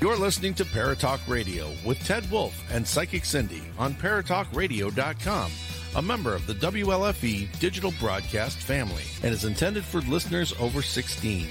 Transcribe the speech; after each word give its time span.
You're 0.00 0.16
listening 0.16 0.54
to 0.54 0.64
Paratalk 0.64 1.18
Radio 1.26 1.72
with 1.84 1.98
Ted 2.04 2.30
Wolf 2.30 2.54
and 2.70 2.86
Psychic 2.86 3.24
Cindy 3.24 3.64
on 3.76 3.94
paratalkradio.com, 3.94 5.50
a 5.96 6.02
member 6.02 6.36
of 6.36 6.46
the 6.46 6.54
WLFE 6.54 7.58
digital 7.58 7.92
broadcast 7.98 8.58
family, 8.58 9.02
and 9.24 9.34
is 9.34 9.44
intended 9.44 9.84
for 9.84 10.00
listeners 10.02 10.54
over 10.60 10.82
16. 10.82 11.48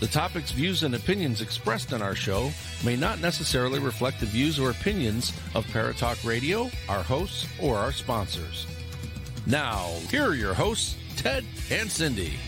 The 0.00 0.06
topics, 0.06 0.52
views, 0.52 0.84
and 0.84 0.94
opinions 0.94 1.42
expressed 1.42 1.92
on 1.92 2.00
our 2.00 2.14
show 2.14 2.50
may 2.82 2.96
not 2.96 3.20
necessarily 3.20 3.78
reflect 3.78 4.20
the 4.20 4.26
views 4.26 4.58
or 4.58 4.70
opinions 4.70 5.30
of 5.54 5.66
Paratalk 5.66 6.26
Radio, 6.26 6.70
our 6.88 7.02
hosts, 7.02 7.46
or 7.60 7.76
our 7.76 7.92
sponsors. 7.92 8.66
Now, 9.44 9.90
here 10.10 10.24
are 10.24 10.34
your 10.34 10.54
hosts, 10.54 10.96
Ted 11.16 11.44
and 11.70 11.92
Cindy. 11.92 12.38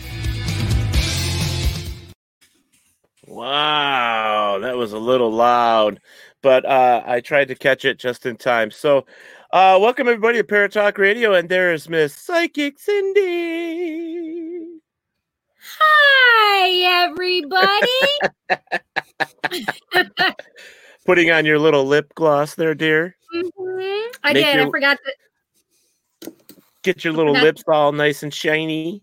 Wow, 3.27 4.59
that 4.61 4.77
was 4.77 4.93
a 4.93 4.99
little 4.99 5.31
loud, 5.31 5.99
but 6.43 6.63
uh, 6.63 7.01
I 7.07 7.21
tried 7.21 7.47
to 7.47 7.55
catch 7.55 7.83
it 7.83 7.97
just 7.97 8.27
in 8.27 8.37
time. 8.37 8.69
So, 8.69 9.07
uh, 9.51 9.79
welcome 9.81 10.07
everybody 10.07 10.37
to 10.37 10.43
Paratalk 10.43 10.99
Radio, 10.99 11.33
and 11.33 11.49
there 11.49 11.73
is 11.73 11.89
Miss 11.89 12.13
Psychic 12.13 12.79
Cindy. 12.79 14.77
Hi, 15.79 17.07
everybody. 17.07 17.89
Putting 21.07 21.31
on 21.31 21.45
your 21.45 21.57
little 21.57 21.85
lip 21.85 22.13
gloss 22.13 22.53
there, 22.53 22.75
dear. 22.75 23.15
Mhm. 23.35 24.03
I 24.23 24.33
Make 24.33 24.45
did. 24.45 24.59
I 24.59 24.69
forgot 24.69 24.99
to. 25.03 26.31
Get 26.83 27.03
your 27.03 27.13
little 27.13 27.33
lips 27.33 27.63
all 27.67 27.91
nice 27.91 28.21
and 28.21 28.31
shiny. 28.31 29.01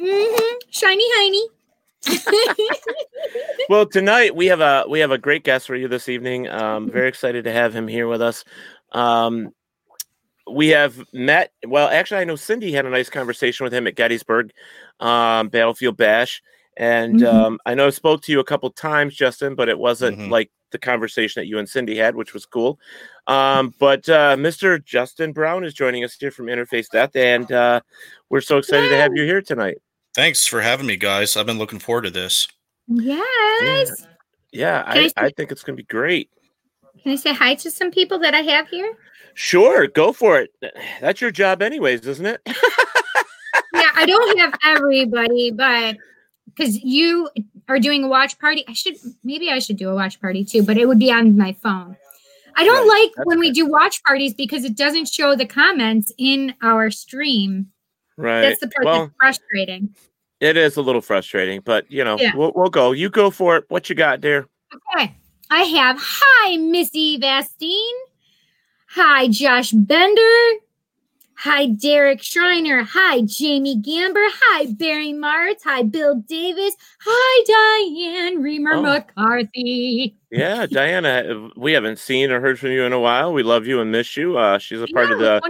Mm-hmm. 0.00 0.56
Shiny, 0.70 1.10
hiney. 1.18 1.59
Well, 3.68 3.86
tonight 3.86 4.34
we 4.34 4.46
have 4.46 4.60
a 4.60 4.84
we 4.88 4.98
have 5.00 5.12
a 5.12 5.18
great 5.18 5.44
guest 5.44 5.66
for 5.66 5.76
you 5.76 5.86
this 5.86 6.08
evening. 6.08 6.48
Um, 6.48 6.90
very 6.90 7.08
excited 7.08 7.44
to 7.44 7.52
have 7.52 7.72
him 7.74 7.86
here 7.86 8.08
with 8.08 8.20
us. 8.20 8.44
Um, 8.92 9.50
we 10.50 10.68
have 10.68 11.00
met. 11.12 11.52
Well, 11.66 11.88
actually, 11.88 12.20
I 12.22 12.24
know 12.24 12.34
Cindy 12.36 12.72
had 12.72 12.86
a 12.86 12.90
nice 12.90 13.08
conversation 13.10 13.62
with 13.64 13.72
him 13.72 13.86
at 13.86 13.94
Gettysburg 13.94 14.50
um, 14.98 15.48
Battlefield 15.50 15.96
Bash, 15.96 16.42
and 16.76 17.20
Mhm. 17.20 17.32
um, 17.32 17.58
I 17.64 17.74
know 17.74 17.86
I 17.86 17.90
spoke 17.90 18.22
to 18.22 18.32
you 18.32 18.40
a 18.40 18.44
couple 18.44 18.70
times, 18.70 19.14
Justin, 19.14 19.54
but 19.54 19.68
it 19.68 19.78
wasn't 19.78 20.18
Mhm. 20.18 20.30
like 20.30 20.50
the 20.72 20.78
conversation 20.78 21.40
that 21.40 21.46
you 21.46 21.58
and 21.58 21.68
Cindy 21.68 21.96
had, 21.96 22.16
which 22.16 22.34
was 22.34 22.46
cool. 22.46 22.80
Um, 23.28 23.72
but 23.78 24.08
uh, 24.08 24.34
Mr. 24.36 24.82
Justin 24.84 25.32
Brown 25.32 25.62
is 25.64 25.74
joining 25.74 26.02
us 26.02 26.16
here 26.18 26.32
from 26.32 26.46
Interface 26.46 26.88
Death, 26.90 27.14
and 27.14 27.50
uh, 27.52 27.80
we're 28.30 28.40
so 28.40 28.58
excited 28.58 28.88
to 28.88 28.96
have 28.96 29.12
you 29.14 29.24
here 29.24 29.42
tonight. 29.42 29.78
Thanks 30.14 30.46
for 30.46 30.60
having 30.60 30.86
me, 30.86 30.96
guys. 30.96 31.36
I've 31.36 31.46
been 31.46 31.58
looking 31.58 31.78
forward 31.78 32.02
to 32.02 32.10
this. 32.10 32.48
yes. 32.88 34.06
Yeah, 34.52 34.82
Can 34.82 34.92
I 34.98 35.00
I, 35.04 35.06
say- 35.06 35.12
I 35.16 35.30
think 35.30 35.52
it's 35.52 35.62
going 35.62 35.76
to 35.76 35.82
be 35.82 35.86
great. 35.86 36.28
Can 37.02 37.12
I 37.12 37.16
say 37.16 37.32
hi 37.32 37.54
to 37.54 37.70
some 37.70 37.90
people 37.92 38.18
that 38.18 38.34
I 38.34 38.40
have 38.40 38.68
here? 38.68 38.92
Sure, 39.34 39.86
go 39.86 40.12
for 40.12 40.40
it. 40.40 40.50
That's 41.00 41.20
your 41.20 41.30
job, 41.30 41.62
anyways, 41.62 42.04
isn't 42.06 42.26
it? 42.26 42.40
yeah, 42.46 43.90
I 43.94 44.04
don't 44.06 44.38
have 44.38 44.54
everybody, 44.64 45.52
but 45.52 45.96
because 46.46 46.76
you 46.82 47.30
are 47.68 47.78
doing 47.78 48.04
a 48.04 48.08
watch 48.08 48.38
party, 48.40 48.64
I 48.68 48.72
should 48.72 48.96
maybe 49.22 49.50
I 49.50 49.60
should 49.60 49.76
do 49.76 49.88
a 49.88 49.94
watch 49.94 50.20
party 50.20 50.44
too, 50.44 50.64
but 50.64 50.76
it 50.76 50.86
would 50.86 50.98
be 50.98 51.12
on 51.12 51.36
my 51.38 51.52
phone. 51.62 51.96
I 52.56 52.64
don't 52.64 52.88
Right, 52.88 53.02
like 53.04 53.12
that's 53.16 53.26
when 53.26 53.38
we 53.38 53.52
do 53.52 53.66
watch 53.66 54.02
parties 54.02 54.34
because 54.34 54.64
it 54.64 54.76
doesn't 54.76 55.08
show 55.08 55.36
the 55.36 55.46
comments 55.46 56.12
in 56.18 56.54
our 56.60 56.90
stream. 56.90 57.68
Right. 58.20 58.42
That's 58.42 58.60
the 58.60 58.68
part 58.68 58.84
well, 58.84 58.98
that's 59.20 59.38
frustrating. 59.38 59.94
it 60.40 60.56
is 60.56 60.76
a 60.76 60.82
little 60.82 61.00
frustrating, 61.00 61.60
but 61.64 61.90
you 61.90 62.04
know, 62.04 62.16
Yeah. 62.18 62.32
we'll, 62.36 62.52
we'll 62.54 62.70
go. 62.70 62.92
You 62.92 63.08
go 63.10 63.30
for 63.30 63.56
it. 63.56 63.64
What 63.68 63.88
you 63.88 63.94
got, 63.94 64.20
dear? 64.20 64.46
Okay. 64.94 65.14
I 65.50 65.62
have 65.62 65.96
hi, 66.00 66.56
Missy 66.58 67.18
Vastine. 67.18 67.98
Hi, 68.90 69.28
Josh 69.28 69.70
Bender. 69.72 70.60
Hi, 71.42 71.66
Derek 71.66 72.22
Schreiner. 72.22 72.82
Hi, 72.82 73.22
Jamie 73.22 73.76
Gamber. 73.80 74.26
Hi, 74.30 74.66
Barry 74.66 75.12
Martz. 75.14 75.62
Hi, 75.64 75.82
Bill 75.82 76.16
Davis. 76.28 76.76
Hi, 77.06 77.44
Diane 77.88 78.42
Reamer 78.42 78.74
Oh. 78.74 78.82
McCarthy. 78.82 80.16
Yeah, 80.30 80.66
Diana, 80.66 81.48
we 81.56 81.72
haven't 81.72 81.98
seen 81.98 82.30
or 82.30 82.40
heard 82.40 82.58
from 82.58 82.72
you 82.72 82.82
in 82.84 82.92
a 82.92 83.00
while. 83.00 83.32
We 83.32 83.42
love 83.42 83.66
you 83.66 83.80
and 83.80 83.90
miss 83.90 84.16
you. 84.18 84.36
Uh, 84.36 84.58
she's 84.58 84.82
a 84.82 84.86
part 84.88 85.10
of 85.10 85.18
the? 85.18 85.40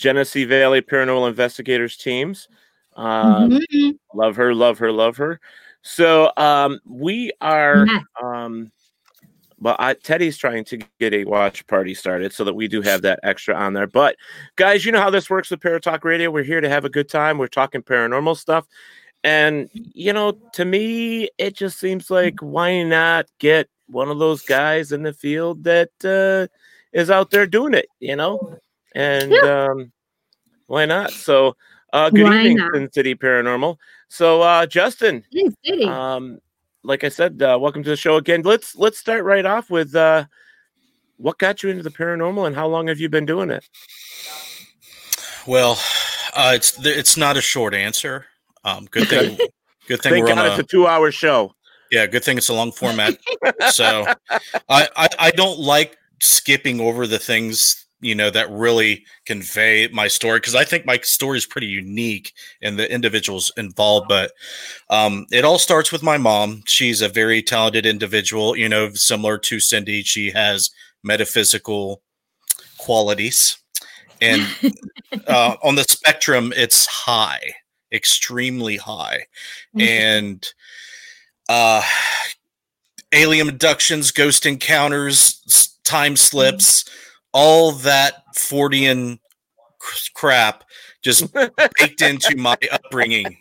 Genesee 0.00 0.44
Valley 0.44 0.80
Paranormal 0.80 1.28
Investigators 1.28 1.96
teams. 1.96 2.48
Um, 2.96 3.50
Mhm. 3.50 3.98
Love 4.14 4.34
her, 4.36 4.54
love 4.54 4.78
her, 4.78 4.90
love 4.90 5.16
her. 5.18 5.40
So 5.82 6.32
um, 6.36 6.80
we 6.86 7.32
are. 7.40 7.86
Um, 8.22 8.72
well, 9.58 9.76
I, 9.78 9.92
Teddy's 9.92 10.38
trying 10.38 10.64
to 10.64 10.78
get 10.98 11.12
a 11.12 11.24
watch 11.24 11.66
party 11.66 11.92
started 11.92 12.32
so 12.32 12.44
that 12.44 12.54
we 12.54 12.66
do 12.66 12.80
have 12.80 13.02
that 13.02 13.20
extra 13.22 13.54
on 13.54 13.74
there. 13.74 13.86
But 13.86 14.16
guys, 14.56 14.86
you 14.86 14.92
know 14.92 15.00
how 15.02 15.10
this 15.10 15.28
works 15.28 15.50
with 15.50 15.60
Paratalk 15.60 16.02
Radio. 16.02 16.30
We're 16.30 16.44
here 16.44 16.62
to 16.62 16.68
have 16.70 16.86
a 16.86 16.88
good 16.88 17.10
time. 17.10 17.36
We're 17.36 17.46
talking 17.46 17.82
paranormal 17.82 18.38
stuff. 18.38 18.66
And, 19.22 19.68
you 19.74 20.14
know, 20.14 20.32
to 20.54 20.64
me, 20.64 21.28
it 21.36 21.54
just 21.54 21.78
seems 21.78 22.10
like 22.10 22.40
why 22.40 22.82
not 22.84 23.26
get 23.38 23.68
one 23.86 24.08
of 24.08 24.18
those 24.18 24.40
guys 24.40 24.92
in 24.92 25.02
the 25.02 25.12
field 25.12 25.64
that 25.64 25.90
uh, 26.02 26.48
is 26.98 27.10
out 27.10 27.30
there 27.30 27.46
doing 27.46 27.74
it, 27.74 27.88
you 28.00 28.16
know? 28.16 28.58
And 28.94 29.32
um, 29.34 29.92
why 30.66 30.86
not? 30.86 31.10
So 31.12 31.56
Uh, 31.92 32.08
good 32.10 32.24
Why 32.24 32.38
evening, 32.38 32.56
not? 32.58 32.74
Sin 32.74 32.92
City 32.92 33.14
Paranormal. 33.14 33.76
So, 34.08 34.42
uh, 34.42 34.64
Justin, 34.66 35.24
um, 35.86 36.38
like 36.84 37.02
I 37.04 37.08
said, 37.08 37.42
uh, 37.42 37.58
welcome 37.60 37.82
to 37.82 37.90
the 37.90 37.96
show 37.96 38.16
again. 38.16 38.42
Let's 38.42 38.76
let's 38.76 38.98
start 38.98 39.24
right 39.24 39.44
off 39.44 39.70
with 39.70 39.94
uh, 39.96 40.26
what 41.16 41.38
got 41.38 41.62
you 41.62 41.68
into 41.68 41.82
the 41.82 41.90
paranormal 41.90 42.46
and 42.46 42.54
how 42.54 42.68
long 42.68 42.86
have 42.86 43.00
you 43.00 43.08
been 43.08 43.26
doing 43.26 43.50
it? 43.50 43.68
Well, 45.46 45.78
uh, 46.34 46.52
it's 46.54 46.78
it's 46.86 47.16
not 47.16 47.36
a 47.36 47.40
short 47.40 47.74
answer. 47.74 48.26
Um, 48.64 48.86
good 48.90 49.08
thing. 49.08 49.36
Good 49.88 50.02
thing 50.02 50.12
Thank 50.12 50.26
we're 50.26 50.30
on 50.32 50.36
God 50.36 50.46
a 50.46 50.50
it's 50.52 50.60
a 50.60 50.62
two-hour 50.62 51.10
show. 51.10 51.54
yeah. 51.90 52.06
Good 52.06 52.22
thing 52.22 52.38
it's 52.38 52.48
a 52.50 52.54
long 52.54 52.70
format. 52.70 53.16
so 53.70 54.06
I, 54.68 54.88
I 54.94 55.08
I 55.18 55.30
don't 55.32 55.58
like 55.58 55.96
skipping 56.20 56.80
over 56.80 57.08
the 57.08 57.18
things 57.18 57.86
you 58.00 58.14
know 58.14 58.30
that 58.30 58.50
really 58.50 59.04
convey 59.26 59.88
my 59.88 60.08
story 60.08 60.38
because 60.38 60.54
I 60.54 60.64
think 60.64 60.86
my 60.86 60.98
story 61.02 61.38
is 61.38 61.46
pretty 61.46 61.66
unique 61.66 62.32
and 62.62 62.78
the 62.78 62.92
individuals 62.92 63.52
involved. 63.56 64.08
But 64.08 64.32
um, 64.88 65.26
it 65.30 65.44
all 65.44 65.58
starts 65.58 65.92
with 65.92 66.02
my 66.02 66.18
mom. 66.18 66.62
She's 66.66 67.02
a 67.02 67.08
very 67.08 67.42
talented 67.42 67.86
individual. 67.86 68.56
You 68.56 68.68
know, 68.68 68.90
similar 68.94 69.38
to 69.38 69.60
Cindy, 69.60 70.02
she 70.02 70.30
has 70.30 70.70
metaphysical 71.02 72.02
qualities, 72.78 73.58
and 74.20 74.46
uh, 75.26 75.56
on 75.62 75.74
the 75.74 75.84
spectrum, 75.84 76.52
it's 76.56 76.86
high, 76.86 77.54
extremely 77.92 78.76
high, 78.76 79.26
and 79.78 80.46
uh, 81.48 81.82
alien 83.12 83.48
abductions, 83.48 84.10
ghost 84.10 84.46
encounters, 84.46 85.76
time 85.84 86.16
slips, 86.16 86.84
all 87.32 87.72
that 87.72 88.22
Fortean 88.36 89.18
cr- 89.78 90.10
crap 90.14 90.64
just 91.02 91.32
baked 91.78 92.02
into 92.02 92.36
my 92.36 92.56
upbringing. 92.72 93.36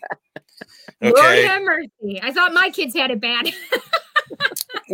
Lord 1.01 1.15
Okay. 1.17 1.45
have 1.45 1.61
mercy. 1.63 2.19
I 2.21 2.31
thought 2.31 2.53
my 2.53 2.69
kids 2.71 2.95
had 2.95 3.11
it 3.11 3.21
bad. 3.21 3.51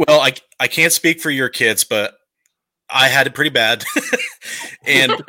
Well, 0.07 0.19
I 0.21 0.33
I 0.59 0.67
can't 0.67 0.91
speak 0.91 1.21
for 1.21 1.29
your 1.29 1.47
kids, 1.49 1.83
but 1.85 2.15
I 2.89 3.07
had 3.07 3.27
it 3.27 3.33
pretty 3.33 3.49
bad, 3.49 3.83
and 4.85 5.23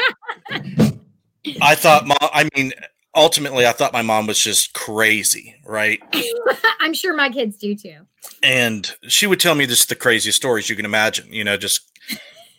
I 1.61 1.75
thought, 1.77 2.07
mom. 2.07 2.17
I 2.21 2.49
mean, 2.57 2.73
ultimately, 3.15 3.67
I 3.67 3.73
thought 3.73 3.93
my 3.93 4.03
mom 4.03 4.27
was 4.27 4.39
just 4.39 4.75
crazy, 4.75 5.55
right? 5.65 6.01
I'm 6.81 6.95
sure 6.95 7.15
my 7.15 7.31
kids 7.31 7.57
do 7.59 7.75
too. 7.77 8.07
and 8.43 8.93
she 9.09 9.27
would 9.27 9.39
tell 9.41 9.55
me 9.55 9.67
just 9.67 9.89
the 9.89 9.95
craziest 9.97 10.37
stories 10.37 10.69
you 10.69 10.75
can 10.77 10.85
imagine 10.85 11.33
you 11.33 11.45
know 11.45 11.57
just 11.57 11.89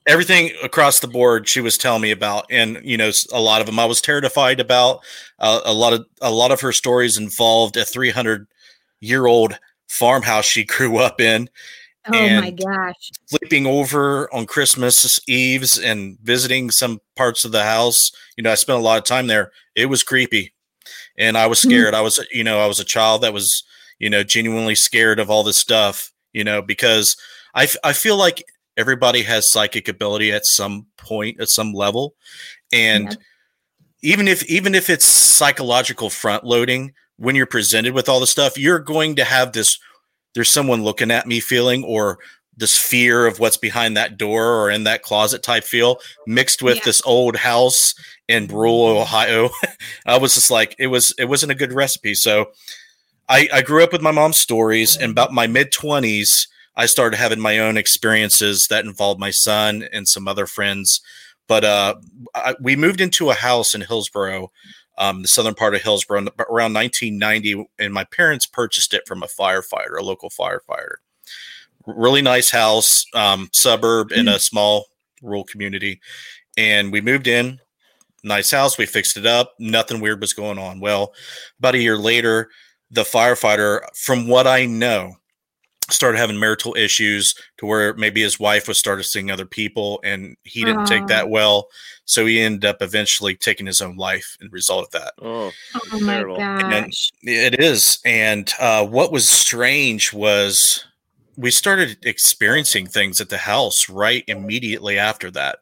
everything 0.07 0.51
across 0.63 0.99
the 0.99 1.07
board 1.07 1.47
she 1.47 1.61
was 1.61 1.77
telling 1.77 2.01
me 2.01 2.11
about 2.11 2.45
and 2.49 2.79
you 2.83 2.97
know 2.97 3.11
a 3.33 3.41
lot 3.41 3.61
of 3.61 3.67
them 3.67 3.79
i 3.79 3.85
was 3.85 4.01
terrified 4.01 4.59
about 4.59 4.99
uh, 5.39 5.61
a 5.65 5.73
lot 5.73 5.93
of 5.93 6.05
a 6.21 6.31
lot 6.31 6.51
of 6.51 6.61
her 6.61 6.71
stories 6.71 7.17
involved 7.17 7.75
a 7.77 7.85
300 7.85 8.47
year 9.01 9.25
old 9.27 9.59
farmhouse 9.89 10.45
she 10.45 10.63
grew 10.65 10.97
up 10.97 11.19
in 11.21 11.49
Oh 12.09 12.29
my 12.29 12.51
gosh. 12.51 13.11
sleeping 13.25 13.65
over 13.65 14.33
on 14.33 14.45
christmas 14.45 15.19
eves 15.27 15.77
and 15.77 16.17
visiting 16.21 16.71
some 16.71 17.01
parts 17.15 17.43
of 17.45 17.51
the 17.51 17.63
house 17.63 18.11
you 18.37 18.43
know 18.43 18.51
i 18.51 18.55
spent 18.55 18.79
a 18.79 18.81
lot 18.81 18.97
of 18.97 19.03
time 19.03 19.27
there 19.27 19.51
it 19.75 19.87
was 19.87 20.03
creepy 20.03 20.53
and 21.17 21.37
i 21.37 21.47
was 21.47 21.59
Mhm. 21.59 21.63
scared 21.63 21.93
i 21.93 22.01
was 22.01 22.19
you 22.31 22.43
know 22.43 22.59
i 22.59 22.67
was 22.67 22.79
a 22.79 22.85
child 22.85 23.21
that 23.21 23.33
was 23.33 23.63
you 23.99 24.09
know 24.09 24.23
genuinely 24.23 24.75
scared 24.75 25.19
of 25.19 25.29
all 25.29 25.43
this 25.43 25.57
stuff 25.57 26.11
you 26.33 26.43
know 26.43 26.61
because 26.61 27.17
i, 27.55 27.63
f- 27.63 27.77
I 27.83 27.93
feel 27.93 28.17
like 28.17 28.43
everybody 28.77 29.23
has 29.23 29.47
psychic 29.51 29.87
ability 29.87 30.31
at 30.31 30.45
some 30.45 30.85
point 30.97 31.39
at 31.41 31.49
some 31.49 31.73
level 31.73 32.13
and 32.71 33.09
Yep. 33.11 33.19
even 34.03 34.27
if 34.27 34.43
even 34.45 34.75
if 34.75 34.89
it's 34.89 35.05
psychological 35.05 36.09
front 36.09 36.43
loading 36.43 36.93
when 37.17 37.35
you're 37.35 37.45
presented 37.47 37.93
with 37.93 38.07
all 38.07 38.19
the 38.19 38.27
stuff 38.27 38.57
you're 38.57 38.79
going 38.79 39.15
to 39.15 39.23
have 39.23 39.51
this 39.53 39.79
there's 40.35 40.49
someone 40.49 40.83
looking 40.83 41.09
at 41.11 41.25
me 41.27 41.39
feeling 41.39 41.83
or 41.83 42.19
this 42.59 42.75
fear 42.77 43.25
of 43.27 43.39
what's 43.39 43.57
behind 43.57 43.95
that 43.97 44.17
door 44.17 44.61
or 44.61 44.69
in 44.71 44.83
that 44.83 45.03
closet 45.03 45.43
type 45.43 45.63
feel 45.63 45.99
mixed 46.25 46.61
with 46.63 46.77
Yeah. 46.77 46.81
this 46.85 47.01
old 47.05 47.35
house 47.35 47.93
in 48.27 48.47
rural 48.47 48.81
ohio 48.99 49.49
i 50.05 50.17
was 50.17 50.35
just 50.35 50.51
like 50.51 50.75
it 50.77 50.87
was 50.87 51.13
it 51.17 51.25
wasn't 51.25 51.51
a 51.51 51.55
good 51.55 51.73
recipe 51.73 52.13
so 52.13 52.51
i 53.29 53.47
i 53.53 53.61
grew 53.61 53.83
up 53.83 53.91
with 53.91 54.01
my 54.01 54.11
mom's 54.11 54.37
stories 54.37 54.97
and 54.97 55.11
about 55.11 55.31
my 55.33 55.47
mid 55.47 55.71
20s 55.71 56.47
i 56.77 56.85
started 56.85 57.17
having 57.17 57.39
my 57.39 57.59
own 57.59 57.75
experiences 57.75 58.67
that 58.67 58.85
involved 58.85 59.19
my 59.19 59.31
son 59.31 59.85
and 59.91 60.07
some 60.07 60.27
other 60.27 60.47
friends 60.47 61.01
but 61.47 61.65
uh 61.65 61.95
I, 62.33 62.55
we 62.61 62.75
moved 62.75 63.01
into 63.01 63.29
a 63.29 63.33
house 63.33 63.75
in 63.75 63.81
hillsboro 63.81 64.49
um, 64.97 65.21
the 65.21 65.27
southern 65.27 65.53
part 65.53 65.75
of 65.75 65.81
hillsboro 65.81 66.21
around 66.49 66.73
1990 66.73 67.69
and 67.79 67.93
my 67.93 68.03
parents 68.05 68.45
purchased 68.45 68.93
it 68.93 69.07
from 69.07 69.23
a 69.23 69.27
firefighter 69.27 69.97
a 69.97 70.03
local 70.03 70.29
firefighter. 70.29 70.95
Really 71.85 72.21
nice 72.21 72.49
house 72.49 73.05
um, 73.13 73.49
suburb 73.53 74.11
in 74.11 74.27
a 74.27 74.39
small 74.39 74.87
rural 75.21 75.43
community 75.43 76.01
and 76.57 76.91
we 76.91 77.01
moved 77.01 77.27
in. 77.27 77.59
Nice 78.23 78.51
house 78.51 78.77
we 78.77 78.85
fixed 78.85 79.17
it 79.17 79.25
up 79.25 79.53
nothing 79.59 80.01
weird 80.01 80.19
was 80.19 80.33
going 80.33 80.57
on. 80.57 80.79
Well 80.79 81.13
about 81.59 81.75
a 81.75 81.81
year 81.81 81.97
later 81.97 82.49
the 82.89 83.03
firefighter 83.03 83.81
from 83.95 84.27
what 84.27 84.47
i 84.47 84.65
know 84.65 85.13
started 85.89 86.17
having 86.17 86.39
marital 86.39 86.75
issues 86.75 87.33
to 87.57 87.65
where 87.65 87.93
maybe 87.93 88.21
his 88.21 88.39
wife 88.39 88.67
was 88.67 88.77
started 88.77 89.03
seeing 89.03 89.31
other 89.31 89.45
people 89.45 89.99
and 90.03 90.35
he 90.43 90.65
didn't 90.65 90.85
take 90.85 91.07
that 91.07 91.29
well 91.29 91.67
so 92.05 92.25
he 92.25 92.39
ended 92.41 92.65
up 92.65 92.81
eventually 92.81 93.35
taking 93.35 93.65
his 93.65 93.81
own 93.81 93.95
life 93.97 94.37
in 94.41 94.49
result 94.51 94.85
of 94.85 94.91
that 94.91 95.13
Oh, 95.21 95.51
Oh 95.91 95.99
my 95.99 96.15
Terrible. 96.15 96.41
and 96.41 96.85
gosh. 96.85 97.11
it 97.23 97.59
is. 97.61 97.99
And 98.05 98.51
uh, 98.59 98.85
what 98.85 99.11
was 99.11 99.27
strange 99.27 100.11
was 100.13 100.83
we 101.37 101.51
started 101.51 101.97
experiencing 102.03 102.87
things 102.87 103.21
at 103.21 103.29
the 103.29 103.37
house 103.37 103.87
right 103.89 104.23
immediately 104.27 104.97
after 104.97 105.29
that. 105.31 105.59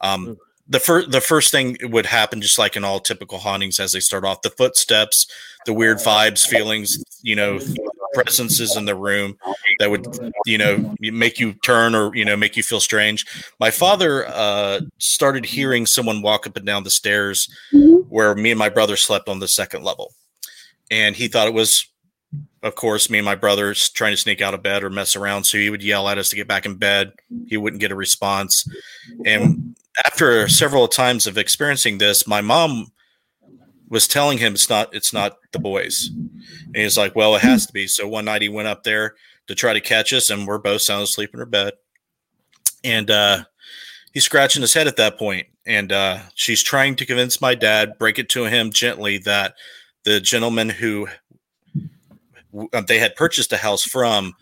Um, 0.00 0.38
the 0.68 0.80
first 0.80 1.10
the 1.10 1.20
first 1.20 1.50
thing 1.50 1.76
would 1.82 2.06
happen, 2.06 2.40
just 2.42 2.58
like 2.58 2.76
in 2.76 2.84
all 2.84 3.00
typical 3.00 3.38
hauntings, 3.38 3.80
as 3.80 3.92
they 3.92 4.00
start 4.00 4.24
off, 4.24 4.42
the 4.42 4.50
footsteps, 4.50 5.26
the 5.66 5.72
weird 5.72 5.98
vibes, 5.98 6.46
feelings, 6.46 6.96
you 7.22 7.34
know, 7.36 7.58
presences 8.14 8.76
in 8.76 8.84
the 8.84 8.94
room 8.94 9.36
that 9.78 9.90
would, 9.90 10.06
you 10.46 10.58
know, 10.58 10.94
make 11.00 11.38
you 11.38 11.54
turn 11.54 11.94
or 11.94 12.14
you 12.14 12.24
know 12.24 12.36
make 12.36 12.56
you 12.56 12.62
feel 12.62 12.80
strange. 12.80 13.26
My 13.60 13.70
father 13.70 14.26
uh, 14.28 14.80
started 14.98 15.44
hearing 15.44 15.86
someone 15.86 16.22
walk 16.22 16.46
up 16.46 16.56
and 16.56 16.66
down 16.66 16.84
the 16.84 16.90
stairs 16.90 17.48
where 18.08 18.34
me 18.34 18.50
and 18.50 18.58
my 18.58 18.68
brother 18.68 18.96
slept 18.96 19.28
on 19.28 19.38
the 19.38 19.48
second 19.48 19.84
level. 19.84 20.14
And 20.90 21.14
he 21.14 21.28
thought 21.28 21.48
it 21.48 21.54
was 21.54 21.86
of 22.62 22.74
course 22.74 23.08
me 23.08 23.18
and 23.18 23.24
my 23.24 23.34
brothers 23.34 23.88
trying 23.90 24.12
to 24.12 24.16
sneak 24.16 24.42
out 24.42 24.54
of 24.54 24.62
bed 24.62 24.82
or 24.82 24.90
mess 24.90 25.16
around. 25.16 25.44
So 25.44 25.58
he 25.58 25.70
would 25.70 25.82
yell 25.82 26.08
at 26.08 26.18
us 26.18 26.28
to 26.30 26.36
get 26.36 26.48
back 26.48 26.66
in 26.66 26.74
bed. 26.74 27.12
He 27.46 27.56
wouldn't 27.56 27.80
get 27.80 27.92
a 27.92 27.96
response. 27.96 28.68
And 29.24 29.76
after 30.04 30.48
several 30.48 30.88
times 30.88 31.26
of 31.26 31.38
experiencing 31.38 31.98
this 31.98 32.26
my 32.26 32.40
mom 32.40 32.92
was 33.88 34.06
telling 34.06 34.38
him 34.38 34.54
it's 34.54 34.68
not 34.68 34.94
it's 34.94 35.12
not 35.12 35.38
the 35.52 35.58
boys. 35.58 36.10
And 36.10 36.76
he's 36.76 36.98
like 36.98 37.16
well 37.16 37.34
it 37.36 37.42
has 37.42 37.66
to 37.66 37.72
be. 37.72 37.86
So 37.86 38.06
one 38.06 38.26
night 38.26 38.42
he 38.42 38.48
went 38.48 38.68
up 38.68 38.84
there 38.84 39.14
to 39.46 39.54
try 39.54 39.72
to 39.72 39.80
catch 39.80 40.12
us 40.12 40.30
and 40.30 40.46
we're 40.46 40.58
both 40.58 40.82
sound 40.82 41.04
asleep 41.04 41.30
in 41.34 41.40
our 41.40 41.46
bed. 41.46 41.74
And 42.84 43.10
uh 43.10 43.44
he's 44.12 44.24
scratching 44.24 44.62
his 44.62 44.74
head 44.74 44.86
at 44.86 44.96
that 44.96 45.18
point 45.18 45.46
and 45.66 45.92
uh 45.92 46.20
she's 46.34 46.62
trying 46.62 46.96
to 46.96 47.06
convince 47.06 47.40
my 47.40 47.54
dad 47.54 47.98
break 47.98 48.18
it 48.18 48.28
to 48.30 48.44
him 48.44 48.72
gently 48.72 49.18
that 49.18 49.54
the 50.04 50.20
gentleman 50.20 50.68
who 50.68 51.08
uh, 52.72 52.80
they 52.80 52.98
had 52.98 53.16
purchased 53.16 53.52
a 53.52 53.58
house 53.58 53.84
from 53.84 54.34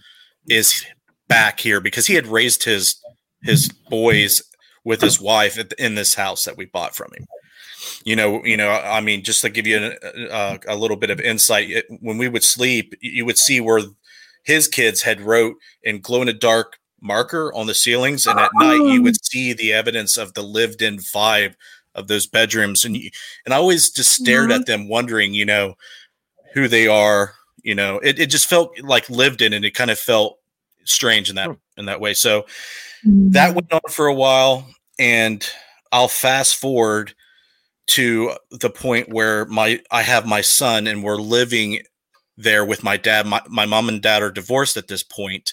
is 0.49 0.85
back 1.29 1.59
here 1.59 1.81
because 1.81 2.07
he 2.07 2.15
had 2.15 2.27
raised 2.27 2.65
his 2.65 2.97
his 3.43 3.69
boys 3.91 4.43
with 4.85 5.01
his 5.01 5.21
wife 5.21 5.59
in 5.79 5.97
this 5.97 6.15
house 6.15 6.45
that 6.45 6.57
we 6.57 6.65
bought 6.67 6.95
from 6.95 7.11
him 7.13 7.27
you 8.05 8.17
know 8.17 8.43
you 8.45 8.57
know 8.57 8.71
i 8.71 9.01
mean 9.01 9.23
just 9.23 9.43
to 9.43 9.51
give 9.51 9.67
you 9.67 9.79
a, 9.79 9.91
a, 10.03 10.29
uh, 10.29 10.33
uh, 10.33 10.59
a 10.69 10.77
little 10.77 10.97
bit 10.97 11.11
of 11.11 11.21
insight 11.21 11.71
it, 11.71 11.87
when 12.01 12.19
we 12.19 12.29
would 12.29 12.45
sleep 12.45 12.95
you 13.01 13.25
would 13.25 13.39
see 13.39 13.61
where 13.61 13.81
his 14.43 14.69
kids 14.69 15.03
had 15.03 15.21
wrote 15.21 15.57
in 15.83 16.01
glow 16.01 16.21
in 16.21 16.27
the 16.27 16.33
dark 16.33 16.79
marker 17.01 17.53
on 17.55 17.67
the 17.67 17.75
ceilings 17.75 18.27
and 18.27 18.41
at 18.41 18.51
night 18.55 18.93
you 18.93 19.03
would 19.03 19.17
oh. 19.17 19.25
see 19.25 19.53
the 19.53 19.73
evidence 19.73 20.17
of 20.17 20.33
the 20.35 20.43
lived 20.43 20.83
in 20.83 20.97
vibe 20.97 21.55
of 21.95 22.09
those 22.09 22.27
bedrooms 22.27 22.85
and 22.85 22.97
you, 22.97 23.11
and 23.45 23.55
i 23.55 23.57
always 23.57 23.91
just 23.91 24.13
stared 24.13 24.51
at 24.51 24.63
mm-hmm. 24.63 24.83
them 24.83 24.89
wondering 24.89 25.35
you 25.35 25.45
know 25.45 25.75
who 26.55 26.69
they 26.69 26.89
are 26.89 27.35
you 27.63 27.75
know 27.75 27.99
it, 27.99 28.19
it 28.19 28.31
just 28.31 28.49
felt 28.49 28.79
like 28.83 29.09
lived 29.11 29.43
in 29.43 29.53
and 29.53 29.65
it 29.65 29.75
kind 29.75 29.91
of 29.91 29.99
felt 29.99 30.39
strange 30.87 31.29
in 31.29 31.37
that 31.37 31.51
oh. 31.51 31.59
in 31.77 31.87
that 31.87 32.01
way. 32.01 32.15
So 32.15 32.47
that 33.05 33.49
mm-hmm. 33.49 33.55
went 33.55 33.73
on 33.73 33.81
for 33.91 34.07
a 34.07 34.15
while 34.15 34.67
and 34.99 35.47
i'll 35.93 36.09
fast 36.09 36.57
forward 36.57 37.15
to 37.87 38.33
the 38.51 38.71
point 38.71 39.09
where 39.09 39.45
my 39.47 39.81
i 39.91 40.03
have 40.03 40.27
my 40.27 40.41
son 40.41 40.87
and 40.87 41.03
we're 41.03 41.17
living 41.17 41.81
there 42.37 42.65
with 42.65 42.83
my 42.83 42.97
dad 42.97 43.27
my, 43.27 43.41
my 43.49 43.67
mom 43.67 43.89
and 43.89 44.03
dad 44.03 44.23
are 44.23 44.31
divorced 44.31 44.77
at 44.77 44.89
this 44.89 45.03
point 45.03 45.53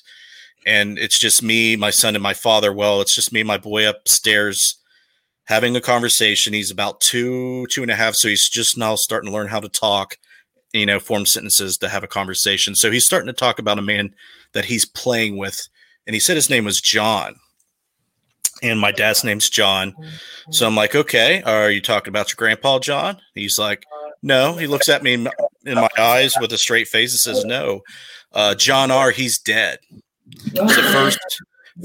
and 0.66 0.98
it's 0.98 1.20
just 1.20 1.44
me 1.44 1.76
my 1.76 1.90
son 1.90 2.16
and 2.16 2.24
my 2.24 2.34
father 2.34 2.74
well 2.74 3.02
it's 3.02 3.16
just 3.16 3.32
me 3.32 3.42
and 3.42 3.48
my 3.48 3.58
boy 3.58 3.88
upstairs 3.88 4.80
having 5.46 5.76
a 5.76 5.82
conversation. 5.82 6.54
He's 6.54 6.72
about 6.72 7.02
two, 7.02 7.68
two 7.68 7.82
and 7.82 7.92
a 7.92 7.96
half. 7.96 8.16
So 8.16 8.28
he's 8.28 8.50
just 8.50 8.78
now 8.78 8.96
starting 8.96 9.30
to 9.30 9.36
learn 9.36 9.48
how 9.48 9.60
to 9.60 9.70
talk, 9.70 10.18
you 10.74 10.86
know, 10.86 11.00
form 11.00 11.26
sentences 11.26 11.78
to 11.80 11.90
have 11.90 12.04
a 12.04 12.08
conversation. 12.08 12.76
So 12.76 12.92
he's 12.92 13.06
starting 13.06 13.28
to 13.28 13.34
talk 13.34 13.60
about 13.60 13.80
a 13.80 13.84
man 13.84 14.14
that 14.54 14.66
he's 14.66 14.86
playing 14.86 15.38
with. 15.38 15.68
And 16.08 16.14
he 16.14 16.20
said 16.20 16.36
his 16.36 16.50
name 16.50 16.66
was 16.66 16.82
John. 16.82 17.36
And 18.64 18.80
my 18.80 18.92
dad's 18.92 19.24
name's 19.24 19.50
John. 19.50 19.94
So 20.50 20.66
I'm 20.66 20.76
like, 20.76 20.96
okay, 20.96 21.44
are 21.44 21.70
you 21.70 21.82
talking 21.82 22.10
about 22.10 22.30
your 22.30 22.38
grandpa, 22.38 22.80
John? 22.80 23.18
He's 23.36 23.60
like, 23.60 23.86
no. 24.22 24.56
He 24.56 24.68
looks 24.68 24.90
at 24.90 25.04
me 25.04 25.14
in, 25.14 25.24
my 25.66 25.90
eyes 26.00 26.34
with 26.40 26.52
a 26.54 26.58
straight 26.58 26.88
face 26.88 27.12
and 27.12 27.20
says, 27.20 27.46
no. 27.46 27.82
Uh, 28.32 28.56
John 28.56 28.90
R., 28.90 29.12
he's 29.12 29.38
dead. 29.38 29.80
It's 30.32 30.76
the 30.76 30.82
first 30.82 31.20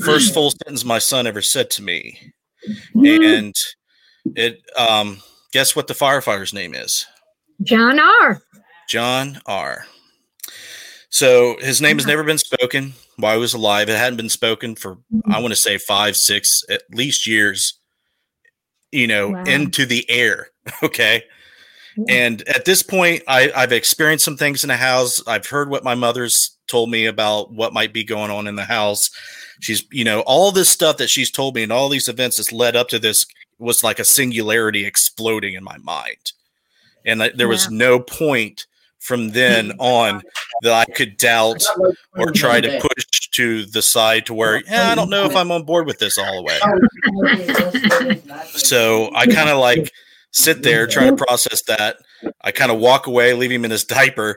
first 0.05 0.35
full 0.35 0.51
sentence 0.51 0.85
my 0.85 0.99
son 0.99 1.27
ever 1.27 1.43
said 1.43 1.71
to 1.71 1.83
me. 1.83 2.33
And 2.95 3.55
it 4.37 4.61
um 4.77 5.19
guess 5.53 5.75
what 5.75 5.87
the 5.87 5.95
firefighter's 5.95 6.53
name 6.53 6.75
is? 6.75 7.07
John 7.63 7.99
R. 7.99 8.41
John 8.89 9.41
R. 9.47 9.87
So 11.11 11.57
his 11.61 11.81
name 11.81 11.97
has 11.97 12.03
mm-hmm. 12.05 12.11
never 12.11 12.25
been 12.25 12.39
spoken 12.39 12.95
while 13.17 13.35
he 13.35 13.41
was 13.41 13.55
alive. 13.55 13.89
It 13.89 13.97
hadn't 13.97 14.17
been 14.17 14.29
spoken 14.29 14.75
for 14.75 14.97
mm-hmm. 14.97 15.33
I 15.33 15.41
want 15.41 15.53
to 15.53 15.61
say 15.61 15.79
five, 15.79 16.17
six, 16.17 16.63
at 16.69 16.83
least 16.93 17.27
years, 17.27 17.75
you 18.93 19.07
know, 19.07 19.31
Wow. 19.31 19.45
into 19.45 19.87
the 19.87 20.09
air. 20.11 20.51
Okay. 20.83 21.23
Mm-hmm. 21.99 22.11
And 22.11 22.49
at 22.49 22.67
this 22.67 22.83
point, 22.83 23.23
I, 23.27 23.51
I've 23.57 23.73
experienced 23.73 24.25
some 24.27 24.37
things 24.37 24.63
in 24.65 24.69
the 24.69 24.77
house. 24.77 25.27
I've 25.27 25.47
heard 25.47 25.71
what 25.71 25.83
my 25.83 25.95
mother's 25.95 26.59
told 26.69 26.91
me 26.91 27.07
about 27.07 27.51
what 27.53 27.73
might 27.73 27.95
be 27.95 28.05
going 28.05 28.31
on 28.31 28.47
in 28.47 28.55
the 28.55 28.65
house. 28.65 29.11
She's, 29.61 29.85
you 29.91 30.05
know, 30.05 30.21
all 30.21 30.53
this 30.53 30.69
stuff 30.69 30.99
that 30.99 31.09
she's 31.09 31.31
told 31.31 31.55
me 31.55 31.63
and 31.63 31.73
all 31.73 31.89
these 31.89 32.07
events 32.07 32.37
that's 32.37 32.53
led 32.53 32.77
up 32.77 32.89
to 32.91 32.99
this 32.99 33.25
was 33.59 33.83
like 33.83 33.99
a 33.99 34.05
singularity 34.05 34.85
exploding 34.85 35.55
in 35.55 35.65
my 35.65 35.79
mind. 35.79 36.33
And 37.05 37.21
there 37.35 37.49
was 37.49 37.71
no 37.71 37.99
point 37.99 38.67
from 39.09 39.31
then 39.31 39.73
on 39.79 40.23
that 40.63 40.73
I 40.75 40.85
could 40.93 41.17
doubt 41.17 41.65
or 42.19 42.31
try 42.31 42.61
to 42.61 42.79
push 42.79 43.05
to 43.33 43.65
the 43.65 43.81
side 43.81 44.27
to 44.27 44.35
where, 44.35 44.63
yeah, 44.67 44.91
I 44.91 44.95
don't 44.95 45.09
know 45.09 45.25
if 45.25 45.35
I'm 45.35 45.51
on 45.51 45.65
board 45.65 45.87
with 45.87 45.99
this 45.99 46.19
all 46.19 46.37
the 46.37 46.43
way. 46.43 46.59
So 48.51 49.11
I 49.15 49.27
kind 49.27 49.49
of 49.49 49.59
like 49.59 49.91
sit 50.33 50.63
there, 50.63 50.87
try 50.87 51.09
to 51.09 51.17
process 51.17 51.63
that. 51.63 51.97
I 52.43 52.53
kind 52.53 52.71
of 52.71 52.79
walk 52.79 53.07
away, 53.07 53.33
leave 53.33 53.51
him 53.51 53.65
in 53.65 53.71
his 53.71 53.85
diaper, 53.85 54.37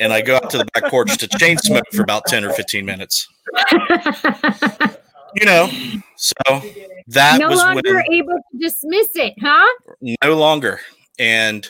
and 0.00 0.14
I 0.14 0.22
go 0.22 0.36
out 0.36 0.48
to 0.50 0.58
the 0.58 0.64
back 0.72 0.90
porch 0.90 1.18
to 1.18 1.28
chain 1.28 1.58
smoke 1.58 1.84
for 1.92 2.02
about 2.02 2.24
10 2.26 2.44
or 2.44 2.52
15 2.52 2.86
minutes. 2.86 3.28
You 5.34 5.44
know, 5.44 5.68
so 6.16 6.62
that 7.08 7.38
no 7.38 7.50
was 7.50 7.58
longer 7.58 7.94
when 7.94 8.12
able 8.12 8.32
to 8.32 8.58
dismiss 8.58 9.08
it, 9.16 9.34
huh? 9.42 9.66
no 10.24 10.34
longer. 10.34 10.80
And 11.18 11.66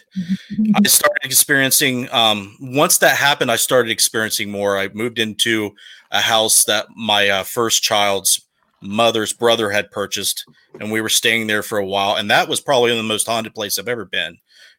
I 0.75 0.83
started 0.87 1.25
experiencing, 1.25 2.09
um, 2.13 2.57
once 2.61 2.99
that 2.99 3.17
happened, 3.17 3.51
I 3.51 3.57
started 3.57 3.91
experiencing 3.91 4.51
more. 4.51 4.79
I 4.79 4.89
moved 4.89 5.19
into 5.19 5.75
a 6.11 6.21
house 6.21 6.65
that 6.65 6.87
my 6.97 7.29
uh, 7.29 7.43
first 7.45 7.83
child's 7.83 8.41
mother's 8.81 9.33
brother 9.33 9.71
had 9.71 9.91
purchased, 9.91 10.45
and 10.81 10.91
we 10.91 11.01
were 11.01 11.09
staying 11.09 11.47
there 11.47 11.63
for 11.63 11.79
a 11.79 11.87
while. 11.87 12.17
And 12.17 12.31
that 12.31 12.49
was 12.49 12.61
probably 12.61 12.95
the 12.95 13.03
most 13.03 13.27
haunted 13.27 13.55
place 13.55 13.79
I've 13.79 13.89
ever 13.89 14.05
been. 14.05 14.39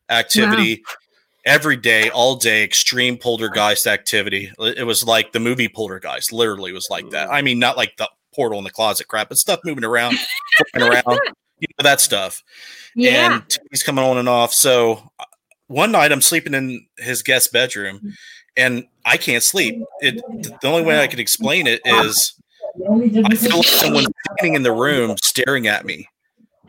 Activity 0.10 0.84
every 1.48 1.78
day, 1.78 2.10
all 2.10 2.36
day, 2.36 2.64
extreme 2.64 3.18
poltergeist 3.18 3.88
activity. 3.88 4.52
It 4.60 4.86
was 4.86 5.06
like 5.06 5.32
the 5.32 5.40
movie 5.40 5.70
Poltergeist, 5.70 6.32
literally 6.32 6.74
was 6.74 6.88
like 6.90 7.10
that. 7.12 7.32
I 7.32 7.42
mean, 7.42 7.58
not 7.58 7.78
like 7.78 7.96
the 7.98 8.10
portal 8.36 8.58
in 8.60 8.64
the 8.64 8.70
closet 8.70 9.08
crap, 9.08 9.30
but 9.30 9.38
stuff 9.38 9.62
moving 9.64 9.84
around, 9.84 10.18
flipping 10.58 10.90
around, 10.90 11.20
you 11.60 11.68
know, 11.78 11.84
that 11.84 12.02
stuff 12.02 12.44
Yeah. 12.96 13.34
and 13.34 13.44
TV's 13.48 13.84
coming 13.84 14.04
on 14.04 14.18
and 14.18 14.30
off. 14.30 14.54
So 14.54 15.12
one 15.68 15.92
night 15.92 16.12
I'm 16.12 16.22
sleeping 16.22 16.54
in 16.54 16.86
his 16.98 17.22
guest 17.24 17.52
bedroom 17.52 18.14
and 18.56 18.86
I 19.06 19.18
can't 19.18 19.44
sleep. 19.44 19.82
It 20.02 20.22
the 20.62 20.68
only 20.68 20.84
way 20.84 21.02
I 21.02 21.08
can 21.08 21.20
explain 21.20 21.68
it 21.68 21.82
is 21.86 22.34
I 22.86 23.36
feel 23.36 23.58
like 23.58 23.66
someone's 23.66 24.08
standing 24.34 24.56
in 24.56 24.64
the 24.64 24.72
room 24.72 25.16
staring 25.24 25.68
at 25.68 25.86
me. 25.86 26.08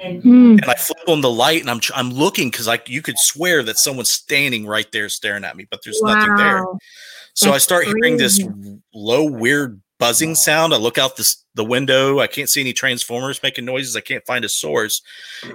Hmm. 0.00 0.52
And 0.52 0.64
I 0.66 0.75
flip 0.75 1.09
on 1.09 1.23
the 1.23 1.30
light 1.30 1.61
and 1.61 1.71
I'm 1.71 1.80
I'm 1.95 2.11
looking 2.11 2.50
because 2.50 2.66
like 2.68 2.88
you 2.88 3.02
could 3.02 3.18
swear 3.18 3.62
that 3.64 3.78
someone's 3.78 4.11
standing 4.11 4.64
right 4.66 4.90
there 4.92 5.09
staring 5.09 5.45
at 5.45 5.57
me, 5.57 5.66
but 5.71 5.80
there's 5.85 6.00
nothing 6.02 6.35
there. 6.37 6.64
Wow. 6.64 6.78
So 7.35 7.50
I 7.50 7.52
That's 7.52 7.64
start 7.64 7.85
hearing 7.87 8.16
this 8.16 8.40
low, 8.95 9.25
weird 9.25 9.80
buzzing 9.99 10.35
sound. 10.35 10.73
I 10.73 10.76
look 10.76 10.99
out 10.99 11.17
this 11.17 11.45
the 11.55 11.64
window. 11.64 12.21
I 12.21 12.26
can't 12.26 12.49
see 12.49 12.61
any 12.61 12.73
transformers 12.73 13.43
making 13.43 13.64
noises. 13.64 13.97
I 13.97 14.00
can't 14.00 14.25
find 14.26 14.45
a 14.45 14.49
source, 14.49 15.02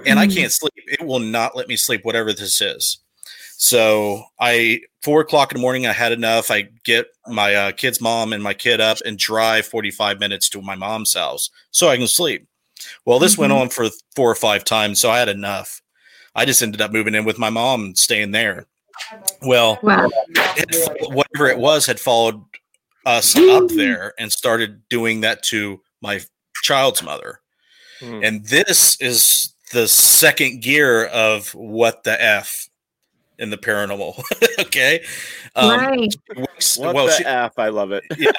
and 0.04 0.18
I 0.18 0.26
Mm. 0.26 0.34
can't 0.34 0.52
sleep. 0.52 0.72
It 0.76 1.02
will 1.02 1.18
not 1.20 1.56
let 1.56 1.66
me 1.68 1.76
sleep, 1.76 2.04
whatever 2.04 2.32
this 2.32 2.60
is. 2.60 2.98
So 3.56 4.24
I 4.40 4.80
four 5.02 5.20
o'clock 5.20 5.52
in 5.52 5.56
the 5.56 5.62
morning. 5.62 5.86
I 5.86 5.92
had 5.92 6.12
enough. 6.12 6.50
I 6.50 6.68
get 6.84 7.06
my 7.26 7.54
uh, 7.54 7.72
kid's 7.72 8.00
mom 8.00 8.32
and 8.32 8.42
my 8.42 8.52
kid 8.54 8.80
up 8.80 8.98
and 9.06 9.18
drive 9.18 9.66
forty 9.66 9.90
five 9.90 10.20
minutes 10.20 10.48
to 10.50 10.60
my 10.60 10.74
mom's 10.74 11.14
house 11.14 11.48
so 11.70 11.88
I 11.88 11.96
can 11.96 12.08
sleep. 12.08 12.46
Well, 13.06 13.18
this 13.18 13.38
went 13.38 13.52
Mhm. 13.52 13.60
on 13.60 13.68
for 13.70 13.88
four 14.14 14.30
or 14.30 14.34
five 14.34 14.64
times, 14.64 15.00
so 15.00 15.10
I 15.10 15.18
had 15.18 15.28
enough. 15.28 15.80
I 16.34 16.44
just 16.44 16.62
ended 16.62 16.80
up 16.82 16.92
moving 16.92 17.14
in 17.14 17.24
with 17.24 17.38
my 17.38 17.48
mom 17.48 17.84
and 17.84 17.98
staying 17.98 18.32
there. 18.32 18.66
Well, 19.42 19.78
it, 20.56 21.08
whatever 21.12 21.46
it 21.48 21.58
was 21.58 21.86
had 21.86 22.00
followed 22.00 22.42
Uh, 23.06 23.10
us 23.10 23.36
up 23.36 23.68
there 23.70 24.14
and 24.18 24.32
started 24.32 24.82
doing 24.88 25.20
that 25.22 25.42
to 25.44 25.80
my 26.00 26.20
child's 26.62 27.02
mother. 27.02 27.40
Hmm. 28.00 28.20
And 28.22 28.44
this 28.46 29.00
is 29.00 29.54
the 29.72 29.86
second 29.88 30.62
gear 30.62 31.06
of 31.06 31.54
what 31.54 32.04
the 32.04 32.20
F 32.22 32.68
in 33.38 33.50
the 33.50 33.56
paranormal. 33.58 34.22
okay. 34.60 35.04
Um, 35.56 35.68
right. 35.80 36.14
works- 36.36 36.78
What 36.78 36.94
well, 36.94 37.06
the 37.06 37.12
she- 37.12 37.24
F? 37.24 37.58
I 37.58 37.68
love 37.68 37.92
it. 37.92 38.04
yeah. 38.16 38.30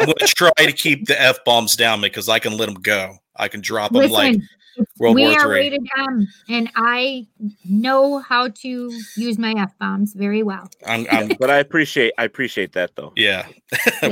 I'm 0.00 0.06
going 0.06 0.14
to 0.20 0.26
try 0.26 0.50
to 0.58 0.72
keep 0.72 1.06
the 1.06 1.20
F 1.20 1.44
bombs 1.44 1.76
down 1.76 2.00
because 2.00 2.28
I 2.28 2.38
can 2.38 2.56
let 2.56 2.66
them 2.66 2.74
go. 2.74 3.16
I 3.36 3.48
can 3.48 3.60
drop 3.60 3.92
them 3.92 4.10
like 4.10 4.34
Listen, 4.34 4.48
World 4.98 5.16
we 5.16 5.22
War 5.22 5.32
are 5.32 5.42
Three. 5.42 5.60
rated 5.60 5.86
M, 5.98 6.26
and 6.48 6.70
I 6.76 7.26
know 7.64 8.18
how 8.18 8.48
to 8.48 8.90
use 9.16 9.38
my 9.38 9.54
F 9.56 9.72
bombs 9.78 10.14
very 10.14 10.42
well. 10.42 10.68
I'm, 10.86 11.06
I'm 11.10 11.28
but 11.38 11.50
I 11.50 11.58
appreciate 11.58 12.12
I 12.18 12.24
appreciate 12.24 12.72
that 12.72 12.96
though. 12.96 13.12
Yeah, 13.16 13.46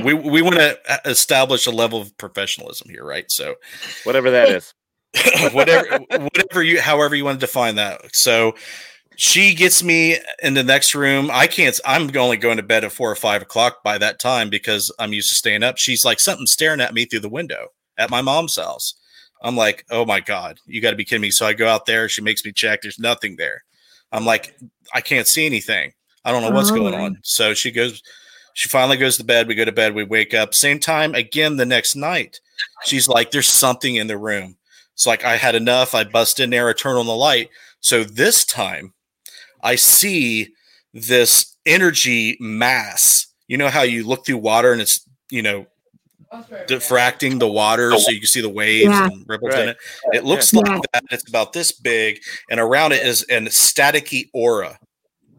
we 0.04 0.14
we 0.14 0.42
want 0.42 0.56
to 0.56 0.78
establish 1.04 1.66
a 1.66 1.70
level 1.70 2.00
of 2.00 2.16
professionalism 2.18 2.88
here, 2.88 3.04
right? 3.04 3.30
So, 3.30 3.56
whatever 4.04 4.30
that 4.30 4.48
is, 4.48 4.74
whatever 5.52 5.98
whatever 6.10 6.62
you 6.62 6.80
however 6.80 7.14
you 7.14 7.24
want 7.24 7.40
to 7.40 7.46
define 7.46 7.74
that. 7.76 8.00
So, 8.14 8.54
she 9.16 9.54
gets 9.54 9.82
me 9.82 10.16
in 10.42 10.54
the 10.54 10.64
next 10.64 10.94
room. 10.94 11.30
I 11.32 11.46
can't. 11.46 11.78
I'm 11.84 12.14
only 12.16 12.36
going 12.36 12.56
to 12.56 12.62
bed 12.62 12.84
at 12.84 12.92
four 12.92 13.10
or 13.10 13.16
five 13.16 13.42
o'clock 13.42 13.82
by 13.82 13.98
that 13.98 14.18
time 14.18 14.50
because 14.50 14.92
I'm 14.98 15.12
used 15.12 15.28
to 15.28 15.34
staying 15.34 15.62
up. 15.62 15.78
She's 15.78 16.04
like 16.04 16.20
something 16.20 16.46
staring 16.46 16.80
at 16.80 16.94
me 16.94 17.04
through 17.04 17.20
the 17.20 17.28
window 17.28 17.68
at 17.98 18.10
my 18.10 18.22
mom's 18.22 18.56
house. 18.56 18.94
I'm 19.42 19.56
like, 19.56 19.84
oh 19.90 20.04
my 20.04 20.20
god, 20.20 20.58
you 20.66 20.80
got 20.80 20.90
to 20.90 20.96
be 20.96 21.04
kidding 21.04 21.22
me! 21.22 21.30
So 21.30 21.46
I 21.46 21.52
go 21.52 21.68
out 21.68 21.86
there. 21.86 22.08
She 22.08 22.22
makes 22.22 22.44
me 22.44 22.52
check. 22.52 22.82
There's 22.82 22.98
nothing 22.98 23.36
there. 23.36 23.64
I'm 24.12 24.24
like, 24.24 24.56
I 24.94 25.00
can't 25.00 25.26
see 25.26 25.46
anything. 25.46 25.92
I 26.24 26.30
don't 26.32 26.42
know 26.42 26.50
what's 26.50 26.70
Oh, 26.70 26.76
going 26.76 26.94
on. 26.94 27.18
So 27.22 27.54
she 27.54 27.70
goes. 27.70 28.02
She 28.54 28.68
finally 28.68 28.98
goes 28.98 29.16
to 29.16 29.24
bed. 29.24 29.48
We 29.48 29.54
go 29.54 29.64
to 29.64 29.72
bed. 29.72 29.94
We 29.94 30.04
wake 30.04 30.34
up. 30.34 30.52
Same 30.54 30.78
time 30.78 31.14
again 31.14 31.56
the 31.56 31.64
next 31.66 31.96
night. 31.96 32.38
She's 32.84 33.08
like, 33.08 33.30
there's 33.30 33.48
something 33.48 33.96
in 33.96 34.06
the 34.08 34.18
room. 34.18 34.56
It's 34.92 35.06
like 35.06 35.24
I 35.24 35.36
had 35.38 35.54
enough. 35.54 35.94
I 35.94 36.04
bust 36.04 36.38
in 36.38 36.50
there. 36.50 36.68
I 36.68 36.74
turn 36.74 36.96
on 36.96 37.06
the 37.06 37.16
light. 37.16 37.48
So 37.80 38.04
this 38.04 38.44
time, 38.44 38.92
I 39.62 39.74
see 39.76 40.48
this 40.92 41.56
energy 41.64 42.36
mass. 42.40 43.26
You 43.48 43.56
know 43.56 43.68
how 43.68 43.82
you 43.82 44.06
look 44.06 44.26
through 44.26 44.36
water 44.38 44.72
and 44.72 44.82
it's 44.82 45.00
you 45.30 45.40
know 45.42 45.66
diffracting 46.66 47.38
the 47.38 47.48
water 47.48 47.96
so 47.98 48.10
you 48.10 48.20
can 48.20 48.26
see 48.26 48.40
the 48.40 48.48
waves 48.48 48.88
Yeah. 48.90 49.06
and 49.06 49.24
ripples 49.28 49.54
in 49.54 49.68
it. 49.70 49.76
It 50.12 50.24
looks 50.24 50.52
Yeah. 50.52 50.60
like 50.60 50.82
that. 50.92 51.04
It's 51.10 51.28
about 51.28 51.52
this 51.52 51.72
big, 51.72 52.20
and 52.50 52.58
around 52.60 52.92
it 52.92 53.04
is 53.06 53.22
an 53.24 53.46
staticky 53.46 54.30
aura, 54.32 54.78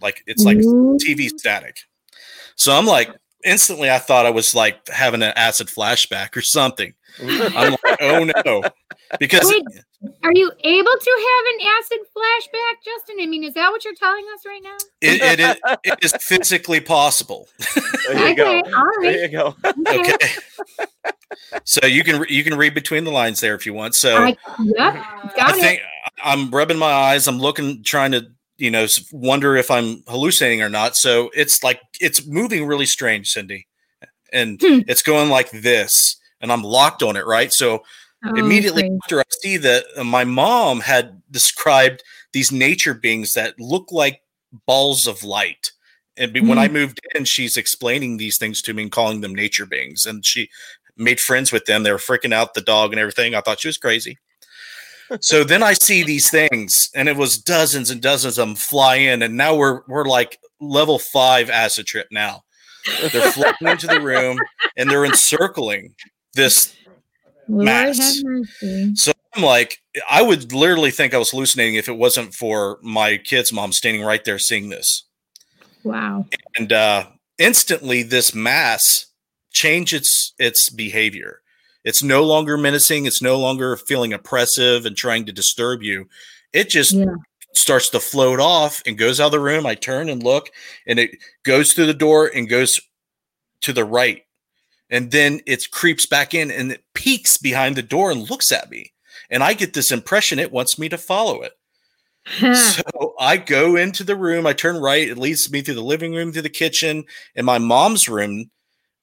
like 0.01 0.23
it's 0.27 0.43
like 0.43 0.57
mm-hmm. 0.57 0.67
Ooh. 0.67 0.97
TV 0.97 1.29
static. 1.29 1.77
So 2.55 2.71
I'm 2.71 2.85
like, 2.85 3.09
instantly, 3.43 3.89
I 3.89 4.00
thought 4.00 4.25
I 4.25 4.29
was 4.31 4.53
like 4.53 4.88
having 4.88 5.23
an 5.23 5.33
acid 5.35 5.67
flashback 5.67 6.35
or 6.38 6.41
something. 6.41 6.93
I'm 7.21 7.71
like, 7.83 7.97
oh 8.01 8.29
no, 8.45 8.63
because 9.20 9.46
Wait, 9.46 9.63
are 10.24 10.32
you 10.34 10.51
able 10.63 10.91
to 10.91 11.27
have 11.27 11.46
an 11.53 11.67
acid 11.79 12.00
flashback, 12.15 12.74
Justin? 12.84 13.17
I 13.22 13.25
mean, 13.25 13.43
is 13.43 13.53
that 13.53 13.70
what 13.72 13.84
you're 13.86 13.96
telling 13.96 14.25
us 14.34 14.46
right 14.46 14.62
now? 14.63 14.77
it, 15.01 15.22
it, 15.22 15.39
is, 15.39 15.55
it 15.84 16.00
is 16.03 16.13
physically 16.24 16.79
possible. 16.79 17.48
There 18.08 18.29
you 18.29 18.36
go. 18.36 18.58
Okay, 18.60 18.72
all 18.72 18.84
right. 18.84 19.01
There 19.01 19.22
you 19.22 19.27
go. 19.29 19.55
Okay. 19.88 20.17
so 21.63 21.86
you 21.86 22.03
can 22.03 22.25
you 22.29 22.43
can 22.43 22.55
read 22.58 22.74
between 22.74 23.03
the 23.03 23.12
lines 23.12 23.39
there 23.39 23.55
if 23.55 23.65
you 23.65 23.74
want. 23.74 23.96
So 23.96 24.15
I, 24.15 24.36
yep, 24.60 24.93
got 25.36 25.53
I 25.53 25.58
it. 25.58 25.62
think 25.62 25.82
I'm 26.24 26.50
rubbing 26.51 26.77
my 26.77 26.91
eyes. 26.91 27.27
I'm 27.27 27.39
looking, 27.39 27.84
trying 27.84 28.12
to, 28.12 28.27
you 28.58 28.72
know, 28.72 28.86
wonder 29.12 29.55
if 29.55 29.72
I'm 29.72 30.03
hallucinating 30.08 30.62
or 30.62 30.70
not. 30.70 30.96
So 30.96 31.29
it's 31.34 31.63
like 31.63 31.79
it's 32.00 32.25
moving 32.27 32.65
really 32.65 32.86
strange, 32.86 33.32
Cindy, 33.32 33.67
and 34.32 34.60
Hmm. 34.62 34.79
it's 34.88 35.01
going 35.01 35.29
like 35.29 35.50
this, 35.51 36.17
and 36.41 36.51
I'm 36.51 36.63
locked 36.63 37.03
on 37.03 37.15
it, 37.15 37.25
right? 37.25 37.51
So 37.51 37.84
Oh, 38.25 38.35
Immediately 38.35 38.83
great. 38.83 38.99
after 39.03 39.19
I 39.19 39.23
see 39.29 39.57
that, 39.57 39.85
uh, 39.97 40.03
my 40.03 40.23
mom 40.23 40.79
had 40.81 41.21
described 41.31 42.03
these 42.31 42.51
nature 42.51 42.93
beings 42.93 43.33
that 43.33 43.59
look 43.59 43.91
like 43.91 44.21
balls 44.65 45.07
of 45.07 45.23
light. 45.23 45.71
And 46.15 46.31
be, 46.31 46.41
when 46.41 46.59
I 46.59 46.67
moved 46.67 46.99
in, 47.15 47.25
she's 47.25 47.57
explaining 47.57 48.17
these 48.17 48.37
things 48.37 48.61
to 48.63 48.73
me 48.73 48.83
and 48.83 48.91
calling 48.91 49.21
them 49.21 49.33
nature 49.33 49.65
beings. 49.65 50.05
And 50.05 50.25
she 50.25 50.49
made 50.95 51.19
friends 51.19 51.51
with 51.51 51.65
them. 51.65 51.83
They 51.83 51.91
were 51.91 51.97
freaking 51.97 52.33
out 52.33 52.53
the 52.53 52.61
dog 52.61 52.91
and 52.91 52.99
everything. 52.99 53.33
I 53.33 53.41
thought 53.41 53.59
she 53.59 53.67
was 53.67 53.77
crazy. 53.77 54.17
so 55.19 55.43
then 55.43 55.63
I 55.63 55.73
see 55.73 56.03
these 56.03 56.29
things, 56.29 56.89
and 56.95 57.09
it 57.09 57.17
was 57.17 57.37
dozens 57.37 57.89
and 57.89 58.01
dozens 58.01 58.37
of 58.37 58.47
them 58.47 58.55
fly 58.55 58.95
in, 58.95 59.21
and 59.21 59.35
now 59.35 59.55
we're 59.55 59.81
we're 59.87 60.05
like 60.05 60.39
level 60.61 60.99
five 60.99 61.49
acid 61.49 61.87
trip 61.87 62.07
now. 62.11 62.43
They're 63.11 63.31
flying 63.31 63.55
into 63.61 63.87
the 63.87 64.01
room 64.01 64.37
and 64.77 64.89
they're 64.89 65.05
encircling 65.05 65.95
this 66.33 66.73
mass. 67.47 68.21
so 68.95 69.12
I'm 69.35 69.43
like, 69.43 69.79
I 70.09 70.21
would 70.21 70.53
literally 70.53 70.91
think 70.91 71.13
I 71.13 71.17
was 71.17 71.31
hallucinating 71.31 71.75
if 71.75 71.88
it 71.88 71.97
wasn't 71.97 72.33
for 72.33 72.79
my 72.81 73.17
kid's 73.17 73.51
mom 73.51 73.71
standing 73.71 74.03
right 74.03 74.23
there 74.23 74.39
seeing 74.39 74.69
this. 74.69 75.03
Wow. 75.83 76.25
And 76.55 76.71
uh, 76.71 77.07
instantly, 77.38 78.03
this 78.03 78.33
mass 78.33 79.07
changed 79.51 79.93
its 79.93 80.33
its 80.39 80.69
behavior. 80.69 81.41
It's 81.83 82.01
no 82.01 82.23
longer 82.23 82.57
menacing. 82.57 83.05
It's 83.05 83.21
no 83.21 83.38
longer 83.38 83.75
feeling 83.75 84.13
oppressive 84.13 84.85
and 84.85 84.95
trying 84.95 85.25
to 85.25 85.33
disturb 85.33 85.83
you. 85.83 86.07
It 86.53 86.69
just 86.69 86.93
Yeah. 86.93 87.15
starts 87.53 87.89
to 87.89 88.00
float 88.00 88.39
off 88.39 88.81
and 88.85 88.97
goes 88.97 89.19
out 89.19 89.25
of 89.27 89.31
the 89.33 89.39
room. 89.41 89.65
I 89.65 89.75
turn 89.75 90.07
and 90.09 90.23
look, 90.23 90.50
and 90.88 90.97
it 91.00 91.17
goes 91.43 91.73
through 91.73 91.88
the 91.88 91.93
door 91.93 92.31
and 92.33 92.47
goes 92.47 92.79
to 93.62 93.73
the 93.73 93.83
right. 93.83 94.23
And 94.93 95.09
then 95.09 95.41
it 95.47 95.71
creeps 95.71 96.05
back 96.05 96.35
in 96.35 96.51
and 96.51 96.71
it 96.71 96.83
peeks 96.93 97.35
behind 97.38 97.75
the 97.75 97.81
door 97.81 98.12
and 98.12 98.29
looks 98.29 98.51
at 98.51 98.69
me. 98.69 98.93
And 99.31 99.43
I 99.43 99.53
get 99.53 99.73
this 99.73 99.91
impression 99.91 100.38
it 100.38 100.51
wants 100.51 100.77
me 100.77 100.88
to 100.89 101.00
follow 101.00 101.41
it. 101.41 101.53
Hmm. 102.27 102.53
So 102.53 103.15
I 103.19 103.38
go 103.38 103.75
into 103.75 104.03
the 104.03 104.15
room, 104.15 104.45
I 104.45 104.53
turn 104.53 104.77
right, 104.77 105.09
it 105.09 105.17
leads 105.17 105.51
me 105.51 105.62
through 105.62 105.73
the 105.73 105.81
living 105.81 106.13
room, 106.13 106.31
through 106.31 106.43
the 106.43 106.50
kitchen, 106.50 107.05
and 107.35 107.43
my 107.43 107.57
mom's 107.57 108.07
room 108.07 108.51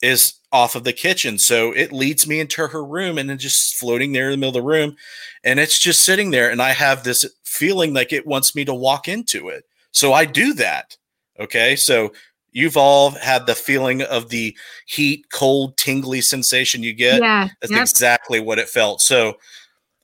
is 0.00 0.34
off 0.52 0.76
of 0.76 0.84
the 0.84 0.92
kitchen. 0.92 1.38
So 1.38 1.72
it 1.72 1.92
leads 1.92 2.24
me 2.24 2.38
into 2.38 2.68
her 2.68 2.84
room 2.84 3.18
and 3.18 3.28
then 3.28 3.38
just 3.38 3.74
floating 3.74 4.12
there 4.12 4.26
in 4.26 4.30
the 4.30 4.36
middle 4.36 4.56
of 4.56 4.62
the 4.62 4.62
room. 4.62 4.94
And 5.42 5.58
it's 5.58 5.78
just 5.78 6.02
sitting 6.02 6.30
there. 6.30 6.50
And 6.50 6.62
I 6.62 6.70
have 6.70 7.02
this 7.02 7.28
feeling 7.42 7.92
like 7.92 8.12
it 8.12 8.28
wants 8.28 8.54
me 8.54 8.64
to 8.64 8.74
walk 8.74 9.08
into 9.08 9.48
it. 9.48 9.64
So 9.90 10.12
I 10.12 10.24
do 10.24 10.54
that. 10.54 10.96
Okay. 11.40 11.74
So 11.74 12.12
you've 12.52 12.76
all 12.76 13.10
had 13.12 13.46
the 13.46 13.54
feeling 13.54 14.02
of 14.02 14.28
the 14.28 14.56
heat, 14.86 15.26
cold, 15.32 15.76
tingly 15.76 16.20
sensation 16.20 16.82
you 16.82 16.92
get. 16.92 17.20
Yeah, 17.20 17.48
That's 17.60 17.72
yep. 17.72 17.82
exactly 17.82 18.40
what 18.40 18.58
it 18.58 18.68
felt. 18.68 19.00
So 19.00 19.34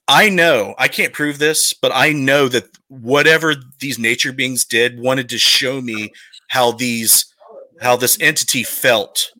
I 0.08 0.28
know 0.28 0.74
I 0.78 0.88
can't 0.88 1.12
prove 1.12 1.38
this, 1.38 1.72
but 1.72 1.92
I 1.94 2.12
know 2.12 2.48
that 2.48 2.64
whatever 2.88 3.54
these 3.80 3.98
nature 3.98 4.32
beings 4.32 4.64
did 4.64 5.00
wanted 5.00 5.28
to 5.30 5.38
show 5.38 5.80
me 5.80 6.12
how 6.48 6.72
these 6.72 7.26
how 7.80 7.96
this 7.96 8.16
entity 8.20 8.62
felt 8.62 9.30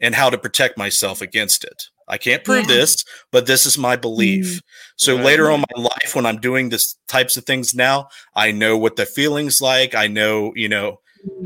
and 0.00 0.14
how 0.14 0.30
to 0.30 0.38
protect 0.38 0.78
myself 0.78 1.20
against 1.20 1.64
it. 1.64 1.84
I 2.08 2.16
can't 2.18 2.42
prove 2.44 2.68
Yeah. 2.68 2.76
this, 2.76 3.04
but 3.30 3.46
this 3.46 3.66
is 3.66 3.76
my 3.76 3.96
belief. 3.96 4.46
Mm. 4.46 4.60
So 4.96 5.16
Right. 5.16 5.24
later 5.24 5.50
on 5.50 5.60
in 5.60 5.64
my 5.76 5.82
life 5.82 6.14
when 6.14 6.24
I'm 6.26 6.40
doing 6.40 6.68
this 6.68 6.96
types 7.08 7.36
of 7.36 7.44
things 7.44 7.74
now, 7.74 8.08
I 8.34 8.50
know 8.52 8.78
what 8.78 8.96
the 8.96 9.06
feelings 9.06 9.60
like, 9.60 9.94
I 9.94 10.06
know, 10.06 10.52
you 10.56 10.68
know, 10.68 11.00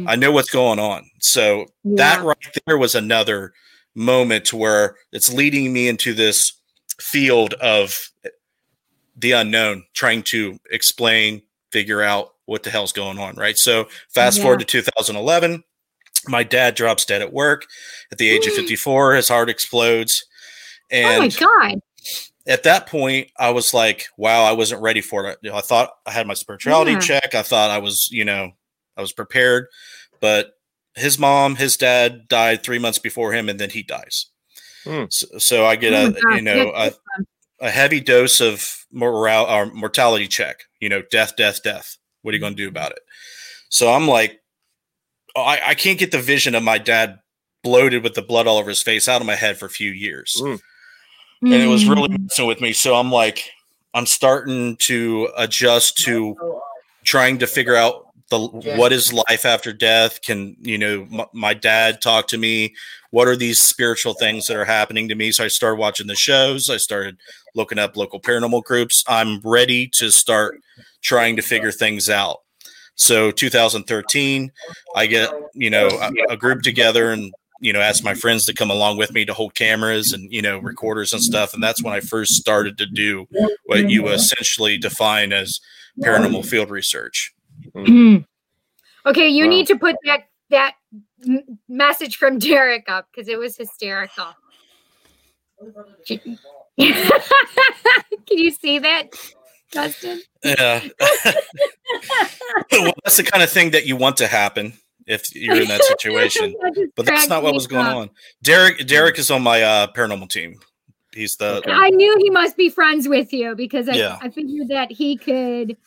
I 0.06 0.16
know 0.16 0.32
what's 0.32 0.50
going 0.50 0.78
on. 0.78 1.08
So 1.20 1.66
that 1.84 2.22
right 2.22 2.36
there 2.66 2.78
was 2.78 2.94
another 2.94 3.52
moment 3.94 4.52
where 4.52 4.96
it's 5.12 5.32
leading 5.32 5.72
me 5.72 5.88
into 5.88 6.14
this 6.14 6.52
field 7.00 7.54
of 7.54 7.98
the 9.16 9.32
unknown, 9.32 9.84
trying 9.94 10.22
to 10.24 10.58
explain, 10.70 11.42
figure 11.72 12.02
out 12.02 12.34
what 12.44 12.62
the 12.62 12.70
hell's 12.70 12.92
going 12.92 13.18
on, 13.18 13.34
right? 13.36 13.56
So 13.58 13.88
fast 14.14 14.40
forward 14.40 14.60
to 14.60 14.64
2011, 14.64 15.64
my 16.28 16.42
dad 16.42 16.74
drops 16.74 17.04
dead 17.04 17.22
at 17.22 17.32
work 17.32 17.66
at 18.12 18.18
the 18.18 18.28
age 18.28 18.46
of 18.46 18.52
54. 18.54 19.14
His 19.14 19.28
heart 19.28 19.48
explodes, 19.50 20.24
and 20.90 21.06
oh 21.06 21.18
my 21.20 21.28
god. 21.28 21.80
at 22.46 22.62
that 22.64 22.86
point, 22.86 23.28
I 23.38 23.50
was 23.50 23.72
like, 23.74 24.06
wow, 24.16 24.44
I 24.44 24.52
wasn't 24.52 24.82
ready 24.82 25.00
for 25.00 25.26
it. 25.28 25.38
I 25.52 25.60
thought 25.60 25.90
I 26.06 26.12
had 26.12 26.26
my 26.26 26.34
spirituality 26.34 26.92
Yeah. 26.92 27.00
check. 27.00 27.34
I 27.34 27.42
thought 27.42 27.70
I 27.70 27.78
was, 27.78 28.08
you 28.10 28.24
know, 28.24 28.52
I 28.96 29.00
was 29.00 29.12
prepared. 29.12 29.66
But 30.20 30.52
his 30.94 31.18
mom, 31.18 31.56
his 31.56 31.76
dad 31.76 32.28
died 32.28 32.62
three 32.62 32.78
months 32.78 32.98
before 32.98 33.32
him, 33.32 33.48
and 33.48 33.58
then 33.60 33.70
he 33.70 33.82
dies. 33.82 34.26
Hmm. 34.84 35.04
So, 35.10 35.26
so 35.38 35.66
I 35.66 35.76
get 35.76 35.92
Oh 35.92 36.06
a, 36.16 36.26
my 36.28 36.36
you 36.36 36.42
know, 36.42 36.72
a, 36.74 36.92
a 37.60 37.70
heavy 37.70 38.00
dose 38.00 38.40
of 38.40 38.86
morale 38.92 39.44
or 39.46 39.64
uh, 39.64 39.74
mortality 39.74 40.28
check, 40.28 40.64
you 40.80 40.88
know, 40.88 41.02
death, 41.10 41.36
death, 41.36 41.62
death. 41.62 41.96
What 42.22 42.32
are 42.32 42.36
you 42.36 42.40
going 42.40 42.54
to 42.54 42.62
do 42.62 42.68
about 42.68 42.92
it? 42.92 43.00
So 43.68 43.92
I'm 43.92 44.06
like, 44.08 44.40
oh, 45.34 45.42
I, 45.42 45.60
I 45.70 45.74
can't 45.74 45.98
get 45.98 46.12
the 46.12 46.20
vision 46.20 46.54
of 46.54 46.62
my 46.62 46.78
dad 46.78 47.18
bloated 47.62 48.02
with 48.04 48.14
the 48.14 48.22
blood 48.22 48.46
all 48.46 48.58
over 48.58 48.68
his 48.68 48.82
face 48.82 49.08
out 49.08 49.20
of 49.20 49.26
my 49.26 49.34
head 49.34 49.58
for 49.58 49.66
a 49.66 49.70
few 49.70 49.90
years. 49.90 50.40
Hmm. 50.40 50.54
And 51.42 51.52
it 51.52 51.66
was 51.66 51.86
really 51.86 52.08
Mm. 52.08 52.22
messing 52.22 52.46
with 52.46 52.60
me. 52.60 52.72
So 52.72 52.94
I'm 52.94 53.10
like, 53.12 53.50
I'm 53.92 54.06
starting 54.06 54.76
to 54.78 55.28
adjust 55.36 55.98
to 56.04 56.36
trying 57.04 57.38
to 57.38 57.46
figure 57.46 57.76
out 57.76 58.05
the 58.30 58.40
what 58.76 58.92
is 58.92 59.12
life 59.12 59.44
after 59.44 59.72
death. 59.72 60.20
Can 60.22 60.56
you 60.60 60.78
know 60.78 61.06
m- 61.12 61.26
my 61.32 61.54
dad 61.54 62.00
talk 62.00 62.26
to 62.28 62.38
me? 62.38 62.74
What 63.10 63.28
are 63.28 63.36
these 63.36 63.60
spiritual 63.60 64.14
things 64.14 64.46
that 64.46 64.56
are 64.56 64.64
happening 64.64 65.08
to 65.08 65.14
me? 65.14 65.30
So 65.32 65.44
I 65.44 65.48
started 65.48 65.78
watching 65.78 66.06
the 66.06 66.16
shows. 66.16 66.68
I 66.68 66.76
started 66.76 67.18
looking 67.54 67.78
up 67.78 67.96
local 67.96 68.20
paranormal 68.20 68.64
groups. 68.64 69.04
I'm 69.06 69.40
ready 69.44 69.88
to 69.94 70.10
start 70.10 70.60
trying 71.02 71.36
to 71.36 71.42
figure 71.42 71.70
things 71.70 72.10
out. 72.10 72.38
So 72.96 73.30
2013, 73.30 74.50
I 74.96 75.06
get 75.06 75.30
you 75.54 75.70
know 75.70 75.88
a, 75.88 76.32
a 76.32 76.36
group 76.36 76.62
together 76.62 77.12
and 77.12 77.32
you 77.60 77.72
know 77.72 77.80
ask 77.80 78.02
my 78.02 78.14
friends 78.14 78.44
to 78.46 78.54
come 78.54 78.70
along 78.70 78.98
with 78.98 79.12
me 79.12 79.24
to 79.24 79.34
hold 79.34 79.54
cameras 79.54 80.12
and 80.12 80.32
you 80.32 80.42
know 80.42 80.58
recorders 80.58 81.12
and 81.12 81.22
stuff. 81.22 81.54
And 81.54 81.62
that's 81.62 81.82
when 81.82 81.94
I 81.94 82.00
first 82.00 82.32
started 82.32 82.76
to 82.78 82.86
do 82.86 83.26
what 83.66 83.88
you 83.88 84.02
mm-hmm. 84.02 84.14
essentially 84.14 84.78
define 84.78 85.32
as 85.32 85.60
paranormal 86.00 86.44
field 86.44 86.70
research. 86.70 87.32
okay, 89.06 89.28
you 89.28 89.46
need 89.48 89.66
to 89.68 89.76
put 89.76 89.96
that 90.04 90.28
that 90.50 90.74
message 91.68 92.16
from 92.16 92.38
Derek 92.40 92.88
up 92.88 93.08
because 93.12 93.28
it 93.28 93.38
was 93.38 93.56
hysterical. 93.56 94.26
Can 95.98 96.38
you 98.30 98.50
see 98.50 98.78
that, 98.80 99.08
Dustin? 99.72 100.20
Yeah. 100.44 100.86
well, 102.72 102.92
that's 103.04 103.16
the 103.16 103.22
kind 103.22 103.42
of 103.42 103.50
thing 103.50 103.70
that 103.70 103.86
you 103.86 103.96
want 103.96 104.18
to 104.18 104.26
happen 104.26 104.74
if 105.06 105.34
you're 105.34 105.60
in 105.60 105.68
that 105.68 105.82
situation. 105.98 106.54
But 106.94 107.06
that's 107.06 107.28
not 107.28 107.42
what 107.42 107.54
was 107.54 107.66
going 107.66 107.86
on. 107.86 108.10
Derek 108.42 108.86
Derek 108.86 109.18
is 109.18 109.30
on 109.30 109.42
my 109.42 109.62
uh, 109.62 109.86
paranormal 109.88 110.28
team. 110.28 110.60
He's 111.14 111.36
the 111.36 111.62
I 111.66 111.88
knew 111.90 112.14
he 112.18 112.28
must 112.28 112.58
be 112.58 112.68
friends 112.68 113.08
with 113.08 113.32
you 113.32 113.54
because 113.54 113.88
I, 113.88 113.94
Yeah. 113.94 114.18
I 114.20 114.28
figured 114.28 114.68
that 114.68 114.92
he 114.92 115.16
could 115.16 115.78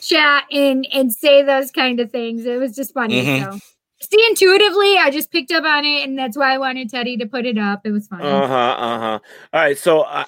chat 0.00 0.44
and 0.52 0.86
and 0.92 1.12
say 1.12 1.42
those 1.42 1.70
kind 1.70 2.00
of 2.00 2.10
things. 2.10 2.44
It 2.46 2.58
was 2.58 2.74
just 2.74 2.94
funny. 2.94 3.24
Mhm. 3.24 3.52
So 3.52 3.58
see, 4.00 4.24
intuitively, 4.28 4.96
I 4.96 5.10
just 5.10 5.30
picked 5.30 5.52
up 5.52 5.64
on 5.64 5.84
it, 5.84 6.08
and 6.08 6.18
that's 6.18 6.36
why 6.36 6.54
I 6.54 6.58
wanted 6.58 6.90
Teddy 6.90 7.16
to 7.16 7.26
put 7.26 7.46
it 7.46 7.58
up. 7.58 7.80
It 7.84 7.90
was 7.92 8.06
funny. 8.06 8.24
Uh 8.24 8.46
huh. 8.46 8.54
Uh 8.78 8.98
huh. 8.98 9.18
All 9.52 9.60
right. 9.60 9.78
So 9.78 10.04
I, 10.06 10.26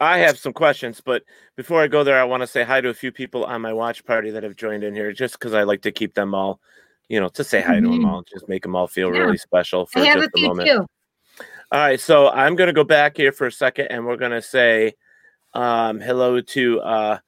I 0.00 0.18
have 0.18 0.38
some 0.38 0.52
questions, 0.52 1.00
but 1.00 1.22
before 1.56 1.82
I 1.82 1.86
go 1.88 2.04
there, 2.04 2.20
I 2.20 2.24
want 2.24 2.42
to 2.42 2.46
say 2.46 2.64
hi 2.64 2.80
to 2.80 2.88
a 2.88 2.94
few 2.94 3.12
people 3.12 3.44
on 3.44 3.60
my 3.60 3.72
watch 3.72 4.04
party 4.04 4.30
that 4.30 4.42
have 4.42 4.56
joined 4.56 4.84
in 4.84 4.94
here, 4.94 5.12
just 5.12 5.34
because 5.34 5.54
I 5.54 5.62
like 5.62 5.82
to 5.82 5.92
keep 5.92 6.14
them 6.14 6.34
all, 6.34 6.60
you 7.08 7.20
know, 7.20 7.28
to 7.30 7.44
say 7.44 7.60
hi 7.60 7.80
to 7.80 7.86
them 7.86 8.04
all, 8.04 8.22
just 8.22 8.48
make 8.48 8.62
them 8.62 8.74
all 8.76 8.86
feel 8.86 9.12
Yeah. 9.12 9.20
really 9.20 9.38
special 9.38 9.86
for 9.86 10.00
I 10.00 10.06
have 10.06 10.16
just 10.16 10.28
a 10.28 10.30
a 10.36 10.38
few 10.38 10.48
moment. 10.48 10.68
too. 10.68 10.86
All 11.72 11.80
right, 11.80 11.98
so 11.98 12.28
I'm 12.28 12.54
gonna 12.54 12.72
go 12.72 12.84
back 12.84 13.16
here 13.16 13.32
for 13.32 13.46
a 13.46 13.52
second, 13.52 13.86
and 13.86 14.04
we're 14.04 14.16
gonna 14.18 14.42
say 14.42 14.92
um, 15.54 16.00
hello 16.00 16.40
to 16.40 16.80
uh, 16.80 17.18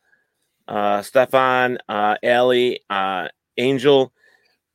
uh, 0.68 1.02
Stefan, 1.02 1.78
uh, 1.88 2.16
Allie, 2.22 2.80
uh, 2.90 3.28
Angel, 3.56 4.12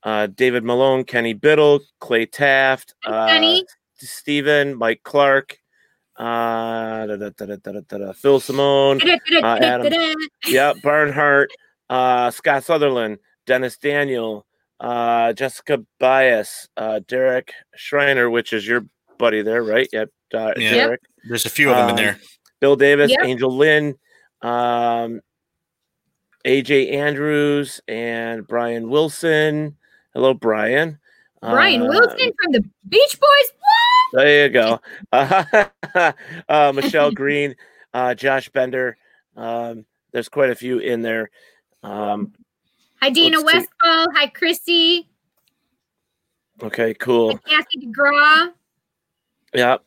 uh, 0.03 0.27
David 0.27 0.63
Malone, 0.63 1.03
Kenny 1.03 1.33
Biddle, 1.33 1.79
Clay 1.99 2.25
Taft, 2.25 2.93
uh, 3.05 3.27
Kenny. 3.27 3.65
Stephen, 3.95 4.75
Mike 4.75 5.01
Clark, 5.03 5.57
uh, 6.17 7.05
da, 7.05 7.15
da, 7.17 7.29
da, 7.37 7.45
da, 7.45 7.55
da, 7.55 7.71
da, 7.87 7.97
da, 7.97 8.11
Phil 8.13 8.39
Simone, 8.39 9.01
uh, 9.41 9.57
Adam, 9.61 9.91
yeah, 10.47 10.73
Barnhart, 10.83 11.49
uh, 11.89 12.31
Scott 12.31 12.63
Sutherland, 12.63 13.17
Dennis 13.45 13.77
Daniel, 13.77 14.45
uh, 14.79 15.33
Jessica 15.33 15.83
Bias, 15.99 16.67
uh, 16.77 17.01
Derek 17.07 17.51
Schreiner, 17.75 18.29
which 18.29 18.53
is 18.53 18.65
your 18.67 18.85
buddy 19.17 19.41
there, 19.41 19.63
right? 19.63 19.89
Yep, 19.91 20.09
uh, 20.33 20.53
Yeah. 20.55 20.73
Derek. 20.73 21.01
There's 21.27 21.45
a 21.45 21.49
few 21.49 21.69
of 21.71 21.75
them 21.75 21.85
in 21.85 21.91
Um, 21.91 21.95
there. 21.97 22.19
Bill 22.61 22.75
Davis, 22.77 23.11
Yep. 23.11 23.19
Angel 23.23 23.53
Lynn, 23.55 23.95
um, 24.41 25.19
AJ 26.45 26.93
Andrews, 26.93 27.81
and 27.87 28.47
Brian 28.47 28.89
Wilson. 28.89 29.75
Hello, 30.13 30.33
Brian. 30.33 30.97
Brian 31.41 31.83
Uh, 31.83 31.87
Wilson 31.89 32.31
from 32.41 32.51
the 32.53 32.63
Beach 32.87 33.19
Boys. 33.19 33.53
What? 34.11 34.23
There 34.23 34.45
you 34.45 34.49
go. 34.49 34.81
Uh, 36.49 36.71
Michelle 36.73 37.11
Green, 37.11 37.55
uh, 37.93 38.13
Josh 38.15 38.49
Bender. 38.49 38.97
Um, 39.35 39.85
there's 40.11 40.29
quite 40.29 40.49
a 40.49 40.55
few 40.55 40.79
in 40.79 41.01
there. 41.01 41.29
Um, 41.83 42.33
Hi, 43.01 43.09
Dina. 43.09 43.41
Westfall. 43.41 44.07
Hi, 44.15 44.27
Chrissy. 44.27 45.07
okay, 46.61 46.93
cool. 46.95 47.39
Hi, 47.45 47.55
Kathy 47.61 47.85
DeGraw. 47.87 48.51
Yeah. 49.53 49.77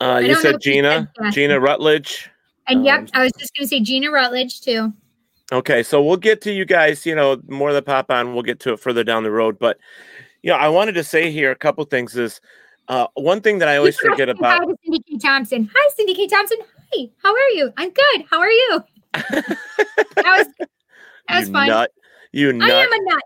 Uh, 0.00 0.20
you 0.24 0.34
said 0.36 0.60
Gina, 0.60 1.10
Gina 1.32 1.58
Rutledge. 1.60 2.30
And 2.68 2.80
Um, 2.80 2.84
yep, 2.84 3.08
I 3.14 3.24
was 3.24 3.32
just 3.38 3.54
going 3.56 3.64
to 3.64 3.68
say 3.68 3.80
Gina 3.80 4.10
Rutledge 4.10 4.60
too. 4.60 4.92
Okay, 5.50 5.82
so 5.82 6.02
we'll 6.02 6.18
get 6.18 6.40
to 6.42 6.52
you 6.52 6.64
guys, 6.64 7.06
you 7.06 7.14
know, 7.14 7.40
more 7.48 7.72
that 7.72 7.86
pop 7.86 8.10
on, 8.10 8.34
we'll 8.34 8.42
get 8.42 8.60
to 8.60 8.74
it 8.74 8.80
further 8.80 9.02
down 9.02 9.22
the 9.22 9.30
road. 9.30 9.58
But 9.58 9.78
you 10.42 10.50
know, 10.50 10.56
I 10.56 10.68
wanted 10.68 10.92
to 10.92 11.04
say 11.04 11.30
here 11.30 11.50
a 11.50 11.56
couple 11.56 11.84
things 11.84 12.16
is 12.16 12.40
uh 12.88 13.06
one 13.14 13.40
thing 13.40 13.58
that 13.58 13.68
I 13.68 13.76
always 13.76 13.98
You 14.02 14.10
forget 14.10 14.28
about 14.28 14.60
Hi 14.60 14.74
Cindy 14.84 15.02
K. 15.08 15.18
Thompson. 15.18 15.70
Hi, 15.74 15.90
Cindy 15.96 16.14
K. 16.14 16.26
Thompson. 16.26 16.58
Hi, 16.92 17.08
how 17.22 17.32
are 17.32 17.50
you? 17.50 17.72
I'm 17.76 17.90
good. 17.90 18.24
How 18.30 18.40
are 18.40 18.50
you? 18.50 18.84
that 19.14 19.56
was 20.16 20.46
that 21.28 21.38
was 21.38 21.48
you 21.48 21.52
fun. 21.52 21.66
nut. 21.66 21.90
You 22.32 22.52
nut. 22.52 22.70
I 22.70 22.82
am 22.82 22.92
a 22.92 23.04
nut. 23.10 23.22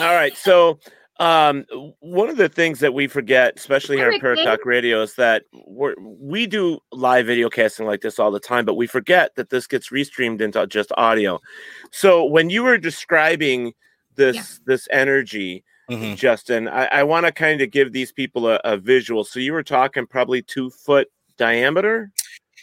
All 0.00 0.14
right. 0.14 0.36
So, 0.36 0.78
um, 1.20 1.64
one 2.00 2.28
of 2.28 2.36
the 2.36 2.48
things 2.48 2.80
that 2.80 2.92
we 2.94 3.06
forget, 3.06 3.54
especially 3.56 3.96
here 3.96 4.06
on 4.06 4.12
Rick 4.12 4.22
Paratalk 4.22 4.64
Radio, 4.64 5.02
is 5.02 5.14
that 5.14 5.44
we're, 5.66 5.94
we 5.98 6.46
do 6.46 6.78
live 6.92 7.26
video 7.26 7.48
casting 7.48 7.86
like 7.86 8.00
this 8.00 8.18
all 8.18 8.30
the 8.30 8.40
time, 8.40 8.64
but 8.64 8.74
we 8.74 8.86
forget 8.86 9.34
that 9.36 9.50
this 9.50 9.66
gets 9.66 9.90
restreamed 9.90 10.40
into 10.40 10.66
just 10.66 10.90
audio. 10.96 11.40
So, 11.92 12.24
when 12.24 12.50
you 12.50 12.62
were 12.64 12.78
describing 12.78 13.74
this 14.16 14.60
this 14.66 14.88
energy, 14.90 15.64
Mhm. 15.90 16.16
Justin, 16.16 16.66
I, 16.66 16.86
I 16.86 17.02
want 17.02 17.26
to 17.26 17.32
kind 17.32 17.60
of 17.60 17.70
give 17.70 17.92
these 17.92 18.10
people 18.10 18.48
a, 18.48 18.58
a 18.64 18.78
visual. 18.78 19.22
So, 19.22 19.38
you 19.38 19.52
were 19.52 19.62
talking 19.62 20.06
probably 20.06 20.40
two 20.42 20.70
foot 20.70 21.08
diameter. 21.36 22.10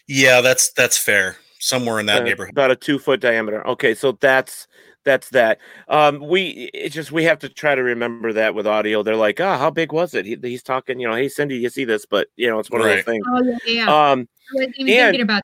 Yeah, 0.08 0.42
that's 0.42 0.72
that's 0.74 0.98
fair. 0.98 1.38
Somewhere 1.60 2.00
in 2.00 2.08
that 2.08 2.22
Uh, 2.22 2.26
neighborhood. 2.26 2.54
about 2.54 2.72
a 2.72 2.76
two 2.76 2.98
foot 2.98 3.20
diameter. 3.20 3.66
Okay, 3.68 3.94
so 3.94 4.14
that's 4.14 4.68
that's 5.04 5.30
that. 5.30 5.60
Um, 5.88 6.20
we 6.20 6.70
it's 6.74 6.96
just 6.96 7.12
we 7.12 7.24
have 7.24 7.40
to 7.40 7.50
try 7.50 7.76
to 7.76 7.84
remember 7.84 8.34
that 8.34 8.54
with 8.56 8.68
audio. 8.68 9.04
They're 9.04 9.16
like, 9.16 9.40
oh, 9.40 9.58
how 9.58 9.70
big 9.70 9.92
was 9.92 10.14
it? 10.14 10.26
He, 10.26 10.38
he's 10.42 10.64
talking, 10.64 11.00
you 11.00 11.08
know, 11.08 11.16
hey 11.16 11.30
Cindy, 11.30 11.58
you 11.58 11.70
see 11.70 11.86
this, 11.86 12.06
but 12.06 12.28
you 12.36 12.48
know, 12.48 12.60
it's 12.60 12.70
one 12.70 12.82
of 12.82 12.88
those 12.88 13.04
things. 13.04 13.26
Oh 13.28 13.44
yeah, 13.44 13.58
yeah. 13.66 13.84
Um, 14.12 14.28
I 14.52 14.56
wasn't 14.56 14.76
even 14.78 14.94
and- 14.94 15.06
thinking 15.08 15.22
about 15.22 15.44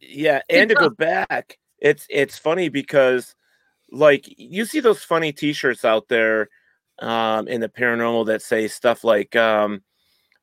yeah, 0.00 0.40
Good 0.50 0.58
and 0.58 0.68
to 0.70 0.74
go 0.74 0.90
back, 0.90 1.58
it's 1.78 2.06
it's 2.10 2.36
funny 2.36 2.68
because 2.68 3.34
like 3.90 4.24
you 4.36 4.64
see 4.64 4.80
those 4.80 5.04
funny 5.04 5.32
T-shirts 5.32 5.84
out 5.84 6.08
there 6.08 6.48
um, 6.98 7.46
in 7.46 7.60
the 7.60 7.68
paranormal 7.68 8.26
that 8.26 8.42
say 8.42 8.66
stuff 8.66 9.04
like 9.04 9.36
um, 9.36 9.82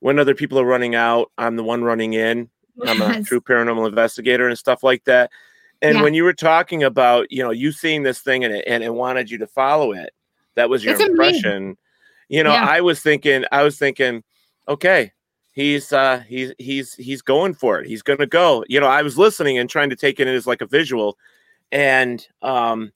when 0.00 0.18
other 0.18 0.34
people 0.34 0.58
are 0.58 0.64
running 0.64 0.94
out, 0.94 1.30
I'm 1.36 1.56
the 1.56 1.64
one 1.64 1.84
running 1.84 2.14
in. 2.14 2.48
I'm 2.86 3.02
a 3.02 3.08
Yes. 3.08 3.26
true 3.26 3.42
paranormal 3.42 3.86
investigator 3.88 4.48
and 4.48 4.58
stuff 4.58 4.82
like 4.82 5.04
that. 5.04 5.30
And 5.82 5.96
Yeah. 5.96 6.02
when 6.02 6.14
you 6.14 6.24
were 6.24 6.34
talking 6.34 6.82
about, 6.82 7.30
you 7.30 7.42
know, 7.42 7.50
you 7.50 7.72
seeing 7.72 8.02
this 8.02 8.20
thing 8.20 8.44
and 8.44 8.54
it, 8.54 8.64
and 8.66 8.82
it 8.84 8.92
wanted 8.92 9.30
you 9.30 9.38
to 9.38 9.46
follow 9.46 9.92
it, 9.92 10.12
that 10.54 10.68
was 10.68 10.84
your 10.84 10.94
It's 10.94 11.00
amazing. 11.02 11.12
impression. 11.12 11.78
You 12.28 12.44
know, 12.44 12.52
Yeah. 12.52 12.66
I 12.66 12.80
was 12.80 13.00
thinking, 13.00 13.44
I 13.50 13.62
was 13.62 13.78
thinking, 13.78 14.22
okay, 14.68 15.12
he's 15.52 15.92
uh 15.92 16.20
he's 16.28 16.52
he's 16.58 16.94
he's 16.94 17.22
going 17.22 17.54
for 17.54 17.80
it. 17.80 17.86
He's 17.86 18.02
gonna 18.02 18.26
go. 18.26 18.64
You 18.68 18.78
know, 18.80 18.86
I 18.86 19.02
was 19.02 19.18
listening 19.18 19.58
and 19.58 19.68
trying 19.68 19.90
to 19.90 19.96
take 19.96 20.20
it 20.20 20.28
as 20.28 20.46
like 20.46 20.60
a 20.60 20.66
visual, 20.66 21.18
and 21.72 22.26
um, 22.42 22.92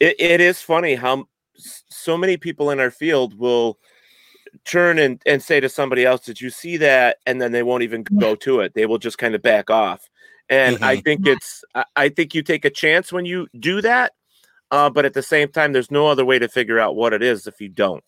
it, 0.00 0.16
it 0.18 0.40
is 0.40 0.60
funny 0.60 0.94
how 0.94 1.28
so 1.56 2.16
many 2.16 2.36
people 2.36 2.70
in 2.70 2.80
our 2.80 2.90
field 2.90 3.38
will 3.38 3.78
turn 4.64 4.98
and, 4.98 5.22
and 5.26 5.42
say 5.42 5.60
to 5.60 5.68
somebody 5.68 6.04
else, 6.04 6.24
Did 6.24 6.40
you 6.40 6.50
see 6.50 6.76
that? 6.78 7.18
And 7.26 7.40
then 7.40 7.52
they 7.52 7.62
won't 7.62 7.82
even 7.82 8.02
go 8.18 8.34
to 8.36 8.60
it. 8.60 8.74
They 8.74 8.86
will 8.86 8.98
just 8.98 9.18
kind 9.18 9.34
of 9.34 9.42
back 9.42 9.70
off. 9.70 10.08
And 10.54 10.84
I 10.84 10.96
Mhm. 10.96 11.04
think 11.04 11.26
it's 11.26 11.64
I, 11.74 11.84
I 11.96 12.08
think 12.08 12.34
you 12.34 12.42
take 12.42 12.64
a 12.64 12.70
chance 12.70 13.12
when 13.12 13.24
you 13.24 13.48
do 13.58 13.80
that. 13.82 14.12
Uh, 14.70 14.88
but 14.90 15.04
at 15.04 15.14
the 15.14 15.22
same 15.22 15.48
time, 15.48 15.72
there's 15.72 15.90
no 15.90 16.06
other 16.06 16.24
way 16.24 16.38
to 16.38 16.48
figure 16.48 16.78
out 16.80 16.96
what 16.96 17.12
it 17.12 17.22
is 17.22 17.46
if 17.46 17.60
you 17.60 17.68
don't. 17.68 18.02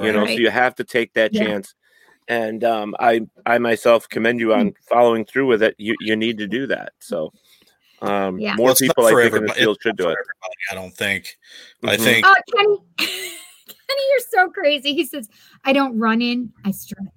You 0.00 0.12
know, 0.12 0.26
so 0.26 0.32
you 0.32 0.50
have 0.50 0.74
to 0.76 0.84
take 0.84 1.14
that 1.14 1.32
Yeah. 1.34 1.44
chance. 1.44 1.74
And 2.28 2.62
um, 2.62 2.94
I 3.00 3.22
I 3.46 3.58
myself 3.58 4.08
commend 4.08 4.38
you 4.38 4.52
on 4.54 4.74
following 4.88 5.24
through 5.24 5.46
with 5.46 5.62
it. 5.62 5.74
You 5.78 5.96
you 6.00 6.14
need 6.14 6.38
to 6.38 6.46
do 6.46 6.66
that. 6.68 6.92
So 7.00 7.32
um, 8.00 8.38
Yeah. 8.38 8.54
more 8.54 8.66
Well, 8.66 8.72
it's 8.72 8.80
people 8.80 9.06
I 9.06 9.10
for 9.10 9.22
think 9.22 9.26
in 9.26 9.32
the 9.32 9.36
everybody- 9.38 9.60
field 9.60 9.76
it's 9.76 9.82
should 9.82 9.96
do 9.96 10.10
it. 10.10 10.18
I 10.70 10.74
don't 10.74 10.94
think. 10.94 11.36
I 11.82 11.96
Mhm. 11.96 12.00
think 12.04 12.26
Oh, 12.26 12.34
Kenny, 12.56 12.76
Kenny, 12.98 14.04
you're 14.10 14.26
so 14.30 14.50
crazy. 14.50 14.94
He 14.94 15.04
says, 15.04 15.28
"I 15.64 15.72
don't 15.72 15.98
run 15.98 16.22
in, 16.22 16.52
I 16.64 16.70
strut." 16.70 17.08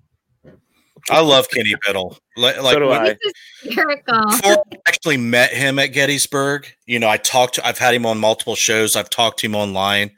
I 1.10 1.22
love 1.22 1.50
Kenny 1.50 1.76
Biddle. 1.86 2.18
Like, 2.38 2.62
like 2.62 2.74
so 2.74 2.80
do 2.80 2.92
I. 2.92 3.10
This 3.10 3.18
is 3.26 3.34
hysterical. 3.64 4.22
before 4.28 4.66
I 4.72 4.78
actually 4.88 5.18
met 5.18 5.52
him 5.52 5.80
at 5.80 5.88
Gettysburg, 5.88 6.68
you 6.86 7.00
know, 7.00 7.10
I 7.10 7.18
talked 7.18 7.56
to 7.56 7.66
I've 7.66 7.78
had 7.78 7.94
him 7.94 8.06
on 8.06 8.20
multiple 8.20 8.56
shows, 8.56 8.96
I've 8.96 9.10
talked 9.10 9.40
to 9.40 9.48
him 9.48 9.56
online. 9.56 10.12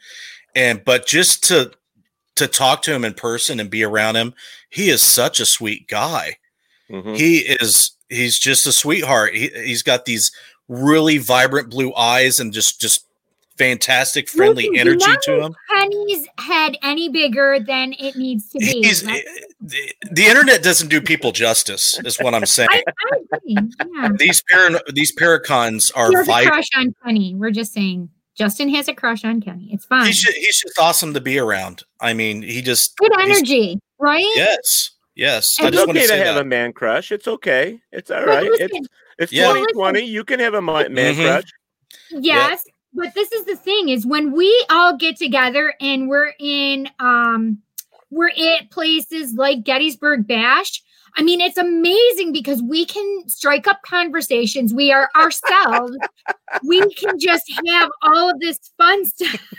And 0.56 0.84
but 0.84 1.06
just 1.06 1.44
to 1.46 1.72
to 2.36 2.48
talk 2.48 2.82
to 2.84 2.94
him 2.94 3.06
in 3.06 3.14
person 3.14 3.60
and 3.60 3.70
be 3.70 3.84
around 3.84 4.16
him, 4.16 4.34
he 4.70 4.90
is 4.90 5.02
such 5.02 5.40
a 5.40 5.46
sweet 5.46 5.88
guy. 5.88 6.38
Mhm. 6.90 7.16
He 7.18 7.38
is 7.40 7.92
he's 8.10 8.38
just 8.38 8.68
a 8.68 8.72
sweetheart. 8.72 9.36
He, 9.36 9.50
he's 9.50 9.84
got 9.84 10.06
these 10.06 10.32
really 10.68 11.18
vibrant 11.18 11.70
blue 11.70 11.94
eyes 11.96 12.40
and 12.40 12.54
just 12.54 12.80
just 12.82 13.06
fantastic 13.58 14.30
friendly 14.30 14.70
Listen, 14.70 14.88
energy 14.88 15.12
to 15.24 15.42
him. 15.44 15.56
Penny's 15.70 16.28
head 16.40 16.78
any 16.84 17.10
bigger 17.10 17.60
than 17.60 17.94
it 18.00 18.16
needs 18.16 18.50
to 18.52 18.60
be. 18.60 18.82
Right? 19.06 19.24
the, 19.62 19.94
the 20.12 20.24
internet 20.26 20.64
doesn't 20.64 20.90
do 20.90 21.02
people 21.02 21.32
justice, 21.32 22.00
is 22.06 22.18
what 22.20 22.34
I'm 22.34 22.46
saying. 22.46 22.70
I, 22.72 22.84
I 22.88 23.38
agree. 23.38 23.58
Yeah. 23.96 24.10
these 24.18 24.42
paran- 24.50 24.80
these 24.94 25.16
paracons 25.16 25.92
are 25.96 26.10
He 26.10 26.16
has 26.16 26.28
a 26.28 26.50
crush 26.50 26.68
on 26.76 26.96
Penny. 27.04 27.36
We're 27.36 27.52
just 27.52 27.74
saying 27.74 28.10
Justin 28.36 28.70
has 28.70 28.88
a 28.88 28.94
crush 28.94 29.24
on 29.24 29.42
Kenny. 29.42 29.70
It's 29.72 29.86
fine. 29.86 30.08
He's 30.08 30.20
just, 30.22 30.36
he's 30.38 30.60
just 30.62 30.80
awesome 30.80 31.14
to 31.14 31.22
be 31.22 31.38
around. 31.38 31.84
I 32.02 32.14
mean, 32.14 32.42
he 32.42 32.62
just 32.62 32.98
Good 32.98 33.12
energy, 33.20 33.80
right? 34.00 34.26
Yes, 34.36 34.92
yes. 35.16 35.58
And 35.60 35.66
I 35.66 35.68
It's 35.70 35.78
just 35.78 35.88
want 35.88 35.98
okay 35.98 36.08
to 36.08 36.12
to 36.14 36.20
say 36.20 36.26
have 36.26 36.36
that. 36.36 36.42
a 36.42 36.46
man 36.46 36.74
crush. 36.74 37.12
It's 37.12 37.28
okay. 37.28 37.80
It's 37.92 38.10
all 38.10 38.22
But 38.22 38.28
right. 38.28 38.50
listen- 38.50 38.70
It's 38.74 38.88
it's 39.20 39.32
Yeah. 39.32 39.50
2020. 39.50 40.02
You 40.02 40.24
can 40.24 40.40
have 40.40 40.56
a 40.56 40.62
mi- 40.62 40.90
man 40.90 41.14
Mhm. 41.14 41.24
crush. 41.24 41.52
Yes, 42.10 42.64
but 42.94 43.14
this 43.16 43.32
is 43.32 43.46
the 43.46 43.56
thing 43.56 43.90
is 43.90 44.06
when 44.06 44.32
we 44.32 44.66
all 44.70 44.96
get 44.98 45.18
together 45.18 45.74
and 45.82 46.08
we're 46.10 46.34
in 46.40 46.90
um 47.00 47.60
we're 48.12 48.30
at 48.30 48.70
places 48.70 49.34
like 49.34 49.64
Gettysburg 49.64 50.28
Bash. 50.28 50.82
I 51.16 51.22
mean, 51.22 51.42
it's 51.42 51.58
amazing 51.58 52.32
because 52.32 52.62
we 52.64 52.86
can 52.86 53.28
strike 53.28 53.68
up 53.68 53.82
conversations. 53.84 54.74
We 54.74 54.92
are 54.92 55.10
ourselves. 55.16 55.96
we 56.64 56.80
can 56.96 57.20
just 57.20 57.52
have 57.68 57.90
all 58.02 58.30
of 58.32 58.40
this 58.40 58.58
fun 58.78 59.06
stuff. 59.06 59.54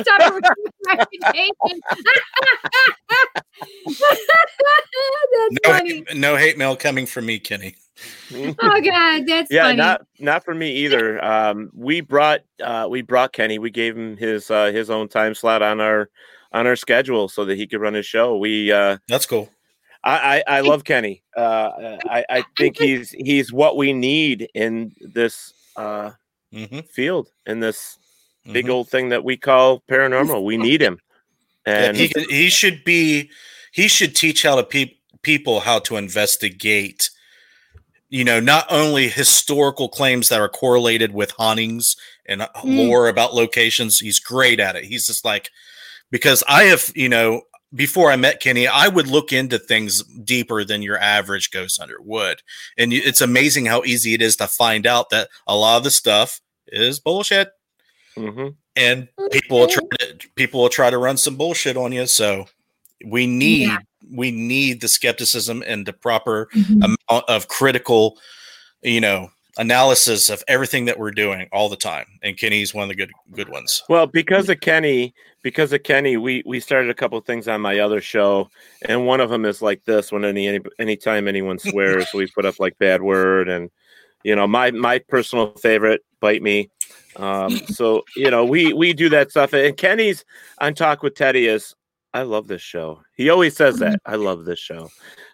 Stop 0.00 0.34
with 0.34 0.44
my 0.84 0.94
reputation. 0.94 1.80
that's 3.86 5.50
No, 5.50 5.72
funny. 5.72 6.04
no 6.14 6.36
hate 6.36 6.56
mail 6.58 6.76
coming 6.76 7.06
from 7.06 7.26
me, 7.26 7.38
Kenny. 7.38 7.76
Oh 8.60 8.80
god, 8.82 9.24
that's 9.26 9.50
yeah, 9.50 9.62
funny. 9.64 9.76
not 9.76 10.06
not 10.18 10.44
for 10.44 10.54
me 10.54 10.70
either. 10.72 11.22
Um, 11.24 11.70
we 11.74 12.00
brought 12.00 12.40
uh, 12.62 12.86
we 12.90 13.02
brought 13.02 13.32
Kenny. 13.32 13.58
We 13.58 13.70
gave 13.70 13.96
him 13.96 14.16
his 14.16 14.50
uh, 14.50 14.66
his 14.72 14.90
own 14.90 15.08
time 15.08 15.34
slot 15.34 15.62
on 15.62 15.80
our 15.80 16.10
on 16.52 16.66
our 16.66 16.76
schedule 16.76 17.28
so 17.28 17.44
that 17.44 17.56
he 17.56 17.66
could 17.66 17.80
run 17.80 17.94
his 17.94 18.06
show. 18.06 18.36
We 18.36 18.72
uh, 18.72 18.98
That's 19.08 19.26
cool. 19.26 19.48
I, 20.04 20.42
I 20.48 20.58
I 20.58 20.60
love 20.60 20.84
Kenny. 20.84 21.22
Uh, 21.36 21.70
I 22.04 22.24
I 22.28 22.44
think 22.58 22.76
he's 22.78 23.10
he's 23.10 23.52
what 23.52 23.76
we 23.76 23.92
need 23.92 24.48
in 24.54 24.92
this 25.00 25.52
uh, 25.76 26.12
hmm 26.52 26.80
field 26.92 27.28
in 27.46 27.60
this 27.60 27.98
big 28.52 28.66
Mhm. 28.66 28.70
old 28.70 28.88
thing 28.88 29.08
that 29.10 29.24
we 29.24 29.36
call 29.36 29.82
paranormal. 29.90 30.44
We 30.44 30.56
need 30.56 30.80
him. 30.80 30.98
Yeah, 31.66 31.86
And 31.88 31.96
he, 31.96 32.12
he 32.28 32.48
should 32.50 32.84
be. 32.84 33.30
He 33.72 33.88
should 33.88 34.14
teach 34.16 34.42
how 34.44 34.56
to 34.56 34.62
pe- 34.64 34.94
people 35.22 35.60
how 35.60 35.80
to 35.80 35.96
investigate. 35.96 37.10
You 38.08 38.24
know, 38.24 38.38
not 38.40 38.66
only 38.70 39.08
historical 39.08 39.88
claims 39.88 40.28
that 40.28 40.40
are 40.40 40.48
correlated 40.48 41.12
with 41.12 41.32
hauntings 41.32 41.96
and 42.26 42.42
uh, 42.42 42.48
Mm. 42.62 42.88
lore 42.88 43.08
about 43.08 43.34
locations. 43.34 43.98
He's 43.98 44.20
great 44.20 44.60
at 44.60 44.76
it. 44.76 44.84
He's 44.84 45.06
just 45.06 45.24
like 45.24 45.50
because 46.10 46.44
I 46.48 46.64
have, 46.64 46.90
you 46.94 47.08
know, 47.08 47.42
before 47.74 48.12
I 48.12 48.16
met 48.16 48.40
Kenny, 48.40 48.68
I 48.68 48.86
would 48.86 49.08
look 49.08 49.32
into 49.32 49.58
things 49.58 50.04
deeper 50.04 50.64
than 50.64 50.82
your 50.82 50.98
average 50.98 51.50
ghost 51.50 51.80
hunter 51.80 51.98
would, 52.00 52.42
and 52.78 52.92
it's 52.92 53.20
amazing 53.20 53.66
how 53.66 53.82
easy 53.82 54.14
it 54.14 54.22
is 54.22 54.36
to 54.36 54.46
find 54.46 54.86
out 54.86 55.10
that 55.10 55.28
a 55.48 55.56
lot 55.56 55.76
of 55.78 55.82
the 55.84 55.90
stuff 55.90 56.40
is 56.68 57.00
bullshit 57.00 57.50
Mhm. 58.16 58.54
and 58.76 59.08
people 59.32 59.58
will 59.58 59.66
try 59.66 59.82
to 59.98 60.16
people 60.36 60.62
will 60.62 60.68
try 60.68 60.90
to 60.90 60.98
run 60.98 61.16
some 61.16 61.36
bullshit 61.36 61.76
on 61.76 61.90
you. 61.92 62.06
So 62.06 62.46
we 63.04 63.26
need 63.26 63.66
Yeah. 63.68 63.78
We 64.10 64.30
need 64.30 64.80
the 64.80 64.88
skepticism 64.88 65.62
and 65.66 65.86
the 65.86 65.92
proper 65.92 66.48
Mhm. 66.54 66.82
amount 66.84 67.28
of 67.28 67.48
critical, 67.48 68.18
you 68.82 69.00
know, 69.00 69.30
analysis 69.58 70.28
of 70.28 70.44
everything 70.48 70.84
that 70.84 70.98
we're 70.98 71.10
doing 71.10 71.48
all 71.50 71.68
the 71.68 71.76
time. 71.76 72.06
And 72.22 72.36
Kenny's 72.36 72.74
one 72.74 72.82
of 72.84 72.88
the 72.88 72.94
good 72.94 73.10
good 73.32 73.48
ones. 73.48 73.82
Well, 73.88 74.06
because 74.06 74.48
of 74.48 74.60
Kenny, 74.60 75.14
because 75.42 75.72
of 75.72 75.82
Kenny, 75.82 76.16
we 76.16 76.42
we 76.46 76.60
started 76.60 76.90
a 76.90 76.94
couple 76.94 77.18
of 77.18 77.24
things 77.24 77.48
on 77.48 77.60
my 77.60 77.78
other 77.78 78.00
show, 78.00 78.50
and 78.82 79.06
one 79.06 79.20
of 79.20 79.30
them 79.30 79.44
is 79.44 79.62
like 79.62 79.84
this: 79.84 80.12
when 80.12 80.24
any 80.24 80.46
any 80.48 80.60
anytime 80.78 81.26
anyone 81.28 81.58
swears, 81.58 82.06
we 82.12 82.26
put 82.28 82.44
up 82.44 82.60
like 82.60 82.78
bad 82.78 83.02
word, 83.02 83.48
and 83.48 83.70
you 84.24 84.36
know, 84.36 84.46
my 84.46 84.70
my 84.70 84.98
personal 84.98 85.52
favorite, 85.52 86.02
bite 86.20 86.42
me. 86.42 86.68
Um, 87.16 87.56
so 87.68 88.04
you 88.14 88.30
know, 88.30 88.44
we 88.44 88.72
we 88.72 88.92
do 88.92 89.08
that 89.08 89.30
stuff. 89.30 89.52
And 89.54 89.76
Kenny's 89.76 90.24
on 90.58 90.74
talk 90.74 91.02
with 91.02 91.14
Teddy 91.14 91.46
is 91.46 91.74
I 92.16 92.22
love 92.22 92.46
this 92.46 92.62
show. 92.62 93.02
He 93.14 93.28
always 93.28 93.54
says 93.54 93.78
that. 93.80 94.00
I 94.06 94.14
love 94.14 94.46
this 94.46 94.58
show. 94.58 94.88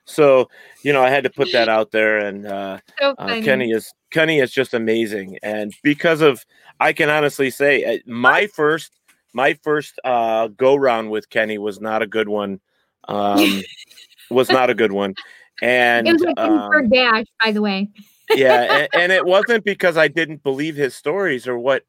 So, 0.04 0.48
you 0.82 0.92
know, 0.92 1.00
I 1.00 1.10
had 1.10 1.22
to 1.22 1.30
put 1.30 1.52
that 1.52 1.68
out 1.68 1.92
there 1.92 2.18
and 2.18 2.44
uh, 2.44 2.78
So 2.98 3.14
uh. 3.18 3.40
Kenny 3.40 3.70
is 3.70 3.94
Kenny 4.10 4.40
is 4.40 4.50
just 4.50 4.74
amazing. 4.74 5.38
And 5.44 5.72
because 5.84 6.20
of 6.20 6.44
I 6.80 6.92
can 6.92 7.08
honestly 7.08 7.50
say 7.50 7.84
uh, 7.84 7.98
my 8.04 8.48
first 8.48 8.90
my 9.32 9.54
first 9.62 10.00
uh 10.02 10.48
go 10.48 10.74
round 10.74 11.12
with 11.12 11.30
Kenny 11.30 11.56
was 11.56 11.80
not 11.80 12.02
a 12.02 12.06
good 12.08 12.28
one. 12.28 12.60
Um 13.06 13.62
was 14.30 14.50
not 14.50 14.68
a 14.68 14.74
good 14.74 14.90
one. 14.90 15.14
And 15.62 16.08
it 16.08 16.14
was 16.14 16.22
like 16.22 16.40
um, 16.40 16.88
Dash, 16.88 17.26
by 17.40 17.52
the 17.52 17.62
way. 17.62 17.88
yeah, 18.34 18.62
and, 18.92 19.02
and 19.02 19.12
it 19.12 19.24
wasn't 19.24 19.64
because 19.64 19.96
I 19.96 20.08
didn't 20.08 20.42
believe 20.42 20.74
his 20.74 20.96
stories 20.96 21.46
or 21.46 21.56
what 21.60 21.84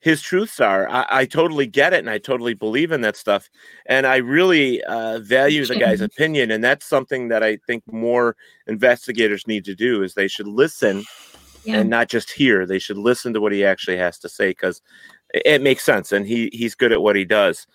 his 0.00 0.22
truths 0.22 0.60
are. 0.60 0.88
I, 0.88 1.06
I 1.10 1.24
totally 1.26 1.66
get 1.66 1.92
it, 1.92 1.98
and 1.98 2.10
I 2.10 2.18
totally 2.18 2.54
believe 2.54 2.92
in 2.92 3.00
that 3.00 3.16
stuff, 3.16 3.50
and 3.86 4.06
I 4.06 4.16
really 4.16 4.82
uh, 4.84 5.18
value 5.20 5.66
the 5.66 5.76
guy's 5.76 6.00
opinion, 6.12 6.50
and 6.50 6.62
that's 6.62 6.86
something 6.86 7.28
that 7.28 7.42
I 7.42 7.58
think 7.66 7.82
more 7.90 8.36
investigators 8.66 9.46
need 9.46 9.64
to 9.64 9.74
do 9.74 10.02
is 10.02 10.14
they 10.14 10.28
should 10.28 10.46
listen 10.48 11.04
Yeah. 11.64 11.80
and 11.80 11.90
not 11.90 12.08
just 12.08 12.30
hear. 12.30 12.64
They 12.66 12.78
should 12.78 12.98
listen 12.98 13.32
to 13.34 13.40
what 13.40 13.52
he 13.52 13.64
actually 13.64 13.96
has 13.98 14.18
to 14.20 14.28
say 14.28 14.50
because 14.50 14.80
it, 15.34 15.42
it 15.46 15.62
makes 15.62 15.84
sense, 15.84 16.12
and 16.12 16.26
he 16.26 16.48
he's 16.52 16.74
good 16.74 16.92
at 16.92 17.02
what 17.02 17.16
he 17.16 17.24
does. 17.24 17.66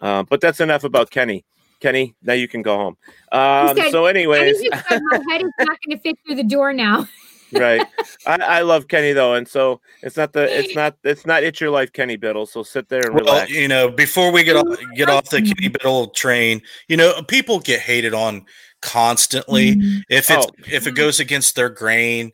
Uh, 0.00 0.22
but 0.22 0.40
that's 0.40 0.60
enough 0.60 0.84
about 0.84 1.10
Kenny. 1.10 1.44
Kenny, 1.80 2.14
now 2.22 2.34
you 2.34 2.46
can 2.46 2.60
go 2.60 2.76
home. 2.76 2.96
Um, 3.32 3.74
said- 3.76 3.90
so, 3.90 4.04
anyways, 4.04 4.60
my 4.70 5.20
head 5.30 5.42
is 5.42 5.50
not 5.60 5.78
going 5.82 5.96
to 5.96 5.98
fit 5.98 6.18
through 6.26 6.36
the 6.36 6.44
door 6.44 6.72
now. 6.74 7.08
right. 7.52 7.86
I, 8.26 8.36
I 8.36 8.60
love 8.62 8.88
Kenny 8.88 9.12
though, 9.12 9.34
and 9.34 9.46
so 9.46 9.80
it's 10.02 10.16
not 10.16 10.32
the 10.32 10.42
it's 10.58 10.74
not 10.74 10.96
it's 11.04 11.26
not 11.26 11.42
it's 11.42 11.60
your 11.60 11.70
life, 11.70 11.92
Kenny 11.92 12.16
Biddle. 12.16 12.46
So 12.46 12.62
sit 12.62 12.88
there 12.88 13.00
and 13.04 13.14
Well, 13.14 13.24
relax. 13.24 13.50
you 13.50 13.68
know, 13.68 13.90
before 13.90 14.30
we 14.32 14.44
get 14.44 14.56
off, 14.56 14.78
get 14.94 15.08
off 15.08 15.28
the 15.30 15.38
Kenny 15.38 15.52
mm-hmm. 15.52 15.72
Biddle 15.72 16.08
train, 16.08 16.62
you 16.88 16.96
know, 16.96 17.22
people 17.22 17.60
get 17.60 17.80
hated 17.80 18.14
on 18.14 18.44
constantly 18.82 19.76
mm-hmm. 19.76 19.98
if 20.08 20.30
it's 20.30 20.46
Oh. 20.46 20.50
if 20.66 20.86
it 20.86 20.90
mm-hmm. 20.90 20.96
goes 20.96 21.20
against 21.20 21.56
their 21.56 21.68
grain 21.68 22.32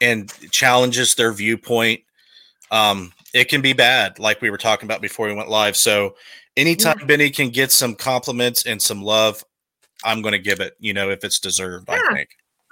and 0.00 0.30
challenges 0.50 1.14
their 1.14 1.32
viewpoint. 1.32 2.00
Um, 2.70 3.12
it 3.34 3.48
can 3.48 3.60
be 3.60 3.72
bad, 3.72 4.18
like 4.18 4.40
we 4.40 4.50
were 4.50 4.58
talking 4.58 4.86
about 4.86 5.00
before 5.00 5.26
we 5.26 5.34
went 5.34 5.48
live. 5.48 5.76
So, 5.76 6.16
anytime 6.56 7.06
Benny 7.06 7.30
can 7.30 7.50
get 7.50 7.70
some 7.72 7.94
compliments 7.94 8.66
and 8.66 8.80
some 8.80 9.02
love, 9.02 9.44
I'm 10.04 10.22
going 10.22 10.32
to 10.32 10.38
give 10.38 10.60
it. 10.60 10.74
You 10.78 10.92
know, 10.92 11.10
if 11.10 11.24
it's 11.24 11.38
deserved, 11.38 11.88
I 11.88 11.96
Yeah. 11.96 12.24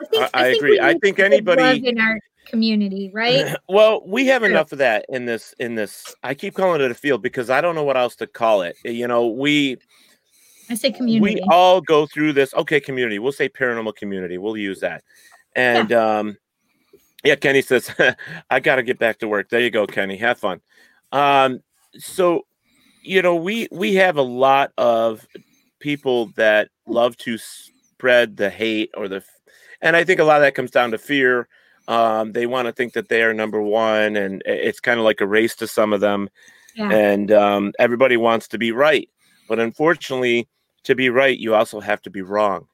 Think. 0.06 0.22
I, 0.22 0.26
I- 0.26 0.42
I 0.42 0.44
think 0.50 0.56
agree. 0.62 0.80
I 0.80 0.94
think 0.98 1.18
anybody- 1.18 1.88
in 1.88 1.98
our 1.98 2.18
community, 2.46 3.10
right? 3.14 3.54
well, 3.68 4.02
we 4.06 4.26
have 4.26 4.42
True. 4.42 4.50
enough 4.50 4.72
of 4.72 4.78
that 4.78 5.04
in 5.08 5.24
this 5.26 5.54
in 5.58 5.74
this. 5.74 6.14
I 6.22 6.34
keep 6.34 6.54
calling 6.54 6.80
it 6.80 6.90
a 6.90 6.94
field 6.94 7.22
because 7.22 7.50
I 7.50 7.60
don't 7.60 7.74
know 7.74 7.84
what 7.84 7.96
else 7.96 8.16
to 8.16 8.26
call 8.26 8.62
it. 8.62 8.76
You 8.84 9.06
know, 9.06 9.28
we 9.28 9.76
I 10.68 10.74
say 10.74 10.90
community. 10.92 11.34
we 11.36 11.40
all 11.50 11.80
go 11.80 12.06
through 12.06 12.32
this. 12.32 12.54
Okay, 12.54 12.80
community. 12.80 13.18
We'll 13.18 13.32
say 13.32 13.48
paranormal 13.48 13.96
community. 13.96 14.38
We'll 14.38 14.56
use 14.56 14.80
that. 14.80 15.02
And 15.56 15.92
um, 15.92 16.36
yeah, 17.24 17.34
Kenny 17.34 17.62
says, 17.62 17.90
"I 18.50 18.60
got 18.60 18.76
to 18.76 18.82
get 18.82 18.98
back 18.98 19.18
to 19.18 19.28
work." 19.28 19.48
There 19.48 19.60
you 19.60 19.70
go, 19.70 19.86
Kenny. 19.86 20.16
Have 20.16 20.38
fun. 20.38 20.60
Um, 21.12 21.60
so 21.98 22.46
you 23.02 23.22
know, 23.22 23.34
we 23.34 23.68
we 23.70 23.94
have 23.96 24.16
a 24.16 24.22
lot 24.22 24.72
of 24.78 25.26
people 25.80 26.26
that 26.36 26.68
love 26.86 27.16
to 27.16 27.38
spread 27.38 28.36
the 28.36 28.50
hate 28.50 28.90
or 28.96 29.08
the, 29.08 29.22
and 29.82 29.96
I 29.96 30.04
think 30.04 30.20
a 30.20 30.24
lot 30.24 30.36
of 30.36 30.42
that 30.42 30.54
comes 30.54 30.70
down 30.70 30.90
to 30.90 30.98
fear. 30.98 31.48
Um, 31.88 32.32
they 32.32 32.46
want 32.46 32.66
to 32.66 32.72
think 32.72 32.92
that 32.92 33.08
they 33.08 33.22
are 33.22 33.34
number 33.34 33.60
one, 33.60 34.16
and 34.16 34.42
it's 34.46 34.80
kind 34.80 34.98
of 34.98 35.04
like 35.04 35.20
a 35.20 35.26
race 35.26 35.56
to 35.56 35.66
some 35.66 35.92
of 35.92 36.00
them 36.00 36.28
yeah. 36.74 36.90
and 36.90 37.32
um, 37.32 37.72
everybody 37.78 38.16
wants 38.16 38.48
to 38.48 38.58
be 38.58 38.72
right 38.72 39.08
but 39.48 39.58
unfortunately 39.58 40.48
to 40.84 40.94
be 40.94 41.10
right 41.10 41.38
you 41.38 41.54
also 41.54 41.80
have 41.80 42.02
to 42.02 42.10
be 42.10 42.22
wrong 42.22 42.66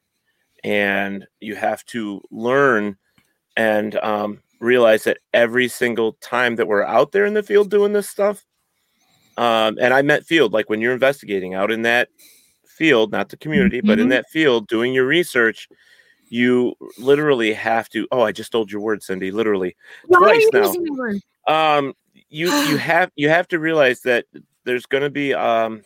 and 0.64 1.26
you 1.40 1.54
have 1.54 1.84
to 1.86 2.20
learn 2.30 2.96
and 3.56 3.96
um, 3.96 4.40
realize 4.60 5.04
that 5.04 5.18
every 5.32 5.68
single 5.68 6.12
time 6.14 6.56
that 6.56 6.66
we're 6.66 6.84
out 6.84 7.12
there 7.12 7.24
in 7.24 7.34
the 7.34 7.42
field 7.42 7.70
doing 7.70 7.92
this 7.92 8.08
stuff 8.08 8.44
um, 9.36 9.76
and 9.80 9.92
i 9.92 10.02
meant 10.02 10.24
field 10.24 10.52
like 10.52 10.68
when 10.70 10.80
you're 10.80 10.94
investigating 10.94 11.54
out 11.54 11.70
in 11.70 11.82
that 11.82 12.08
field 12.66 13.10
not 13.10 13.30
the 13.30 13.36
community 13.36 13.80
but 13.80 13.98
in 13.98 14.06
Mhm. 14.08 14.10
that 14.10 14.28
field 14.28 14.68
doing 14.68 14.92
your 14.92 15.06
research 15.06 15.68
you 16.28 16.74
literally 16.98 17.52
have 17.52 17.88
to 17.88 18.06
oh 18.10 18.22
i 18.22 18.32
just 18.32 18.48
stole 18.48 18.66
your 18.68 18.80
word 18.80 19.02
cindy 19.02 19.30
literally 19.30 19.76
Why 20.06 20.18
twice 20.18 20.48
now 20.52 20.66
using 20.66 20.84
the 20.84 20.92
word? 20.92 21.20
um 21.48 21.94
you 22.28 22.52
you 22.64 22.76
have 22.78 23.10
you 23.16 23.28
have 23.28 23.48
to 23.48 23.58
realize 23.58 24.00
that 24.02 24.26
there's 24.64 24.86
going 24.86 25.02
to 25.04 25.10
be 25.10 25.34
um 25.34 25.82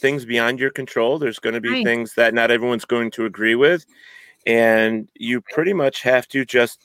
things 0.00 0.24
beyond 0.24 0.58
your 0.58 0.70
control 0.70 1.18
there's 1.18 1.38
going 1.38 1.54
to 1.54 1.60
be 1.60 1.70
Right. 1.70 1.84
things 1.84 2.14
that 2.14 2.34
not 2.34 2.50
everyone's 2.50 2.84
going 2.84 3.10
to 3.12 3.24
agree 3.26 3.54
with 3.54 3.84
and 4.46 5.08
you 5.14 5.40
pretty 5.40 5.72
much 5.72 6.02
have 6.02 6.28
to 6.28 6.44
just 6.44 6.78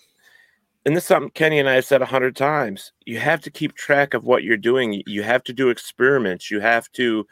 and 0.85 0.95
this 0.95 1.03
is 1.03 1.07
something 1.07 1.31
kenny 1.31 1.59
and 1.59 1.67
i 1.67 1.73
have 1.75 1.85
said 1.85 2.01
a 2.01 2.05
hundred 2.05 2.35
times 2.35 2.93
you 3.05 3.19
have 3.19 3.41
to 3.41 3.51
keep 3.51 3.75
track 3.75 4.13
of 4.13 4.23
what 4.23 4.43
you're 4.43 4.55
doing 4.57 5.03
you 5.05 5.23
have 5.23 5.43
to 5.43 5.51
do 5.53 5.69
experiments 5.69 6.49
you 6.49 6.59
have 6.61 6.89
to 6.93 7.25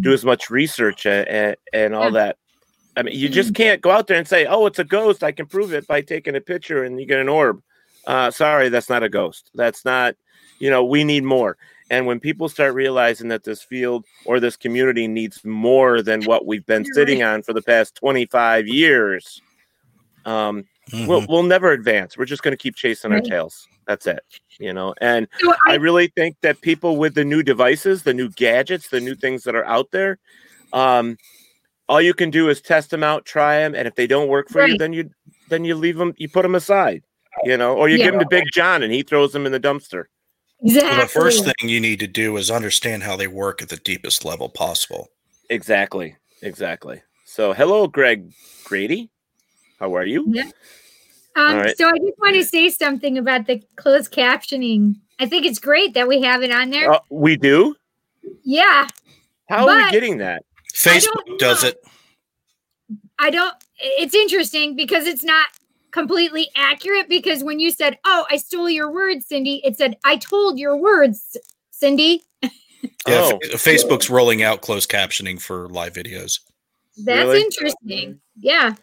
do 0.00 0.12
as 0.12 0.24
much 0.24 0.50
research 0.50 1.06
and, 1.06 1.56
and 1.72 1.94
all 1.94 2.04
Mm-hmm. 2.04 2.14
Yeah. 2.16 2.22
that 2.22 2.36
i 2.96 3.02
mean 3.02 3.14
you 3.16 3.28
just 3.28 3.54
can't 3.54 3.80
go 3.80 3.90
out 3.90 4.06
there 4.06 4.18
and 4.18 4.28
say 4.28 4.46
oh 4.46 4.66
it's 4.66 4.78
a 4.78 4.84
ghost 4.84 5.22
i 5.22 5.32
can 5.32 5.46
prove 5.46 5.72
it 5.72 5.86
by 5.86 6.00
taking 6.00 6.36
a 6.36 6.40
picture 6.40 6.84
and 6.84 7.00
you 7.00 7.06
get 7.06 7.18
an 7.20 7.28
orb. 7.28 7.62
Uh, 8.06 8.30
sorry 8.30 8.68
that's 8.68 8.88
not 8.88 9.02
a 9.04 9.08
ghost. 9.08 9.50
That's 9.54 9.84
not 9.84 10.16
you 10.58 10.70
know 10.70 10.84
we 10.84 11.04
need 11.04 11.22
more. 11.24 11.56
And 11.90 12.06
when 12.06 12.20
people 12.20 12.48
start 12.48 12.74
realizing 12.74 13.28
that 13.28 13.44
this 13.44 13.62
field 13.62 14.04
or 14.24 14.40
this 14.40 14.56
community 14.56 15.06
needs 15.06 15.44
more 15.44 16.00
than 16.02 16.24
what 16.24 16.46
we've 16.46 16.64
been 16.66 16.84
You're 16.84 16.94
sitting 16.94 17.22
on 17.22 17.42
for 17.42 17.52
the 17.52 17.62
past 17.62 17.94
25 17.96 18.66
years 18.66 19.40
um, 20.24 20.64
we'll, 21.06 21.22
Mhm. 21.22 21.28
we'll 21.28 21.42
never 21.42 21.70
advance. 21.72 22.16
We're 22.16 22.24
just 22.24 22.42
going 22.42 22.52
to 22.52 22.62
keep 22.62 22.74
chasing 22.76 23.12
our 23.12 23.20
tails. 23.20 23.68
That's 23.86 24.06
it 24.06 24.24
you 24.58 24.72
know? 24.72 24.94
And 25.00 25.28
So 25.40 25.52
I 25.66 25.72
I, 25.72 25.74
really 25.74 26.08
think 26.08 26.36
that 26.42 26.60
people 26.60 26.96
with 26.96 27.14
the 27.14 27.24
new 27.24 27.42
devices, 27.42 28.02
the 28.04 28.14
new 28.14 28.30
gadgets, 28.30 28.88
the 28.88 29.00
new 29.00 29.14
things 29.14 29.44
that 29.44 29.54
are 29.54 29.64
out 29.64 29.90
there, 29.90 30.18
um, 30.72 31.16
all 31.88 32.00
you 32.00 32.14
can 32.14 32.30
do 32.30 32.48
is 32.48 32.60
test 32.60 32.90
them 32.90 33.02
out, 33.02 33.24
try 33.24 33.58
them, 33.58 33.74
and 33.74 33.86
if 33.88 33.94
they 33.94 34.06
don't 34.06 34.28
work 34.28 34.48
for 34.48 34.66
you, 34.66 34.78
then 34.78 34.92
you 34.92 35.10
then 35.48 35.64
you 35.64 35.74
leave 35.74 35.96
them, 35.98 36.14
you 36.16 36.28
put 36.28 36.42
them 36.42 36.54
aside, 36.54 37.02
you 37.44 37.56
know, 37.56 37.76
or 37.76 37.88
you 37.88 37.96
Yeah. 37.98 38.04
give 38.04 38.12
them 38.14 38.20
to 38.20 38.28
Big 38.28 38.44
John 38.52 38.82
and 38.82 38.92
he 38.92 39.02
throws 39.02 39.32
them 39.32 39.44
in 39.46 39.52
the 39.52 39.60
dumpster. 39.60 40.04
exactly. 40.64 40.90
Well, 40.90 41.00
the 41.00 41.08
first 41.08 41.44
thing 41.44 41.68
you 41.68 41.80
need 41.80 41.98
to 42.00 42.06
do 42.06 42.36
is 42.36 42.50
understand 42.50 43.02
how 43.02 43.16
they 43.16 43.26
work 43.26 43.60
at 43.62 43.68
the 43.68 43.76
deepest 43.76 44.24
level 44.24 44.48
possible. 44.48 45.08
Exactly, 45.50 46.16
exactly. 46.40 47.02
So, 47.26 47.52
hello, 47.52 47.86
Greg 47.88 48.32
Grady. 48.64 49.10
How 49.80 49.94
are 49.96 50.06
you? 50.06 50.24
Yeah. 50.28 50.44
Um, 51.34 51.48
All 51.48 51.56
right. 51.56 51.76
So 51.76 51.88
I 51.88 51.92
just 51.98 52.18
want 52.18 52.34
to 52.36 52.44
say 52.44 52.68
something 52.68 53.18
about 53.18 53.46
the 53.46 53.62
closed 53.76 54.12
captioning. 54.12 54.96
I 55.18 55.26
think 55.26 55.44
it's 55.46 55.58
great 55.58 55.94
that 55.94 56.06
we 56.06 56.22
have 56.22 56.42
it 56.42 56.50
on 56.52 56.70
there. 56.70 56.90
Uh, 56.92 56.98
we 57.10 57.36
do. 57.36 57.74
yeah, 58.44 58.86
How 59.48 59.68
are 59.68 59.76
we 59.76 59.90
getting 59.90 60.18
that? 60.18 60.44
Facebook 60.74 61.38
does 61.38 61.64
it. 61.64 61.76
I 63.18 63.30
don't. 63.30 63.54
It's 63.78 64.14
interesting 64.14 64.74
because 64.76 65.06
it's 65.06 65.22
not 65.24 65.46
completely 65.90 66.48
accurate. 66.56 67.08
Because 67.08 67.44
when 67.44 67.60
you 67.60 67.70
said, 67.70 67.98
"Oh, 68.04 68.26
I 68.30 68.36
stole 68.38 68.68
your 68.70 68.90
words, 68.90 69.26
Cindy," 69.26 69.60
it 69.64 69.76
said, 69.76 69.96
"I 70.04 70.16
told 70.16 70.58
your 70.58 70.76
words, 70.76 71.36
Cindy." 71.70 72.22
Yeah, 73.06 73.30
Oh. 73.32 73.38
Fa- 73.52 73.56
Facebook's 73.70 74.10
rolling 74.10 74.42
out 74.42 74.60
closed 74.60 74.90
captioning 74.90 75.40
for 75.40 75.68
live 75.68 75.92
videos. 75.92 76.40
That's 76.96 77.26
Really? 77.26 77.40
interesting. 77.42 78.20
Yeah. 78.36 78.74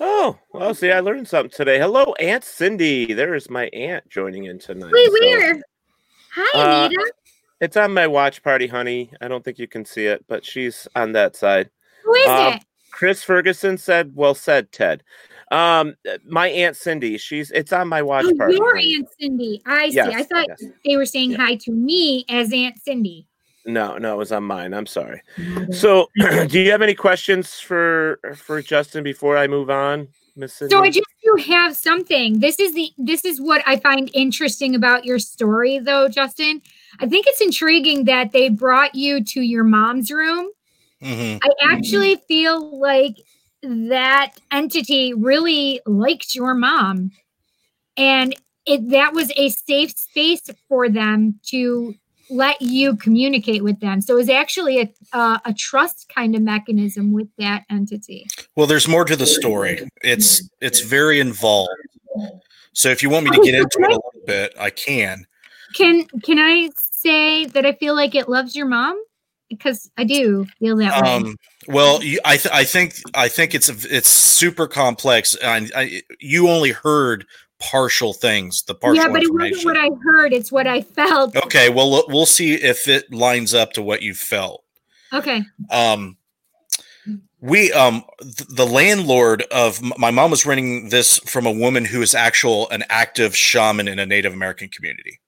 Oh, 0.00 0.36
well, 0.52 0.74
see, 0.74 0.90
I 0.90 0.98
learned 0.98 1.28
something 1.28 1.50
today. 1.52 1.78
Hello, 1.78 2.12
Aunt 2.18 2.42
Cindy. 2.42 3.12
There 3.12 3.36
is 3.36 3.48
my 3.48 3.66
aunt 3.68 4.08
joining 4.08 4.44
in 4.44 4.58
tonight. 4.58 4.90
Wait, 4.92 5.06
so- 5.06 5.12
where? 5.20 5.62
Hi, 6.34 6.58
Uh, 6.60 6.86
Anita. 6.86 7.12
It's 7.60 7.76
on 7.76 7.94
my 7.94 8.06
watch 8.06 8.42
party, 8.42 8.66
honey. 8.66 9.10
I 9.20 9.28
don't 9.28 9.44
think 9.44 9.58
you 9.58 9.68
can 9.68 9.84
see 9.84 10.06
it, 10.06 10.24
but 10.28 10.44
she's 10.44 10.86
on 10.94 11.12
that 11.12 11.36
side. 11.36 11.70
Who 12.04 12.14
is 12.14 12.28
um, 12.28 12.52
it? 12.54 12.64
Chris 12.92 13.22
Ferguson 13.22 13.78
said, 13.78 14.12
"Well 14.14 14.34
said, 14.34 14.72
Ted." 14.72 15.02
Um, 15.50 15.94
my 16.26 16.48
aunt 16.48 16.76
Cindy. 16.76 17.18
She's. 17.18 17.50
It's 17.52 17.72
on 17.72 17.88
my 17.88 18.02
watch 18.02 18.26
Oh, 18.26 18.34
party. 18.36 18.54
your. 18.54 18.76
Aunt 18.76 19.08
Cindy. 19.18 19.62
I 19.64 19.88
see. 19.88 19.96
Yes, 19.96 20.14
I 20.14 20.22
thought 20.24 20.46
yes. 20.48 20.70
they 20.84 20.96
were 20.96 21.06
saying 21.06 21.32
Yeah. 21.32 21.38
hi 21.38 21.54
to 21.56 21.70
me 21.72 22.24
as 22.28 22.52
Aunt 22.52 22.78
Cindy. 22.82 23.26
No, 23.64 23.98
no, 23.98 24.14
it 24.14 24.16
was 24.18 24.32
on 24.32 24.44
mine. 24.44 24.72
I'm 24.72 24.86
sorry. 24.86 25.22
So, 25.72 26.08
do 26.46 26.60
you 26.60 26.70
have 26.70 26.82
any 26.82 26.94
questions 26.94 27.58
for 27.58 28.20
for 28.36 28.62
Justin 28.62 29.02
before 29.02 29.36
I 29.36 29.46
move 29.46 29.70
on, 29.70 30.08
Miss 30.36 30.54
Cindy? 30.54 30.72
So 30.72 30.82
I 30.82 30.90
just 30.90 31.06
do 31.24 31.42
have 31.48 31.74
something. 31.76 32.38
This 32.40 32.60
is 32.60 32.74
the 32.74 32.92
this 32.98 33.24
is 33.24 33.40
what 33.40 33.62
I 33.66 33.76
find 33.78 34.10
interesting 34.14 34.74
about 34.74 35.04
your 35.04 35.18
story 35.18 35.78
though, 35.80 36.08
Justin. 36.08 36.62
I 37.00 37.06
think 37.06 37.26
it's 37.28 37.40
intriguing 37.40 38.04
that 38.04 38.32
they 38.32 38.48
brought 38.48 38.94
you 38.94 39.22
to 39.24 39.40
your 39.40 39.64
mom's 39.64 40.10
room. 40.10 40.50
Mhm. 41.02 41.40
I 41.42 41.48
actually 41.72 42.16
feel 42.28 42.78
like 42.78 43.16
that 43.62 44.32
entity 44.50 45.12
really 45.12 45.80
liked 45.86 46.34
your 46.34 46.54
mom. 46.54 47.10
And 47.96 48.34
it 48.66 48.90
that 48.90 49.12
was 49.12 49.32
a 49.36 49.48
safe 49.50 49.96
space 49.96 50.48
for 50.68 50.88
them 50.88 51.38
to 51.46 51.94
let 52.28 52.60
you 52.60 52.96
communicate 52.96 53.62
with 53.62 53.78
them. 53.80 54.00
So 54.00 54.14
it 54.14 54.18
was 54.18 54.28
actually 54.28 54.80
a 54.80 54.92
uh, 55.12 55.38
a 55.44 55.54
trust 55.54 56.10
kind 56.14 56.34
of 56.34 56.42
mechanism 56.42 57.12
with 57.12 57.28
that 57.38 57.64
entity. 57.70 58.26
Well, 58.56 58.66
there's 58.66 58.88
more 58.88 59.04
to 59.04 59.16
the 59.16 59.26
story. 59.26 59.88
It's 60.02 60.48
it's 60.60 60.80
very 60.80 61.20
involved. 61.20 61.70
So 62.72 62.90
if 62.90 63.02
you 63.02 63.08
want 63.10 63.24
me 63.24 63.30
to 63.30 63.42
get 63.42 63.54
into 63.54 63.78
it 63.78 63.86
a 63.86 63.94
little 63.94 64.12
bit, 64.26 64.54
I 64.58 64.70
can. 64.70 65.26
Can 65.74 66.06
can 66.22 66.38
I 66.38 66.70
say 67.06 67.44
that 67.46 67.64
I 67.66 67.72
feel 67.72 67.94
like 67.94 68.14
it 68.14 68.28
loves 68.28 68.54
your 68.56 68.66
mom? 68.66 68.96
Because 69.48 69.88
I 69.96 70.04
do 70.04 70.44
feel 70.58 70.76
that 70.78 71.02
way. 71.02 71.08
Um, 71.08 71.36
well, 71.68 72.02
you, 72.02 72.18
I 72.24 72.36
th- 72.36 72.52
I 72.52 72.64
think 72.64 72.94
I 73.14 73.28
think 73.28 73.54
it's 73.54 73.68
it's 73.68 74.08
super 74.08 74.66
complex. 74.66 75.36
And 75.36 75.70
I, 75.74 76.02
you 76.20 76.48
only 76.48 76.72
heard 76.72 77.24
partial 77.60 78.12
things, 78.12 78.62
the 78.64 78.74
partial 78.74 78.96
yeah, 78.96 79.08
but 79.08 79.22
it 79.22 79.32
wasn't 79.32 79.64
what 79.64 79.76
I 79.76 79.88
heard. 80.04 80.32
It's 80.32 80.50
what 80.50 80.66
I 80.66 80.82
felt. 80.82 81.36
Okay, 81.36 81.68
well 81.70 81.90
we'll- 81.90 82.06
we'll 82.08 82.26
see 82.26 82.54
if 82.54 82.88
it 82.88 83.12
lines 83.12 83.54
up 83.54 83.72
to 83.74 83.82
what 83.82 84.02
you 84.02 84.14
felt. 84.14 84.64
Okay. 85.12 85.42
Um, 85.70 86.16
we 87.40 87.72
um 87.72 88.02
th- 88.20 88.48
the 88.48 88.66
landlord 88.66 89.42
of 89.52 89.78
m- 89.82 89.92
my 89.98 90.10
mom 90.10 90.30
was 90.32 90.44
renting 90.44 90.88
this 90.88 91.18
from 91.20 91.46
a 91.46 91.52
woman 91.52 91.84
who 91.84 92.02
is 92.02 92.14
actual 92.14 92.68
an 92.70 92.82
active 92.90 93.36
shaman 93.36 93.86
in 93.88 93.98
a 93.98 94.06
Native 94.06 94.32
American 94.32 94.68
community. 94.68 95.20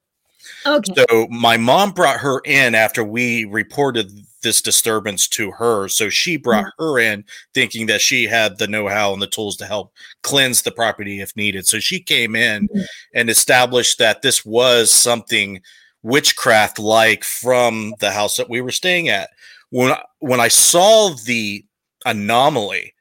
Okay. 0.77 0.93
So 1.09 1.27
my 1.31 1.57
mom 1.57 1.93
brought 1.93 2.21
her 2.21 2.41
in 2.45 2.75
after 2.75 3.03
we 3.03 3.45
reported 3.47 4.11
this 4.43 4.63
disturbance 4.63 5.27
to 5.29 5.51
her. 5.51 5.89
So 5.89 6.09
she 6.09 6.37
brought 6.37 6.67
mm-hmm. 6.67 6.83
her 6.83 6.99
in 6.99 7.25
thinking 7.55 7.87
that 7.87 8.01
she 8.01 8.25
had 8.25 8.59
the 8.59 8.69
know-how 8.69 9.13
and 9.13 9.21
the 9.21 9.27
tools 9.27 9.57
to 9.57 9.67
help 9.67 9.93
cleanse 10.23 10.63
the 10.63 10.71
property 10.71 11.21
if 11.21 11.35
needed. 11.37 11.67
So 11.67 11.81
she 11.81 12.01
came 12.01 12.37
in 12.37 12.69
mm-hmm. 12.69 12.85
and 13.15 13.31
established 13.31 13.99
that 13.99 14.23
this 14.23 14.45
was 14.45 14.93
something 14.93 15.61
witchcraft 16.03 16.79
like 16.79 17.25
from 17.25 17.95
the 17.99 18.13
house 18.13 18.37
that 18.37 18.49
we 18.49 18.61
were 18.61 18.71
staying 18.71 19.09
at. 19.09 19.31
When 19.71 19.93
I, 19.93 20.03
when 20.21 20.41
I 20.41 20.49
saw 20.49 21.11
the 21.25 21.65
anomaly, 22.05 22.95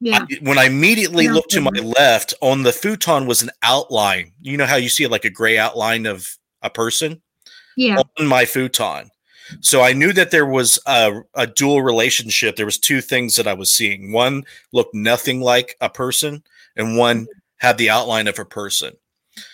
Yeah. 0.00 0.24
I- 0.30 0.38
when 0.40 0.58
I 0.58 0.64
immediately 0.64 1.28
looked 1.28 1.50
to 1.50 1.60
my 1.60 1.70
mm-hmm. 1.70 1.92
left, 1.96 2.34
on 2.40 2.62
the 2.62 2.72
futon 2.72 3.26
was 3.26 3.42
an 3.42 3.50
outline. 3.62 4.32
You 4.40 4.56
know 4.56 4.66
how 4.66 4.76
you 4.76 4.88
see 4.88 5.06
like 5.06 5.24
a 5.24 5.30
gray 5.30 5.58
outline 5.58 6.06
of 6.06 6.38
a 6.64 6.70
person 6.70 7.22
Yeah. 7.76 8.02
on 8.18 8.26
my 8.26 8.44
futon. 8.44 9.10
So 9.60 9.82
I 9.82 9.92
knew 9.92 10.12
that 10.14 10.30
there 10.30 10.46
was 10.46 10.78
a, 10.86 11.20
a 11.34 11.46
dual 11.46 11.82
relationship. 11.82 12.56
There 12.56 12.66
was 12.66 12.78
two 12.78 13.00
things 13.00 13.36
that 13.36 13.46
I 13.46 13.52
was 13.52 13.72
seeing. 13.72 14.10
One 14.10 14.44
looked 14.72 14.94
nothing 14.94 15.40
like 15.40 15.76
a 15.80 15.90
person, 15.90 16.42
and 16.76 16.96
one 16.96 17.26
had 17.58 17.76
the 17.78 17.90
outline 17.90 18.26
of 18.26 18.38
a 18.38 18.44
person. 18.44 18.94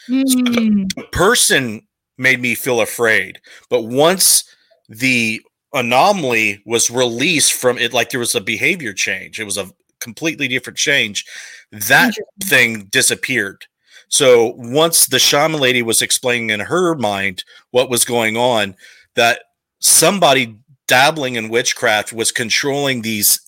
Mm. 0.08 0.94
The 0.94 1.04
person 1.10 1.82
made 2.18 2.40
me 2.40 2.54
feel 2.54 2.80
afraid, 2.80 3.40
but 3.68 3.82
once 3.82 4.44
the 4.88 5.40
anomaly 5.72 6.62
was 6.66 6.90
released 6.90 7.52
from 7.52 7.78
it, 7.78 7.92
like 7.92 8.10
there 8.10 8.20
was 8.20 8.34
a 8.34 8.40
behavior 8.40 8.92
change. 8.92 9.40
It 9.40 9.44
was 9.44 9.56
a 9.58 9.70
completely 10.00 10.48
different 10.48 10.78
change. 10.78 11.24
That 11.72 12.14
thing 12.44 12.84
disappeared. 12.90 13.66
So 14.10 14.54
once 14.56 15.06
the 15.06 15.18
shaman 15.18 15.60
lady 15.60 15.82
was 15.82 16.02
explaining 16.02 16.50
in 16.50 16.60
her 16.60 16.94
mind 16.94 17.44
what 17.70 17.88
was 17.88 18.04
going 18.04 18.36
on, 18.36 18.76
that 19.14 19.44
somebody 19.78 20.56
dabbling 20.86 21.36
in 21.36 21.48
witchcraft 21.48 22.12
was 22.12 22.32
controlling 22.32 23.02
these 23.02 23.40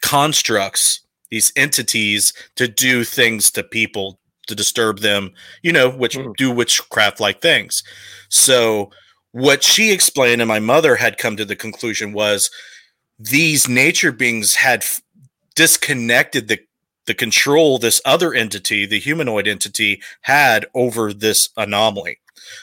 constructs, 0.00 1.00
these 1.30 1.52
entities 1.56 2.32
to 2.56 2.66
do 2.66 3.04
things 3.04 3.50
to 3.52 3.62
people 3.62 4.18
to 4.46 4.54
disturb 4.54 5.00
them, 5.00 5.30
you 5.62 5.72
know, 5.72 5.90
which 5.90 6.16
hmm. 6.16 6.32
do 6.36 6.50
witchcraft 6.50 7.20
like 7.20 7.40
things. 7.40 7.82
So 8.28 8.90
what 9.32 9.62
she 9.62 9.92
explained 9.92 10.40
and 10.40 10.48
my 10.48 10.58
mother 10.58 10.96
had 10.96 11.18
come 11.18 11.36
to 11.36 11.44
the 11.44 11.56
conclusion 11.56 12.12
was 12.12 12.50
these 13.18 13.68
nature 13.68 14.10
beings 14.10 14.54
had 14.54 14.82
f- 14.82 15.00
disconnected 15.54 16.48
the 16.48 16.58
the 17.06 17.14
control 17.14 17.78
this 17.78 18.00
other 18.04 18.34
entity, 18.34 18.86
the 18.86 19.00
humanoid 19.00 19.48
entity, 19.48 20.00
had 20.22 20.66
over 20.74 21.12
this 21.12 21.48
anomaly. 21.56 22.18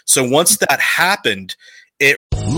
So 0.05 0.27
once 0.27 0.57
that 0.57 0.79
happened, 0.79 1.55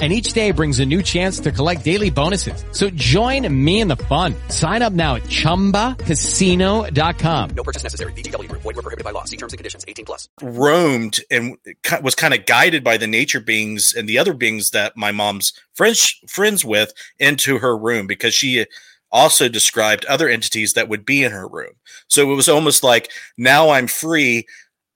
And 0.00 0.14
each 0.14 0.32
day 0.32 0.50
brings 0.50 0.80
a 0.80 0.86
new 0.86 1.02
chance 1.02 1.38
to 1.40 1.52
collect 1.52 1.84
daily 1.84 2.08
bonuses. 2.08 2.64
So 2.72 2.88
join 2.90 3.46
me 3.52 3.80
in 3.80 3.88
the 3.88 3.96
fun. 3.96 4.34
Sign 4.48 4.80
up 4.80 4.94
now 4.94 5.16
at 5.16 5.24
ChumbaCasino.com. 5.24 7.50
No 7.50 7.62
purchase 7.62 7.82
necessary. 7.82 8.14
VGW 8.14 8.48
Group. 8.48 8.62
Void 8.62 8.76
were 8.76 8.82
prohibited 8.82 9.04
by 9.04 9.10
law. 9.10 9.24
See 9.24 9.36
terms 9.36 9.52
and 9.52 9.58
conditions. 9.58 9.84
18 9.86 10.06
plus. 10.06 10.26
roamed 10.40 11.20
and 11.30 11.58
was 12.02 12.14
kind 12.14 12.32
of 12.32 12.46
guided 12.46 12.82
by 12.82 12.96
the 12.96 13.06
nature 13.06 13.40
beings 13.40 13.92
and 13.94 14.08
the 14.08 14.18
other 14.18 14.32
beings 14.32 14.70
that 14.70 14.96
my 14.96 15.12
mom's 15.12 15.52
friends 15.74 16.18
friends 16.26 16.64
with 16.64 16.94
into 17.18 17.58
her 17.58 17.76
room 17.76 18.06
because 18.06 18.34
she 18.34 18.64
also 19.12 19.48
described 19.48 20.04
other 20.06 20.28
entities 20.28 20.72
that 20.74 20.88
would 20.88 21.04
be 21.04 21.24
in 21.24 21.32
her 21.32 21.46
room. 21.46 21.72
So 22.08 22.32
it 22.32 22.34
was 22.34 22.48
almost 22.48 22.82
like 22.82 23.10
now 23.36 23.70
I'm 23.70 23.86
free. 23.86 24.46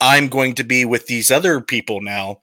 I'm 0.00 0.28
going 0.28 0.54
to 0.54 0.64
be 0.64 0.84
with 0.84 1.06
these 1.06 1.30
other 1.30 1.60
people 1.60 2.00
now 2.00 2.40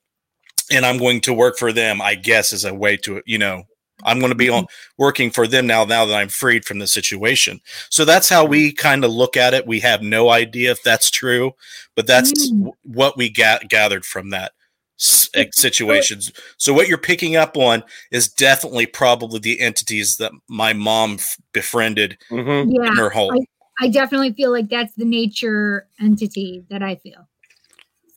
and 0.71 0.85
I'm 0.85 0.97
going 0.97 1.21
to 1.21 1.33
work 1.33 1.57
for 1.57 1.71
them, 1.71 2.01
I 2.01 2.15
guess, 2.15 2.53
as 2.53 2.65
a 2.65 2.73
way 2.73 2.97
to, 2.97 3.21
you 3.25 3.37
know, 3.37 3.63
I'm 4.03 4.19
going 4.19 4.31
to 4.31 4.35
be 4.35 4.49
on 4.49 4.63
mm-hmm. 4.63 5.01
working 5.03 5.29
for 5.29 5.47
them 5.47 5.67
now, 5.67 5.85
now 5.85 6.05
that 6.05 6.15
I'm 6.15 6.29
freed 6.29 6.65
from 6.65 6.79
the 6.79 6.87
situation. 6.87 7.59
So 7.89 8.05
that's 8.05 8.29
how 8.29 8.45
we 8.45 8.69
mm-hmm. 8.69 8.77
kind 8.77 9.05
of 9.05 9.11
look 9.11 9.37
at 9.37 9.53
it. 9.53 9.67
We 9.67 9.79
have 9.81 10.01
no 10.01 10.29
idea 10.29 10.71
if 10.71 10.81
that's 10.83 11.11
true, 11.11 11.51
but 11.95 12.07
that's 12.07 12.31
mm. 12.31 12.57
w- 12.57 12.73
what 12.83 13.17
we 13.17 13.29
got 13.29 13.69
gathered 13.69 14.05
from 14.05 14.31
that 14.31 14.53
s- 14.99 15.29
situations. 15.51 16.31
So 16.57 16.73
what 16.73 16.87
you're 16.87 16.97
picking 16.97 17.35
up 17.35 17.57
on 17.57 17.83
is 18.11 18.27
definitely 18.27 18.85
probably 18.85 19.39
the 19.39 19.59
entities 19.59 20.15
that 20.17 20.31
my 20.47 20.73
mom 20.73 21.13
f- 21.13 21.37
befriended 21.53 22.17
Mm-hmm. 22.31 22.71
Yeah. 22.71 22.87
in 22.87 22.97
her 22.97 23.09
home. 23.09 23.33
I, 23.79 23.85
I 23.85 23.87
definitely 23.89 24.33
feel 24.33 24.51
like 24.51 24.69
that's 24.69 24.93
the 24.95 25.05
nature 25.05 25.87
entity 25.99 26.63
that 26.69 26.83
I 26.83 26.95
feel. 26.95 27.27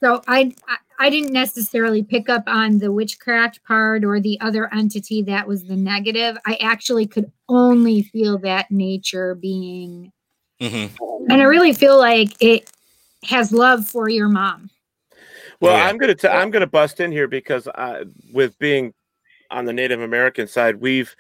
So 0.05 0.23
I, 0.29 0.53
I 0.69 0.77
I 0.99 1.09
didn't 1.11 1.33
necessarily 1.33 2.03
pick 2.03 2.29
up 2.29 2.43
on 2.47 2.77
the 2.79 2.93
witchcraft 2.93 3.65
part 3.65 4.05
or 4.05 4.21
the 4.21 4.39
other 4.43 4.73
entity 4.73 5.23
that 5.23 5.49
was 5.49 5.65
the 5.65 5.77
negative. 5.77 6.37
I 6.47 6.57
actually 6.61 7.07
could 7.07 7.33
only 7.49 8.03
feel 8.03 8.37
that 8.41 8.71
nature 8.71 9.35
being 9.35 10.13
Mhm. 10.61 10.91
and 11.31 11.41
I 11.41 11.45
really 11.45 11.73
feel 11.73 11.99
like 11.99 12.37
it 12.39 12.71
has 13.25 13.51
love 13.51 13.89
for 13.89 14.11
your 14.11 14.29
mom. 14.29 14.69
Well, 15.61 15.75
yeah. 15.75 15.85
I'm 15.87 15.97
gonna 15.97 16.15
t- 16.15 16.29
I'm 16.29 16.51
gonna 16.51 16.67
bust 16.67 17.01
in 17.01 17.11
here 17.11 17.27
because 17.27 17.67
uh, 17.67 18.05
with 18.31 18.59
being 18.59 18.93
on 19.51 19.65
the 19.65 19.73
Native 19.73 20.03
American 20.03 20.47
side, 20.47 20.77
we've 20.77 21.17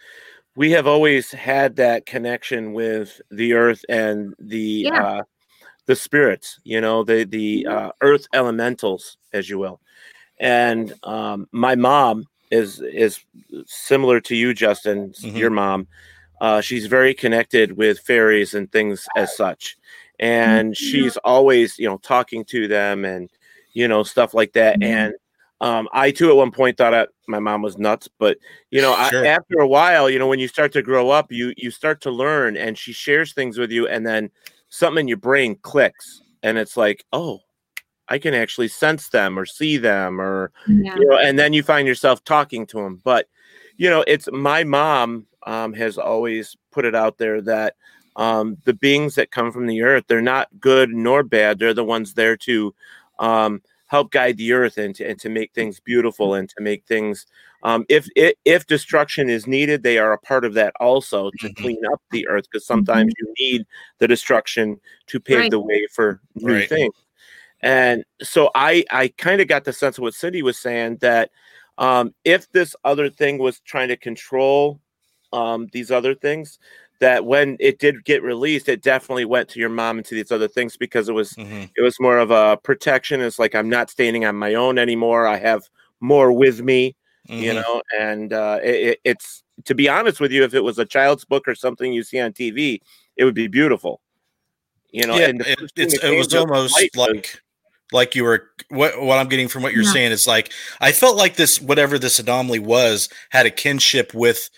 we 0.57 0.73
have 0.73 0.87
always 0.87 1.31
had 1.33 1.77
that 1.77 2.05
connection 2.05 2.75
with 2.75 3.19
the 3.31 3.55
earth 3.55 3.83
and 3.89 4.35
the 4.39 4.89
Yeah. 4.93 5.03
uh, 5.03 5.23
the 5.87 5.97
spirits. 5.97 6.61
You 6.65 6.81
know, 6.81 7.05
the 7.05 7.25
the 7.25 7.67
uh, 7.67 7.91
earth 8.03 8.27
elementals, 8.35 9.17
as 9.33 9.49
you 9.49 9.59
will. 9.59 9.81
And 10.39 10.93
um, 11.05 11.49
my 11.53 11.75
mom 11.77 12.27
is 12.51 12.81
is 12.81 13.21
similar 13.67 14.21
to 14.23 14.37
you, 14.37 14.55
Justin. 14.55 15.13
Mhm. 15.23 15.37
Your 15.37 15.51
mom. 15.51 15.87
Uh, 16.41 16.61
she's 16.61 16.87
very 16.87 17.15
connected 17.15 17.77
with 17.77 18.01
fairies 18.01 18.55
and 18.55 18.71
things 18.73 19.07
as 19.17 19.35
such, 19.37 19.77
and 20.19 20.77
she's 20.77 21.17
always 21.19 21.79
you 21.79 21.89
know 21.89 21.99
talking 21.99 22.45
to 22.47 22.69
them 22.69 23.05
and 23.05 23.31
you 23.73 23.87
know 23.89 24.03
stuff 24.03 24.35
like 24.35 24.53
that 24.55 24.81
Mhm. 24.81 24.87
and 24.87 25.15
Um, 25.61 25.89
I 25.93 26.11
too 26.11 26.29
at 26.31 26.37
one 26.37 26.51
point 26.51 26.77
thought 26.77 26.93
I, 26.95 27.07
my 27.29 27.39
mom 27.39 27.63
was 27.63 27.79
nuts, 27.79 28.09
but 28.19 28.37
you 28.71 28.83
know, 28.83 28.95
Sure. 29.09 29.25
I, 29.25 29.29
after 29.29 29.61
a 29.61 29.67
while, 29.69 30.11
you 30.11 30.19
know, 30.19 30.27
when 30.29 30.41
you 30.41 30.49
start 30.49 30.73
to 30.73 30.83
grow 30.83 31.11
up, 31.11 31.33
you 31.33 31.55
you 31.57 31.71
start 31.71 32.01
to 32.03 32.11
learn, 32.11 32.57
and 32.57 32.77
she 32.77 32.93
shares 32.93 33.33
things 33.33 33.57
with 33.57 33.71
you, 33.71 33.87
and 33.89 34.05
then 34.07 34.31
something 34.75 35.03
in 35.03 35.09
your 35.09 35.17
brain 35.17 35.57
clicks, 35.63 36.23
and 36.43 36.59
it's 36.59 36.77
like, 36.77 37.05
oh, 37.13 37.41
I 38.09 38.19
can 38.19 38.35
actually 38.35 38.69
sense 38.69 39.09
them 39.09 39.39
or 39.39 39.47
see 39.47 39.77
them, 39.77 40.21
or 40.21 40.53
Yeah. 40.67 40.99
you 40.99 41.07
know, 41.07 41.17
and 41.17 41.39
then 41.39 41.53
you 41.53 41.63
find 41.63 41.87
yourself 41.89 42.23
talking 42.25 42.67
to 42.67 42.79
them. 42.79 43.01
But 43.05 43.29
you 43.77 43.89
know, 43.91 44.05
it's 44.07 44.29
my 44.33 44.65
mom 44.65 45.27
um, 45.47 45.73
has 45.75 45.99
always 45.99 46.57
put 46.71 46.85
it 46.85 46.95
out 46.95 47.19
there 47.19 47.41
that 47.43 47.75
um, 48.17 48.57
the 48.65 48.75
beings 48.75 49.15
that 49.17 49.31
come 49.33 49.51
from 49.51 49.67
the 49.67 49.83
earth, 49.83 50.05
they're 50.07 50.21
not 50.23 50.49
good 50.61 50.91
nor 50.91 51.23
bad. 51.23 51.59
They're 51.59 51.75
the 51.75 51.85
ones 51.85 52.15
there 52.15 52.37
to 52.39 52.75
um, 53.19 53.63
help 53.87 54.11
guide 54.13 54.37
the 54.37 54.53
earth 54.53 54.79
and 54.79 54.95
to, 54.97 55.05
and 55.05 55.19
to 55.21 55.29
make 55.29 55.53
things 55.53 55.81
beautiful 55.81 56.35
and 56.35 56.49
to 56.51 56.61
make 56.61 56.85
things. 56.87 57.27
Um, 57.65 57.87
if, 57.89 58.07
if 58.15 58.35
if 58.45 58.67
destruction 58.67 59.31
is 59.31 59.47
needed, 59.47 59.83
they 59.83 59.99
are 59.99 60.13
a 60.13 60.19
part 60.19 60.45
of 60.45 60.55
that 60.55 60.75
also 60.81 61.31
to 61.39 61.55
clean 61.55 61.81
up 61.91 62.01
the 62.11 62.29
earth 62.29 62.45
because 62.51 62.67
sometimes 62.67 63.13
you 63.19 63.35
need 63.39 63.65
the 63.99 64.07
destruction 64.07 64.79
to 65.07 65.19
pave 65.19 65.39
Right. 65.39 65.51
the 65.51 65.61
way 65.61 65.87
for 65.93 66.21
new 66.37 66.53
Right. 66.53 66.69
things. 66.69 66.95
And 67.61 68.05
so 68.23 68.51
I 68.55 68.85
I 68.91 69.09
kind 69.17 69.41
of 69.41 69.49
got 69.49 69.65
the 69.65 69.73
sense 69.73 69.97
of 69.97 70.03
what 70.03 70.15
Cindy 70.15 70.43
was 70.43 70.59
saying 70.59 70.99
that 71.01 71.31
um, 71.79 72.15
if 72.25 72.51
this 72.53 72.77
other 72.85 73.09
thing 73.09 73.39
was 73.39 73.61
trying 73.61 73.89
to 73.89 73.97
control 73.97 74.81
um, 75.33 75.69
these 75.73 75.91
other 75.91 76.15
things, 76.15 76.59
that 77.01 77.25
when 77.25 77.57
it 77.59 77.79
did 77.79 78.05
get 78.05 78.23
released, 78.23 78.69
it 78.69 78.83
definitely 78.83 79.25
went 79.25 79.49
to 79.49 79.59
your 79.61 79.71
mom 79.71 79.97
and 79.97 80.07
to 80.07 80.15
these 80.15 80.31
other 80.31 80.49
things 80.49 80.77
because 80.77 81.09
it 81.09 81.13
was 81.15 81.33
Mhm. 81.35 81.71
it 81.77 81.83
was 81.83 81.99
more 81.99 82.19
of 82.19 82.31
a 82.31 82.59
protection. 82.63 83.23
It's 83.23 83.39
like 83.39 83.55
I'm 83.55 83.71
not 83.71 83.89
standing 83.91 84.27
on 84.27 84.37
my 84.37 84.55
own 84.55 84.79
anymore. 84.79 85.27
I 85.27 85.39
have 85.39 85.63
more 86.01 86.31
with 86.31 86.61
me, 86.61 86.95
you 87.29 87.53
Mhm. 87.53 87.55
know. 87.63 87.83
And 87.99 88.33
uh, 88.33 88.61
it, 88.63 88.75
it- 88.75 89.01
it's 89.05 89.43
to 89.65 89.75
be 89.75 89.89
honest 89.89 90.21
with 90.21 90.33
you, 90.33 90.43
if 90.45 90.53
it 90.55 90.65
was 90.65 90.79
a 90.79 90.85
child's 90.85 91.25
book 91.25 91.47
or 91.47 91.55
something 91.55 91.93
you 91.93 92.03
see 92.03 92.21
on 92.21 92.33
TV, 92.33 92.81
it 93.17 93.25
would 93.25 93.35
be 93.35 93.47
beautiful. 93.49 94.01
You 94.91 95.07
know, 95.07 95.17
yeah, 95.17 95.27
and 95.29 95.41
it, 95.41 95.59
it's, 95.77 95.95
it 96.05 96.17
was 96.17 96.33
almost 96.35 96.75
light 96.75 96.91
was- 96.97 97.09
like 97.09 97.41
like 97.93 98.15
you 98.15 98.25
were 98.25 98.51
what 98.71 99.01
what 99.03 99.19
I'm 99.19 99.29
getting 99.29 99.47
from 99.49 99.63
what 99.63 99.73
you're 99.75 99.85
Yeah. 99.85 99.93
saying 99.93 100.13
is 100.13 100.27
like 100.27 100.53
I 100.81 100.91
felt 100.93 101.17
like 101.17 101.37
this 101.37 101.61
whatever 101.61 101.99
this 101.99 102.19
anomaly 102.19 102.59
was 102.61 103.09
had 103.31 103.45
a 103.47 103.51
kinship 103.51 104.13
with 104.15 104.51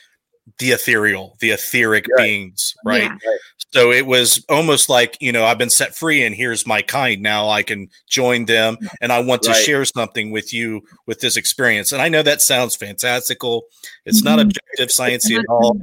the 0.59 0.71
ethereal, 0.71 1.37
the 1.41 1.51
etheric 1.51 2.07
Right. 2.17 2.25
beings, 2.25 2.75
right? 2.85 3.03
Yeah. 3.03 3.09
Right. 3.09 3.39
So 3.73 3.91
it 3.93 4.07
was 4.07 4.43
almost 4.49 4.89
like, 4.89 5.17
you 5.21 5.33
know, 5.33 5.45
I've 5.45 5.59
been 5.59 5.71
set 5.71 5.95
free 5.95 6.23
and 6.25 6.35
here's 6.35 6.67
my 6.67 6.83
kind. 6.83 7.21
Now 7.21 7.49
I 7.49 7.63
can 7.63 7.89
join 8.09 8.47
them 8.47 8.79
and 9.01 9.13
I 9.13 9.19
want 9.19 9.43
to 9.43 9.51
Right. 9.51 9.65
share 9.65 9.85
something 9.85 10.31
with 10.31 10.53
you 10.55 10.83
with 11.07 11.21
this 11.21 11.37
experience. 11.37 11.93
And 11.93 12.01
I 12.01 12.09
know 12.09 12.23
that 12.23 12.41
sounds 12.41 12.77
fantastical. 12.77 13.65
It's 14.07 14.23
not 14.23 14.39
Mhm. 14.39 14.43
objective 14.43 14.89
sciencey 14.89 15.39
at 15.39 15.45
all, 15.51 15.79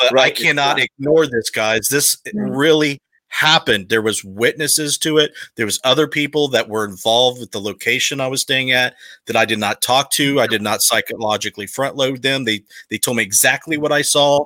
but 0.00 0.12
Right, 0.12 0.26
I 0.26 0.30
cannot 0.30 0.78
not. 0.78 0.86
ignore 0.98 1.26
this, 1.26 1.50
guys. 1.50 1.88
This 1.88 2.16
Right. 2.34 2.50
really 2.50 3.00
happened. 3.28 3.88
There 3.88 4.02
was 4.02 4.24
witnesses 4.24 4.96
to 4.98 5.18
it. 5.18 5.32
There 5.56 5.66
was 5.66 5.80
other 5.84 6.06
people 6.06 6.48
that 6.48 6.68
were 6.68 6.84
involved 6.84 7.40
with 7.40 7.50
the 7.50 7.60
location 7.60 8.20
I 8.20 8.28
was 8.28 8.42
staying 8.42 8.72
at 8.72 8.94
that 9.26 9.36
I 9.36 9.44
did 9.44 9.58
not 9.58 9.82
talk 9.82 10.10
to. 10.12 10.40
I 10.40 10.46
did 10.46 10.62
not 10.62 10.82
psychologically 10.82 11.66
front 11.66 11.96
load 11.96 12.22
them. 12.22 12.44
They 12.44 12.62
they 12.90 12.98
told 12.98 13.16
me 13.16 13.22
exactly 13.22 13.76
what 13.76 13.92
I 13.92 14.02
saw 14.02 14.44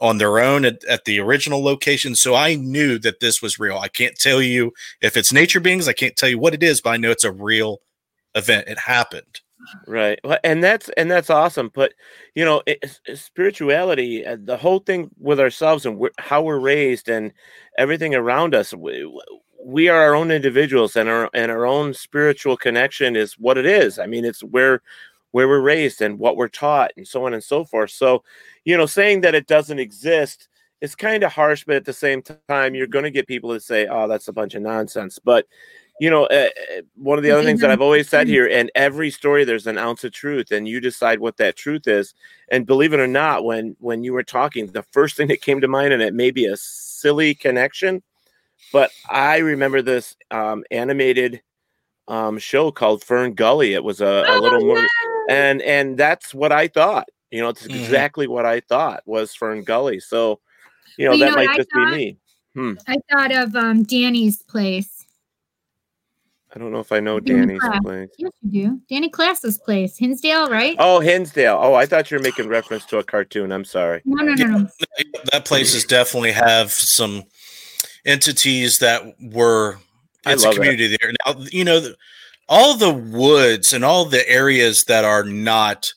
on 0.00 0.18
their 0.18 0.38
own 0.38 0.64
at, 0.64 0.84
at 0.84 1.04
the 1.04 1.18
original 1.18 1.62
location. 1.62 2.14
So 2.14 2.34
I 2.34 2.54
knew 2.54 2.98
that 3.00 3.20
this 3.20 3.42
was 3.42 3.58
real. 3.58 3.78
I 3.78 3.88
can't 3.88 4.16
tell 4.16 4.40
you 4.40 4.72
if 5.00 5.16
it's 5.16 5.32
nature 5.32 5.60
beings, 5.60 5.88
I 5.88 5.92
can't 5.92 6.16
tell 6.16 6.28
you 6.28 6.38
what 6.38 6.54
it 6.54 6.62
is, 6.62 6.80
but 6.80 6.90
I 6.90 6.96
know 6.98 7.10
it's 7.10 7.24
a 7.24 7.32
real 7.32 7.80
event. 8.34 8.68
It 8.68 8.78
happened. 8.78 9.40
Right. 9.86 10.18
Well, 10.24 10.38
and 10.44 10.62
that's 10.62 10.88
and 10.90 11.10
that's 11.10 11.30
awesome 11.30 11.70
but 11.74 11.92
you 12.34 12.44
know 12.44 12.62
it, 12.66 12.78
it's- 12.82 13.20
spirituality 13.20 14.24
uh, 14.24 14.36
the 14.42 14.56
whole 14.56 14.78
thing 14.80 15.10
with 15.18 15.40
ourselves 15.40 15.84
and 15.86 15.98
we 15.98 16.10
how 16.18 16.42
we're 16.42 16.58
raised 16.58 17.08
and 17.08 17.32
everything 17.76 18.14
around 18.14 18.54
us 18.54 18.72
we, 18.74 19.10
we 19.64 19.88
are 19.88 20.00
our 20.00 20.14
own 20.14 20.30
individuals 20.30 20.96
and 20.96 21.08
our 21.08 21.28
and 21.34 21.50
our 21.50 21.66
own 21.66 21.92
spiritual 21.94 22.56
connection 22.56 23.16
is 23.16 23.34
what 23.34 23.58
it 23.58 23.66
is. 23.66 23.98
I 23.98 24.06
mean 24.06 24.24
it's 24.24 24.42
where 24.42 24.82
where 25.32 25.48
we're 25.48 25.60
raised 25.60 26.00
and 26.02 26.18
what 26.18 26.36
we're 26.36 26.48
taught 26.48 26.90
and 26.96 27.06
so 27.06 27.26
on 27.26 27.34
and 27.34 27.42
so 27.44 27.64
forth. 27.64 27.90
So 27.90 28.22
you 28.64 28.76
know 28.76 28.86
saying 28.86 29.22
that 29.22 29.34
it 29.34 29.46
doesn't 29.46 29.78
exist 29.78 30.48
is 30.80 30.94
kind 30.94 31.24
of 31.24 31.32
harsh 31.32 31.64
but 31.66 31.74
at 31.76 31.84
the 31.84 31.92
same 31.92 32.22
time 32.48 32.74
you're 32.74 32.86
going 32.86 33.02
to 33.04 33.10
get 33.10 33.26
people 33.26 33.50
that 33.50 33.62
say 33.62 33.86
oh 33.88 34.06
that's 34.08 34.28
a 34.28 34.32
bunch 34.32 34.54
of 34.54 34.62
nonsense. 34.62 35.18
But 35.22 35.46
you 36.00 36.10
know, 36.10 36.26
uh, 36.26 36.48
one 36.96 37.18
of 37.18 37.24
the 37.24 37.30
other 37.30 37.42
things 37.42 37.60
that 37.60 37.70
I've 37.70 37.80
always 37.80 38.08
said 38.08 38.28
here, 38.28 38.46
in 38.46 38.70
every 38.74 39.10
story, 39.10 39.44
there's 39.44 39.66
an 39.66 39.78
ounce 39.78 40.04
of 40.04 40.12
truth, 40.12 40.50
and 40.52 40.68
you 40.68 40.80
decide 40.80 41.18
what 41.20 41.36
that 41.38 41.56
truth 41.56 41.88
is. 41.88 42.14
And 42.50 42.66
believe 42.66 42.92
it 42.92 43.00
or 43.00 43.06
not, 43.08 43.44
when 43.44 43.76
when 43.80 44.04
you 44.04 44.12
were 44.12 44.22
talking, 44.22 44.66
the 44.68 44.82
first 44.84 45.16
thing 45.16 45.28
that 45.28 45.42
came 45.42 45.60
to 45.60 45.68
mind, 45.68 45.92
and 45.92 46.02
it 46.02 46.14
may 46.14 46.30
be 46.30 46.46
a 46.46 46.56
silly 46.56 47.34
connection, 47.34 48.02
but 48.72 48.90
I 49.08 49.38
remember 49.38 49.82
this 49.82 50.16
um, 50.30 50.64
animated 50.70 51.42
um, 52.06 52.38
show 52.38 52.70
called 52.70 53.02
Fern 53.04 53.34
Gully. 53.34 53.74
It 53.74 53.84
was 53.84 54.00
a, 54.00 54.06
a 54.06 54.24
Oh, 54.36 54.40
little 54.40 54.64
more, 54.64 54.76
yeah. 54.78 54.86
and 55.28 55.62
and 55.62 55.98
that's 55.98 56.32
what 56.34 56.52
I 56.52 56.68
thought. 56.68 57.08
You 57.30 57.42
know, 57.42 57.50
it's 57.50 57.66
Mhm. 57.66 57.74
exactly 57.76 58.26
what 58.26 58.46
I 58.46 58.60
thought 58.60 59.02
was 59.04 59.34
Fern 59.34 59.62
Gully. 59.64 60.00
So, 60.00 60.40
you 60.96 61.04
know, 61.04 61.10
Well, 61.10 61.18
you 61.18 61.24
that 61.26 61.30
know 61.32 61.36
might 61.44 61.56
just 61.56 61.70
thought? 61.72 61.90
be 61.90 61.96
me. 61.96 62.16
Hmm. 62.54 62.74
I 62.86 62.96
thought 63.12 63.32
of 63.32 63.54
um, 63.54 63.82
Danny's 63.82 64.42
place. 64.42 64.97
I 66.54 66.58
don't 66.58 66.72
know 66.72 66.80
if 66.80 66.92
I 66.92 67.00
know 67.00 67.20
Danny 67.20 67.40
Danny's 67.46 67.60
Class. 67.60 67.80
place. 67.82 68.08
Yes, 68.18 68.32
you 68.42 68.62
do. 68.68 68.80
Danny 68.88 69.10
Class's 69.10 69.58
place, 69.58 69.98
Hinsdale, 69.98 70.48
right? 70.48 70.76
Oh, 70.78 70.98
Hinsdale. 71.00 71.58
Oh, 71.60 71.74
I 71.74 71.84
thought 71.84 72.10
you 72.10 72.16
were 72.16 72.22
making 72.22 72.48
reference 72.48 72.86
to 72.86 72.98
a 72.98 73.04
cartoon. 73.04 73.52
I'm 73.52 73.64
sorry. 73.66 74.00
No, 74.06 74.24
no, 74.24 74.32
no, 74.34 74.58
no. 74.58 74.68
That 75.32 75.44
places 75.44 75.84
definitely 75.84 76.32
have 76.32 76.72
some 76.72 77.24
entities 78.06 78.78
that 78.78 79.02
were 79.20 79.78
I 80.24 80.32
it's 80.32 80.42
a 80.42 80.46
love 80.46 80.54
that. 80.56 80.60
community 80.62 80.96
there. 81.00 81.12
Now, 81.26 81.34
you 81.52 81.64
know, 81.64 81.92
all 82.48 82.76
the 82.76 82.92
woods 82.94 83.74
and 83.74 83.84
all 83.84 84.06
the 84.06 84.26
areas 84.28 84.84
that 84.84 85.04
are 85.04 85.24
not 85.24 85.92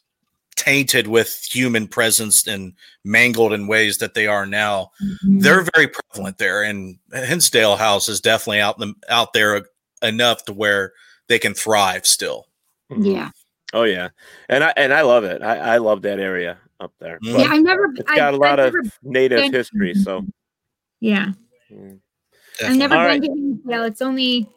tainted 0.58 1.08
with 1.08 1.48
human 1.50 1.88
presence 1.88 2.46
and 2.46 2.74
mangled 3.06 3.54
in 3.54 3.68
ways 3.68 3.98
that 4.00 4.14
they 4.16 4.28
are 4.28 4.46
now, 4.46 4.92
Mhm. 5.02 5.42
they're 5.42 5.66
very 5.74 5.88
prevalent 5.88 6.38
there. 6.40 6.62
And 6.62 6.98
Hinsdale 7.14 7.78
House 7.78 8.10
is 8.10 8.20
definitely 8.20 8.60
out 8.60 8.78
them 8.80 8.96
out 9.08 9.32
there 9.34 9.66
enough 10.02 10.46
to 10.46 10.54
where 10.54 10.94
they 11.28 11.40
can 11.40 11.54
thrive 11.54 12.06
still. 12.06 12.48
Mhm. 12.92 13.16
yeah. 13.16 13.30
Oh 13.74 13.84
yeah, 13.84 14.10
and 14.50 14.64
I 14.66 14.74
and 14.76 14.94
I 14.94 15.02
love 15.02 15.24
it. 15.24 15.42
I, 15.42 15.76
I 15.76 15.78
love 15.78 16.02
that 16.02 16.20
area 16.20 16.58
up 16.82 16.92
there. 17.00 17.20
But 17.22 17.40
Yeah, 17.40 17.48
I've 17.52 17.64
never. 17.64 17.86
it's 17.96 18.12
I- 18.12 18.16
got 18.18 18.34
a 18.34 18.38
lot 18.38 18.60
I've 18.60 18.76
of 18.76 18.92
native 19.04 19.40
been- 19.40 19.54
history. 19.54 19.94
So 19.94 20.26
Yeah, 21.00 21.28
mm. 21.72 22.00
I've 22.64 22.76
never 22.76 22.96
All 22.96 23.08
been 23.08 23.22
to 23.22 23.28
Hinsdale. 23.30 23.84
It's 23.86 24.02
only 24.02 24.50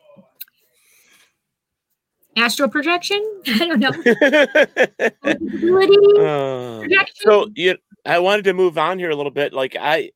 astral 2.36 2.68
projection. 2.68 3.22
I 3.46 3.58
don't 3.66 3.78
know. 3.80 3.92
Uh, 6.24 6.82
so 7.14 7.48
you, 7.54 7.76
I 8.04 8.18
wanted 8.18 8.44
to 8.44 8.52
move 8.52 8.76
on 8.78 8.98
here 8.98 9.10
a 9.10 9.16
little 9.16 9.30
bit. 9.32 9.52
Like 9.52 9.76
I, 9.80 10.10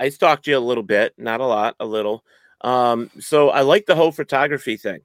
I 0.00 0.08
stalked 0.08 0.46
you 0.46 0.56
a 0.56 0.60
little 0.60 0.82
bit, 0.82 1.14
not 1.18 1.40
a 1.40 1.44
lot, 1.46 1.76
a 1.80 1.86
little. 1.86 2.24
Um, 2.62 3.10
so 3.20 3.50
I 3.50 3.62
like 3.62 3.86
the 3.86 3.96
whole 3.96 4.12
photography 4.12 4.76
thing. 4.76 5.00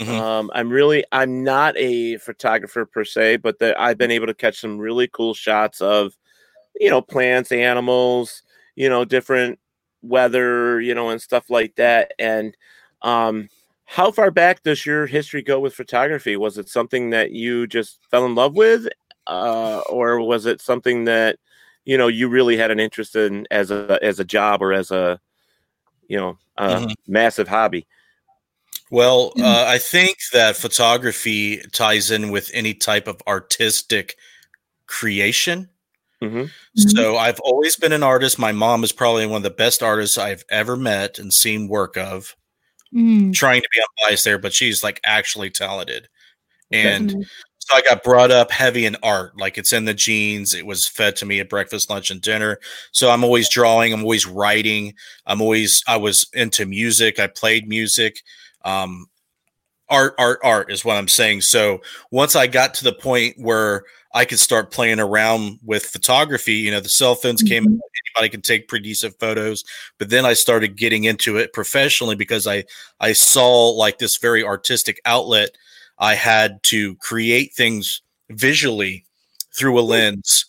Mhm. 0.00 0.20
Um, 0.20 0.50
I'm 0.54 0.70
really, 0.70 1.04
I'm 1.12 1.44
not 1.44 1.76
a 1.78 2.18
photographer 2.18 2.86
per 2.86 3.04
se, 3.04 3.38
but 3.38 3.58
the, 3.58 3.80
I've 3.80 3.98
been 3.98 4.10
able 4.12 4.26
to 4.28 4.34
catch 4.34 4.60
some 4.60 4.78
really 4.78 5.08
cool 5.08 5.34
shots 5.34 5.80
of, 5.80 6.14
you 6.80 6.90
know, 6.90 7.00
plants, 7.02 7.52
animals, 7.52 8.42
you 8.76 8.88
know, 8.88 9.04
different 9.04 9.58
weather, 10.02 10.80
you 10.80 10.94
know, 10.94 11.10
and 11.10 11.20
stuff 11.20 11.50
like 11.50 11.74
that. 11.76 12.12
And 12.18 12.56
um, 13.02 13.48
how 13.84 14.10
far 14.12 14.30
back 14.30 14.62
does 14.62 14.84
your 14.86 15.06
history 15.06 15.42
go 15.42 15.60
with 15.60 15.74
photography? 15.74 16.36
Was 16.36 16.58
it 16.58 16.68
something 16.68 17.10
that 17.10 17.32
you 17.32 17.66
just 17.66 17.98
fell 18.10 18.26
in 18.26 18.34
love 18.34 18.54
with, 18.56 18.88
uh, 19.26 19.80
or 19.90 20.20
was 20.20 20.46
it 20.46 20.60
something 20.60 21.04
that 21.04 21.38
you 21.84 21.96
know 21.98 22.08
you 22.08 22.28
really 22.28 22.56
had 22.56 22.70
an 22.70 22.80
interest 22.80 23.16
in 23.16 23.46
as 23.50 23.70
a 23.70 23.98
as 24.02 24.20
a 24.20 24.24
job 24.24 24.62
or 24.62 24.72
as 24.72 24.90
a 24.90 25.20
you 26.08 26.16
know 26.16 26.38
a 26.56 26.80
Mhm. 26.80 26.94
massive 27.06 27.48
hobby? 27.48 27.86
Well, 28.90 29.32
uh, 29.38 29.64
I 29.68 29.78
think 29.78 30.16
that 30.32 30.56
photography 30.56 31.58
ties 31.72 32.10
in 32.10 32.30
with 32.30 32.50
any 32.54 32.72
type 32.74 33.06
of 33.06 33.22
artistic 33.26 34.16
creation. 34.86 35.68
hmm 36.20 36.44
So 36.74 37.16
I've 37.16 37.38
always 37.40 37.76
been 37.76 37.92
an 37.92 38.02
artist. 38.02 38.38
My 38.38 38.52
mom 38.52 38.82
is 38.84 38.92
probably 38.92 39.26
one 39.26 39.38
of 39.38 39.42
the 39.42 39.50
best 39.50 39.82
artists 39.82 40.16
I've 40.18 40.44
ever 40.48 40.76
met 40.76 41.18
and 41.18 41.32
seen 41.32 41.68
work 41.68 41.96
of. 41.96 42.34
Mm, 42.94 43.34
Trying 43.34 43.60
to 43.60 43.68
be 43.74 43.80
unbiased 44.02 44.24
there, 44.24 44.38
but 44.38 44.54
she's 44.54 44.82
like 44.82 45.00
actually 45.04 45.50
talented. 45.50 46.08
And 46.72 47.10
mhm. 47.10 47.26
So 47.68 47.76
I 47.76 47.82
got 47.82 48.02
brought 48.02 48.30
up 48.30 48.50
heavy 48.50 48.86
in 48.86 48.96
art, 49.02 49.36
like 49.38 49.58
it's 49.58 49.74
in 49.74 49.84
the 49.84 49.92
genes. 49.92 50.54
It 50.54 50.64
was 50.64 50.86
fed 50.88 51.16
to 51.16 51.26
me 51.26 51.38
at 51.40 51.50
breakfast, 51.50 51.90
lunch, 51.90 52.10
and 52.10 52.20
dinner. 52.20 52.58
So 52.92 53.10
I'm 53.10 53.22
always 53.24 53.50
drawing. 53.50 53.92
I'm 53.92 54.02
always 54.02 54.26
writing. 54.26 54.94
I'm 55.26 55.42
always. 55.42 55.82
I 55.86 55.98
was 55.98 56.26
into 56.32 56.64
music. 56.64 57.18
I 57.20 57.26
played 57.26 57.68
music. 57.68 58.22
Um, 58.64 59.06
art, 59.90 60.14
art, 60.18 60.40
art 60.42 60.72
is 60.72 60.82
what 60.84 60.96
I'm 60.96 61.08
saying. 61.08 61.42
So 61.42 61.80
once 62.10 62.34
I 62.36 62.46
got 62.46 62.72
to 62.74 62.84
the 62.84 62.92
point 62.94 63.36
where 63.38 63.84
I 64.14 64.24
could 64.24 64.38
start 64.38 64.70
playing 64.72 64.98
around 65.00 65.58
with 65.62 65.84
photography, 65.84 66.54
you 66.54 66.70
know, 66.70 66.80
the 66.80 66.88
cell 66.88 67.14
phones 67.14 67.42
came, 67.42 67.64
Mm-hmm. 67.64 67.78
anybody 68.16 68.30
can 68.30 68.40
take 68.40 68.68
pretty 68.68 68.84
decent 68.84 69.18
photos. 69.20 69.62
But 69.98 70.08
then 70.08 70.24
I 70.24 70.32
started 70.32 70.76
getting 70.76 71.04
into 71.04 71.36
it 71.36 71.52
professionally 71.52 72.16
because 72.16 72.46
I 72.46 72.64
I 73.00 73.12
saw 73.12 73.68
like 73.68 73.98
this 73.98 74.16
very 74.16 74.42
artistic 74.42 75.00
outlet. 75.04 75.50
I 75.98 76.14
had 76.14 76.62
to 76.64 76.94
create 76.96 77.54
things 77.54 78.02
visually 78.30 79.04
through 79.54 79.78
a 79.78 79.82
lens 79.82 80.46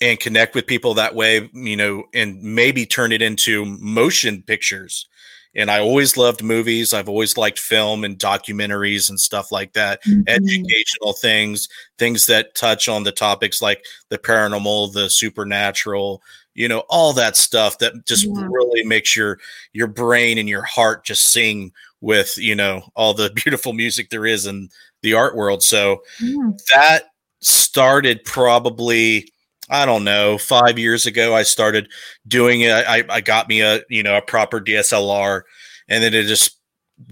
and 0.00 0.18
connect 0.18 0.54
with 0.54 0.66
people 0.66 0.94
that 0.94 1.14
way, 1.14 1.48
you 1.52 1.76
know, 1.76 2.04
and 2.14 2.42
maybe 2.42 2.86
turn 2.86 3.12
it 3.12 3.22
into 3.22 3.64
motion 3.66 4.42
pictures. 4.42 5.06
And 5.54 5.70
I 5.70 5.80
always 5.80 6.16
loved 6.16 6.42
movies. 6.44 6.94
I've 6.94 7.08
always 7.08 7.36
liked 7.36 7.58
film 7.58 8.04
and 8.04 8.16
documentaries 8.18 9.10
and 9.10 9.18
stuff 9.18 9.50
like 9.50 9.72
that, 9.72 10.02
mm-hmm. 10.04 10.22
educational 10.28 11.12
things, 11.12 11.68
things 11.98 12.26
that 12.26 12.54
touch 12.54 12.88
on 12.88 13.02
the 13.02 13.12
topics 13.12 13.60
like 13.60 13.84
the 14.10 14.18
paranormal, 14.18 14.92
the 14.92 15.10
supernatural, 15.10 16.22
you 16.54 16.68
know, 16.68 16.84
all 16.88 17.12
that 17.14 17.36
stuff 17.36 17.78
that 17.78 18.06
just 18.06 18.26
Yeah. 18.26 18.46
really 18.48 18.84
makes 18.84 19.16
your 19.16 19.38
your 19.72 19.88
brain 19.88 20.38
and 20.38 20.48
your 20.48 20.62
heart 20.62 21.04
just 21.04 21.24
sing 21.30 21.72
with, 22.00 22.38
you 22.38 22.54
know, 22.54 22.88
all 22.94 23.12
the 23.12 23.30
beautiful 23.44 23.72
music 23.72 24.10
there 24.10 24.26
is 24.26 24.46
in 24.46 24.68
the 25.02 25.14
art 25.14 25.36
world. 25.36 25.62
So 25.62 26.02
Yeah. 26.20 26.50
that 26.74 27.04
started 27.40 28.24
probably 28.24 29.30
I 29.68 29.86
don't 29.86 30.02
know 30.04 30.36
five 30.36 30.78
years 30.78 31.06
ago. 31.06 31.34
I 31.34 31.44
started 31.44 31.88
doing 32.26 32.62
it. 32.62 32.72
I, 32.72 33.04
I 33.08 33.20
got 33.20 33.48
me 33.48 33.60
a 33.60 33.82
you 33.88 34.02
know 34.02 34.16
a 34.16 34.22
proper 34.22 34.60
DSLR, 34.60 35.42
and 35.88 36.02
then 36.02 36.12
it 36.14 36.24
just 36.26 36.56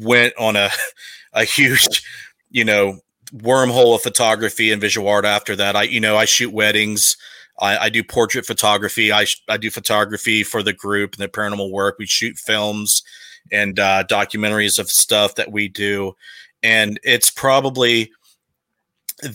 went 0.00 0.34
on 0.38 0.56
a 0.56 0.70
a 1.32 1.44
huge 1.44 2.02
you 2.50 2.64
know 2.64 2.98
wormhole 3.32 3.94
of 3.94 4.02
photography 4.02 4.72
and 4.72 4.80
visual 4.80 5.08
art. 5.08 5.24
After 5.24 5.54
that, 5.56 5.76
I 5.76 5.84
you 5.84 6.00
know 6.00 6.16
I 6.16 6.24
shoot 6.24 6.52
weddings. 6.52 7.16
I, 7.60 7.76
I 7.78 7.88
do 7.90 8.02
portrait 8.04 8.44
photography. 8.46 9.12
I 9.12 9.26
I 9.48 9.56
do 9.56 9.70
photography 9.70 10.42
for 10.42 10.62
the 10.62 10.72
group 10.72 11.14
and 11.14 11.22
the 11.22 11.28
paranormal 11.28 11.70
work. 11.70 11.96
We 11.98 12.06
shoot 12.06 12.38
films 12.38 13.02
and 13.52 13.78
uh, 13.78 14.04
documentaries 14.10 14.78
of 14.78 14.90
stuff 14.90 15.36
that 15.36 15.52
we 15.52 15.68
do, 15.68 16.14
and 16.62 16.98
it's 17.02 17.30
probably 17.30 18.10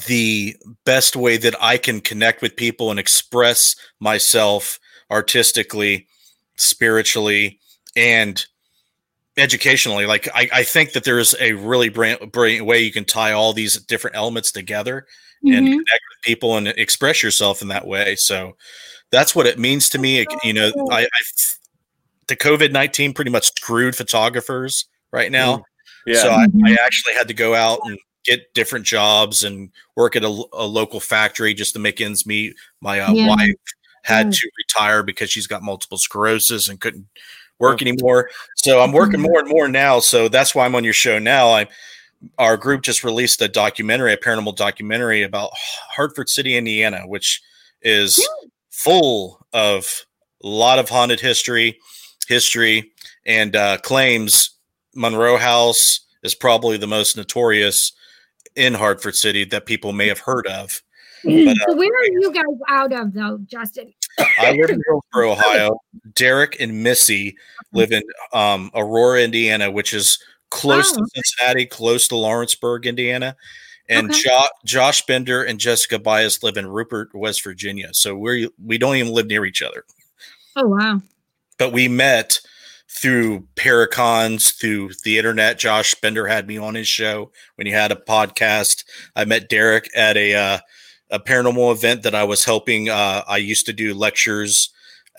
the 0.07 0.55
best 0.85 1.15
way 1.15 1.37
that 1.37 1.55
I 1.61 1.77
can 1.77 1.99
connect 2.01 2.41
with 2.41 2.55
people 2.55 2.89
and 2.89 2.99
express 2.99 3.75
myself 3.99 4.79
artistically, 5.11 6.07
spiritually, 6.55 7.59
and 7.95 8.43
educationally. 9.37 10.05
Like 10.05 10.29
I, 10.33 10.49
I 10.53 10.63
think 10.63 10.93
that 10.93 11.03
there 11.03 11.19
is 11.19 11.35
a 11.39 11.53
really 11.53 11.89
brilliant, 11.89 12.31
brilliant 12.31 12.65
way 12.65 12.79
you 12.79 12.91
can 12.91 13.03
tie 13.05 13.33
all 13.33 13.51
these 13.51 13.81
different 13.85 14.15
elements 14.15 14.51
together 14.51 15.05
and 15.43 15.67
Mhm. 15.67 15.71
connect 15.71 16.01
with 16.09 16.21
people 16.23 16.55
and 16.55 16.67
express 16.69 17.21
yourself 17.21 17.61
in 17.61 17.67
that 17.67 17.85
way. 17.85 18.15
So 18.15 18.55
that's 19.11 19.35
what 19.35 19.47
it 19.47 19.59
means 19.59 19.89
to 19.89 19.97
me. 19.97 20.19
It- 20.19 20.27
you 20.43 20.53
know, 20.53 20.71
I, 20.91 21.01
I 21.03 21.07
the 22.27 22.37
COVID 22.37 22.71
nineteen 22.71 23.13
pretty 23.13 23.31
much 23.31 23.47
screwed 23.47 23.95
photographers 23.97 24.85
right 25.11 25.31
now. 25.31 25.65
Yeah. 26.05 26.21
So 26.21 26.29
I, 26.31 26.47
Mm-hmm. 26.47 26.65
I 26.65 26.77
actually 26.83 27.13
had 27.13 27.27
to 27.27 27.33
go 27.33 27.55
out 27.55 27.79
and 27.85 27.97
get 28.23 28.53
different 28.53 28.85
jobs 28.85 29.43
and 29.43 29.69
work 29.95 30.15
at 30.15 30.23
a, 30.23 30.43
a 30.53 30.65
local 30.65 30.99
factory 30.99 31.53
just 31.53 31.73
to 31.73 31.79
make 31.79 31.99
ends 32.01 32.25
meet. 32.25 32.55
My 32.81 32.99
uh, 32.99 33.11
Yeah. 33.13 33.27
wife 33.27 33.55
had 34.03 34.27
Yeah. 34.27 34.31
to 34.31 34.49
retire 34.57 35.03
because 35.03 35.29
she's 35.29 35.47
got 35.47 35.61
multiple 35.63 35.97
sclerosis 35.97 36.69
and 36.69 36.79
couldn't 36.79 37.05
work 37.59 37.81
anymore. 37.81 38.29
So 38.57 38.81
I'm 38.81 38.91
working 38.91 39.19
Mm-hmm. 39.19 39.21
more 39.23 39.39
and 39.39 39.49
more 39.49 39.67
now. 39.67 39.99
So 39.99 40.27
that's 40.29 40.53
why 40.55 40.65
I'm 40.65 40.75
on 40.75 40.83
your 40.83 40.93
show 40.93 41.19
now. 41.19 41.49
I 41.49 41.67
our 42.37 42.55
group 42.55 42.81
just 42.83 43.03
released 43.03 43.41
a 43.41 43.49
documentary, 43.49 44.13
a 44.13 44.17
paranormal 44.17 44.55
documentary 44.55 45.23
about 45.23 45.51
Hartford 45.53 46.29
City, 46.29 46.55
Indiana, 46.55 47.01
which 47.05 47.41
is 47.81 48.25
full 48.71 49.45
of 49.51 50.05
a 50.41 50.47
lot 50.47 50.79
of 50.79 50.87
haunted 50.87 51.19
history, 51.19 51.77
history, 52.29 52.93
and 53.25 53.57
uh, 53.57 53.77
claims 53.79 54.51
Monroe 54.95 55.37
House 55.37 56.01
is 56.23 56.35
probably 56.35 56.77
the 56.77 56.87
most 56.87 57.17
notorious 57.17 57.91
in 58.55 58.73
Hartford 58.73 59.15
City 59.15 59.43
that 59.45 59.65
people 59.65 59.93
may 59.93 60.07
have 60.07 60.19
heard 60.19 60.47
of. 60.47 60.81
But, 61.23 61.33
uh, 61.47 61.53
so 61.67 61.75
where 61.75 61.89
are 61.89 62.05
you 62.19 62.31
guys 62.33 62.43
out 62.67 62.91
of 62.93 63.13
though, 63.13 63.39
Justin? 63.49 63.93
I 64.37 64.51
live 64.51 64.69
in 64.69 64.81
Hillsboro, 64.87 65.31
Ohio. 65.31 65.79
Derek 66.13 66.57
and 66.59 66.83
Missy 66.83 67.35
live 67.71 67.91
in 67.91 68.03
um, 68.33 68.69
Aurora, 68.75 69.21
Indiana, 69.23 69.71
which 69.71 69.93
is 69.93 70.19
close 70.51 70.91
Oh, 70.93 70.97
to. 70.97 71.05
Cincinnati, 71.15 71.65
close 71.65 72.07
to 72.09 72.15
Lawrenceburg, 72.15 72.85
Indiana. 72.85 73.35
And 73.89 74.11
Okay. 74.11 74.21
jo- 74.23 74.47
Josh 74.65 75.05
Bender 75.05 75.43
and 75.43 75.59
Jessica 75.59 75.97
Bias 75.97 76.43
live 76.43 76.57
in 76.57 76.67
Rupert, 76.67 77.09
West 77.15 77.43
Virginia. 77.43 77.89
So 77.93 78.15
we 78.15 78.49
we 78.63 78.77
don't 78.77 78.95
even 78.97 79.13
live 79.13 79.27
near 79.27 79.45
each 79.45 79.61
other. 79.61 79.83
Oh 80.55 80.67
wow. 80.67 81.01
But 81.57 81.71
we 81.73 81.87
met 81.87 82.39
through 82.93 83.47
Paracons, 83.55 84.57
through 84.59 84.91
the 85.03 85.17
internet. 85.17 85.57
Josh 85.57 85.95
Bender 85.95 86.27
had 86.27 86.47
me 86.47 86.57
on 86.57 86.75
his 86.75 86.87
show 86.87 87.31
when 87.55 87.67
he 87.67 87.73
had 87.73 87.91
a 87.91 87.95
podcast. 87.95 88.85
I 89.15 89.25
met 89.25 89.49
Derek 89.49 89.89
at 89.95 90.15
a 90.15 90.35
uh, 90.35 90.59
a 91.09 91.19
paranormal 91.19 91.71
event 91.73 92.03
that 92.03 92.15
I 92.15 92.23
was 92.23 92.45
helping. 92.45 92.89
Uh, 92.89 93.23
I 93.27 93.37
used 93.37 93.65
to 93.65 93.73
do 93.73 93.93
lectures 93.93 94.69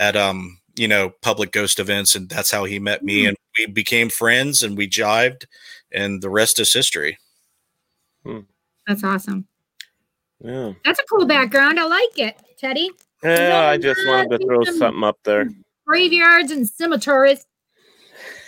at 0.01 0.17
um 0.17 0.59
you 0.77 0.89
know 0.89 1.11
public 1.23 1.53
ghost 1.53 1.79
events, 1.79 2.15
and 2.15 2.29
that's 2.29 2.51
how 2.51 2.65
he 2.65 2.79
met 2.79 3.03
me, 3.03 3.27
and 3.27 3.37
we 3.59 3.67
became 3.67 4.09
friends, 4.09 4.63
and 4.63 4.77
we 4.77 4.89
jived, 4.89 5.47
and 5.93 6.23
the 6.23 6.31
rest 6.31 6.59
is 6.59 6.73
history. 6.73 7.19
That's 8.87 9.05
awesome. 9.05 9.47
Yeah. 10.41 10.73
That's 10.85 10.99
a 10.99 11.05
cool 11.11 11.27
background. 11.27 11.81
I 11.81 11.87
like 11.87 12.19
it, 12.19 12.37
Teddy. 12.59 12.91
Yeah, 13.23 13.69
I 13.69 13.79
just 13.79 14.01
wanted 14.07 14.39
to 14.39 14.47
throw 14.47 14.65
something 14.65 15.05
up 15.05 15.19
there. 15.25 15.49
Graveyards 15.87 16.51
and 16.51 16.69
cemeteries. 16.69 17.47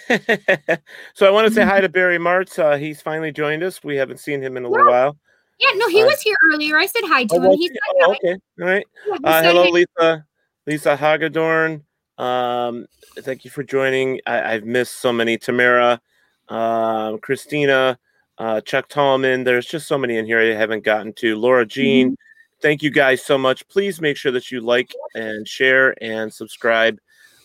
so 1.14 1.26
I 1.26 1.30
want 1.30 1.48
to 1.48 1.54
say 1.54 1.62
hi 1.64 1.80
to 1.80 1.88
Barry 1.90 2.18
Martz. 2.18 2.58
Uh, 2.58 2.76
he's 2.76 3.00
finally 3.00 3.32
joined 3.32 3.62
us. 3.62 3.82
We 3.82 3.96
haven't 3.96 4.18
seen 4.20 4.42
him 4.42 4.56
in 4.56 4.64
a 4.64 4.68
little 4.68 4.86
while. 4.86 5.16
Yeah, 5.58 5.70
no, 5.76 5.88
he 5.88 6.02
Uh, 6.02 6.06
was 6.06 6.20
here 6.20 6.36
earlier. 6.52 6.76
I 6.78 6.86
said 6.86 7.02
hi 7.04 7.24
to 7.24 7.34
Oh, 7.34 7.36
him. 7.38 7.42
was 7.48 7.56
He 7.56 7.62
he? 7.62 7.68
said 7.68 7.78
Oh, 8.02 8.10
hi. 8.10 8.16
okay. 8.16 8.40
All 8.60 8.68
right. 8.68 8.86
Yeah, 9.06 9.16
Uh, 9.24 9.42
hello, 9.42 9.64
hey. 9.64 9.70
Lisa. 9.72 10.26
Lisa 10.66 10.96
Hagedorn. 10.96 11.82
Um, 12.18 12.86
thank 13.20 13.44
you 13.44 13.50
for 13.50 13.62
joining. 13.62 14.20
I, 14.26 14.54
I've 14.54 14.64
missed 14.64 14.96
so 14.96 15.12
many. 15.12 15.38
Tamara, 15.38 16.00
um, 16.48 17.18
Christina, 17.18 17.98
uh, 18.38 18.60
Chuck 18.62 18.88
Tallman. 18.88 19.44
There's 19.44 19.66
just 19.66 19.86
so 19.86 19.96
many 19.96 20.16
in 20.16 20.26
here 20.26 20.40
I 20.40 20.54
haven't 20.54 20.84
gotten 20.84 21.12
to. 21.14 21.36
Laura 21.36 21.64
Jean. 21.66 22.08
Mm-hmm. 22.08 22.14
Thank 22.62 22.82
you 22.82 22.90
guys 22.90 23.22
so 23.22 23.36
much. 23.38 23.66
Please 23.68 24.00
make 24.00 24.16
sure 24.16 24.32
that 24.32 24.50
you 24.50 24.60
like 24.60 24.92
and 25.14 25.46
share 25.46 25.94
and 26.02 26.32
subscribe. 26.32 26.98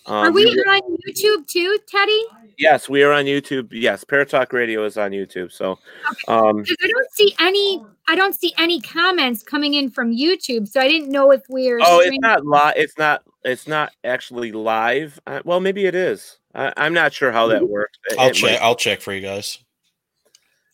Um, 0.08 0.16
Are 0.16 0.32
we 0.32 0.45
we- 0.45 0.52
on 0.52 0.82
YouTube 1.08 1.47
too, 1.47 1.78
Teddy? 1.88 2.24
Yes, 2.58 2.89
we 2.89 3.04
are 3.04 3.12
on 3.12 3.26
YouTube. 3.26 3.70
Yes, 3.72 4.04
Paratalk 4.04 4.52
Radio 4.54 4.84
is 4.86 4.97
on 4.97 5.12
YouTube. 5.12 5.52
So, 5.52 5.80
um, 6.28 6.64
I 6.82 6.88
don't 6.88 7.12
see 7.14 7.34
any. 7.39 7.84
I 8.08 8.16
don't 8.16 8.34
see 8.36 8.54
any 8.58 8.82
comments 8.82 9.41
coming 9.43 9.76
in 9.76 9.89
from 9.89 10.12
YouTube, 10.16 10.68
so 10.68 10.82
I 10.82 10.88
didn't 10.88 11.10
know 11.10 11.32
if 11.32 11.41
we're. 11.49 11.80
oh, 11.82 12.02
it's 12.02 12.18
not 12.20 12.45
live. 12.45 12.74
It's 12.78 12.97
not. 12.97 13.24
It's 13.43 13.68
not 13.68 13.91
actually 14.04 14.52
live. 14.52 15.20
Uh, 15.26 15.41
well, 15.45 15.60
maybe 15.60 15.86
it 15.86 15.95
is. 15.95 16.38
I, 16.54 16.74
I'm 16.78 16.93
not 16.93 17.14
sure 17.14 17.32
how 17.32 17.47
that 17.47 17.68
works. 17.68 17.97
It- 18.10 18.20
I'll 18.20 18.30
it 18.30 18.34
check. 18.34 18.52
might- 18.52 18.62
I'll 18.66 18.76
check 18.76 19.02
for 19.02 19.14
you 19.14 19.22
guys. 19.22 19.58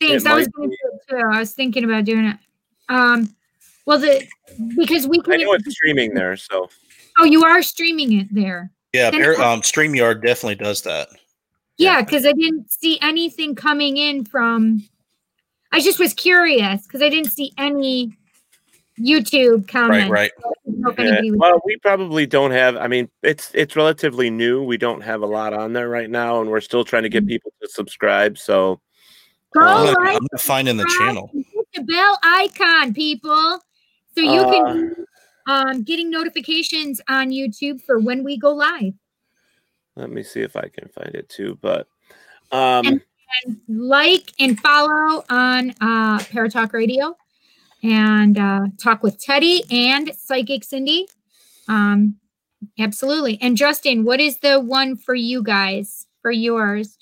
Thanks. 0.02 0.26
it 0.26 0.30
I 0.32 0.36
was 0.36 0.48
going 0.50 0.70
to 0.70 0.76
do 0.76 0.92
it 0.94 1.10
too. 1.22 1.28
I 1.34 1.40
was 1.40 1.54
thinking 1.54 1.84
about 1.84 2.06
doing 2.06 2.26
it. 2.26 2.38
Um, 2.90 3.36
well, 3.86 3.98
the 4.00 4.26
because 4.78 5.08
we 5.08 5.22
I 5.28 5.38
know 5.38 5.54
it's 5.54 5.72
streaming 5.72 6.14
there. 6.14 6.36
So, 6.38 6.70
Oh, 7.20 7.24
you 7.24 7.44
are 7.44 7.62
streaming 7.64 8.14
it 8.20 8.28
there. 8.34 8.72
Yeah, 8.94 9.12
And- 9.14 9.24
Par- 9.36 9.42
um, 9.44 9.62
Streamyard 9.62 10.22
definitely 10.26 10.56
does 10.56 10.82
that. 10.84 11.10
Yeah, 11.78 12.02
because 12.02 12.26
I 12.26 12.32
didn't 12.32 12.72
see 12.72 12.98
anything 13.02 13.54
coming 13.54 13.98
in 13.98 14.26
from. 14.26 14.84
I 15.72 15.80
just 15.80 16.00
was 16.00 16.14
curious 16.14 16.88
because 16.88 17.02
I 17.04 17.10
didn't 17.10 17.30
see 17.32 17.52
any 17.58 18.18
YouTube 19.00 19.68
comments. 19.68 20.10
right. 20.10 20.32
So 20.42 20.50
I 20.50 20.54
didn't 20.66 20.82
know 20.82 20.90
if 20.90 21.00
Yeah, 21.26 21.32
well, 21.36 21.62
we 21.66 21.78
probably 21.78 22.26
don't 22.26 22.50
have. 22.52 22.78
I 22.78 22.88
mean, 22.88 23.10
it's 23.22 23.52
it's 23.54 23.76
relatively 23.76 24.32
new. 24.32 24.64
We 24.64 24.78
don't 24.78 25.02
have 25.02 25.22
a 25.22 25.28
lot 25.28 25.54
on 25.54 25.74
there 25.74 25.88
right 25.90 26.10
now, 26.10 26.42
and 26.42 26.50
we're 26.50 26.62
still 26.62 26.84
trying 26.84 27.04
to 27.04 27.10
get 27.10 27.24
Mm-hmm. 27.24 27.28
people 27.30 27.52
to 27.62 27.68
subscribe. 27.70 28.40
So, 28.40 28.80
Go 29.54 29.62
I'm 29.62 29.94
like, 29.94 30.18
I'm 30.20 30.40
finding 30.40 30.78
the 30.78 30.92
channel. 30.98 31.30
hit 31.34 31.46
the 31.76 31.84
bell 31.84 32.18
icon, 32.24 32.94
people, 32.96 33.60
so 34.16 34.22
you 34.22 34.40
Uh, 34.42 34.52
can 34.52 34.96
um 35.48 35.84
getting 35.84 36.10
notifications 36.10 37.02
on 37.10 37.30
YouTube 37.32 37.82
for 37.82 38.00
when 38.00 38.24
we 38.24 38.38
go 38.38 38.54
live. 38.54 38.94
let 39.96 40.12
me 40.12 40.22
see 40.24 40.42
if 40.42 40.56
I 40.56 40.68
can 40.68 40.88
find 40.90 41.16
it 41.16 41.28
too. 41.30 41.58
But, 41.62 41.88
um, 42.52 42.86
and, 42.86 43.02
and 43.46 43.58
like 43.68 44.32
and 44.40 44.60
follow 44.60 45.24
on 45.30 45.72
uh 45.82 46.20
Paratalk 46.20 46.74
Radio 46.74 47.16
and 47.84 48.38
uh 48.38 48.68
talk 48.82 49.04
with 49.04 49.20
Teddy 49.20 49.64
and 49.72 50.14
Psychic 50.16 50.64
Cindy. 50.64 51.08
Um 51.68 52.18
absolutely. 52.80 53.38
And 53.42 53.58
Justin, 53.58 54.04
what 54.04 54.20
is 54.20 54.38
the 54.40 54.60
one 54.60 54.96
for 54.96 55.16
you 55.16 55.44
guys 55.44 56.08
for 56.22 56.32
yours? 56.32 56.98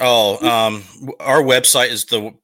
Oh, 0.00 0.44
um, 0.48 0.82
our 1.20 1.40
website 1.40 1.90
is 1.90 2.06
the 2.06 2.34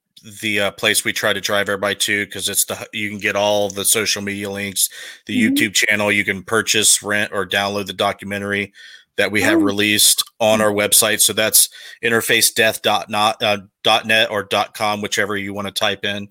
the 0.43 0.61
uh, 0.61 0.71
place 0.73 1.05
we 1.05 1.13
try 1.13 1.33
to 1.33 1.41
drive 1.41 1.69
everybody 1.69 1.95
to 1.97 2.27
because 2.27 2.49
it's 2.49 2.65
the 2.67 2.89
you 2.93 3.09
can 3.09 3.19
get 3.19 3.37
all 3.37 3.69
the 3.71 3.85
social 3.85 4.23
media 4.23 4.51
links, 4.51 4.89
the 5.27 5.35
Mhm. 5.41 5.57
YouTube 5.57 5.75
channel. 5.75 6.13
You 6.13 6.25
can 6.25 6.43
purchase, 6.43 7.03
rent, 7.03 7.33
or 7.33 7.47
download 7.47 7.87
the 7.87 7.93
documentary 7.93 8.73
that 9.17 9.33
we 9.33 9.43
have 9.43 9.59
Oh. 9.59 9.63
released 9.63 10.23
on 10.39 10.61
our 10.61 10.73
website. 10.73 11.21
So 11.21 11.33
that's 11.33 11.69
interfacedeath.not 12.03 13.43
uh, 13.43 13.59
dot 13.83 14.07
.net 14.07 14.31
or 14.31 14.45
dot 14.45 14.75
.com, 14.75 15.03
whichever 15.03 15.37
you 15.37 15.53
want 15.53 15.69
to 15.69 15.73
type 15.73 16.05
in. 16.05 16.29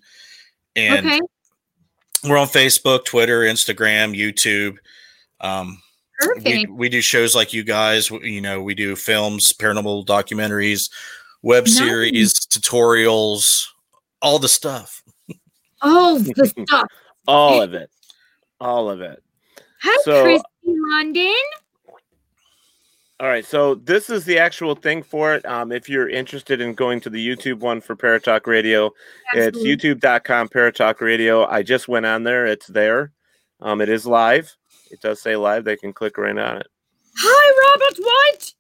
And 0.75 1.05
okay. 1.05 1.19
we're 2.23 2.37
on 2.37 2.47
Facebook, 2.47 3.05
Twitter, 3.05 3.41
Instagram, 3.41 4.17
YouTube. 4.17 4.77
Um, 5.41 5.81
we, 6.43 6.65
we 6.65 6.89
do 6.89 7.01
shows 7.01 7.35
like 7.35 7.53
you 7.53 7.63
guys. 7.63 8.09
You 8.09 8.41
know, 8.41 8.61
we 8.61 8.75
do 8.75 8.95
films, 8.95 9.53
paranormal 9.53 10.05
documentaries, 10.05 10.89
web 11.41 11.65
Nice. 11.65 11.77
series, 11.77 12.33
tutorials, 12.33 13.67
all 14.22 14.39
the 14.39 14.49
stuff. 14.49 15.03
All 15.82 16.20
the 16.20 16.45
stuff. 16.67 16.88
All 17.28 17.61
of 17.61 17.74
it. 17.74 17.89
All 18.59 18.89
of 18.89 19.01
it. 19.01 19.24
Hi, 19.82 19.97
So- 20.03 20.24
Christy 20.24 20.43
London. 20.65 21.34
All 23.22 23.28
right, 23.28 23.43
so 23.45 23.76
this 23.76 24.09
is 24.09 24.24
the 24.24 24.39
actual 24.39 24.76
thing 24.76 25.03
for 25.03 25.36
it. 25.36 25.45
Um, 25.45 25.74
if 25.74 25.89
you're 25.89 26.07
interested 26.07 26.61
in 26.61 26.74
going 26.74 27.01
to 27.01 27.09
the 27.09 27.28
YouTube 27.36 27.59
one 27.59 27.82
for 27.82 27.93
Paratalk 27.93 28.47
Radio, 28.47 28.91
Absolutely. 29.36 29.72
it's 29.74 29.84
youtube.com 29.84 30.47
Paratalk 30.47 31.01
Radio. 31.01 31.45
I 31.45 31.61
just 31.61 31.89
went 31.89 32.05
on 32.05 32.24
there. 32.24 32.45
It's 32.45 32.67
there. 32.67 33.11
Um, 33.59 33.82
it 33.82 33.89
is 33.89 34.05
live. 34.05 34.55
It 34.89 35.01
does 35.01 35.22
say 35.22 35.36
live. 35.36 35.65
They 35.65 35.76
can 35.76 35.91
click 35.91 36.17
right 36.17 36.38
on 36.38 36.57
it. 36.59 36.67
Hi, 37.17 37.78
Robert 37.78 37.99
White. 38.05 38.53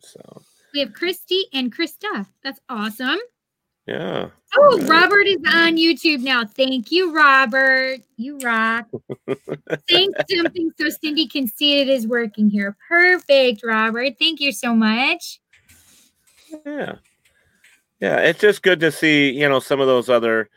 So 0.00 0.42
We 0.74 0.80
have 0.80 0.92
Christy 0.92 1.44
and 1.54 1.74
Krista. 1.74 2.26
That's 2.42 2.60
awesome. 2.68 3.18
Yeah. 3.86 4.28
Oh, 4.56 4.80
Robert 4.86 5.26
is 5.26 5.42
on 5.52 5.76
YouTube 5.76 6.20
now. 6.20 6.44
Thank 6.44 6.90
you, 6.90 7.14
Robert. 7.14 7.98
You 8.16 8.38
rock. 8.38 8.86
Thanks, 9.90 10.20
something 10.36 10.70
so 10.78 10.88
Cindy 10.88 11.26
can 11.26 11.48
see 11.48 11.80
it 11.80 11.88
is 11.88 12.06
working 12.06 12.48
here. 12.48 12.76
Perfect, 12.88 13.62
Robert. 13.64 14.14
Thank 14.18 14.40
you 14.40 14.52
so 14.52 14.74
much. 14.74 15.40
Yeah. 16.64 16.96
Yeah. 18.00 18.18
It's 18.18 18.40
just 18.40 18.62
good 18.62 18.80
to 18.80 18.92
see, 18.92 19.30
you 19.30 19.48
know, 19.48 19.60
some 19.60 19.80
of 19.80 19.86
those 19.86 20.08
other 20.08 20.48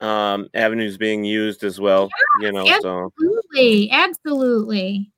um 0.00 0.48
avenues 0.52 0.98
being 0.98 1.24
used 1.24 1.64
as 1.64 1.80
well. 1.80 2.10
You 2.40 2.52
know, 2.52 2.66
so 2.80 3.12
Absolutely. 3.18 3.90
Absolutely. 3.90 5.10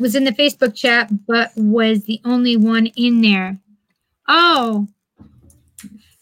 Was 0.00 0.16
in 0.16 0.24
the 0.24 0.32
Facebook 0.32 0.74
chat, 0.74 1.10
but 1.26 1.52
was 1.56 2.04
the 2.04 2.20
only 2.24 2.56
one 2.56 2.86
in 2.88 3.22
there. 3.22 3.60
Oh. 4.28 4.88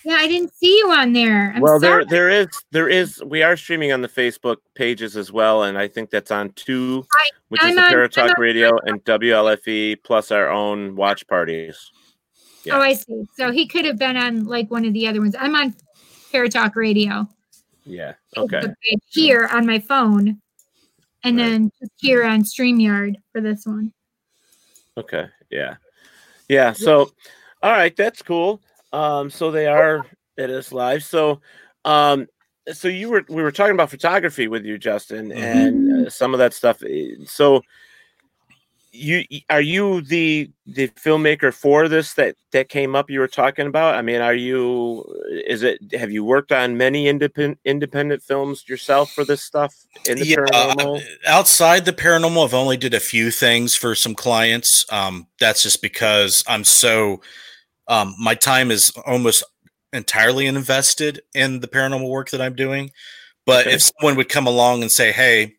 Yeah, 0.04 0.14
I 0.14 0.26
didn't 0.28 0.54
see 0.54 0.78
you 0.78 0.90
on 0.90 1.12
there. 1.12 1.52
I'm 1.54 1.60
well 1.60 1.78
sorry. 1.78 2.04
there 2.06 2.28
there 2.28 2.30
is 2.30 2.48
there 2.70 2.88
is 2.88 3.22
we 3.24 3.42
are 3.42 3.56
streaming 3.56 3.92
on 3.92 4.00
the 4.00 4.08
Facebook 4.08 4.56
pages 4.74 5.16
as 5.16 5.30
well, 5.30 5.64
and 5.64 5.76
I 5.76 5.88
think 5.88 6.10
that's 6.10 6.30
on 6.30 6.50
two, 6.52 7.06
which 7.48 7.62
is 7.62 7.68
I'm 7.68 7.74
the 7.76 7.82
on- 7.82 8.10
I'm 8.16 8.30
on- 8.30 8.34
Radio 8.38 8.70
and 8.86 9.04
WLFE 9.04 10.02
plus 10.02 10.30
our 10.30 10.48
own 10.48 10.96
watch 10.96 11.26
parties. 11.26 11.90
Yeah. 12.64 12.76
Oh, 12.76 12.80
I 12.80 12.94
see. 12.94 13.24
So 13.36 13.50
he 13.50 13.66
could 13.66 13.84
have 13.84 13.98
been 13.98 14.16
on 14.16 14.44
like 14.46 14.70
one 14.70 14.84
of 14.84 14.92
the 14.92 15.06
other 15.06 15.20
ones. 15.20 15.34
I'm 15.38 15.54
on 15.54 15.74
Paratalk 16.32 16.76
Radio. 16.76 17.28
Yeah. 17.84 18.14
Okay. 18.36 18.62
Here 19.08 19.48
on 19.52 19.66
my 19.66 19.78
phone. 19.78 20.40
And 21.22 21.38
then 21.38 21.70
here 21.98 22.24
on 22.24 22.44
StreamYard 22.44 23.16
for 23.32 23.40
this 23.42 23.66
one. 23.66 23.92
Okay. 24.96 25.26
Yeah. 25.50 25.76
Yeah. 26.48 26.72
So, 26.72 27.12
all 27.62 27.72
right, 27.72 27.94
that's 27.94 28.22
cool. 28.22 28.62
Um, 28.92 29.30
so 29.30 29.50
they 29.50 29.66
are 29.66 30.06
it 30.36 30.50
is 30.50 30.72
live. 30.72 31.04
So, 31.04 31.40
um, 31.84 32.26
so 32.72 32.88
you 32.88 33.10
were 33.10 33.24
we 33.28 33.42
were 33.42 33.52
talking 33.52 33.74
about 33.74 33.90
photography 33.90 34.48
with 34.48 34.64
you, 34.64 34.78
Justin, 34.78 35.32
and 35.32 36.06
uh, 36.06 36.10
some 36.10 36.34
of 36.34 36.38
that 36.38 36.54
stuff. 36.54 36.82
eh, 36.82 37.14
So, 37.24 37.62
you 38.92 39.24
are 39.48 39.60
you 39.60 40.00
the 40.02 40.50
the 40.66 40.88
filmmaker 40.88 41.52
for 41.54 41.88
this 41.88 42.14
that 42.14 42.36
that 42.52 42.68
came 42.68 42.96
up 42.96 43.10
you 43.10 43.20
were 43.20 43.28
talking 43.28 43.66
about? 43.66 43.94
I 43.94 44.02
mean, 44.02 44.20
are 44.20 44.34
you? 44.34 45.04
Is 45.46 45.62
it? 45.62 45.80
Have 45.92 46.10
you 46.10 46.24
worked 46.24 46.52
on 46.52 46.76
many 46.76 47.08
independent 47.08 47.58
independent 47.64 48.22
films 48.22 48.68
yourself 48.68 49.12
for 49.12 49.24
this 49.24 49.42
stuff 49.42 49.74
in 50.06 50.18
the 50.18 50.24
Yeah, 50.24 50.36
uh, 50.52 50.74
paranormal? 50.74 51.00
outside 51.26 51.84
the 51.84 51.92
paranormal, 51.92 52.44
I've 52.44 52.54
only 52.54 52.76
did 52.76 52.94
a 52.94 53.00
few 53.00 53.30
things 53.30 53.76
for 53.76 53.94
some 53.94 54.14
clients. 54.14 54.84
Um, 54.90 55.26
that's 55.38 55.62
just 55.62 55.82
because 55.82 56.42
I'm 56.48 56.64
so 56.64 57.20
um, 57.90 58.14
my 58.18 58.34
time 58.34 58.70
is 58.70 58.90
almost 59.04 59.44
entirely 59.92 60.46
invested 60.46 61.20
in 61.34 61.60
the 61.60 61.68
paranormal 61.68 62.08
work 62.08 62.30
that 62.30 62.40
I'm 62.40 62.54
doing. 62.54 62.90
But 63.44 63.66
Okay. 63.66 63.74
if 63.74 63.82
someone 63.82 64.16
would 64.16 64.28
come 64.30 64.46
along 64.46 64.82
and 64.82 64.90
say, 64.92 65.12
"Hey, 65.12 65.56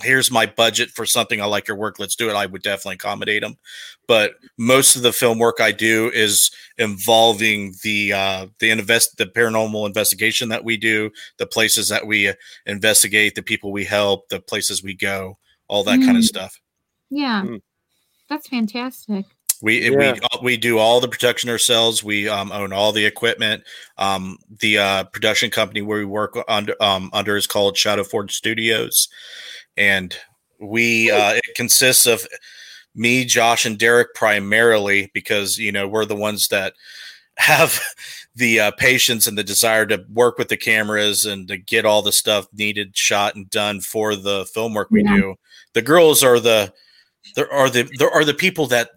here's 0.00 0.30
my 0.30 0.46
budget 0.46 0.88
for 0.90 1.04
something 1.06 1.40
I 1.40 1.44
like 1.44 1.68
your 1.68 1.76
work, 1.76 1.98
let's 1.98 2.16
do 2.16 2.28
it," 2.28 2.34
I 2.34 2.46
would 2.46 2.62
definitely 2.62 2.94
accommodate 2.96 3.42
them. 3.42 3.56
But 4.08 4.32
most 4.58 4.96
of 4.96 5.02
the 5.02 5.12
film 5.12 5.38
work 5.38 5.60
I 5.60 5.70
do 5.70 6.10
is 6.12 6.50
involving 6.78 7.74
the 7.84 8.12
uh, 8.12 8.46
the 8.58 8.70
invest 8.70 9.16
the 9.18 9.26
paranormal 9.26 9.86
investigation 9.86 10.48
that 10.48 10.64
we 10.64 10.76
do, 10.76 11.10
the 11.38 11.46
places 11.46 11.88
that 11.88 12.06
we 12.06 12.28
uh, 12.28 12.34
investigate, 12.66 13.34
the 13.36 13.42
people 13.42 13.70
we 13.70 13.84
help, 13.84 14.28
the 14.30 14.40
places 14.40 14.82
we 14.82 14.94
go, 14.94 15.38
all 15.68 15.84
that 15.84 16.00
kind 16.00 16.16
of 16.16 16.24
Mm. 16.24 16.28
stuff. 16.28 16.60
Yeah. 17.10 17.42
Hmm. 17.42 17.56
That's 18.28 18.48
fantastic. 18.48 19.26
We 19.62 19.88
Yeah. 19.90 20.12
we 20.12 20.20
we 20.42 20.56
do 20.56 20.78
all 20.78 21.00
the 21.00 21.08
production 21.08 21.48
ourselves. 21.48 22.02
We 22.02 22.28
um, 22.28 22.50
own 22.52 22.72
all 22.72 22.92
the 22.92 23.06
equipment. 23.06 23.62
Um, 23.96 24.36
the 24.60 24.78
uh, 24.78 25.04
production 25.04 25.50
company 25.50 25.80
where 25.82 25.98
we 25.98 26.04
work 26.04 26.36
under 26.48 26.74
um, 26.82 27.10
under 27.12 27.36
is 27.36 27.46
called 27.46 27.76
Shadow 27.78 28.02
Forge 28.04 28.34
Studios, 28.34 29.08
and 29.76 30.14
we 30.60 31.10
uh, 31.10 31.34
it 31.34 31.54
consists 31.54 32.06
of 32.06 32.26
me, 32.94 33.24
Josh, 33.24 33.64
and 33.64 33.78
Derek 33.78 34.14
primarily 34.14 35.10
because 35.14 35.58
you 35.58 35.70
know 35.72 35.86
we're 35.86 36.04
the 36.06 36.16
ones 36.16 36.48
that 36.48 36.74
have 37.36 37.80
the 38.34 38.58
uh, 38.58 38.70
patience 38.72 39.28
and 39.28 39.38
the 39.38 39.44
desire 39.44 39.86
to 39.86 40.04
work 40.12 40.38
with 40.38 40.48
the 40.48 40.56
cameras 40.56 41.24
and 41.24 41.46
to 41.46 41.56
get 41.56 41.86
all 41.86 42.02
the 42.02 42.12
stuff 42.12 42.46
needed 42.52 42.96
shot 42.96 43.36
and 43.36 43.48
done 43.48 43.80
for 43.80 44.16
the 44.16 44.44
film 44.52 44.74
work 44.74 44.90
we 44.90 45.04
Yeah. 45.04 45.16
do. 45.16 45.34
The 45.74 45.82
girls 45.82 46.24
are 46.24 46.40
the 46.40 46.72
there 47.36 47.50
are 47.52 47.70
the 47.70 47.88
there 47.98 48.10
are 48.10 48.24
the 48.24 48.34
people 48.34 48.66
that 48.66 48.90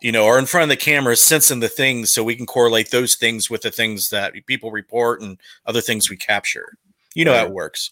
you 0.00 0.12
know 0.12 0.26
are 0.26 0.38
in 0.38 0.46
front 0.46 0.64
of 0.64 0.68
the 0.68 0.76
camera 0.76 1.16
sensing 1.16 1.60
the 1.60 1.68
things 1.68 2.12
so 2.12 2.22
we 2.22 2.36
can 2.36 2.46
correlate 2.46 2.90
those 2.90 3.16
things 3.16 3.50
with 3.50 3.62
the 3.62 3.70
things 3.70 4.10
that 4.10 4.34
people 4.46 4.70
report 4.70 5.20
and 5.20 5.38
other 5.66 5.80
things 5.80 6.10
we 6.10 6.16
capture. 6.16 6.76
You 7.14 7.24
know 7.24 7.34
how 7.34 7.46
it 7.46 7.52
works. 7.52 7.90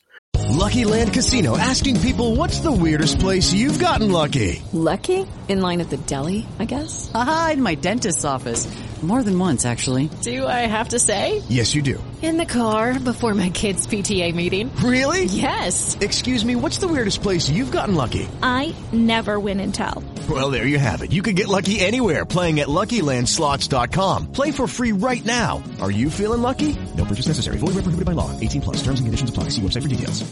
Lucky 0.49 0.85
Land 0.85 1.13
Casino 1.13 1.57
asking 1.57 2.01
people 2.01 2.37
what's 2.37 2.61
the 2.61 2.73
weirdest 2.73 3.19
place 3.19 3.53
you've 3.53 3.79
gotten 3.79 4.11
lucky? 4.11 4.63
Lucky? 4.73 5.27
In 5.49 5.61
line 5.61 5.81
at 5.81 5.91
the 5.91 5.97
deli, 5.97 6.47
I 6.59 6.65
guess? 6.65 7.11
Aha, 7.15 7.51
in 7.55 7.63
my 7.63 7.75
dentist's 7.75 8.25
office. 8.25 8.67
More 9.07 9.23
than 9.23 9.39
once, 9.39 9.65
actually. 9.65 10.11
Do 10.23 10.45
I 10.49 10.67
have 10.67 10.89
to 10.89 10.99
say? 10.99 11.41
Yes, 11.49 11.77
you 11.77 11.83
do. 11.83 12.03
In 12.23 12.39
the 12.39 12.45
car 12.45 12.99
before 12.99 13.35
my 13.35 13.51
kids' 13.51 13.87
PTA 13.87 14.35
meeting. 14.35 14.75
Really? 14.77 15.27
Yes. 15.27 15.97
Excuse 16.01 16.45
me, 16.45 16.57
what's 16.57 16.79
the 16.79 16.89
weirdest 16.89 17.23
place 17.23 17.49
you've 17.49 17.71
gotten 17.71 17.95
lucky? 17.95 18.27
I 18.43 18.75
never 18.93 19.39
win 19.39 19.61
and 19.61 19.73
tell. 19.73 20.03
Well, 20.29 20.51
there 20.51 20.67
you 20.67 20.81
have 20.81 21.03
it. 21.03 21.13
You 21.13 21.23
can 21.23 21.37
get 21.37 21.47
lucky 21.47 21.79
anywhere 21.79 22.25
playing 22.25 22.59
at 22.59 22.67
LuckyLandSlots.com. 22.67 24.33
Play 24.33 24.51
for 24.51 24.67
free 24.67 24.91
right 24.93 25.25
now. 25.25 25.63
Are 25.81 25.93
you 25.93 26.11
feeling 26.11 26.43
lucky? 26.43 26.75
No 26.97 27.05
purchase 27.05 27.29
necessary. 27.29 27.59
Void 27.59 27.75
where 27.77 27.83
prohibited 27.85 28.07
by 28.07 28.13
law. 28.13 28.33
18 28.41 28.61
plus. 28.63 28.77
Terms 28.79 28.99
and 28.99 29.07
conditions 29.07 29.31
apply. 29.31 29.51
See 29.51 29.61
website 29.63 29.83
for 29.83 29.89
details. 29.89 30.25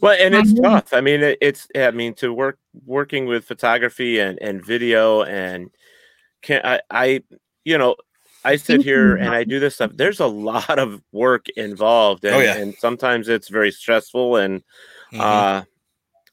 Well, 0.00 0.16
and 0.18 0.34
it's 0.34 0.52
Mhm. 0.52 0.62
tough. 0.64 0.92
I 0.92 1.00
mean, 1.00 1.20
it's 1.40 1.68
I 1.76 1.92
mean 1.92 2.14
to 2.14 2.32
work 2.32 2.58
working 2.84 3.26
with 3.26 3.44
photography 3.44 4.18
and 4.18 4.36
and 4.42 4.64
video 4.64 5.22
and 5.22 5.68
can 6.42 6.60
I 6.64 6.80
I 6.90 7.20
you 7.64 7.78
know 7.78 7.94
I 8.46 8.56
sit 8.56 8.80
here 8.82 9.16
and 9.16 9.34
I 9.34 9.42
do 9.42 9.58
this 9.58 9.74
stuff. 9.74 9.90
There's 9.94 10.20
a 10.20 10.26
lot 10.26 10.78
of 10.78 11.02
work 11.10 11.48
involved, 11.56 12.24
and, 12.24 12.36
Oh, 12.36 12.38
yeah. 12.40 12.54
and 12.56 12.74
sometimes 12.78 13.28
it's 13.28 13.48
very 13.48 13.72
stressful. 13.72 14.36
And 14.36 14.62
Mhm. 15.12 15.20
uh, 15.20 15.62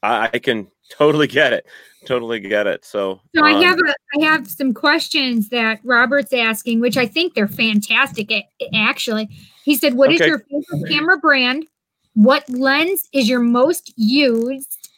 I, 0.02 0.30
I 0.32 0.38
can 0.38 0.68
totally 0.90 1.26
get 1.26 1.52
it, 1.52 1.66
totally 2.06 2.38
get 2.38 2.68
it. 2.68 2.84
So, 2.84 3.20
So 3.34 3.44
I 3.44 3.52
um, 3.54 3.62
have 3.64 3.78
a 3.80 3.94
I 4.16 4.24
have 4.30 4.48
some 4.48 4.72
questions 4.72 5.48
that 5.48 5.80
Robert's 5.82 6.32
asking, 6.32 6.78
which 6.80 6.96
I 6.96 7.06
think 7.06 7.34
they're 7.34 7.48
fantastic. 7.48 8.30
Actually, 8.72 9.28
he 9.64 9.74
said, 9.74 9.94
"What 9.94 10.12
is 10.12 10.20
Okay. 10.20 10.28
your 10.28 10.38
favorite 10.38 10.88
camera 10.88 11.18
brand? 11.18 11.66
What 12.14 12.48
lens 12.48 13.08
is 13.12 13.28
your 13.28 13.40
most 13.40 13.92
used? 13.96 14.88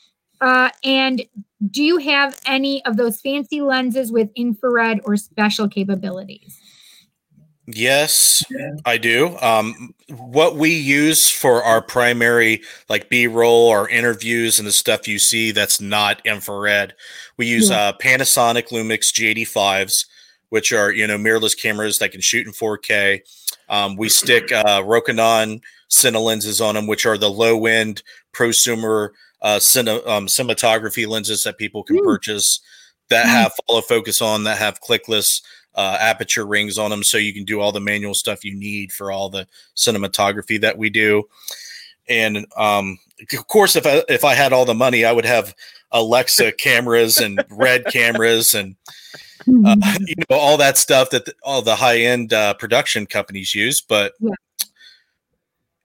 Uh, 0.43 0.69
and 0.85 1.25
do 1.71 1.83
you 1.83 1.97
have 1.97 2.39
any 2.45 2.85
of 2.85 2.99
those 2.99 3.23
fancy 3.23 3.63
lenses 3.63 4.13
with 4.13 4.29
infrared 4.37 5.01
or 5.05 5.17
special 5.17 5.67
capabilities?" 5.67 6.61
Yes, 7.67 8.45
I 8.85 8.97
do. 8.97 9.37
Um, 9.39 9.93
what 10.09 10.55
we 10.57 10.71
use 10.71 11.29
for 11.29 11.65
our 11.65 11.83
primary, 11.83 12.63
like 12.89 13.09
B 13.09 13.27
roll 13.27 13.69
or 13.69 13.89
interviews 13.89 14.59
and 14.61 14.69
the 14.69 14.73
stuff 14.73 15.09
you 15.09 15.19
see 15.19 15.51
that's 15.51 15.81
not 15.81 16.25
infrared, 16.25 16.95
we 17.37 17.47
use 17.47 17.69
Yeah. 17.71 17.89
uh, 17.89 17.93
Panasonic 18.01 18.69
Lumix 18.69 19.13
G85s, 19.13 20.07
which 20.51 20.73
are 20.73 20.93
you 20.93 21.07
know 21.09 21.19
mirrorless 21.19 21.61
cameras 21.61 21.99
that 21.99 22.13
can 22.13 22.21
shoot 22.21 22.47
in 22.47 22.53
4K. 22.53 23.21
Um, 23.69 23.97
we 23.97 24.09
stick 24.11 24.53
uh, 24.53 24.83
Rokinon 24.83 25.61
Cine 25.91 26.23
lenses 26.23 26.61
on 26.61 26.77
them, 26.77 26.87
which 26.87 27.05
are 27.05 27.19
the 27.19 27.31
low 27.31 27.67
end 27.67 28.03
prosumer 28.33 29.11
uh, 29.43 29.57
cine, 29.59 29.89
um, 30.07 30.27
cinematography 30.27 31.07
lenses 31.07 31.43
that 31.43 31.59
people 31.59 31.83
can 31.83 31.99
purchase 32.05 32.61
that 33.09 33.27
have 33.27 33.53
follow 33.67 33.81
focus 33.81 34.21
on, 34.23 34.45
that 34.45 34.59
have 34.59 34.81
clickless 34.81 35.43
uh, 35.77 35.99
aperture 36.01 36.47
rings 36.47 36.79
on 36.79 36.91
them, 36.91 37.03
so 37.03 37.19
you 37.19 37.35
can 37.35 37.45
do 37.45 37.61
all 37.61 37.73
the 37.73 37.81
manual 37.81 38.15
stuff 38.15 38.45
you 38.45 38.55
need 38.55 38.93
for 38.93 39.13
all 39.13 39.29
the 39.29 39.47
cinematography 39.77 40.61
that 40.61 40.79
we 40.79 40.91
do. 40.91 41.25
And 42.09 42.47
um, 42.57 42.99
of 43.33 43.47
course, 43.47 43.77
if 43.77 43.87
I 43.87 44.03
if 44.09 44.25
I 44.25 44.35
had 44.35 44.53
all 44.53 44.65
the 44.65 44.75
money, 44.75 45.05
I 45.05 45.13
would 45.13 45.25
have 45.25 45.55
Alexa 45.93 46.53
cameras 46.59 47.19
and 47.19 47.45
Red 47.51 47.85
cameras 47.87 48.55
and 48.55 48.77
uh, 49.41 49.77
you 50.01 50.15
know 50.31 50.37
all 50.37 50.57
that 50.57 50.79
stuff 50.79 51.11
that 51.11 51.27
the, 51.27 51.35
all 51.43 51.63
the 51.63 51.77
high 51.77 51.99
end 51.99 52.33
uh, 52.33 52.55
production 52.55 53.07
companies 53.07 53.55
use. 53.55 53.81
But 53.81 54.15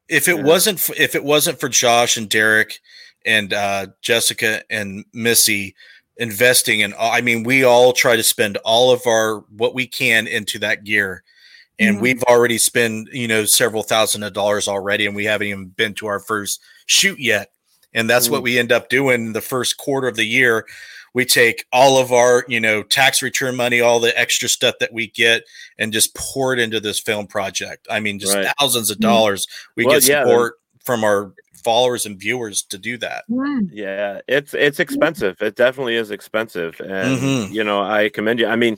if 0.08 0.28
it 0.28 0.44
wasn't 0.44 0.80
f- 0.80 1.00
if 1.00 1.16
it 1.16 1.24
wasn't 1.24 1.60
for 1.60 1.70
Josh 1.70 2.18
and 2.18 2.30
Derek 2.30 2.80
and 3.26 3.54
uh, 3.54 3.88
Jessica 4.02 4.64
and 4.70 5.06
Missy 5.14 5.76
investing 6.22 6.82
in, 6.82 6.94
I 7.00 7.20
mean, 7.22 7.44
we 7.44 7.64
all 7.64 7.92
try 7.94 8.16
to 8.16 8.24
spend 8.24 8.58
all 8.58 8.92
of 8.92 9.06
our 9.08 9.40
what 9.58 9.74
we 9.74 9.88
can 9.88 10.28
into 10.28 10.60
that 10.60 10.84
gear. 10.84 11.24
And 11.80 11.98
Mhm. 11.98 12.02
we've 12.02 12.24
already 12.24 12.60
spent, 12.60 13.10
you 13.12 13.28
know, 13.28 13.46
several 13.46 13.82
thousand 13.82 14.22
of 14.22 14.34
dollars 14.34 14.68
already, 14.68 15.08
and 15.08 15.16
we 15.16 15.26
haven't 15.26 15.48
even 15.48 15.70
been 15.70 15.96
to 15.96 16.06
our 16.06 16.20
first 16.20 16.62
shoot 16.86 17.20
yet. 17.20 17.50
And 17.94 18.08
that's 18.10 18.30
what 18.30 18.42
Mm. 18.42 18.44
we 18.44 18.60
end 18.60 18.72
up 18.72 18.88
doing 18.88 19.34
the 19.34 19.42
first 19.42 19.78
quarter 19.78 20.08
of 20.08 20.16
the 20.16 20.26
year. 20.28 20.66
We 21.14 21.26
take 21.26 21.66
all 21.74 21.98
of 21.98 22.14
our, 22.14 22.46
you 22.48 22.60
know, 22.60 22.84
tax 22.84 23.22
return 23.22 23.56
money, 23.56 23.82
all 23.82 24.00
the 24.00 24.18
extra 24.18 24.48
stuff 24.48 24.76
that 24.80 24.94
we 24.94 25.08
get, 25.08 25.44
and 25.78 25.92
just 25.92 26.16
pour 26.16 26.54
it 26.54 26.60
into 26.60 26.80
this 26.80 27.00
film 27.00 27.28
project. 27.28 27.88
I 27.90 28.00
mean, 28.00 28.20
just 28.20 28.36
Right. 28.36 28.48
thousands 28.60 28.92
of 28.92 28.98
Mhm. 28.98 29.02
dollars. 29.02 29.48
We 29.76 29.86
Well, 29.86 29.96
get 29.96 30.04
support 30.04 30.61
from 30.84 31.04
our 31.04 31.34
followers 31.64 32.06
and 32.06 32.20
viewers 32.20 32.64
to 32.64 32.78
do 32.78 32.98
that. 32.98 33.26
Yeah, 33.72 34.22
it's 34.28 34.54
it's 34.54 34.80
expensive. 34.80 35.42
It 35.42 35.56
definitely 35.56 35.96
is 35.96 36.12
expensive, 36.12 36.80
and 36.82 37.18
Mhm. 37.18 37.54
you 37.54 37.64
know 37.64 37.82
I 37.82 38.10
commend 38.10 38.40
you. 38.40 38.48
I 38.48 38.56
mean, 38.56 38.78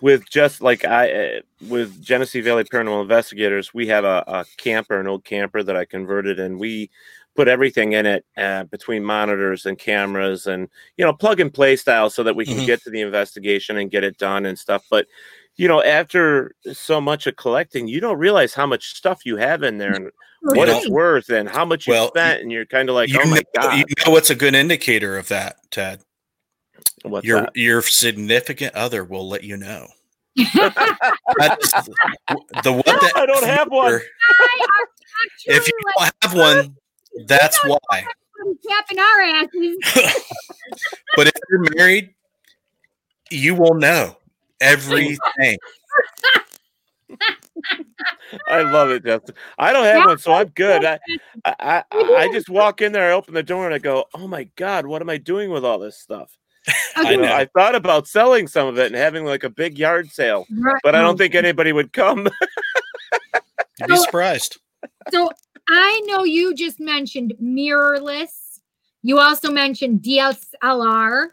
with 0.00 0.28
just 0.28 0.60
like 0.60 0.84
I 0.84 1.10
uh, 1.10 1.40
with 1.68 2.00
Genesee 2.02 2.40
Valley 2.40 2.64
Paranormal 2.64 3.02
Investigators, 3.02 3.74
we 3.74 3.86
have 3.88 4.04
a, 4.04 4.22
a 4.26 4.44
camper, 4.56 5.00
an 5.00 5.06
old 5.08 5.24
camper 5.24 5.62
that 5.62 5.76
I 5.76 5.84
converted, 5.84 6.38
and 6.38 6.58
we 6.60 6.90
put 7.34 7.48
everything 7.48 7.92
in 7.92 8.04
it 8.06 8.24
uh, 8.36 8.64
between 8.64 9.02
monitors 9.04 9.66
and 9.66 9.78
cameras, 9.78 10.46
and 10.46 10.68
you 10.96 11.04
know 11.04 11.12
plug 11.12 11.40
and 11.40 11.52
play 11.52 11.74
style, 11.76 12.10
so 12.10 12.22
that 12.22 12.36
we 12.36 12.46
can 12.46 12.58
Mhm. 12.58 12.66
get 12.66 12.82
to 12.84 12.90
the 12.90 13.00
investigation 13.00 13.76
and 13.76 13.90
get 13.90 14.04
it 14.04 14.18
done 14.18 14.46
and 14.46 14.58
stuff. 14.58 14.84
But 14.90 15.06
you 15.58 15.66
know, 15.66 15.82
after 15.82 16.52
so 16.72 17.00
much 17.00 17.26
of 17.26 17.36
collecting, 17.36 17.88
you 17.88 18.00
don't 18.00 18.16
realize 18.16 18.54
how 18.54 18.64
much 18.64 18.94
stuff 18.94 19.26
you 19.26 19.36
have 19.36 19.64
in 19.64 19.76
there 19.76 19.92
and 19.92 20.10
what 20.42 20.68
it's 20.68 20.88
worth 20.88 21.30
and 21.30 21.48
how 21.48 21.64
much 21.64 21.88
you 21.88 21.92
Well, 21.92 22.08
spent, 22.08 22.40
and 22.40 22.52
you're 22.52 22.64
kind 22.64 22.88
of 22.88 22.94
like, 22.94 23.08
you 23.08 23.18
oh 23.20 23.28
my 23.28 23.38
know, 23.38 23.42
god. 23.62 23.76
you 23.76 23.84
know 24.06 24.12
what's 24.12 24.30
a 24.30 24.36
good 24.36 24.54
indicator 24.54 25.18
of 25.18 25.26
that, 25.28 25.56
Ted? 25.72 26.00
What's 27.02 27.26
your 27.26 27.40
that? 27.42 27.56
your 27.56 27.82
significant 27.82 28.74
other 28.76 29.04
will 29.04 29.28
let 29.28 29.42
you 29.44 29.56
know. 29.56 29.88
That 31.36 31.58
is 31.60 31.70
the, 31.72 32.40
the 32.62 32.72
one 32.72 32.82
that 32.86 33.12
I 33.16 33.26
don't 33.26 33.44
have 33.44 33.68
one. 33.70 34.00
If 35.46 35.66
you 35.66 35.72
don't 35.96 36.12
have 36.22 36.34
one, 36.34 36.76
that's 37.26 37.58
why. 37.64 38.04
Tapping 38.68 38.98
our 39.00 39.20
asses. 39.20 39.76
But 41.16 41.26
if 41.26 41.32
you're 41.50 41.64
married, 41.74 42.14
you 43.30 43.56
will 43.56 43.74
know 43.74 44.16
everything. 44.60 45.58
I 48.48 48.62
love 48.62 48.90
it, 48.90 49.04
Justin. 49.04 49.34
I 49.58 49.72
don't 49.72 49.84
have 49.84 50.04
one, 50.06 50.18
so 50.18 50.32
I'm 50.32 50.48
good. 50.48 50.84
I, 50.84 50.98
I, 51.44 51.54
I, 51.60 51.84
I 51.92 52.28
just 52.32 52.48
walk 52.48 52.82
in 52.82 52.92
there, 52.92 53.10
I 53.10 53.12
open 53.12 53.34
the 53.34 53.42
door, 53.42 53.66
and 53.66 53.74
I 53.74 53.78
go, 53.78 54.04
"Oh 54.14 54.28
my 54.28 54.44
god, 54.56 54.86
what 54.86 55.02
am 55.02 55.10
I 55.10 55.16
doing 55.16 55.50
with 55.50 55.64
all 55.64 55.78
this 55.78 55.98
stuff?" 55.98 56.36
I 56.96 57.16
know, 57.16 57.22
know. 57.22 57.34
I 57.34 57.46
thought 57.46 57.74
about 57.74 58.06
selling 58.06 58.46
some 58.46 58.68
of 58.68 58.78
it 58.78 58.86
and 58.86 58.94
having 58.96 59.24
like 59.24 59.44
a 59.44 59.50
big 59.50 59.78
yard 59.78 60.10
sale, 60.10 60.46
Right. 60.50 60.80
but 60.82 60.94
I 60.94 61.00
don't 61.00 61.16
think 61.16 61.34
anybody 61.34 61.72
would 61.72 61.92
come. 61.92 62.28
You'd 63.78 63.88
be 63.88 63.96
surprised. 63.96 64.58
So 65.10 65.30
I 65.68 66.02
know 66.06 66.24
you 66.24 66.54
just 66.54 66.80
mentioned 66.80 67.34
mirrorless. 67.42 68.60
You 69.02 69.18
also 69.18 69.50
mentioned 69.50 70.02
DSLR. 70.02 71.28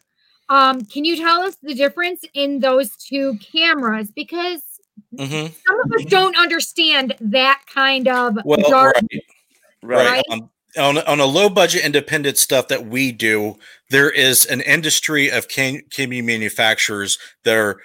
Um, 0.49 0.81
can 0.85 1.05
you 1.05 1.15
tell 1.15 1.41
us 1.41 1.55
the 1.61 1.73
difference 1.73 2.23
in 2.33 2.59
those 2.59 2.95
two 2.97 3.37
cameras? 3.39 4.11
Because 4.11 4.61
Mhm. 5.15 5.51
some 5.67 5.79
of 5.79 5.91
us 5.93 6.05
don't 6.05 6.37
understand 6.37 7.15
that 7.19 7.61
kind 7.73 8.07
of 8.07 8.37
Well, 8.45 8.69
dark. 8.69 8.95
right, 9.81 10.05
right. 10.05 10.23
Um, 10.29 10.49
on 10.77 10.97
on 10.99 11.19
a 11.19 11.25
low 11.25 11.49
budget 11.49 11.83
independent 11.85 12.37
stuff 12.37 12.67
that 12.67 12.85
we 12.85 13.11
do, 13.11 13.57
there 13.89 14.09
is 14.09 14.45
an 14.45 14.61
industry 14.61 15.29
of 15.29 15.47
cam- 15.47 15.81
camera 15.89 16.21
manufacturers 16.21 17.17
that 17.43 17.55
are 17.55 17.81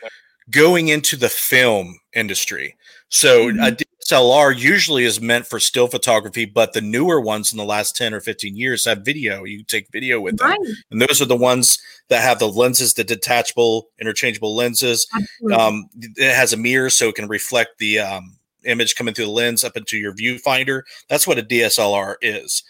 going 0.50 0.88
into 0.88 1.16
the 1.16 1.28
film 1.28 1.98
industry. 2.14 2.76
So 3.08 3.48
a 3.60 3.76
DSLR 4.10 4.58
usually 4.58 5.04
is 5.04 5.20
meant 5.20 5.46
for 5.46 5.60
still 5.60 5.86
photography, 5.86 6.44
but 6.44 6.72
the 6.72 6.80
newer 6.80 7.20
ones 7.20 7.52
in 7.52 7.58
the 7.58 7.64
last 7.64 7.96
10 7.96 8.12
or 8.12 8.20
15 8.20 8.56
years 8.56 8.84
have 8.84 9.04
video. 9.04 9.44
You 9.44 9.62
take 9.62 9.88
video 9.90 10.20
with 10.20 10.38
them. 10.38 10.50
Right. 10.50 10.58
And 10.90 11.00
those 11.00 11.20
are 11.22 11.26
the 11.26 11.36
ones 11.36 11.78
that 12.08 12.22
have 12.22 12.38
the 12.38 12.48
lenses, 12.48 12.94
the 12.94 13.04
detachable, 13.04 13.88
interchangeable 14.00 14.54
lenses. 14.54 15.06
Um, 15.52 15.88
it 16.16 16.34
has 16.34 16.52
a 16.52 16.56
mirror 16.56 16.90
so 16.90 17.08
it 17.08 17.14
can 17.14 17.28
reflect 17.28 17.78
the 17.78 18.00
um, 18.00 18.36
image 18.64 18.96
coming 18.96 19.14
through 19.14 19.26
the 19.26 19.30
lens 19.30 19.64
up 19.64 19.76
into 19.76 19.96
your 19.96 20.12
viewfinder. 20.14 20.82
That's 21.08 21.26
what 21.26 21.38
a 21.38 21.42
DSLR 21.42 22.16
is. 22.20 22.62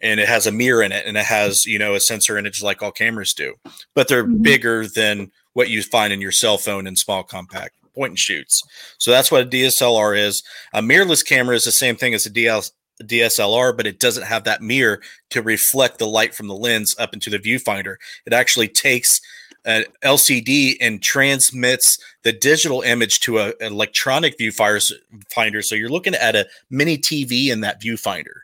And 0.00 0.20
it 0.20 0.28
has 0.28 0.46
a 0.46 0.52
mirror 0.52 0.82
in 0.82 0.92
it 0.92 1.06
and 1.06 1.16
it 1.16 1.24
has, 1.24 1.66
you 1.66 1.78
know, 1.78 1.94
a 1.94 2.00
sensor 2.00 2.38
in 2.38 2.46
it 2.46 2.50
just 2.50 2.62
like 2.62 2.82
all 2.82 2.92
cameras 2.92 3.34
do. 3.34 3.54
But 3.94 4.08
they're 4.08 4.24
Mhm. 4.24 4.42
bigger 4.42 4.86
than 4.86 5.32
what 5.54 5.70
you 5.70 5.82
find 5.82 6.12
in 6.12 6.20
your 6.20 6.30
cell 6.32 6.56
phone 6.56 6.86
and 6.86 6.96
small 6.96 7.24
compact 7.24 7.74
point 7.98 8.12
and 8.12 8.18
shoots. 8.18 8.62
So 8.98 9.10
that's 9.10 9.30
what 9.30 9.42
a 9.42 9.46
DSLR 9.46 10.16
is. 10.16 10.42
A 10.72 10.80
mirrorless 10.80 11.26
camera 11.26 11.56
is 11.56 11.64
the 11.64 11.72
same 11.72 11.96
thing 11.96 12.14
as 12.14 12.26
a 12.26 12.30
DL, 12.30 12.70
DSLR, 13.02 13.76
but 13.76 13.86
it 13.86 13.98
doesn't 13.98 14.26
have 14.26 14.44
that 14.44 14.62
mirror 14.62 15.00
to 15.30 15.42
reflect 15.42 15.98
the 15.98 16.06
light 16.06 16.34
from 16.34 16.46
the 16.46 16.54
lens 16.54 16.94
up 16.98 17.12
into 17.12 17.28
the 17.28 17.38
viewfinder. 17.38 17.96
It 18.24 18.32
actually 18.32 18.68
takes 18.68 19.20
an 19.64 19.84
LCD 20.04 20.76
and 20.80 21.02
transmits 21.02 21.98
the 22.22 22.32
digital 22.32 22.82
image 22.82 23.20
to 23.20 23.38
an 23.38 23.54
electronic 23.60 24.38
viewfinder. 24.38 25.64
So 25.64 25.74
you're 25.74 25.88
looking 25.88 26.14
at 26.14 26.36
a 26.36 26.46
mini 26.70 26.98
TV 26.98 27.48
in 27.48 27.62
that 27.62 27.82
viewfinder. 27.82 28.42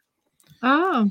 Oh, 0.62 1.10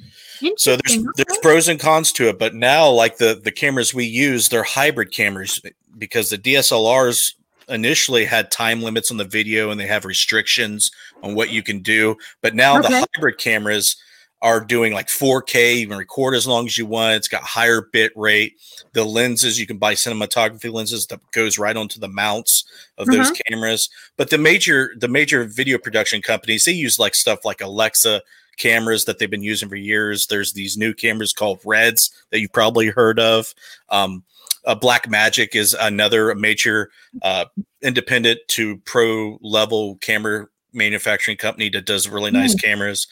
So 0.57 0.75
there's 0.75 1.03
there's 1.15 1.37
pros 1.41 1.67
and 1.67 1.79
cons 1.79 2.11
to 2.13 2.27
it, 2.27 2.39
but 2.39 2.55
now 2.55 2.89
like 2.89 3.17
the 3.17 3.39
the 3.41 3.51
cameras 3.51 3.93
we 3.93 4.05
use, 4.05 4.49
they're 4.49 4.63
hybrid 4.63 5.11
cameras 5.11 5.61
because 5.97 6.31
the 6.31 6.39
DSLRs 6.39 7.33
initially 7.70 8.26
had 8.26 8.51
time 8.51 8.82
limits 8.82 9.11
on 9.11 9.18
the 9.18 9.24
video 9.26 9.72
and 9.72 9.80
they 9.80 9.88
have 9.88 10.05
restrictions 10.05 10.91
on 11.22 11.36
what 11.36 11.49
you 11.51 11.64
can 11.64 11.80
do, 11.80 12.16
but 12.41 12.55
now 12.55 12.78
Okay. 12.80 12.89
the 12.89 13.07
hybrid 13.16 13.38
cameras 13.38 13.95
are 14.41 14.59
doing 14.59 14.91
like 14.91 15.07
4K, 15.07 15.80
you 15.80 15.88
can 15.88 15.97
record 15.97 16.36
as 16.36 16.45
long 16.45 16.66
as 16.66 16.78
you 16.78 16.86
want. 16.86 17.16
It's 17.16 17.30
got 17.30 17.43
higher 17.43 17.82
bit 17.93 18.11
rate. 18.14 18.57
The 18.91 19.05
lenses 19.05 19.57
you 19.57 19.66
can 19.66 19.78
buy 19.78 19.93
cinematography 19.93 20.70
lenses 20.72 21.07
that 21.07 21.22
goes 21.32 21.57
right 21.57 21.78
onto 21.78 21.97
the 21.97 22.09
mounts 22.09 22.66
of 22.97 23.07
those 23.07 23.28
Uh-huh. 23.30 23.36
cameras. 23.47 23.89
But 24.18 24.30
the 24.32 24.38
major 24.38 24.95
the 24.99 25.07
major 25.07 25.45
video 25.45 25.78
production 25.78 26.22
companies 26.22 26.66
they 26.66 26.74
use 26.74 26.99
like 26.99 27.16
stuff 27.16 27.45
like 27.45 27.61
Alexa 27.61 28.22
cameras 28.57 29.05
that 29.05 29.18
they've 29.18 29.32
been 29.32 29.43
using 29.43 29.70
for 29.70 29.78
years. 29.78 30.28
There's 30.28 30.51
these 30.51 30.78
new 30.78 30.93
cameras 30.93 31.32
called 31.32 31.59
Reds 31.64 32.11
that 32.32 32.39
you've 32.41 32.51
probably 32.51 32.88
heard 32.88 33.20
of. 33.22 33.53
Um, 33.89 34.24
uh, 34.66 34.76
Black 34.76 35.09
Magic 35.09 35.55
is 35.55 35.74
another 35.80 36.34
major 36.36 36.89
uh, 37.22 37.45
independent 37.82 38.39
to 38.49 38.78
pro 38.86 39.38
level 39.41 39.95
camera 39.97 40.47
manufacturing 40.74 41.38
company 41.38 41.70
that 41.70 41.86
does 41.86 42.07
really 42.09 42.32
nice 42.32 42.55
Mm. 42.55 42.64
cameras. 42.64 43.07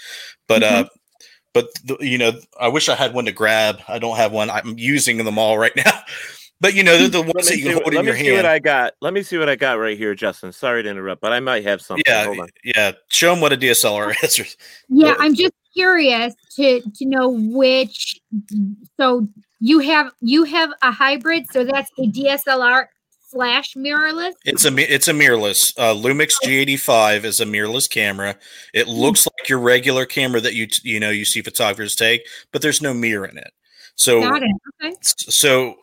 But 0.47 0.63
uh, 0.63 0.85
but 1.53 1.67
the, 1.83 1.97
you 1.99 2.17
know, 2.17 2.33
I 2.59 2.69
wish 2.69 2.87
I 2.89 2.95
had 2.95 3.13
one 3.13 3.25
to 3.25 3.31
grab. 3.31 3.79
I 3.87 3.99
don't 3.99 4.15
have 4.17 4.31
one. 4.31 4.49
I'm 4.49 4.77
using 4.77 5.17
them 5.23 5.37
all 5.37 5.57
right 5.57 5.75
now. 5.75 5.91
But 6.61 6.75
you 6.75 6.83
know, 6.83 6.95
they're 6.95 7.07
the 7.07 7.21
Let 7.23 7.33
ones 7.33 7.47
that 7.49 7.57
you 7.57 7.63
see 7.63 7.69
can 7.69 7.73
what- 7.77 7.83
hold 7.85 7.93
in 7.95 8.05
let 8.05 8.13
me 8.15 8.21
see 8.23 8.31
what. 8.35 8.45
I 8.45 8.59
got. 8.59 8.93
Let 9.01 9.13
me 9.13 9.23
see 9.23 9.39
what 9.39 9.49
I 9.49 9.55
got 9.55 9.79
right 9.79 9.97
here, 9.97 10.13
Justin. 10.13 10.51
Sorry 10.51 10.83
to 10.83 10.89
interrupt, 10.91 11.19
but 11.19 11.33
I 11.33 11.39
might 11.39 11.63
have 11.63 11.81
something. 11.81 12.03
Yeah, 12.05 12.25
Hold 12.25 12.37
on. 12.41 12.49
yeah. 12.63 12.91
Show 13.07 13.31
them 13.31 13.41
what 13.41 13.51
a 13.51 13.57
DSLR 13.57 14.13
is. 14.23 14.55
Yeah, 14.87 15.15
I'm 15.17 15.33
just 15.33 15.53
curious 15.73 16.35
to 16.57 16.81
to 16.81 17.05
know 17.07 17.29
which. 17.31 18.19
So 18.99 19.27
you 19.61 19.79
have 19.79 20.11
you 20.19 20.43
have 20.43 20.71
a 20.81 20.91
hybrid, 20.91 21.45
so 21.51 21.63
that's 21.63 21.89
a 21.97 22.07
DSLR 22.07 22.87
slash 23.29 23.75
mirrorless. 23.75 24.33
It's 24.43 24.65
a 24.65 24.93
it's 24.93 25.07
a 25.07 25.13
mirrorless. 25.13 25.73
Uh, 25.77 25.93
Lumix 25.93 26.33
G85 26.43 27.23
is 27.23 27.39
a 27.39 27.45
mirrorless 27.45 27.89
camera. 27.89 28.35
It 28.73 28.87
Hmm. 28.87 28.91
looks 28.93 29.25
like 29.25 29.47
your 29.47 29.59
regular 29.59 30.05
camera 30.05 30.41
that 30.41 30.53
you 30.55 30.67
t- 30.67 30.89
you 30.89 30.99
know 30.99 31.11
you 31.11 31.23
see 31.23 31.41
photographers 31.41 31.95
take, 31.95 32.27
but 32.51 32.61
there's 32.61 32.81
no 32.81 32.93
mirror 32.93 33.25
in 33.25 33.37
it. 33.37 33.51
So 33.95 34.19
Got 34.21 34.43
it. 34.43 34.51
Okay. 34.83 34.95
so 35.03 35.75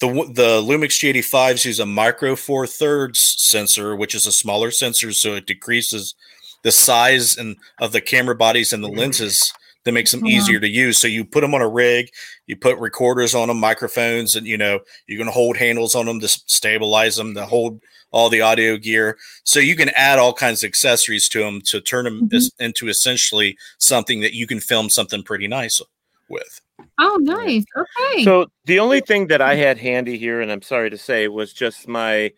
the 0.00 0.08
the 0.32 0.60
Lumix 0.62 0.98
G85s 1.00 1.64
use 1.64 1.80
a 1.80 1.86
micro 1.86 2.36
four 2.36 2.66
thirds 2.66 3.34
sensor, 3.38 3.96
which 3.96 4.14
is 4.14 4.26
a 4.26 4.32
smaller 4.32 4.70
sensor, 4.70 5.10
so 5.12 5.34
it 5.34 5.46
decreases 5.46 6.14
the 6.62 6.72
size 6.72 7.36
and 7.36 7.56
of 7.80 7.92
the 7.92 8.00
camera 8.00 8.34
bodies 8.34 8.72
and 8.72 8.82
the 8.84 8.88
lenses 8.88 9.52
that 9.86 9.92
makes 9.92 10.10
them 10.10 10.26
Yeah. 10.26 10.36
easier 10.36 10.60
to 10.60 10.68
use. 10.68 10.98
So 10.98 11.06
you 11.08 11.24
put 11.24 11.40
them 11.40 11.54
on 11.54 11.62
a 11.62 11.68
rig, 11.68 12.10
you 12.46 12.56
put 12.56 12.76
recorders 12.78 13.34
on 13.34 13.48
them, 13.48 13.58
microphones, 13.58 14.34
and 14.36 14.46
you 14.46 14.58
know 14.58 14.80
you 15.06 15.16
can 15.16 15.28
hold 15.28 15.56
handles 15.56 15.94
on 15.94 16.04
them 16.06 16.20
to 16.20 16.28
stabilize 16.28 17.16
them, 17.16 17.34
to 17.34 17.46
hold 17.46 17.80
all 18.10 18.28
the 18.28 18.40
audio 18.40 18.76
gear. 18.76 19.16
So 19.44 19.60
you 19.60 19.76
can 19.76 19.88
add 19.90 20.18
all 20.18 20.32
kinds 20.32 20.62
of 20.64 20.68
accessories 20.68 21.28
to 21.30 21.38
them 21.40 21.60
to 21.62 21.80
turn 21.80 22.04
them 22.04 22.28
Mhm. 22.28 22.34
es- 22.36 22.50
into 22.58 22.88
essentially 22.88 23.56
something 23.78 24.20
that 24.20 24.34
you 24.34 24.46
can 24.46 24.60
film 24.60 24.90
something 24.90 25.22
pretty 25.22 25.46
nice 25.48 25.80
with. 26.28 26.60
Oh, 26.98 27.18
nice. 27.20 27.64
Okay. 27.76 28.24
So 28.24 28.46
the 28.64 28.80
only 28.80 29.00
thing 29.00 29.28
that 29.28 29.40
I 29.40 29.54
had 29.54 29.78
handy 29.78 30.18
here, 30.18 30.40
and 30.40 30.50
I'm 30.50 30.62
sorry 30.62 30.90
to 30.90 30.98
say, 30.98 31.28
was 31.28 31.52
just 31.52 31.86
my 31.88 32.32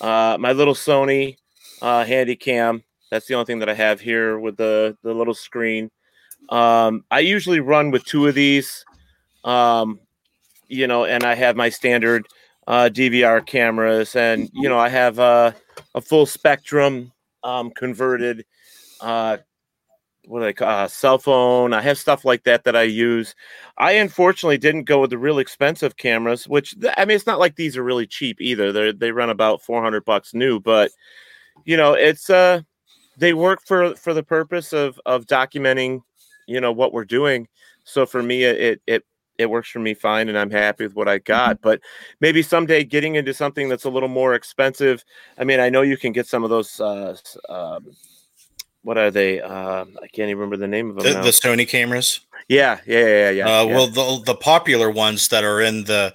uh, 0.00 0.36
my 0.38 0.52
little 0.52 0.74
Sony 0.74 1.36
uh, 1.82 2.04
handy 2.04 2.36
cam. 2.36 2.82
That's 3.10 3.26
the 3.26 3.34
only 3.34 3.46
thing 3.46 3.60
that 3.60 3.68
I 3.68 3.74
have 3.74 4.00
here 4.00 4.38
with 4.38 4.56
the 4.56 4.96
the 5.02 5.12
little 5.14 5.34
screen. 5.34 5.90
Um, 6.50 7.04
I 7.10 7.20
usually 7.20 7.60
run 7.60 7.90
with 7.90 8.04
two 8.04 8.26
of 8.26 8.34
these, 8.34 8.84
um, 9.44 10.00
you 10.68 10.86
know, 10.86 11.04
and 11.04 11.24
I 11.24 11.34
have 11.34 11.56
my 11.56 11.68
standard 11.68 12.26
uh, 12.66 12.90
DVR 12.92 13.44
cameras, 13.44 14.16
and 14.16 14.50
you 14.52 14.68
know, 14.68 14.78
I 14.78 14.88
have 14.88 15.18
uh, 15.18 15.52
a 15.94 16.00
full 16.00 16.26
spectrum 16.26 17.12
um, 17.42 17.70
converted. 17.70 18.44
Uh, 19.00 19.38
what 20.26 20.40
do 20.40 20.46
I 20.46 20.52
call 20.52 20.68
uh, 20.68 20.88
cell 20.88 21.18
phone? 21.18 21.74
I 21.74 21.82
have 21.82 21.98
stuff 21.98 22.24
like 22.24 22.44
that 22.44 22.64
that 22.64 22.76
I 22.76 22.82
use. 22.82 23.34
I 23.76 23.92
unfortunately 23.92 24.58
didn't 24.58 24.84
go 24.84 25.00
with 25.00 25.10
the 25.10 25.18
real 25.18 25.38
expensive 25.38 25.96
cameras, 25.96 26.48
which 26.48 26.74
I 26.96 27.04
mean, 27.04 27.16
it's 27.16 27.26
not 27.26 27.38
like 27.38 27.56
these 27.56 27.76
are 27.76 27.84
really 27.84 28.06
cheap 28.06 28.40
either. 28.40 28.72
They 28.72 28.92
they 28.92 29.12
run 29.12 29.30
about 29.30 29.62
four 29.62 29.82
hundred 29.82 30.04
bucks 30.04 30.34
new, 30.34 30.60
but 30.60 30.90
you 31.64 31.76
know, 31.76 31.92
it's 31.92 32.30
uh, 32.30 32.62
they 33.18 33.34
work 33.34 33.60
for 33.66 33.94
for 33.96 34.14
the 34.14 34.22
purpose 34.22 34.72
of 34.72 34.98
of 35.06 35.26
documenting, 35.26 36.00
you 36.46 36.60
know, 36.60 36.72
what 36.72 36.92
we're 36.92 37.04
doing. 37.04 37.48
So 37.84 38.06
for 38.06 38.22
me, 38.22 38.44
it 38.44 38.80
it 38.86 39.04
it 39.38 39.50
works 39.50 39.68
for 39.68 39.80
me 39.80 39.94
fine, 39.94 40.28
and 40.28 40.38
I'm 40.38 40.50
happy 40.50 40.84
with 40.84 40.94
what 40.94 41.08
I 41.08 41.18
got. 41.18 41.60
But 41.60 41.80
maybe 42.20 42.42
someday 42.42 42.84
getting 42.84 43.16
into 43.16 43.34
something 43.34 43.68
that's 43.68 43.84
a 43.84 43.90
little 43.90 44.08
more 44.08 44.34
expensive. 44.34 45.04
I 45.38 45.44
mean, 45.44 45.60
I 45.60 45.68
know 45.68 45.82
you 45.82 45.96
can 45.96 46.12
get 46.12 46.26
some 46.26 46.44
of 46.44 46.50
those. 46.50 46.80
Uh, 46.80 47.16
um, 47.48 47.90
what 48.82 48.98
are 48.98 49.10
they? 49.10 49.40
Um, 49.40 49.96
I 50.02 50.06
can't 50.08 50.28
even 50.28 50.38
remember 50.38 50.56
the 50.56 50.68
name 50.68 50.90
of 50.90 50.96
them. 50.96 51.14
The, 51.14 51.20
the 51.20 51.30
Sony 51.30 51.66
cameras. 51.66 52.20
Yeah, 52.48 52.80
yeah, 52.86 52.98
yeah, 52.98 53.06
yeah. 53.06 53.30
yeah, 53.30 53.60
Uh, 53.60 53.64
yeah. 53.64 53.74
Well, 53.74 53.86
the 53.88 54.22
the 54.26 54.34
popular 54.34 54.90
ones 54.90 55.28
that 55.28 55.42
are 55.42 55.60
in 55.60 55.84
the 55.84 56.14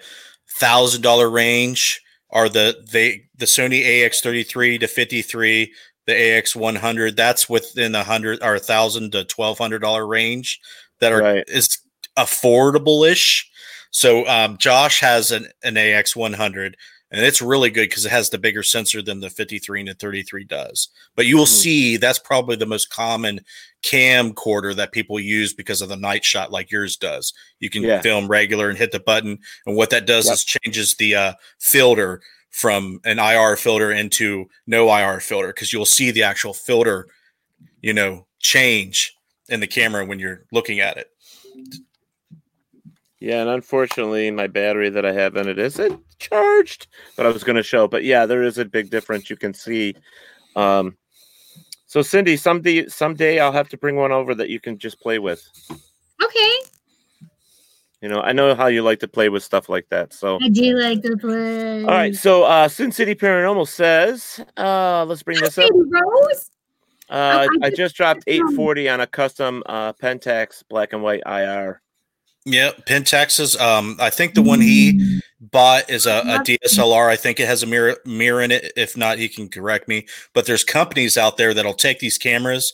thousand 0.60 1.02
dollar 1.02 1.30
range 1.30 2.02
are 2.30 2.48
the 2.48 2.76
they 2.92 3.24
the 3.36 3.46
Sony 3.46 4.06
AX 4.06 4.22
thirty 4.22 4.44
three 4.44 4.78
to 4.78 4.88
fifty 4.88 5.22
three, 5.22 5.74
the 6.10 6.38
AX 6.38 6.56
one 6.56 6.76
hundred. 6.76 7.16
That's 7.16 7.48
within 7.48 7.96
a 7.96 8.04
hundred 8.04 8.44
or 8.44 8.56
a 8.56 8.60
thousand 8.60 9.12
to 9.14 9.24
twelve 9.24 9.58
hundred 9.58 9.80
dollar 9.80 10.06
range 10.06 10.60
that 11.00 11.12
are 11.14 11.22
Right. 11.22 11.44
is 11.48 11.78
affordable 12.18 13.10
ish. 13.10 13.50
So 13.92 14.28
um, 14.28 14.58
Josh 14.58 15.00
has 15.00 15.32
an, 15.32 15.48
an 15.64 15.78
AX 15.78 16.16
one 16.16 16.34
hundred. 16.34 16.76
And 17.12 17.26
it's 17.26 17.42
really 17.42 17.72
good 17.72 17.90
because 17.90 18.06
it 18.06 18.12
has 18.12 18.30
the 18.30 18.38
bigger 18.38 18.62
sensor 18.62 19.02
than 19.02 19.20
the 19.20 19.32
53 19.32 19.80
and 19.80 19.90
the 19.90 19.96
33 19.96 20.44
does. 20.44 20.90
But 21.16 21.26
you 21.26 21.38
will 21.38 21.46
Mhm. 21.46 21.62
see 21.64 21.98
that's 21.98 22.20
probably 22.20 22.56
the 22.56 22.68
most 22.68 22.92
common 22.92 23.40
camcorder 23.84 24.76
that 24.76 24.92
people 24.92 25.20
use 25.20 25.52
because 25.52 25.82
of 25.82 25.90
the 25.90 25.96
night 25.96 26.24
shot 26.24 26.52
like 26.52 26.70
yours 26.70 26.98
does. 26.98 27.34
You 27.60 27.72
can 27.72 27.82
Yeah. 27.82 28.00
film 28.04 28.28
regular 28.28 28.70
and 28.70 28.78
hit 28.78 28.92
the 28.92 29.00
button, 29.00 29.40
and 29.66 29.76
what 29.76 29.90
that 29.90 30.06
does 30.06 30.26
Yep. 30.28 30.34
is 30.36 30.44
changes 30.44 30.96
the 30.98 31.16
uh, 31.16 31.34
filter 31.60 32.22
from 32.50 33.00
an 33.06 33.20
IR 33.20 33.56
filter 33.56 33.92
into 33.92 34.46
no 34.68 34.90
IR 34.96 35.20
filter 35.20 35.48
because 35.48 35.72
you'll 35.72 35.86
see 35.86 36.12
the 36.12 36.24
actual 36.24 36.54
filter, 36.54 37.08
you 37.82 37.94
know, 37.94 38.26
change 38.40 39.14
in 39.50 39.60
the 39.60 39.68
camera 39.68 40.06
when 40.06 40.20
you're 40.20 40.46
looking 40.52 40.80
at 40.80 40.98
it. 40.98 41.08
Yeah, 43.20 43.42
and 43.42 43.50
unfortunately, 43.50 44.32
my 44.32 44.48
battery 44.48 44.90
that 44.90 45.06
I 45.06 45.12
have 45.12 45.36
in 45.36 45.50
it 45.50 45.60
isn't 45.60 46.02
charged. 46.20 46.88
But 47.18 47.26
I 47.26 47.30
was 47.30 47.44
going 47.44 47.58
to 47.58 47.64
show. 47.64 47.88
But 47.88 48.04
yeah, 48.04 48.26
there 48.26 48.44
is 48.44 48.58
a 48.58 48.66
big 48.66 48.90
difference. 48.90 49.30
You 49.30 49.36
can 49.36 49.54
see. 49.54 49.96
Um, 50.56 50.98
so 51.86 52.02
Cindy, 52.02 52.38
someday, 52.38 52.88
someday 52.88 53.40
I'll 53.40 53.52
have 53.52 53.70
to 53.70 53.78
bring 53.78 53.96
one 53.96 54.12
over 54.12 54.34
that 54.36 54.50
you 54.50 54.60
can 54.60 54.78
just 54.78 55.02
play 55.02 55.20
with. 55.20 55.44
okay. 56.24 56.52
You 58.02 58.08
know, 58.08 58.22
I 58.22 58.32
know 58.32 58.56
how 58.56 58.68
you 58.68 58.82
like 58.82 59.00
to 59.00 59.08
play 59.08 59.28
with 59.28 59.44
stuff 59.44 59.68
like 59.68 59.90
that. 59.90 60.14
So, 60.14 60.40
I 60.42 60.48
do 60.48 60.74
like 60.78 61.02
to 61.02 61.18
play. 61.18 61.84
all 61.84 61.90
right. 61.90 62.16
So, 62.16 62.44
uh, 62.44 62.68
Sin 62.70 62.92
City 62.92 63.14
Paranormal 63.14 63.68
says, 63.68 64.40
uh, 64.56 65.06
let's 65.06 65.22
bring 65.22 65.40
this 65.40 65.58
up. 65.58 65.70
Rose. 65.74 66.50
Uh, 67.10 67.48
I 67.62 67.68
I 67.68 67.70
just 67.72 67.96
dropped 67.96 68.24
840 68.28 68.88
on 68.90 69.02
a 69.02 69.08
custom 69.08 69.64
uh, 69.66 69.94
Pentax 69.94 70.64
black 70.70 70.94
and 70.94 71.02
white 71.02 71.24
IR. 71.26 71.82
Yeah, 72.46 72.72
Pentax's. 72.88 73.56
Um, 73.58 73.98
I 74.00 74.10
think 74.10 74.34
the 74.34 74.42
one 74.42 74.62
he 74.62 75.22
bought 75.40 75.90
is 75.90 76.06
a, 76.06 76.20
a 76.20 76.40
DSLR. 76.40 77.08
I 77.08 77.16
think 77.16 77.40
it 77.40 77.48
has 77.48 77.64
a 77.64 77.68
mirror 77.68 77.98
mirror 78.06 78.42
in 78.42 78.52
it. 78.52 78.72
If 78.76 78.96
not, 78.96 79.18
he 79.18 79.30
can 79.30 79.50
correct 79.50 79.88
me. 79.88 80.08
But 80.34 80.46
there's 80.46 80.64
companies 80.64 81.18
out 81.18 81.38
there 81.38 81.54
that'll 81.54 81.74
take 81.74 82.00
these 82.00 82.18
cameras, 82.18 82.72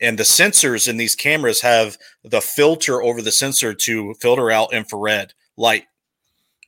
and 0.00 0.18
the 0.18 0.24
sensors 0.24 0.88
in 0.88 0.96
these 0.96 1.14
cameras 1.14 1.62
have 1.62 1.96
the 2.24 2.40
filter 2.40 3.02
over 3.02 3.22
the 3.22 3.32
sensor 3.32 3.74
to 3.74 4.14
filter 4.20 4.50
out 4.50 4.74
infrared 4.74 5.32
light, 5.56 5.84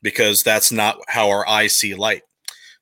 because 0.01 0.41
that's 0.43 0.71
not 0.71 0.97
how 1.07 1.29
our 1.29 1.47
eyes 1.47 1.77
see 1.77 1.93
light. 1.93 2.23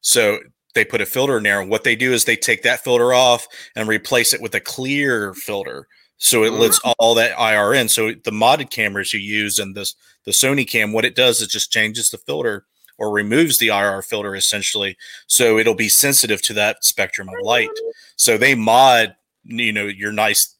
So 0.01 0.39
they 0.75 0.85
put 0.85 1.01
a 1.01 1.05
filter 1.05 1.37
in 1.37 1.43
there, 1.43 1.59
and 1.59 1.69
what 1.69 1.83
they 1.83 1.95
do 1.95 2.13
is 2.13 2.23
they 2.23 2.35
take 2.35 2.63
that 2.63 2.83
filter 2.83 3.13
off 3.13 3.47
and 3.75 3.87
replace 3.87 4.33
it 4.33 4.41
with 4.41 4.55
a 4.55 4.59
clear 4.59 5.33
filter. 5.33 5.87
So 6.17 6.43
it 6.43 6.53
lets 6.53 6.79
all 6.97 7.13
that 7.15 7.37
IR 7.39 7.73
in. 7.73 7.89
So 7.89 8.11
the 8.11 8.31
modded 8.31 8.71
cameras 8.71 9.13
you 9.13 9.19
use 9.19 9.59
and 9.59 9.75
this 9.75 9.95
the 10.25 10.31
Sony 10.31 10.67
cam, 10.67 10.91
what 10.91 11.05
it 11.05 11.15
does 11.15 11.41
is 11.41 11.47
just 11.47 11.71
changes 11.71 12.09
the 12.09 12.17
filter 12.17 12.65
or 12.97 13.11
removes 13.11 13.59
the 13.59 13.67
IR 13.67 14.01
filter 14.01 14.35
essentially. 14.35 14.97
So 15.27 15.57
it'll 15.57 15.75
be 15.75 15.89
sensitive 15.89 16.41
to 16.43 16.53
that 16.53 16.83
spectrum 16.83 17.29
of 17.29 17.35
light. 17.43 17.69
So 18.15 18.37
they 18.37 18.55
mod, 18.55 19.15
you 19.43 19.71
know, 19.71 19.85
your 19.85 20.11
nice 20.11 20.55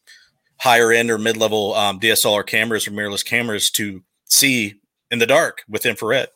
higher 0.58 0.92
end 0.92 1.10
or 1.10 1.18
mid 1.18 1.36
level 1.36 1.74
um, 1.74 2.00
DSLR 2.00 2.46
cameras 2.46 2.86
or 2.86 2.92
mirrorless 2.92 3.24
cameras 3.24 3.70
to 3.72 4.02
see 4.24 4.80
in 5.10 5.18
the 5.18 5.26
dark 5.26 5.62
with 5.68 5.86
infrared. 5.86 6.28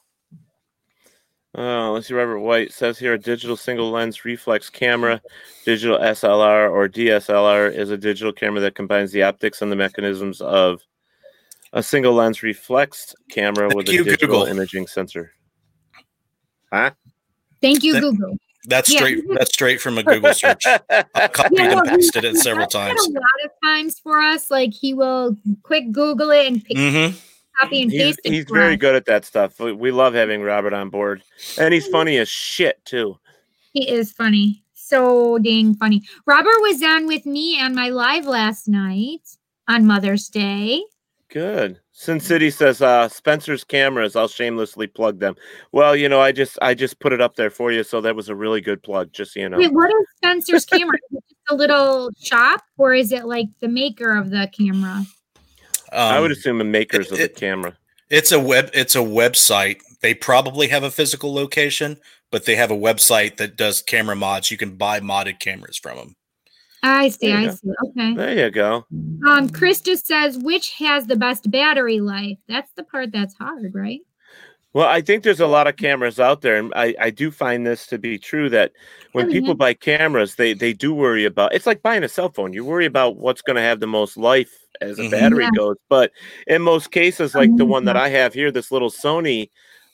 Oh, 1.55 1.93
let's 1.93 2.09
see. 2.09 2.15
Robert 2.15 2.41
White 2.41 2.73
says 2.73 2.99
here 2.99 3.13
a 3.13 3.19
digital 3.19 3.57
single 3.57 3.91
lens 3.91 4.25
reflex 4.25 4.71
camera, 4.71 5.21
digital 5.67 5.99
SLR 5.99 6.71
or 6.71 6.89
DSLR 6.89 7.71
is 7.75 7.91
a 7.91 7.99
digital 7.99 8.33
camera 8.33 8.61
that 8.61 8.75
combines 8.75 9.13
the 9.13 9.23
optics 9.23 9.61
and 9.61 9.71
the 9.71 9.77
mechanisms 9.77 10.41
of 10.41 10.81
a 11.75 11.83
single 11.83 12.15
lens 12.15 12.43
reflex 12.43 13.15
camera 13.31 13.69
with 13.75 13.89
a 13.89 13.93
digital 13.93 14.17
Google. 14.29 14.45
imaging 14.45 14.87
sensor. 14.87 15.33
Huh? 16.73 16.91
Thank 17.61 17.83
you, 17.85 17.95
That- 17.95 18.01
Google. 18.01 18.37
That's 18.67 18.91
Yeah. 18.93 18.99
straight. 19.01 19.25
That's 19.35 19.53
straight 19.53 19.81
from 19.81 19.99
a 19.99 20.05
Google 20.05 20.33
search. 20.33 20.65
I 20.67 21.29
copied 21.33 21.59
Yeah, 21.59 21.73
and 21.73 21.85
no, 21.85 21.91
he- 21.91 21.97
pasted 21.97 22.25
it 22.25 22.37
several 22.37 22.63
That's 22.63 22.75
times. 22.75 23.07
A 23.09 23.11
lot 23.11 23.23
of 23.45 23.51
times 23.65 23.99
for 23.99 24.21
us, 24.21 24.51
like 24.53 24.73
he 24.73 24.95
will 24.95 25.37
quick 25.65 25.91
Google 25.91 26.31
it 26.31 26.47
and 26.47 26.65
pick, 26.65 26.79
hmm 26.79 27.17
copy 27.61 27.83
and 27.83 27.91
He's, 27.91 28.03
paste 28.03 28.21
it. 28.25 28.33
he's 28.33 28.47
very 28.51 28.77
good 28.77 28.95
at 28.95 29.07
that 29.07 29.25
stuff. 29.25 29.59
We, 29.61 29.73
we 29.73 29.91
love 29.91 30.15
having 30.15 30.43
Robert 30.43 30.73
on 30.73 30.91
board, 30.91 31.23
and 31.59 31.73
he's 31.73 31.87
funny 31.87 32.19
as 32.19 32.29
shit 32.29 32.85
too. 32.85 33.19
He 33.73 33.89
is 33.89 34.13
funny. 34.13 34.65
So 34.75 35.39
dang 35.39 35.75
funny. 35.75 36.03
Robert 36.27 36.61
was 36.61 36.83
on 36.83 37.07
with 37.07 37.25
me 37.25 37.61
on 37.61 37.75
my 37.75 37.89
live 37.89 38.27
last 38.27 38.69
night 38.69 39.23
on 39.69 39.87
Mother's 39.87 40.29
Day. 40.29 40.85
Good. 41.29 41.81
Sin 41.93 42.21
City 42.21 42.51
says 42.51 42.83
uh, 42.83 43.09
Spencer's 43.09 43.65
cameras. 43.65 44.17
I'll 44.17 44.29
shamelessly 44.29 44.87
plug 44.87 45.19
them. 45.19 45.35
Well, 45.71 45.97
you 45.97 46.09
know, 46.09 46.21
I 46.21 46.33
just 46.33 46.59
I 46.61 46.75
just 46.75 47.01
put 47.01 47.13
it 47.15 47.23
up 47.23 47.37
there 47.37 47.49
for 47.49 47.73
you, 47.73 47.85
so 47.85 48.03
that 48.03 48.15
was 48.15 48.29
a 48.29 48.35
really 48.35 48.61
good 48.61 48.83
plug. 48.83 49.13
Just 49.13 49.33
so 49.35 49.41
you 49.41 49.49
know. 49.49 49.57
Wait, 49.57 49.73
what 49.73 49.89
is 49.89 50.07
Spencer's 50.17 50.67
camera? 50.67 50.97
Is 51.11 51.19
it 51.19 51.25
just 51.29 51.41
a 51.51 51.55
little 51.55 52.11
shop 52.21 52.63
or 52.77 52.93
is 52.93 53.13
it 53.13 53.25
like 53.25 53.47
the 53.61 53.69
maker 53.69 54.15
of 54.17 54.31
the 54.31 54.51
camera? 54.57 55.05
I 55.93 56.21
would 56.21 56.31
Um, 56.31 56.37
assume 56.37 56.59
the 56.59 56.65
makers 56.65 57.11
of 57.13 57.19
the 57.19 57.25
it- 57.25 57.37
camera. 57.37 57.77
It's 58.11 58.31
a 58.33 58.39
web. 58.41 58.71
It's 58.75 58.95
a 58.95 58.99
website. 58.99 59.81
They 60.03 60.13
probably 60.15 60.69
have 60.69 60.83
a 60.83 60.91
physical 60.91 61.33
location, 61.33 61.97
but 62.31 62.45
they 62.45 62.57
have 62.57 62.71
a 62.71 62.77
website 62.77 63.37
that 63.39 63.57
does 63.57 63.81
camera 63.81 64.17
mods. 64.17 64.51
You 64.51 64.59
can 64.59 64.77
buy 64.77 65.01
modded 65.01 65.39
cameras 65.41 65.79
from 65.79 65.97
them. 65.97 66.17
I 66.83 67.09
see, 67.11 67.33
I 67.33 67.47
go. 67.47 67.53
see. 67.53 67.71
Okay. 67.89 68.15
There 68.15 68.45
you 68.47 68.51
go. 68.51 68.85
Um, 69.27 69.49
Chris 69.49 69.81
just 69.81 70.07
says 70.07 70.37
which 70.37 70.73
has 70.75 71.07
the 71.07 71.17
best 71.17 71.51
battery 71.51 72.01
life. 72.01 72.37
That's 72.49 72.71
the 72.77 72.83
part 72.83 73.13
that's 73.13 73.35
hard, 73.35 73.73
right? 73.75 74.01
Well, 74.75 74.89
I 74.89 75.03
think 75.03 75.23
there's 75.23 75.41
a 75.41 75.47
lot 75.47 75.67
of 75.67 75.77
cameras 75.77 76.19
out 76.19 76.41
there, 76.41 76.57
and 76.57 76.73
I, 76.75 76.95
I 76.99 77.11
do 77.11 77.31
find 77.31 77.67
this 77.67 77.87
to 77.89 77.99
be 77.99 78.19
true 78.19 78.49
that 78.51 78.73
when 79.13 79.27
Oh, 79.27 79.29
yeah. 79.29 79.39
people 79.43 79.55
buy 79.55 79.75
cameras, 79.75 80.37
they 80.37 80.55
they 80.55 80.73
do 80.73 80.95
worry 80.95 81.27
about. 81.27 81.55
It's 81.55 81.67
like 81.67 81.83
buying 81.83 82.05
a 82.05 82.09
cell 82.09 82.31
phone. 82.31 82.55
You 82.55 82.65
worry 82.65 82.87
about 82.87 83.17
what's 83.17 83.43
going 83.43 83.57
to 83.57 83.63
have 83.63 83.81
the 83.81 83.87
most 83.87 84.17
life 84.17 84.51
as 84.81 84.99
a 84.99 85.05
Mhm. 85.05 85.11
battery 85.11 85.45
Yeah. 85.45 85.51
goes. 85.51 85.77
But 85.91 86.13
in 86.47 86.63
most 86.63 86.91
cases, 86.91 87.35
like 87.35 87.57
the 87.57 87.67
Mhm. 87.67 87.67
one 87.67 87.85
that 87.85 87.97
I 87.99 88.09
have 88.09 88.33
here, 88.33 88.51
this 88.51 88.73
little 88.73 88.91
Sony, 88.91 89.51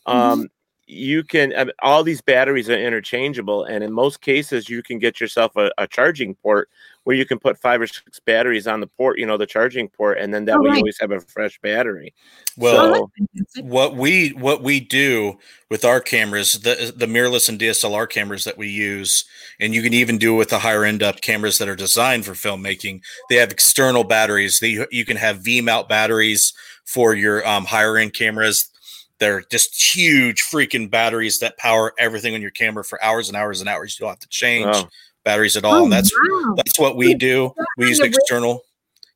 um, 0.06 0.46
you 0.86 1.24
can 1.24 1.52
I 1.56 1.64
mean, 1.64 1.72
all 1.82 2.04
these 2.04 2.20
batteries 2.20 2.70
are 2.70 2.78
interchangeable, 2.78 3.64
and 3.64 3.82
in 3.82 3.92
most 3.92 4.20
cases, 4.20 4.68
you 4.68 4.82
can 4.84 5.00
get 5.00 5.20
yourself 5.20 5.56
a, 5.56 5.72
a 5.78 5.88
charging 5.88 6.36
port 6.36 6.68
where 7.09 7.16
you 7.16 7.24
can 7.24 7.38
put 7.38 7.59
five 7.59 7.80
or 7.80 7.86
six 7.86 8.20
batteries 8.20 8.66
on 8.66 8.80
the 8.80 8.86
port, 8.86 9.18
you 9.18 9.24
know, 9.24 9.38
the 9.38 9.46
charging 9.46 9.88
port, 9.88 10.18
and 10.18 10.34
then 10.34 10.44
that 10.44 10.56
Oh, 10.59 10.61
way 10.61 10.68
right. 10.68 10.74
you 10.74 10.80
always 10.80 11.00
have 11.00 11.11
a 11.11 11.20
fresh 11.22 11.59
battery. 11.62 12.12
Well, 12.54 13.11
So- 13.56 13.62
what 13.62 13.96
we 13.96 14.28
what 14.34 14.62
we 14.62 14.78
do 14.78 15.38
with 15.70 15.86
our 15.86 16.02
cameras, 16.02 16.52
the 16.52 16.92
the 16.94 17.06
mirrorless 17.06 17.48
and 17.48 17.59
DSLR 17.59 18.06
cameras 18.06 18.44
that 18.44 18.59
we 18.59 18.68
use, 18.68 19.24
and 19.59 19.74
you 19.74 19.80
can 19.80 19.94
even 19.94 20.18
do 20.18 20.34
with 20.34 20.50
the 20.50 20.59
higher 20.59 20.84
end 20.84 21.02
up 21.02 21.22
cameras 21.22 21.56
that 21.56 21.68
are 21.68 21.74
designed 21.74 22.26
for 22.26 22.32
filmmaking. 22.32 23.00
They 23.30 23.36
have 23.36 23.50
external 23.50 24.04
batteries. 24.04 24.59
They, 24.61 24.84
you 24.90 25.06
can 25.06 25.16
have 25.16 25.38
V 25.38 25.62
mount 25.62 25.88
batteries 25.88 26.52
for 26.84 27.14
your 27.14 27.46
um, 27.48 27.64
higher 27.64 27.96
end 27.96 28.12
cameras. 28.12 28.62
They're 29.18 29.40
just 29.50 29.96
huge 29.96 30.42
freaking 30.42 30.90
batteries 30.90 31.38
that 31.38 31.56
power 31.56 31.94
everything 31.98 32.34
on 32.34 32.42
your 32.42 32.50
camera 32.50 32.84
for 32.84 33.02
hours 33.02 33.28
and 33.28 33.36
hours 33.36 33.61
and 33.61 33.68
hours. 33.70 33.96
You 33.98 34.04
don't 34.04 34.11
have 34.11 34.18
to 34.20 34.28
change 34.28 34.66
Wow. 34.66 34.90
Batteries 35.28 35.56
at 35.58 35.64
all. 35.64 35.74
Oh, 35.80 35.84
and 35.84 35.92
that's 35.92 36.10
wow. 36.14 36.54
that's 36.56 36.78
what 36.78 36.96
we 36.96 37.14
do. 37.14 37.52
We 37.76 37.88
use 37.88 38.00
external. 38.00 38.62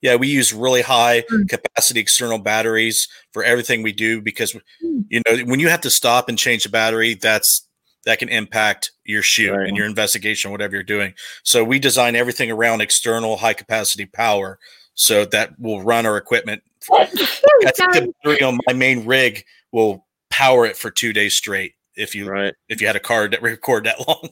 Yeah, 0.03 0.17
we 0.17 0.29
use 0.29 0.53
really 0.53 0.83
high 0.83 1.23
Mm. 1.31 1.49
capacity 1.49 2.01
external 2.01 2.39
batteries 2.39 3.09
for 3.33 3.43
everything 3.45 3.83
we 3.83 3.93
do 3.93 4.21
because 4.21 4.53
Mm. 4.53 5.05
you 5.09 5.23
know 5.25 5.35
when 5.51 5.61
you 5.61 5.69
have 5.71 5.81
to 5.83 5.91
stop 5.91 6.29
and 6.29 6.39
change 6.39 6.65
the 6.65 6.69
battery, 6.69 7.15
that's 7.15 7.67
that 8.05 8.19
can 8.19 8.29
impact 8.29 8.91
your 9.05 9.23
shoot 9.23 9.53
Right. 9.53 9.69
and 9.69 9.77
your 9.77 9.87
investigation, 9.87 10.51
whatever 10.51 10.75
you're 10.75 10.83
doing. 10.97 11.15
So 11.45 11.63
we 11.65 11.79
design 11.79 12.17
everything 12.17 12.51
around 12.51 12.81
external 12.83 13.37
high 13.39 13.55
capacity 13.55 14.07
power, 14.07 14.59
so 14.95 15.25
that 15.27 15.59
will 15.59 15.81
run 15.83 16.05
our 16.05 16.17
equipment. 16.19 16.63
I 16.93 17.07
think 17.07 17.93
the 17.95 18.13
battery 18.25 18.43
on 18.43 18.59
my 18.67 18.73
main 18.75 19.07
rig 19.07 19.45
will 19.71 20.05
power 20.31 20.67
it 20.67 20.77
for 20.77 20.91
two 20.91 21.13
days 21.13 21.35
straight 21.37 21.75
if 21.97 22.15
you 22.15 22.29
right. 22.29 22.55
if 22.69 22.81
you 22.81 22.87
had 22.87 22.97
a 22.97 23.01
card 23.01 23.33
that 23.33 23.43
record 23.43 23.85
that 23.85 23.99
long. 24.09 24.29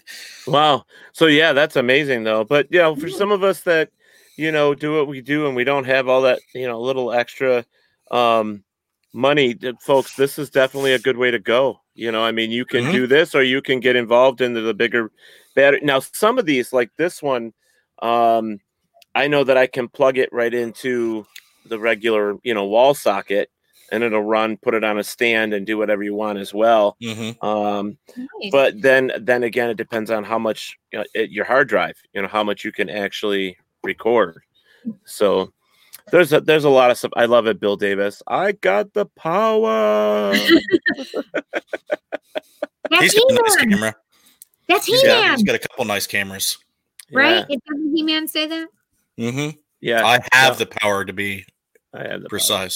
Wow. 0.46 0.84
So 1.12 1.26
yeah, 1.26 1.52
that's 1.52 1.76
amazing 1.76 2.24
though. 2.24 2.44
But 2.44 2.68
you 2.70 2.78
know, 2.78 2.94
for 2.96 3.08
some 3.08 3.32
of 3.32 3.42
us 3.42 3.61
that 3.62 3.90
you 4.36 4.52
know 4.52 4.74
do 4.74 4.96
what 4.96 5.08
we 5.08 5.20
do 5.20 5.46
and 5.46 5.56
we 5.56 5.64
don't 5.64 5.84
have 5.84 6.08
all 6.08 6.22
that 6.22 6.40
you 6.54 6.66
know 6.66 6.80
little 6.80 7.12
extra 7.12 7.64
um 8.11 8.64
money, 9.12 9.56
folks, 9.80 10.14
this 10.16 10.38
is 10.38 10.50
definitely 10.50 10.94
a 10.94 10.98
good 10.98 11.16
way 11.16 11.30
to 11.30 11.38
go. 11.38 11.80
You 11.94 12.12
know, 12.12 12.22
I 12.22 12.32
mean, 12.32 12.50
you 12.50 12.64
can 12.64 12.84
Mhm. 12.84 12.92
do 12.92 13.06
this 13.06 13.34
or 13.34 13.42
you 13.42 13.61
can 13.61 13.80
get 13.80 13.96
involved 13.96 14.40
into 14.40 14.61
the 14.61 14.72
bigger 14.74 15.11
battery. 15.54 15.80
Now, 15.82 15.98
some 15.98 16.38
of 16.38 16.46
these, 16.46 16.72
like 16.72 16.90
this 16.96 17.22
one, 17.22 17.52
um, 18.02 18.61
I 19.14 19.26
know 19.26 19.42
that 19.44 19.56
I 19.56 19.66
can 19.66 19.88
plug 19.88 20.16
it 20.16 20.32
right 20.32 20.54
into 20.54 21.26
the 21.66 21.78
regular, 21.78 22.36
you 22.42 22.54
know, 22.54 22.64
wall 22.64 22.94
socket 22.94 23.50
and 23.93 24.03
it'll 24.05 24.22
run, 24.22 24.57
put 24.57 24.74
it 24.74 24.84
on 24.84 24.99
a 24.99 25.05
stand 25.05 25.53
and 25.55 25.66
do 25.66 25.76
whatever 25.78 26.03
you 26.03 26.14
want 26.14 26.38
as 26.38 26.53
well. 26.55 26.97
Mm-hmm. 27.03 27.45
Um, 27.45 27.99
Nice. 28.16 28.53
but 28.53 28.80
then 28.82 29.12
then 29.20 29.43
again 29.43 29.70
it 29.70 29.76
depends 29.76 30.11
on 30.11 30.24
how 30.24 30.38
much 30.38 30.76
you 30.93 30.99
know, 30.99 31.05
it, 31.14 31.30
your 31.30 31.45
hard 31.45 31.68
drive 31.68 31.97
you 32.12 32.22
know 32.22 32.28
how 32.28 32.43
much 32.45 32.64
you 32.64 32.72
can 32.72 32.88
actually 32.91 33.57
record 33.82 34.43
so 35.05 35.53
there's 36.11 36.32
a 36.32 36.41
there's 36.41 36.64
a 36.64 36.68
lot 36.70 36.91
of 36.91 36.99
stuff 36.99 37.12
i 37.16 37.24
love 37.26 37.47
it 37.47 37.61
bill 37.61 37.76
davis 37.76 38.22
i 38.26 38.53
got 38.53 38.93
the 38.95 39.07
power 39.07 40.34
That's 42.91 43.12
He's 43.12 43.14
got 43.14 43.30
a 43.30 43.34
nice 43.34 43.55
He-Man. 43.57 43.70
camera. 43.78 43.95
That's 44.68 44.86
He's 44.86 45.03
got, 45.03 45.16
He-Man, 45.22 45.38
he's 45.38 45.43
got 45.45 45.55
a 45.55 45.59
couple 45.61 45.84
nice 45.84 46.07
cameras. 46.07 46.59
right? 47.12 47.45
It 47.49 47.62
doesn't 47.68 47.95
He-Man 47.97 48.26
say 48.28 48.47
that? 48.47 48.68
Mm-hmm. 49.18 49.57
yeah 49.80 50.05
I 50.05 50.12
have 50.14 50.24
yeah, 50.32 50.51
the 50.55 50.66
power 50.66 51.05
to 51.05 51.12
be 51.12 51.45
i 51.95 52.03
have 52.03 52.22
the 52.22 52.28
power. 52.28 52.68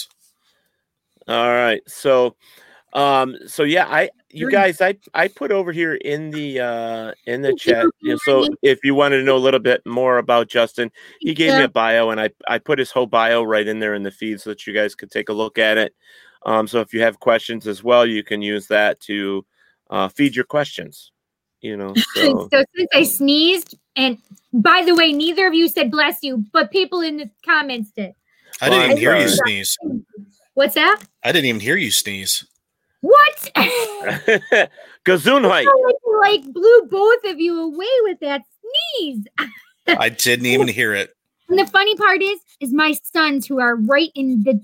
Precise. 1.27 1.39
all 1.39 1.51
right 1.51 1.83
so 1.87 2.37
um 2.93 3.37
so 3.47 3.63
yeah 3.63 3.87
i 3.89 4.09
you 4.31 4.51
guys 4.51 4.81
i 4.81 4.97
i 5.15 5.27
put 5.29 5.51
over 5.51 5.73
here 5.73 5.95
in 5.95 6.31
the 6.31 6.61
uh 6.61 7.13
in 7.27 7.43
the 7.43 7.55
chat 7.55 7.87
you 8.01 8.11
know, 8.11 8.19
so 8.25 8.49
if 8.63 8.85
you 8.85 8.95
wanted 8.95 9.19
to 9.19 9.23
know 9.25 9.37
a 9.37 9.39
little 9.39 9.61
bit 9.61 9.85
more 9.85 10.19
about 10.19 10.49
justin 10.49 10.91
he 11.21 11.35
gave 11.35 11.57
me 11.57 11.63
a 11.65 11.69
bio 11.69 12.11
and 12.11 12.21
I, 12.21 12.31
I 12.49 12.59
put 12.59 12.79
his 12.79 12.91
whole 12.91 13.07
bio 13.07 13.43
right 13.43 13.67
in 13.67 13.79
there 13.79 13.95
in 13.95 14.03
the 14.03 14.11
feed 14.11 14.41
so 14.41 14.51
that 14.51 14.67
you 14.67 14.73
guys 14.73 14.95
could 14.95 15.11
take 15.11 15.29
a 15.29 15.33
look 15.33 15.59
at 15.59 15.79
it. 15.79 15.95
Um, 16.47 16.67
so 16.67 16.81
if 16.81 16.93
you 16.93 17.01
have 17.01 17.21
questions 17.21 17.67
as 17.67 17.83
well, 17.83 18.07
you 18.07 18.23
can 18.23 18.43
use 18.43 18.67
that 18.69 19.01
to 19.01 19.45
uh, 19.91 20.09
feed 20.09 20.37
your 20.37 20.45
questions. 20.45 21.11
You 21.61 21.77
know, 21.77 21.95
so 22.15 22.49
so 22.53 22.65
since 22.77 22.89
I 22.93 23.05
sneezed, 23.05 23.77
and 23.97 24.19
by 24.53 24.83
the 24.85 24.95
way, 24.95 25.13
neither 25.13 25.47
of 25.47 25.55
you 25.55 25.69
said 25.69 25.91
bless 25.91 26.23
you, 26.23 26.45
but 26.53 26.71
people 26.71 27.01
in 27.01 27.17
the 27.17 27.31
comments 27.45 27.91
did. 27.91 28.13
I 28.61 28.69
didn't 28.69 28.81
Well, 28.81 28.91
even 28.91 28.97
hear 28.99 29.17
you 29.17 29.29
sneeze. 29.29 29.77
What's 30.55 30.75
that? 30.75 31.01
I 31.23 31.33
didn't 31.33 31.47
even 31.47 31.61
hear 31.61 31.77
you 31.77 31.91
sneeze. 31.91 32.47
What? 33.01 33.51
Gesundheit. 35.05 35.67
like, 35.67 35.97
like 36.23 36.53
blew 36.53 36.83
both 36.91 37.25
of 37.25 37.39
you 37.39 37.61
away 37.61 37.87
with 38.03 38.21
that 38.21 38.43
sneeze. 38.61 39.25
I 39.87 40.09
didn't 40.09 40.47
even 40.47 40.69
hear 40.69 40.95
it. 40.95 41.15
And 41.49 41.59
the 41.59 41.67
funny 41.67 41.95
part 41.97 42.23
is, 42.23 42.41
is 42.61 42.73
my 42.73 42.95
sons 43.13 43.47
who 43.47 43.61
are 43.61 43.77
right 43.77 44.11
in 44.15 44.43
the 44.45 44.59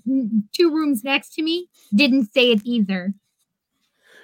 two 0.52 0.74
rooms 0.74 1.04
next 1.04 1.34
to 1.34 1.42
me 1.42 1.68
didn't 1.94 2.32
say 2.32 2.52
it 2.52 2.62
either. 2.64 3.12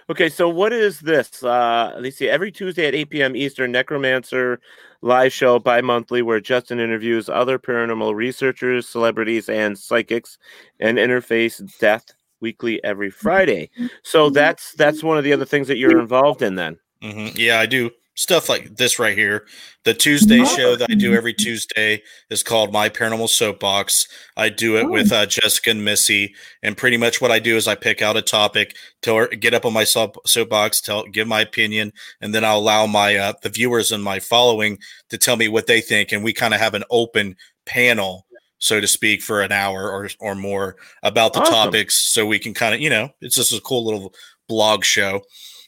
Okay, 0.09 0.29
so 0.29 0.49
what 0.49 0.73
is 0.73 1.01
this? 1.01 1.43
Uh, 1.43 1.97
let's 1.99 2.17
see. 2.17 2.29
Every 2.29 2.53
Tuesday 2.53 2.87
at 2.87 2.95
8 2.95 3.11
p.m. 3.11 3.37
Eastern, 3.37 3.73
Necromancer 3.73 4.61
live 5.03 5.33
show 5.33 5.59
bi 5.59 5.81
monthly 5.81 6.23
where 6.23 6.41
Justin 6.41 6.79
interviews 6.79 7.29
other 7.29 7.59
paranormal 7.59 8.15
researchers, 8.15 8.89
celebrities, 8.89 9.49
and 9.49 9.77
psychics 9.77 10.39
and 10.79 10.99
interface 10.99 11.61
death 11.79 12.05
weekly 12.41 12.83
every 12.85 13.11
Friday. 13.11 13.69
So 14.05 14.31
that's 14.31 14.75
that's 14.75 15.03
one 15.03 15.19
of 15.19 15.25
the 15.25 15.33
other 15.33 15.45
things 15.45 15.67
that 15.69 15.77
you're 15.77 16.01
involved 16.01 16.41
in 16.41 16.55
then. 16.55 16.79
hmm 17.03 17.29
Yeah, 17.35 17.59
I 17.59 17.67
do 17.67 17.91
stuff 18.17 18.49
like 18.49 18.77
this 18.77 18.99
right 18.99 19.17
here. 19.17 19.47
The 19.85 19.95
Tuesday 19.95 20.45
show 20.45 20.75
that 20.75 20.91
I 20.91 20.95
do 20.95 21.15
every 21.15 21.35
Tuesday 21.35 22.03
is 22.29 22.43
called 22.43 22.73
My 22.73 22.89
Paranormal 22.89 23.29
Soapbox. 23.29 24.09
I 24.37 24.49
do 24.49 24.77
it 24.79 24.91
with 24.91 25.13
uh, 25.13 25.27
Jessica 25.27 25.71
and 25.71 25.85
Missy, 25.85 26.35
and 26.63 26.77
pretty 26.77 26.97
much 26.97 27.21
what 27.21 27.31
I 27.31 27.39
do 27.39 27.57
is 27.57 27.69
I 27.69 27.77
pick 27.77 28.03
out 28.03 28.17
a 28.17 28.23
topic, 28.23 28.75
tell 29.03 29.27
get 29.29 29.55
up 29.55 29.65
on 29.65 29.73
my 29.73 29.85
soap, 29.85 30.17
soapbox, 30.27 30.81
tell 30.81 31.05
give 31.05 31.29
my 31.29 31.43
opinion, 31.43 31.93
and 32.21 32.35
then 32.35 32.45
I'll 32.45 32.59
allow 32.59 32.87
my 32.87 33.17
uh, 33.17 33.35
the 33.43 33.51
viewers 33.51 33.93
and 33.93 34.03
my 34.03 34.19
following 34.19 34.79
to 35.11 35.19
tell 35.19 35.37
me 35.37 35.49
what 35.49 35.67
they 35.67 35.81
think, 35.81 36.11
and 36.11 36.25
we 36.25 36.33
kind 36.33 36.55
of 36.55 36.61
have 36.61 36.75
an 36.75 36.85
open 36.91 37.37
panel. 37.65 38.27
So 38.59 38.81
to 38.81 38.87
speak, 38.87 39.21
for 39.23 39.43
an 39.43 39.53
hour 39.53 39.91
or 39.91 40.09
or 40.19 40.35
more 40.35 40.77
about 41.03 41.35
the 41.35 41.41
Awesome. 41.41 41.53
topics, 41.53 42.11
so 42.13 42.25
we 42.25 42.39
can 42.39 42.55
kind 42.55 42.75
of, 42.75 42.81
you 42.81 42.89
know, 42.89 43.11
it's 43.21 43.37
just 43.37 43.53
a 43.53 43.61
cool 43.61 43.85
little 43.85 44.15
blog 44.49 44.85
show 44.85 45.21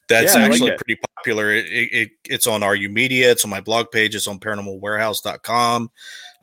that's 0.09 0.35
Yeah, 0.35 0.41
I 0.41 0.43
like 0.45 0.53
actually 0.53 0.71
pretty 0.73 1.01
popular. 1.17 1.53
It, 1.53 1.67
it, 1.67 1.93
it- 1.93 2.11
it's 2.31 2.47
on 2.47 2.63
RU 2.63 2.89
Media. 2.89 3.31
It's 3.31 3.45
on 3.45 3.51
my 3.51 3.61
blog 3.61 3.91
page. 3.91 4.15
It's 4.15 4.27
on 4.27 4.39
paranormalwarehouse.com. 4.41 5.91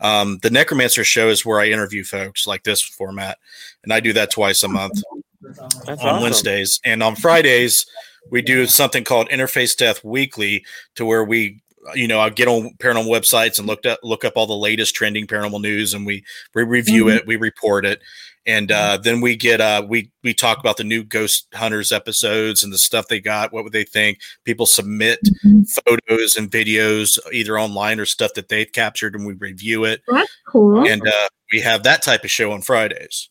Um, 0.02 0.40
the 0.42 0.50
Necromancer 0.50 1.04
show 1.04 1.30
is 1.30 1.46
where 1.46 1.60
I 1.60 1.68
interview 1.68 2.04
folks 2.04 2.46
like 2.48 2.64
this 2.64 2.82
format, 2.82 3.38
and 3.84 3.94
I 3.94 4.00
do 4.00 4.14
that 4.14 4.32
twice 4.32 4.64
a 4.64 4.68
month 4.68 5.02
That's 5.42 5.60
on 5.60 5.98
awesome. 6.00 6.22
Wednesdays. 6.24 6.80
And 6.84 7.02
on 7.04 7.16
Fridays, 7.16 7.86
we 8.30 8.42
do 8.42 8.66
something 8.66 9.04
called 9.04 9.30
Interface 9.30 9.78
Death 9.78 10.04
Weekly, 10.04 10.66
to 10.96 11.06
where 11.06 11.24
we, 11.24 11.62
you 11.94 12.08
know, 12.08 12.20
I 12.20 12.30
get 12.30 12.48
on 12.48 12.72
paranormal 12.80 13.08
websites 13.08 13.58
and 13.60 13.68
look 13.68 13.86
up 13.86 14.00
look 14.04 14.26
up 14.26 14.34
all 14.36 14.48
the 14.48 14.54
latest 14.54 14.96
trending 14.96 15.28
paranormal 15.28 15.62
news, 15.62 15.94
and 15.94 16.06
we 16.06 16.24
we 16.54 16.64
review 16.64 17.06
Mm-hmm. 17.06 17.18
it, 17.18 17.28
we 17.28 17.36
report 17.38 17.86
it, 17.86 18.02
and 18.46 18.72
uh, 18.72 18.98
then 19.02 19.22
we 19.22 19.36
get 19.36 19.62
uh, 19.62 19.86
we 19.88 20.12
we 20.24 20.34
talk 20.34 20.60
about 20.60 20.78
the 20.78 20.84
new 20.84 21.04
Ghost 21.04 21.48
Hunters 21.54 21.92
episodes 21.92 22.64
and 22.64 22.72
the 22.74 22.78
stuff 22.78 23.08
they 23.08 23.20
got, 23.20 23.52
what 23.54 23.64
would 23.64 23.74
they 23.74 23.84
think? 23.84 24.20
People 24.44 24.66
submit 24.66 25.20
Mm-hmm. 25.46 25.62
photos 25.86 26.36
and 26.38 26.50
videos 26.52 27.20
either 27.32 27.58
online 27.60 28.00
or 28.00 28.06
stuff 28.06 28.34
that 28.36 28.50
they've 28.50 28.72
captured, 28.72 29.16
and 29.16 29.26
we 29.26 29.34
review 29.34 29.84
it, 29.86 30.02
That's 30.08 30.32
cool. 30.48 30.88
and 30.88 31.08
uh, 31.08 31.28
we 31.54 31.62
have 31.62 31.84
that 31.84 32.02
type 32.02 32.24
of 32.24 32.32
show 32.32 32.52
on 32.52 32.62
Fridays. 32.62 33.30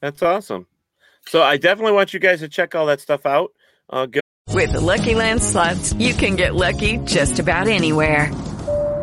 That's 0.00 0.22
awesome. 0.22 0.66
So 1.28 1.42
I 1.42 1.56
definitely 1.56 1.92
want 1.92 2.14
you 2.14 2.20
guys 2.20 2.40
to 2.40 2.48
check 2.48 2.74
all 2.74 2.86
that 2.86 3.00
stuff 3.00 3.26
out. 3.26 3.52
Uh, 3.90 4.06
go- 4.06 4.20
With 4.52 4.72
the 4.72 4.80
Lucky 4.80 5.14
Land 5.16 5.42
slots, 5.42 5.92
you 5.94 6.14
can 6.14 6.36
get 6.36 6.54
lucky 6.54 6.98
just 6.98 7.38
about 7.40 7.66
anywhere. 7.66 8.30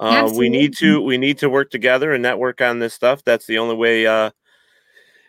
uh, 0.00 0.30
we 0.34 0.48
need 0.48 0.76
to 0.78 1.00
we 1.00 1.18
need 1.18 1.38
to 1.38 1.50
work 1.50 1.70
together 1.70 2.12
and 2.12 2.22
network 2.22 2.60
on 2.60 2.78
this 2.78 2.94
stuff. 2.94 3.22
That's 3.24 3.46
the 3.46 3.58
only 3.58 3.76
way 3.76 4.06
uh, 4.06 4.30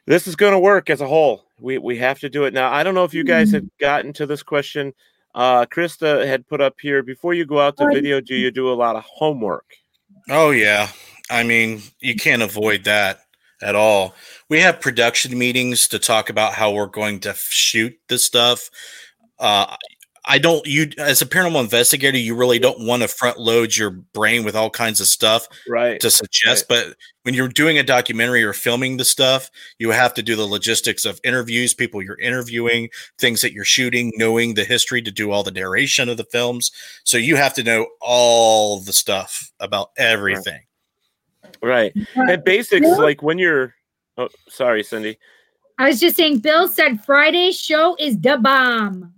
this 0.05 0.27
is 0.27 0.35
going 0.35 0.53
to 0.53 0.59
work 0.59 0.89
as 0.89 1.01
a 1.01 1.07
whole. 1.07 1.45
We 1.59 1.77
we 1.77 1.97
have 1.97 2.19
to 2.19 2.29
do 2.29 2.45
it. 2.45 2.53
Now 2.53 2.71
i 2.71 2.83
don't 2.83 2.95
know 2.95 3.03
if 3.03 3.13
you 3.13 3.23
guys 3.23 3.51
had 3.51 3.69
gotten 3.79 4.13
to 4.13 4.25
this 4.25 4.43
question. 4.43 4.93
Uh 5.35 5.65
krista 5.65 6.25
had 6.25 6.47
put 6.47 6.61
up 6.61 6.75
here 6.79 7.01
before 7.01 7.33
you 7.33 7.45
go 7.45 7.59
out 7.59 7.77
to 7.77 7.87
video 7.91 8.21
do 8.21 8.35
you 8.35 8.51
do 8.51 8.71
a 8.71 8.75
lot 8.75 8.95
of 8.95 9.03
homework? 9.03 9.65
Oh 10.29 10.51
yeah. 10.51 10.89
I 11.29 11.43
mean, 11.43 11.81
you 11.99 12.15
can't 12.15 12.41
avoid 12.41 12.83
that 12.83 13.21
at 13.61 13.75
all. 13.75 14.13
We 14.49 14.59
have 14.59 14.81
production 14.81 15.37
meetings 15.37 15.87
to 15.89 15.99
talk 15.99 16.29
about 16.29 16.53
how 16.53 16.71
we're 16.71 16.85
going 16.85 17.21
to 17.21 17.33
shoot 17.37 17.97
this 18.09 18.25
stuff. 18.25 18.69
Uh, 19.39 19.75
I 20.25 20.37
don't 20.37 20.65
you 20.65 20.89
as 20.97 21.21
a 21.21 21.25
paranormal 21.25 21.61
investigator, 21.61 22.17
you 22.17 22.35
really 22.35 22.59
don't 22.59 22.85
want 22.85 23.01
to 23.01 23.07
front 23.07 23.39
load 23.39 23.75
your 23.75 23.89
brain 23.89 24.43
with 24.43 24.55
all 24.55 24.69
kinds 24.69 25.01
of 25.01 25.07
stuff 25.07 25.47
right 25.67 25.99
to 25.99 26.09
suggest. 26.09 26.65
Right. 26.69 26.85
But 26.87 26.97
when 27.23 27.33
you're 27.33 27.49
doing 27.49 27.77
a 27.77 27.83
documentary 27.83 28.43
or 28.43 28.53
filming 28.53 28.97
the 28.97 29.05
stuff, 29.05 29.49
you 29.79 29.91
have 29.91 30.13
to 30.13 30.23
do 30.23 30.35
the 30.35 30.45
logistics 30.45 31.05
of 31.05 31.19
interviews, 31.23 31.73
people 31.73 32.01
you're 32.01 32.19
interviewing, 32.19 32.89
things 33.17 33.41
that 33.41 33.53
you're 33.53 33.65
shooting, 33.65 34.11
knowing 34.15 34.53
the 34.53 34.63
history 34.63 35.01
to 35.01 35.11
do 35.11 35.31
all 35.31 35.43
the 35.43 35.51
narration 35.51 36.07
of 36.07 36.17
the 36.17 36.25
films. 36.25 36.71
So 37.03 37.17
you 37.17 37.35
have 37.35 37.53
to 37.55 37.63
know 37.63 37.87
all 37.99 38.79
the 38.79 38.93
stuff 38.93 39.51
about 39.59 39.91
everything. 39.97 40.61
Right. 41.61 41.93
right. 42.15 42.29
And 42.29 42.43
basics 42.43 42.87
like 42.97 43.21
when 43.21 43.39
you're 43.39 43.73
oh 44.17 44.29
sorry, 44.47 44.83
Cindy. 44.83 45.17
I 45.79 45.87
was 45.87 45.99
just 45.99 46.15
saying 46.15 46.39
Bill 46.39 46.67
said 46.67 47.03
Friday's 47.03 47.59
show 47.59 47.97
is 47.99 48.19
the 48.19 48.37
bomb 48.37 49.12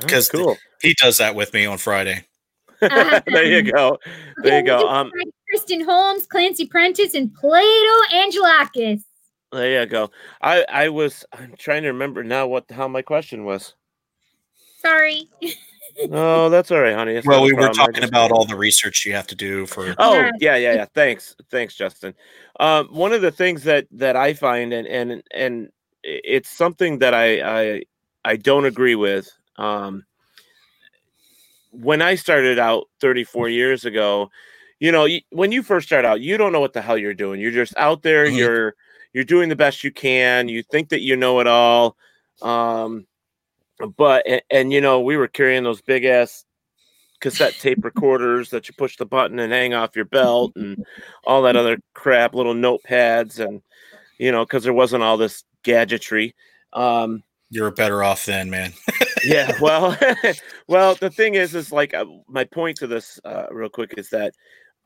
because 0.00 0.30
oh, 0.34 0.38
cool. 0.38 0.56
he 0.80 0.94
does 0.94 1.18
that 1.18 1.34
with 1.34 1.52
me 1.52 1.66
on 1.66 1.78
Friday. 1.78 2.24
there 2.80 3.44
you 3.44 3.62
go. 3.62 3.98
There 4.42 4.58
you 4.58 4.66
go. 4.66 4.88
Um, 4.88 5.10
Kristen 5.48 5.84
Holmes, 5.84 6.26
Clancy 6.26 6.66
Prentice, 6.66 7.14
and 7.14 7.32
Plato 7.34 7.64
Angelakis. 8.12 9.02
There 9.52 9.80
you 9.80 9.86
go. 9.86 10.10
I 10.42 10.64
I 10.68 10.88
was 10.88 11.24
I'm 11.32 11.54
trying 11.56 11.82
to 11.82 11.88
remember 11.88 12.24
now 12.24 12.46
what 12.46 12.64
how 12.70 12.88
my 12.88 13.00
question 13.00 13.44
was. 13.44 13.74
Sorry. 14.82 15.28
no, 16.08 16.50
that's 16.50 16.70
all 16.72 16.80
right, 16.80 16.94
honey. 16.94 17.14
It's 17.14 17.26
well, 17.26 17.42
we 17.42 17.52
were 17.52 17.68
talking 17.70 18.04
about 18.04 18.32
all 18.32 18.44
the 18.44 18.56
research 18.56 19.06
you 19.06 19.12
have 19.12 19.28
to 19.28 19.36
do 19.36 19.64
for. 19.66 19.94
Oh 19.98 20.30
yeah, 20.40 20.56
yeah, 20.56 20.74
yeah. 20.74 20.86
Thanks, 20.92 21.36
thanks, 21.50 21.74
Justin. 21.74 22.14
Um, 22.58 22.88
one 22.88 23.12
of 23.12 23.22
the 23.22 23.30
things 23.30 23.62
that 23.62 23.86
that 23.92 24.16
I 24.16 24.34
find 24.34 24.72
and 24.72 24.86
and 24.88 25.22
and 25.30 25.70
it's 26.02 26.50
something 26.50 26.98
that 26.98 27.14
I 27.14 27.40
I 27.40 27.82
I 28.24 28.36
don't 28.36 28.66
agree 28.66 28.96
with 28.96 29.30
um, 29.56 30.04
when 31.70 32.02
I 32.02 32.14
started 32.14 32.58
out 32.58 32.88
34 33.00 33.48
years 33.48 33.84
ago, 33.84 34.30
you 34.78 34.92
know, 34.92 35.08
when 35.30 35.52
you 35.52 35.62
first 35.62 35.86
start 35.86 36.04
out, 36.04 36.20
you 36.20 36.36
don't 36.36 36.52
know 36.52 36.60
what 36.60 36.72
the 36.72 36.82
hell 36.82 36.98
you're 36.98 37.14
doing. 37.14 37.40
You're 37.40 37.50
just 37.50 37.76
out 37.76 38.02
there. 38.02 38.26
Mm-hmm. 38.26 38.36
You're 38.36 38.74
you're 39.12 39.24
doing 39.24 39.48
the 39.48 39.56
best 39.56 39.84
you 39.84 39.92
can. 39.92 40.48
You 40.48 40.62
think 40.62 40.88
that 40.90 41.00
you 41.00 41.16
know 41.16 41.40
it 41.40 41.46
all. 41.46 41.96
Um, 42.42 43.06
but 43.96 44.26
and, 44.26 44.42
and 44.50 44.72
you 44.72 44.80
know, 44.80 45.00
we 45.00 45.16
were 45.16 45.28
carrying 45.28 45.64
those 45.64 45.80
big 45.80 46.04
ass 46.04 46.44
cassette 47.20 47.54
tape 47.54 47.82
recorders 47.84 48.50
that 48.50 48.68
you 48.68 48.74
push 48.76 48.96
the 48.96 49.06
button 49.06 49.38
and 49.38 49.52
hang 49.52 49.72
off 49.72 49.96
your 49.96 50.04
belt 50.04 50.52
and 50.56 50.84
all 51.24 51.42
that 51.42 51.56
other 51.56 51.78
crap, 51.94 52.34
little 52.34 52.54
notepads, 52.54 53.38
and 53.38 53.62
you 54.18 54.30
know, 54.30 54.44
because 54.44 54.64
there 54.64 54.72
wasn't 54.72 55.02
all 55.02 55.16
this 55.16 55.44
gadgetry. 55.62 56.34
Um, 56.72 57.22
you're 57.54 57.70
better 57.70 58.02
off 58.02 58.26
then, 58.26 58.50
man. 58.50 58.72
yeah. 59.24 59.52
Well, 59.60 59.96
well, 60.68 60.96
the 60.96 61.10
thing 61.10 61.36
is, 61.36 61.54
is 61.54 61.70
like 61.70 61.94
uh, 61.94 62.04
my 62.26 62.44
point 62.44 62.76
to 62.78 62.86
this, 62.86 63.20
uh, 63.24 63.46
real 63.50 63.68
quick, 63.68 63.94
is 63.96 64.10
that 64.10 64.34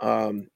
um, 0.00 0.48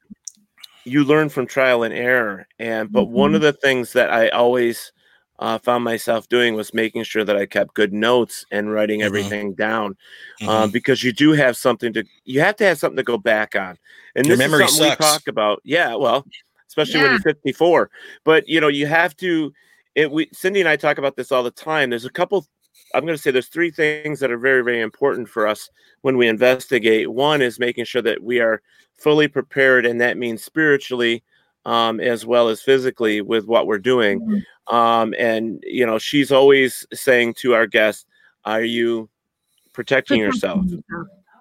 you 0.85 1.05
learn 1.05 1.31
from 1.31 1.47
trial 1.47 1.83
and 1.83 1.95
error. 1.95 2.47
And 2.59 2.93
but 2.93 3.05
mm-hmm. 3.05 3.15
one 3.15 3.35
of 3.35 3.41
the 3.41 3.55
things 3.55 3.95
that 3.95 4.13
I 4.13 4.29
always 4.29 4.93
uh, 5.39 5.59
found 5.59 5.85
myself 5.85 6.29
doing 6.29 6.55
was 6.55 6.75
making 6.75 7.05
sure 7.05 7.25
that 7.25 7.37
I 7.37 7.47
kept 7.47 7.75
good 7.75 7.95
notes 7.95 8.45
and 8.53 8.71
writing 8.71 9.01
mm-hmm. 9.01 9.07
everything 9.07 9.55
down, 9.55 9.97
um, 10.43 10.49
mm-hmm. 10.49 10.71
because 10.71 11.03
you 11.03 11.13
do 11.13 11.33
have 11.33 11.57
something 11.57 11.95
to. 11.95 12.05
You 12.25 12.41
have 12.41 12.57
to 12.57 12.65
have 12.65 12.79
something 12.79 12.99
to 12.99 13.03
go 13.03 13.17
back 13.17 13.57
on. 13.57 13.79
And 14.15 14.27
Your 14.27 14.37
this 14.37 14.51
memory 14.51 14.65
is 14.65 14.77
something 14.77 14.91
sucks. 14.91 15.01
we 15.01 15.07
talk 15.07 15.29
about. 15.29 15.63
Yeah. 15.65 15.95
Well, 15.95 16.27
especially 16.69 17.01
yeah. 17.01 17.05
when 17.05 17.13
you're 17.13 17.35
54. 17.35 17.91
But 18.25 18.47
you 18.47 18.61
know, 18.61 18.69
you 18.69 18.87
have 18.87 19.17
to 19.17 19.53
it 19.95 20.11
we 20.11 20.29
Cindy 20.33 20.61
and 20.61 20.69
I 20.69 20.77
talk 20.77 20.99
about 20.99 21.17
this 21.17 21.33
all 21.33 21.43
the 21.43 21.51
time. 21.51 21.91
There's 21.91 22.05
a 22.05 22.11
couple 22.11 22.47
I'm 22.95 23.05
going 23.05 23.17
to 23.17 23.23
say 23.23 23.31
there's 23.31 23.49
three 23.49 23.71
things 23.71 24.21
that 24.21 24.31
are 24.31 24.39
very 24.39 24.63
very 24.63 24.81
important 24.81 25.29
for 25.29 25.47
us 25.47 25.69
when 26.03 26.17
we 26.17 26.29
investigate. 26.29 27.11
One 27.13 27.43
is 27.43 27.59
making 27.59 27.85
sure 27.85 28.03
that 28.03 28.23
we 28.23 28.41
are 28.41 28.63
fully 28.95 29.29
prepared 29.29 29.87
and 29.87 30.01
that 30.01 30.17
means 30.17 30.45
spiritually 30.45 31.23
um, 31.65 32.01
as 32.01 32.27
well 32.27 32.49
as 32.49 32.61
physically 32.61 33.21
with 33.21 33.47
what 33.47 33.67
we're 33.67 33.79
doing. 33.79 34.21
Mm-hmm. 34.21 34.75
Um, 34.75 35.15
and 35.19 35.63
you 35.67 35.87
know, 35.87 35.99
she's 35.99 36.33
always 36.33 36.87
saying 36.93 37.35
to 37.35 37.55
our 37.55 37.67
guests, 37.67 38.05
"Are 38.45 38.63
you 38.63 39.09
protecting 39.73 40.21
yourself?" 40.21 40.65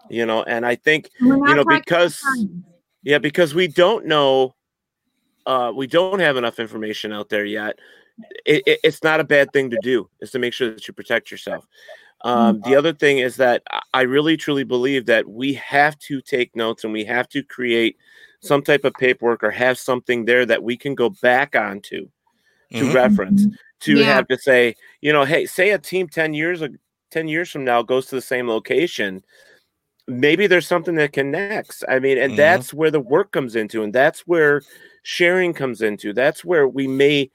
You 0.10 0.26
know, 0.26 0.44
and 0.44 0.66
I 0.66 0.76
think 0.76 1.10
you 1.20 1.38
know 1.38 1.66
because 1.66 2.22
yeah, 3.04 3.20
because 3.20 3.54
we 3.54 3.68
don't 3.68 4.06
know, 4.06 4.56
uh, 5.46 5.72
we 5.76 5.88
don't 5.88 6.20
have 6.20 6.38
enough 6.38 6.60
information 6.60 7.12
out 7.14 7.30
there 7.30 7.46
yet 7.46 7.80
it, 8.46 8.64
it, 8.66 8.80
it's 8.84 9.04
not 9.04 9.20
a 9.20 9.26
bad 9.26 9.52
thing 9.54 9.70
to 9.70 9.78
do 9.82 10.10
is 10.20 10.32
to 10.32 10.40
make 10.40 10.54
sure 10.54 10.72
that 10.72 10.88
you 10.88 10.94
protect 10.94 11.32
yourself 11.32 11.68
um, 12.24 12.58
the 12.62 12.70
mm-hmm. 12.70 12.78
other 12.78 12.94
thing 12.94 13.20
is 13.20 13.36
that 13.36 13.64
i 13.94 14.02
really 14.02 14.38
truly 14.38 14.64
believe 14.64 15.06
that 15.06 15.28
we 15.28 15.54
have 15.54 15.98
to 16.00 16.22
take 16.22 16.56
notes 16.56 16.84
and 16.84 16.94
we 16.94 17.06
have 17.06 17.28
to 17.30 17.44
create 17.44 17.98
some 18.42 18.62
type 18.62 18.84
of 18.84 18.94
paperwork 18.94 19.44
or 19.44 19.52
have 19.52 19.78
something 19.78 20.26
there 20.26 20.46
that 20.46 20.64
we 20.64 20.76
can 20.76 20.96
go 20.96 21.10
back 21.22 21.56
onto 21.56 22.08
to 22.72 22.78
mm-hmm. 22.78 22.96
reference 22.96 23.46
mm-hmm. 23.46 23.56
to 23.80 24.00
yeah. 24.00 24.06
have 24.06 24.28
to 24.28 24.38
say 24.38 24.76
you 25.02 25.14
know 25.14 25.26
hey 25.26 25.46
say 25.46 25.72
a 25.72 25.78
team 25.78 26.08
10 26.08 26.34
years 26.34 26.64
10 27.12 27.28
years 27.28 27.50
from 27.50 27.64
now 27.64 27.82
goes 27.82 28.08
to 28.08 28.16
the 28.16 28.22
same 28.22 28.48
location 28.48 29.22
maybe 30.08 30.48
there's 30.48 30.68
something 30.68 30.96
that 30.96 31.14
connects 31.14 31.84
i 31.88 32.00
mean 32.00 32.18
and 32.18 32.32
mm-hmm. 32.32 32.38
that's 32.38 32.74
where 32.74 32.92
the 32.92 33.00
work 33.00 33.32
comes 33.32 33.56
into 33.56 33.84
and 33.84 33.94
that's 33.94 34.22
where 34.22 34.62
sharing 35.04 35.54
comes 35.54 35.82
into 35.82 36.14
that's 36.14 36.44
where 36.44 36.68
we 36.68 36.88
may 36.88 37.30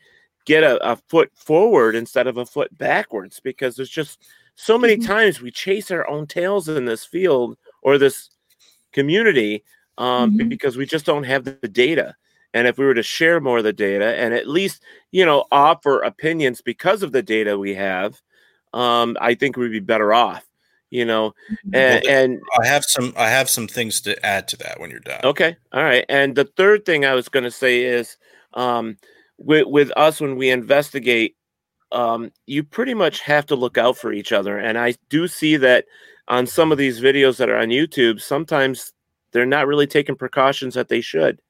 get 0.46 0.62
a, 0.62 0.92
a 0.92 0.96
foot 1.08 1.30
forward 1.34 1.94
instead 1.94 2.26
of 2.26 2.38
a 2.38 2.46
foot 2.46 2.76
backwards 2.78 3.40
because 3.40 3.76
there's 3.76 3.90
just 3.90 4.24
so 4.54 4.78
many 4.78 4.96
mm-hmm. 4.96 5.12
times 5.12 5.40
we 5.40 5.50
chase 5.50 5.90
our 5.90 6.08
own 6.08 6.26
tails 6.26 6.68
in 6.68 6.86
this 6.86 7.04
field 7.04 7.58
or 7.82 7.98
this 7.98 8.30
community 8.92 9.62
um, 9.98 10.38
mm-hmm. 10.38 10.48
because 10.48 10.76
we 10.76 10.86
just 10.86 11.04
don't 11.04 11.24
have 11.24 11.44
the 11.44 11.68
data. 11.68 12.14
And 12.54 12.66
if 12.66 12.78
we 12.78 12.86
were 12.86 12.94
to 12.94 13.02
share 13.02 13.38
more 13.38 13.58
of 13.58 13.64
the 13.64 13.72
data 13.72 14.16
and 14.16 14.32
at 14.32 14.48
least, 14.48 14.82
you 15.10 15.26
know, 15.26 15.44
offer 15.52 16.00
opinions 16.00 16.62
because 16.62 17.02
of 17.02 17.12
the 17.12 17.22
data 17.22 17.58
we 17.58 17.74
have, 17.74 18.20
um, 18.72 19.16
I 19.20 19.34
think 19.34 19.56
we'd 19.56 19.72
be 19.72 19.80
better 19.80 20.14
off. 20.14 20.44
You 20.88 21.04
know, 21.04 21.34
mm-hmm. 21.50 21.74
and, 21.74 22.04
well, 22.04 22.14
and 22.14 22.40
I 22.62 22.66
have 22.66 22.84
some 22.84 23.12
I 23.16 23.28
have 23.28 23.50
some 23.50 23.66
things 23.66 24.00
to 24.02 24.24
add 24.24 24.46
to 24.48 24.56
that 24.58 24.78
when 24.78 24.88
you're 24.88 25.00
done. 25.00 25.20
Okay, 25.24 25.56
all 25.72 25.82
right. 25.82 26.06
And 26.08 26.36
the 26.36 26.44
third 26.44 26.86
thing 26.86 27.04
I 27.04 27.14
was 27.14 27.28
going 27.28 27.42
to 27.42 27.50
say 27.50 27.82
is, 27.82 28.16
um, 28.54 28.96
with 29.38 29.66
with 29.66 29.90
us 29.96 30.20
when 30.20 30.36
we 30.36 30.50
investigate 30.50 31.36
um, 31.92 32.32
you 32.46 32.64
pretty 32.64 32.94
much 32.94 33.20
have 33.20 33.46
to 33.46 33.54
look 33.54 33.78
out 33.78 33.96
for 33.96 34.12
each 34.12 34.32
other. 34.32 34.58
And 34.58 34.78
i 34.78 34.94
do 35.08 35.28
see 35.28 35.56
that 35.58 35.86
on 36.28 36.46
some 36.46 36.72
of 36.72 36.78
these 36.78 37.00
videos 37.00 37.36
that 37.36 37.48
are 37.48 37.58
on 37.58 37.68
youtube 37.68 38.20
sometimes 38.20 38.92
they're 39.32 39.46
not 39.46 39.66
really 39.66 39.86
taking 39.86 40.16
precautions 40.16 40.74
that 40.74 40.88
they 40.88 41.00
should. 41.00 41.40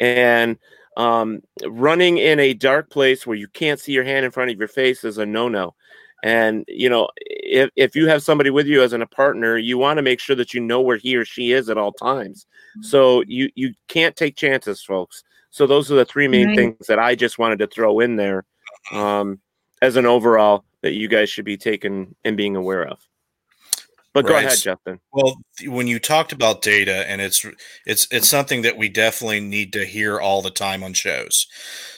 And 0.00 0.58
um, 0.96 1.40
running 1.66 2.18
in 2.18 2.38
a 2.38 2.54
dark 2.54 2.90
place 2.90 3.26
where 3.26 3.36
you 3.36 3.48
can't 3.48 3.80
see 3.80 3.92
your 3.92 4.04
hand 4.04 4.24
in 4.24 4.30
front 4.30 4.50
of 4.50 4.58
your 4.58 4.68
face 4.68 5.02
is 5.02 5.18
a 5.18 5.26
no-no. 5.26 5.74
And 6.22 6.64
you 6.68 6.88
know 6.88 7.08
if, 7.16 7.70
if 7.76 7.94
you 7.94 8.08
have 8.08 8.22
somebody 8.22 8.50
with 8.50 8.66
you 8.66 8.82
as 8.82 8.92
a 8.94 9.06
partner 9.06 9.58
you 9.58 9.76
want 9.76 9.98
to 9.98 10.02
make 10.02 10.20
sure 10.20 10.36
that 10.36 10.54
you 10.54 10.60
know 10.60 10.80
where 10.80 10.96
he 10.96 11.16
or 11.16 11.24
she 11.24 11.52
is 11.52 11.68
at 11.68 11.78
all 11.78 11.92
times. 11.92 12.46
So 12.80 13.22
you 13.26 13.50
you 13.54 13.74
can't 13.88 14.16
take 14.16 14.36
chances 14.36 14.82
folks 14.82 15.22
so 15.54 15.68
those 15.68 15.88
are 15.92 15.94
the 15.94 16.04
three 16.04 16.26
main 16.26 16.48
right. 16.48 16.56
things 16.56 16.88
that 16.88 16.98
I 16.98 17.14
just 17.14 17.38
wanted 17.38 17.60
to 17.60 17.68
throw 17.68 18.00
in 18.00 18.16
there 18.16 18.44
um, 18.90 19.38
as 19.80 19.94
an 19.94 20.04
overall 20.04 20.64
that 20.82 20.94
you 20.94 21.06
guys 21.06 21.30
should 21.30 21.44
be 21.44 21.56
taking 21.56 22.16
and 22.24 22.36
being 22.36 22.56
aware 22.56 22.84
of. 22.84 22.98
But 24.12 24.26
go 24.26 24.34
right. 24.34 24.46
ahead, 24.46 24.58
Justin. 24.58 24.98
Well, 25.12 25.36
when 25.66 25.86
you 25.86 26.00
talked 26.00 26.32
about 26.32 26.60
data, 26.60 27.08
and 27.08 27.20
it's 27.20 27.46
it's 27.86 28.08
it's 28.10 28.28
something 28.28 28.62
that 28.62 28.76
we 28.76 28.88
definitely 28.88 29.38
need 29.38 29.72
to 29.74 29.84
hear 29.84 30.18
all 30.18 30.42
the 30.42 30.50
time 30.50 30.82
on 30.82 30.92
shows. 30.92 31.46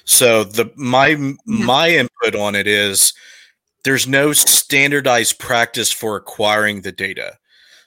So 0.05 0.45
the 0.45 0.71
my 0.77 1.17
my 1.47 1.89
input 1.89 2.35
on 2.39 2.55
it 2.55 2.67
is 2.67 3.15
there's 3.85 4.07
no 4.07 4.35
standardized 4.35 5.39
practice 5.39 5.91
for 5.91 6.15
acquiring 6.15 6.83
the 6.83 6.93
data. 6.93 7.39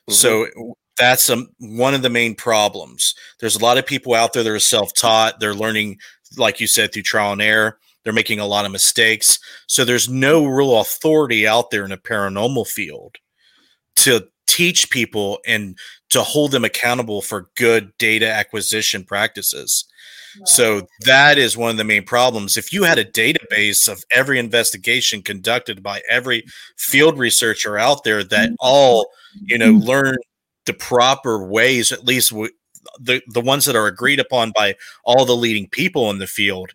Mm-hmm. 0.10 0.14
So 0.14 0.48
that's 1.00 1.30
um, 1.30 1.48
one 1.58 1.94
of 1.94 2.04
the 2.04 2.10
main 2.10 2.36
problems. 2.36 3.16
There's 3.40 3.56
a 3.56 3.64
lot 3.64 3.78
of 3.78 3.88
people 3.88 4.14
out 4.14 4.34
there 4.34 4.44
that 4.44 4.52
are 4.52 4.60
self-taught. 4.60 5.40
They're 5.40 5.56
learning, 5.56 5.98
like 6.38 6.60
you 6.60 6.68
said, 6.68 6.94
through 6.94 7.04
trial 7.04 7.32
and 7.32 7.42
error. 7.42 7.80
They're 8.04 8.14
making 8.14 8.40
a 8.40 8.46
lot 8.46 8.66
of 8.66 8.72
mistakes. 8.72 9.40
So 9.68 9.84
there's 9.84 10.08
no 10.10 10.46
real 10.46 10.80
authority 10.80 11.48
out 11.48 11.72
there 11.72 11.86
in 11.86 11.92
a 11.92 11.98
paranormal 11.98 12.68
field 12.68 13.16
to 13.98 14.28
teach 14.48 14.90
people 14.90 15.40
and 15.46 15.78
to 16.10 16.22
hold 16.22 16.52
them 16.52 16.66
accountable 16.66 17.22
for 17.22 17.50
good 17.56 17.92
data 17.98 18.30
acquisition 18.30 19.04
practices. 19.04 19.86
So 20.46 20.88
that 21.02 21.38
is 21.38 21.58
one 21.58 21.72
of 21.72 21.78
the 21.78 21.84
main 21.84 22.04
problems. 22.04 22.56
If 22.56 22.72
you 22.72 22.84
had 22.84 22.98
a 22.98 23.06
database 23.06 23.90
of 23.90 24.04
every 24.12 24.40
investigation 24.40 25.22
conducted 25.22 25.82
by 25.84 26.02
every 26.10 26.44
field 26.78 27.18
researcher 27.18 27.78
out 27.78 28.04
there 28.04 28.24
that 28.24 28.52
all, 28.60 29.08
you 29.42 29.58
know, 29.58 29.72
learn 29.72 30.16
the 30.70 30.74
proper 30.76 31.44
ways, 31.44 31.91
at 31.91 32.06
least 32.06 32.30
w- 32.30 32.52
the 33.00 33.22
the 33.28 33.41
ones 33.41 33.66
that 33.66 33.76
are 33.76 33.88
agreed 33.88 34.20
upon 34.20 34.52
by 34.56 34.76
all 35.04 35.26
the 35.26 35.36
leading 35.36 35.68
people 35.68 36.10
in 36.12 36.20
the 36.20 36.28
field 36.28 36.74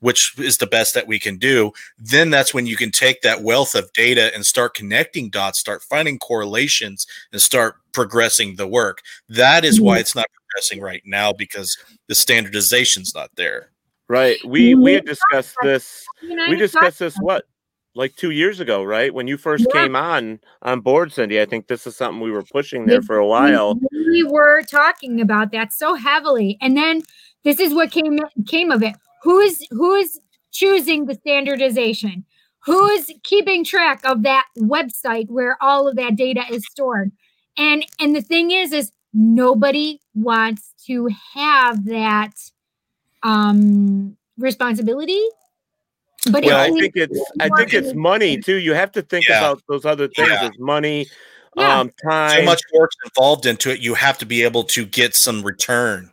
which 0.00 0.38
is 0.38 0.58
the 0.58 0.66
best 0.66 0.92
that 0.92 1.06
we 1.06 1.18
can 1.18 1.38
do 1.38 1.72
then 1.98 2.28
that's 2.28 2.52
when 2.52 2.66
you 2.66 2.76
can 2.76 2.90
take 2.90 3.22
that 3.22 3.42
wealth 3.42 3.74
of 3.74 3.90
data 3.94 4.30
and 4.34 4.44
start 4.44 4.74
connecting 4.74 5.30
dots 5.30 5.58
start 5.58 5.82
finding 5.82 6.18
correlations 6.18 7.06
and 7.32 7.40
start 7.40 7.76
progressing 7.92 8.56
the 8.56 8.66
work 8.66 9.00
that 9.30 9.64
is 9.64 9.80
why 9.80 9.98
it's 9.98 10.14
not 10.14 10.26
progressing 10.34 10.80
right 10.80 11.02
now 11.06 11.32
because 11.32 11.78
the 12.08 12.14
standardization's 12.14 13.14
not 13.14 13.30
there 13.36 13.70
Right. 14.08 14.38
We 14.44 14.74
we 14.74 14.92
had 14.92 15.06
discussed 15.06 15.56
this. 15.62 16.04
We 16.22 16.56
discussed 16.56 16.98
this 16.98 17.16
what 17.16 17.46
like 17.94 18.16
two 18.16 18.30
years 18.30 18.60
ago, 18.60 18.82
right? 18.82 19.14
When 19.14 19.28
you 19.28 19.36
first 19.36 19.66
Yeah. 19.66 19.82
came 19.82 19.96
on 19.96 20.40
on 20.62 20.80
board, 20.80 21.12
Cindy. 21.12 21.40
I 21.40 21.44
think 21.46 21.66
this 21.66 21.86
is 21.86 21.96
something 21.96 22.20
we 22.20 22.30
were 22.30 22.42
pushing 22.42 22.86
there 22.86 23.02
for 23.02 23.16
a 23.16 23.26
while. 23.26 23.78
We 23.92 24.24
were 24.24 24.62
talking 24.62 25.20
about 25.20 25.52
that 25.52 25.72
so 25.72 25.94
heavily, 25.94 26.58
and 26.60 26.76
then 26.76 27.02
this 27.44 27.60
is 27.60 27.72
what 27.72 27.90
came 27.90 28.18
came 28.46 28.70
of 28.70 28.82
it. 28.82 28.94
Who 29.22 29.38
is 29.40 29.66
who 29.70 29.94
is 29.94 30.20
choosing 30.52 31.06
the 31.06 31.14
standardization? 31.14 32.24
Who 32.64 32.86
is 32.88 33.12
keeping 33.22 33.64
track 33.64 34.00
of 34.04 34.22
that 34.22 34.46
website 34.58 35.28
where 35.28 35.56
all 35.60 35.86
of 35.86 35.96
that 35.96 36.16
data 36.16 36.42
is 36.50 36.64
stored? 36.70 37.12
And 37.56 37.84
and 38.00 38.16
the 38.16 38.22
thing 38.22 38.50
is, 38.50 38.72
is 38.72 38.90
nobody 39.12 40.00
wants 40.14 40.72
to 40.86 41.08
have 41.34 41.84
that 41.86 42.32
um 43.22 44.16
responsibility. 44.38 45.22
But 46.30 46.44
well, 46.44 46.60
I 46.60 46.70
think 46.80 46.92
it's 46.96 47.20
I 47.40 47.48
think 47.56 47.74
it's 47.74 47.94
money 47.94 48.38
too. 48.40 48.56
You 48.56 48.74
have 48.74 48.92
to 48.92 49.02
think 49.02 49.28
Yeah. 49.28 49.38
about 49.38 49.62
those 49.68 49.84
other 49.84 50.08
things 50.08 50.28
Yeah. 50.28 50.44
as 50.48 50.58
money, 50.58 51.06
Yeah. 51.56 51.80
um, 51.80 51.90
time. 52.02 52.40
so 52.40 52.44
much 52.44 52.62
work's 52.72 52.96
involved 53.04 53.46
into 53.46 53.70
it 53.70 53.80
you 53.80 53.94
have 53.94 54.18
to 54.18 54.26
be 54.26 54.42
able 54.42 54.64
to 54.64 54.84
get 54.86 55.14
some 55.14 55.42
return 55.42 56.10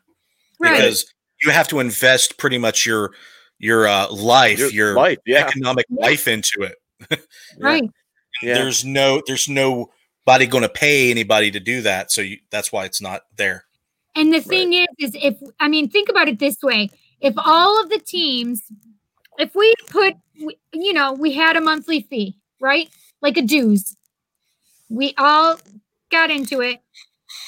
Right. 0.59 0.75
because 0.77 1.05
you 1.43 1.51
have 1.51 1.67
to 1.69 1.79
invest 1.79 2.37
pretty 2.37 2.57
much 2.57 2.85
your 2.85 3.11
your 3.59 3.87
uh, 3.87 4.11
life 4.11 4.59
Your 4.59 4.69
your, 4.69 4.93
life, 4.95 5.17
yeah. 5.25 5.45
economic 5.47 5.85
Yeah. 5.89 6.05
life 6.05 6.27
into 6.27 6.61
it 6.63 6.75
right. 7.59 7.89
Yeah. 8.41 8.55
there's 8.55 8.83
no 8.85 9.21
there's 9.27 9.47
nobody 9.49 10.45
going 10.47 10.63
to 10.63 10.69
pay 10.69 11.09
anybody 11.11 11.49
to 11.51 11.59
do 11.59 11.81
that 11.81 12.11
so 12.11 12.21
you, 12.21 12.37
that's 12.51 12.71
why 12.71 12.85
it's 12.85 13.01
not 13.01 13.21
there 13.37 13.65
And 14.15 14.33
the 14.33 14.41
thing 14.41 14.73
is, 14.73 14.87
is 14.99 15.11
if 15.15 15.35
I 15.59 15.67
mean, 15.69 15.89
think 15.89 16.09
about 16.09 16.27
it 16.27 16.37
this 16.39 16.57
way: 16.61 16.89
if 17.21 17.33
all 17.37 17.81
of 17.81 17.89
the 17.89 17.97
teams, 17.99 18.61
if 19.41 19.55
we 19.55 19.73
put, 19.89 20.15
you 20.71 20.93
know, 20.93 21.13
we 21.13 21.33
had 21.33 21.57
a 21.57 21.61
monthly 21.61 22.01
fee, 22.01 22.37
right, 22.59 22.89
like 23.21 23.37
a 23.37 23.41
dues, 23.41 23.97
we 24.89 25.13
all 25.17 25.57
got 26.11 26.29
into 26.29 26.61
it. 26.61 26.79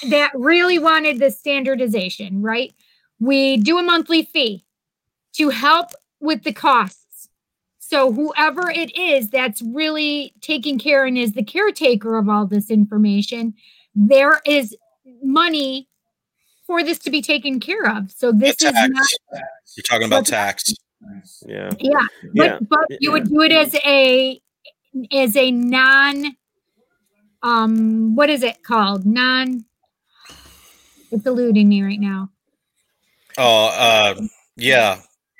That 0.09 0.31
really 0.33 0.79
wanted 0.79 1.19
the 1.19 1.29
standardization, 1.29 2.41
right? 2.41 2.73
We 3.19 3.57
do 3.57 3.77
a 3.77 3.83
monthly 3.83 4.23
fee 4.23 4.65
to 5.33 5.49
help 5.49 5.91
with 6.21 6.43
the 6.43 6.53
costs. 6.53 7.29
So 7.79 8.11
whoever 8.11 8.69
it 8.69 8.97
is 8.97 9.29
that's 9.29 9.61
really 9.61 10.33
taking 10.41 10.79
care 10.79 11.05
and 11.05 11.17
is 11.17 11.33
the 11.33 11.43
caretaker 11.43 12.17
of 12.17 12.29
all 12.29 12.47
this 12.47 12.71
information, 12.71 13.53
there 13.93 14.41
is 14.45 14.75
money 15.21 15.89
for 16.65 16.81
this 16.81 16.97
to 16.99 17.11
be 17.11 17.21
taken 17.21 17.59
care 17.59 17.85
of. 17.85 18.09
So 18.09 18.31
this 18.31 18.61
is 18.61 18.71
not 18.73 19.05
you're 19.75 19.83
talking 19.83 20.07
about 20.07 20.25
tax 20.25 20.73
yeah. 21.45 21.71
yeah, 21.79 22.07
but 22.35 22.45
Yeah. 22.45 22.59
but 22.61 22.85
you 22.99 23.11
would 23.11 23.29
do 23.29 23.41
it 23.41 23.51
as 23.51 23.75
a 23.75 24.41
as 25.11 25.35
a 25.35 25.51
non 25.51 26.35
um 27.41 28.15
what 28.15 28.29
is 28.29 28.43
it 28.43 28.63
called? 28.63 29.05
Non 29.05 29.65
it's 31.11 31.25
eluding 31.25 31.69
me 31.69 31.83
right 31.83 31.99
now. 31.99 32.29
oh 33.37 33.67
uh 33.67 34.21
yeah 34.55 34.99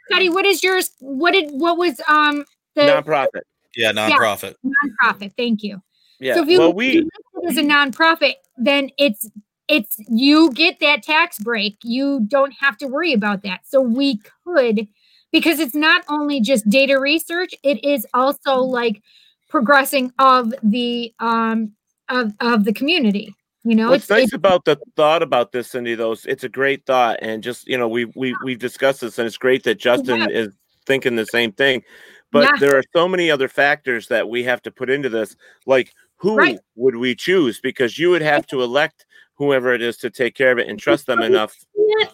Scotty, 0.10 0.30
what 0.30 0.46
is 0.46 0.62
yours? 0.62 0.92
What 1.00 1.32
did 1.32 1.50
what 1.52 1.78
was 1.78 2.00
um 2.08 2.46
the 2.76 2.84
Nonprofit. 2.84 3.42
yeah 3.76 3.92
nonprofit 3.92 4.56
nonprofit? 4.66 5.34
Thank 5.38 5.64
you. 5.64 5.82
Yeah. 6.20 6.36
So 6.36 6.44
if 6.44 6.50
you, 6.50 6.60
well, 6.60 6.74
we 6.74 6.92
you 6.92 7.10
it 7.44 7.50
as 7.50 7.58
a 7.58 7.62
nonprofit, 7.62 8.36
then 8.58 8.90
it's 8.98 9.30
it's 9.68 9.96
you 10.10 10.52
get 10.52 10.80
that 10.80 11.04
tax 11.04 11.40
break. 11.40 11.78
You 11.84 12.22
don't 12.28 12.54
have 12.60 12.78
to 12.78 12.88
worry 12.88 13.14
about 13.14 13.44
that. 13.44 13.62
So 13.66 13.82
we 13.82 14.20
could 14.46 14.88
because 15.34 15.60
it's 15.60 15.76
not 15.76 16.06
only 16.08 16.40
just 16.40 16.70
data 16.70 16.98
research, 16.98 17.54
it 17.64 17.84
is 17.84 18.08
also 18.14 18.60
like 18.60 19.02
progressing 19.50 20.14
of 20.20 20.54
the 20.64 21.14
um 21.20 21.74
of 22.08 22.34
of 22.40 22.64
the 22.64 22.72
community. 22.72 23.36
You 23.66 23.76
know, 23.76 23.90
What's 23.90 24.04
it's, 24.04 24.10
nice 24.10 24.34
about 24.34 24.66
the 24.66 24.78
thought 24.96 25.24
about 25.24 25.52
this, 25.52 25.72
Cindy, 25.72 25.96
though, 25.96 26.16
it's 26.26 26.44
a 26.44 26.50
great 26.50 26.86
thought, 26.86 27.20
and 27.22 27.44
just 27.44 27.68
you 27.68 27.78
know, 27.78 27.90
we 27.90 28.06
we 28.16 28.34
we've 28.44 28.60
discussed 28.60 29.02
this, 29.02 29.18
and 29.18 29.26
it's 29.26 29.38
great 29.38 29.64
that 29.64 29.80
Justin 29.80 30.22
Yeah. 30.22 30.28
is 30.30 30.54
thinking 30.86 31.16
the 31.16 31.26
same 31.26 31.52
thing. 31.52 31.84
But 32.32 32.46
Yeah. 32.46 32.58
there 32.60 32.78
are 32.78 32.84
so 32.96 33.08
many 33.08 33.32
other 33.32 33.48
factors 33.48 34.08
that 34.08 34.30
we 34.30 34.44
have 34.44 34.62
to 34.64 34.72
put 34.72 34.90
into 34.90 35.10
this, 35.10 35.36
like 35.66 35.94
who 36.18 36.38
Right. 36.38 36.60
would 36.76 36.96
we 36.96 37.16
choose? 37.16 37.60
Because 37.60 37.98
you 37.98 38.10
would 38.12 38.22
have 38.22 38.46
to 38.48 38.62
elect 38.62 39.06
whoever 39.36 39.74
it 39.74 39.82
is 39.82 39.98
to 39.98 40.10
take 40.10 40.36
care 40.36 40.52
of 40.52 40.60
it 40.60 40.68
and 40.68 40.80
trust 40.80 41.08
them 41.08 41.22
enough. 41.22 41.56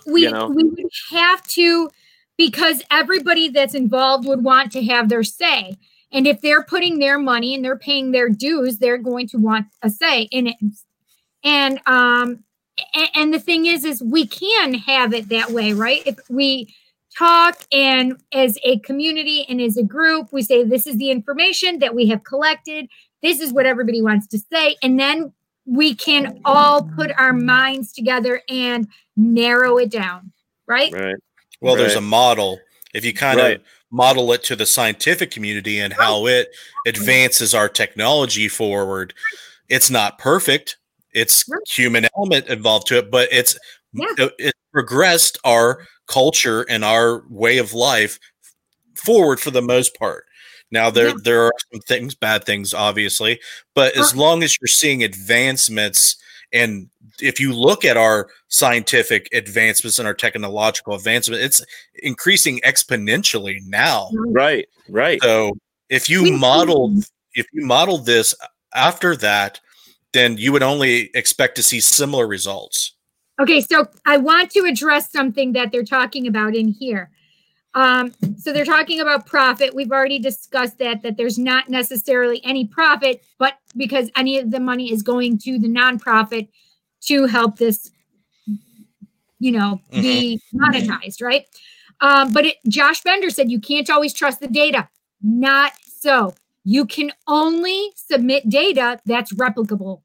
We 0.05 0.23
you 0.23 0.31
know? 0.31 0.47
we 0.47 0.63
would 0.63 0.85
have 1.11 1.45
to 1.47 1.89
because 2.39 2.81
everybody 2.89 3.49
that's 3.49 3.75
involved 3.75 4.25
would 4.25 4.45
want 4.45 4.71
to 4.71 4.81
have 4.85 5.09
their 5.09 5.23
say. 5.23 5.77
And 6.09 6.25
if 6.25 6.39
they're 6.39 6.63
putting 6.63 6.97
their 6.97 7.19
money 7.19 7.53
and 7.53 7.65
they're 7.65 7.77
paying 7.77 8.11
their 8.11 8.29
dues, 8.29 8.77
they're 8.77 8.97
going 8.97 9.27
to 9.27 9.37
want 9.37 9.67
a 9.83 9.89
say 9.89 10.21
in 10.21 10.47
it. 10.47 10.55
And 11.43 11.81
um 11.85 12.45
and, 12.93 13.09
and 13.13 13.33
the 13.33 13.41
thing 13.41 13.65
is 13.65 13.83
is 13.83 14.01
we 14.01 14.25
can 14.25 14.73
have 14.73 15.13
it 15.13 15.27
that 15.27 15.51
way, 15.51 15.73
right? 15.73 16.01
If 16.05 16.17
we 16.29 16.73
talk 17.17 17.59
and 17.73 18.15
as 18.31 18.57
a 18.63 18.79
community 18.79 19.45
and 19.49 19.59
as 19.59 19.75
a 19.75 19.83
group, 19.83 20.31
we 20.31 20.41
say 20.41 20.63
this 20.63 20.87
is 20.87 20.95
the 20.95 21.11
information 21.11 21.79
that 21.79 21.93
we 21.93 22.07
have 22.07 22.23
collected. 22.23 22.87
This 23.21 23.41
is 23.41 23.51
what 23.51 23.65
everybody 23.65 24.01
wants 24.01 24.27
to 24.27 24.39
say 24.49 24.77
and 24.81 24.97
then 24.97 25.33
we 25.65 25.93
can 25.93 26.39
all 26.45 26.83
put 26.83 27.11
our 27.19 27.33
minds 27.33 27.91
together 27.91 28.41
and 28.47 28.87
narrow 29.17 29.77
it 29.77 29.91
down, 29.91 30.31
right? 30.67 30.93
Right. 30.93 31.15
Well 31.61 31.75
there's 31.75 31.95
a 31.95 32.01
model 32.01 32.59
if 32.93 33.05
you 33.05 33.13
kind 33.13 33.37
Right. 33.39 33.55
of 33.57 33.61
model 33.91 34.31
it 34.33 34.43
to 34.45 34.55
the 34.55 34.65
scientific 34.65 35.31
community 35.31 35.79
and 35.79 35.93
how 35.93 36.27
it 36.27 36.49
advances 36.85 37.53
our 37.55 37.67
technology 37.69 38.47
forward 38.47 39.13
it's 39.67 39.89
not 39.89 40.17
perfect 40.19 40.77
it's 41.13 41.43
Right. 41.49 41.59
human 41.67 42.07
element 42.17 42.47
involved 42.47 42.87
to 42.87 42.97
it 42.99 43.09
but 43.11 43.29
it's 43.31 43.57
Yeah. 43.93 44.05
it, 44.17 44.33
it 44.39 44.53
progressed 44.71 45.37
our 45.43 45.87
culture 46.07 46.61
and 46.69 46.83
our 46.85 47.23
way 47.29 47.57
of 47.57 47.73
life 47.73 48.19
forward 48.95 49.39
for 49.39 49.51
the 49.51 49.61
most 49.61 49.95
part 49.97 50.25
now 50.71 50.89
there 50.91 51.07
Yeah. 51.09 51.13
there 51.23 51.43
are 51.43 51.53
some 51.71 51.81
things 51.81 52.13
bad 52.15 52.45
things 52.45 52.73
obviously 52.73 53.39
but 53.73 53.95
as 53.97 54.15
long 54.15 54.43
as 54.43 54.55
you're 54.61 54.67
seeing 54.67 55.03
advancements 55.03 56.15
and 56.51 56.89
if 57.21 57.39
you 57.39 57.53
look 57.53 57.85
at 57.85 57.97
our 57.97 58.29
scientific 58.47 59.29
advancements 59.33 59.99
and 59.99 60.07
our 60.07 60.13
technological 60.13 60.95
advancement 60.95 61.41
it's 61.41 61.63
increasing 62.03 62.59
exponentially 62.65 63.59
now 63.65 64.09
mm-hmm. 64.13 64.31
Right. 64.31 64.67
Right. 64.87 65.21
so 65.21 65.57
if 65.89 66.09
you 66.09 66.37
model 66.37 66.93
if 67.33 67.45
you 67.53 67.65
model 67.65 67.97
this 67.97 68.35
after 68.73 69.15
that 69.17 69.59
then 70.13 70.37
you 70.37 70.51
would 70.51 70.63
only 70.63 71.11
expect 71.13 71.55
to 71.55 71.63
see 71.63 71.79
similar 71.79 72.27
results 72.27 72.93
Okay, 73.39 73.61
so 73.61 73.87
I 74.05 74.17
want 74.17 74.51
to 74.51 74.65
address 74.65 75.11
something 75.11 75.53
that 75.53 75.71
they're 75.71 75.85
talking 75.85 76.27
about 76.27 76.55
in 76.55 76.67
here. 76.67 77.09
Um, 77.79 78.13
so 78.37 78.51
they're 78.51 78.65
talking 78.65 78.99
about 78.99 79.25
profit. 79.25 79.73
We've 79.73 79.91
already 79.91 80.19
discussed 80.19 80.79
that 80.79 81.01
that 81.03 81.15
there's 81.15 81.39
not 81.39 81.69
necessarily 81.69 82.43
any 82.43 82.65
profit, 82.65 83.23
but 83.37 83.53
because 83.77 84.11
any 84.17 84.37
of 84.37 84.51
the 84.51 84.59
money 84.59 84.91
is 84.91 85.01
going 85.01 85.37
to 85.39 85.57
the 85.57 85.69
nonprofit 85.69 86.49
to 87.03 87.25
help 87.27 87.57
this, 87.57 87.89
you 89.39 89.53
know, 89.53 89.79
be 89.91 90.41
monetized, 90.53 91.21
right? 91.21 91.45
Um, 92.01 92.33
but 92.33 92.45
it, 92.47 92.57
Josh 92.67 93.01
Bender 93.01 93.29
said 93.29 93.49
you 93.49 93.61
can't 93.61 93.89
always 93.89 94.13
trust 94.13 94.41
the 94.41 94.49
data. 94.49 94.89
Not 95.21 95.71
so. 95.85 96.33
You 96.65 96.85
can 96.85 97.13
only 97.27 97.93
submit 97.95 98.49
data 98.49 98.99
that's 99.05 99.31
replicable. 99.31 100.01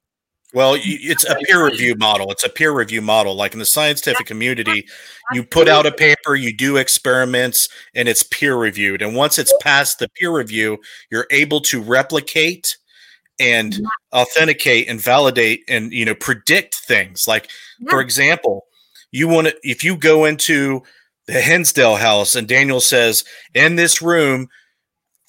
Well, 0.55 0.77
it's 0.79 1.25
a 1.25 1.35
peer 1.35 1.65
review 1.65 1.97
model. 1.97 2.31
It's 2.31 2.45
a 2.45 2.49
peer 2.49 2.73
review 2.73 3.03
model. 3.03 3.35
Like 3.35 3.55
in 3.55 3.59
the 3.59 3.67
scientific 3.67 4.27
community, 4.27 4.87
you 5.33 5.43
put 5.43 5.69
out 5.69 5.85
a 5.85 5.91
paper, 5.91 6.37
you 6.37 6.57
do 6.57 6.77
experiments, 6.77 7.69
and 7.95 8.09
it's 8.09 8.23
peer 8.23 8.57
reviewed. 8.57 9.03
And 9.03 9.17
once 9.17 9.39
it's 9.39 9.53
past 9.61 9.99
the 9.99 10.09
peer 10.09 10.33
review, 10.33 10.79
you're 11.11 11.27
able 11.33 11.61
to 11.63 11.83
replicate 11.83 12.77
and 13.41 13.81
authenticate 14.15 14.89
and 14.89 15.01
validate 15.01 15.65
and 15.69 15.93
you 15.93 16.05
know 16.05 16.15
predict 16.15 16.77
things. 16.77 17.25
Like 17.27 17.51
for 17.89 18.01
example, 18.01 18.67
you 19.11 19.27
want 19.27 19.49
to 19.49 19.57
if 19.63 19.83
you 19.83 19.97
go 19.97 20.25
into 20.25 20.83
the 21.27 21.41
Hinsdale 21.41 21.97
house 21.97 22.37
and 22.37 22.47
Daniel 22.47 22.81
says 22.81 23.25
in 23.55 23.77
this 23.77 24.01
room 24.01 24.49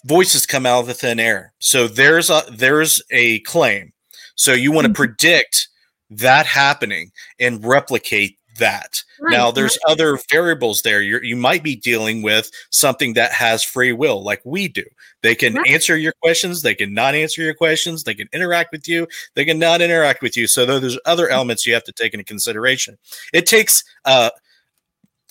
voices 0.06 0.46
come 0.46 0.66
out 0.68 0.82
of 0.82 0.88
the 0.88 0.94
thin 0.94 1.20
air. 1.20 1.54
So 1.60 1.88
there's 1.88 2.30
a 2.30 2.44
there's 2.52 3.02
a 3.10 3.40
claim. 3.40 3.92
So 4.36 4.54
you 4.54 4.72
want 4.72 4.88
to 4.88 4.94
predict 4.94 5.70
that 6.10 6.46
happening 6.46 7.12
and 7.40 7.64
replicate 7.64 8.38
that. 8.58 9.04
Right, 9.20 9.32
now, 9.32 9.52
there's 9.52 9.78
other 9.88 10.18
variables 10.30 10.82
there. 10.82 11.02
You're, 11.02 11.24
you 11.24 11.36
might 11.36 11.64
be 11.64 11.76
dealing 11.76 12.22
with 12.22 12.50
something 12.70 13.14
that 13.14 13.32
has 13.32 13.64
free 13.64 13.92
will, 13.92 14.24
like 14.24 14.42
we 14.46 14.68
do. 14.68 14.84
They 15.22 15.36
can 15.36 15.58
answer 15.68 15.98
your 15.98 16.14
questions, 16.22 16.62
they 16.62 16.76
can 16.76 16.94
not 16.94 17.16
answer 17.16 17.42
your 17.42 17.54
questions, 17.54 18.04
they 18.04 18.14
can 18.14 18.30
interact 18.34 18.72
with 18.72 18.88
you, 18.88 19.08
they 19.36 19.46
can 19.46 19.60
not 19.60 19.82
interact 19.82 20.22
with 20.22 20.38
you. 20.38 20.48
So, 20.48 20.66
there's 20.66 21.00
other 21.06 21.30
elements 21.30 21.66
you 21.66 21.74
have 21.74 21.84
to 21.86 21.92
take 21.92 22.14
into 22.14 22.24
consideration. 22.24 22.98
It 23.34 23.46
takes 23.46 23.84
uh, 24.06 24.30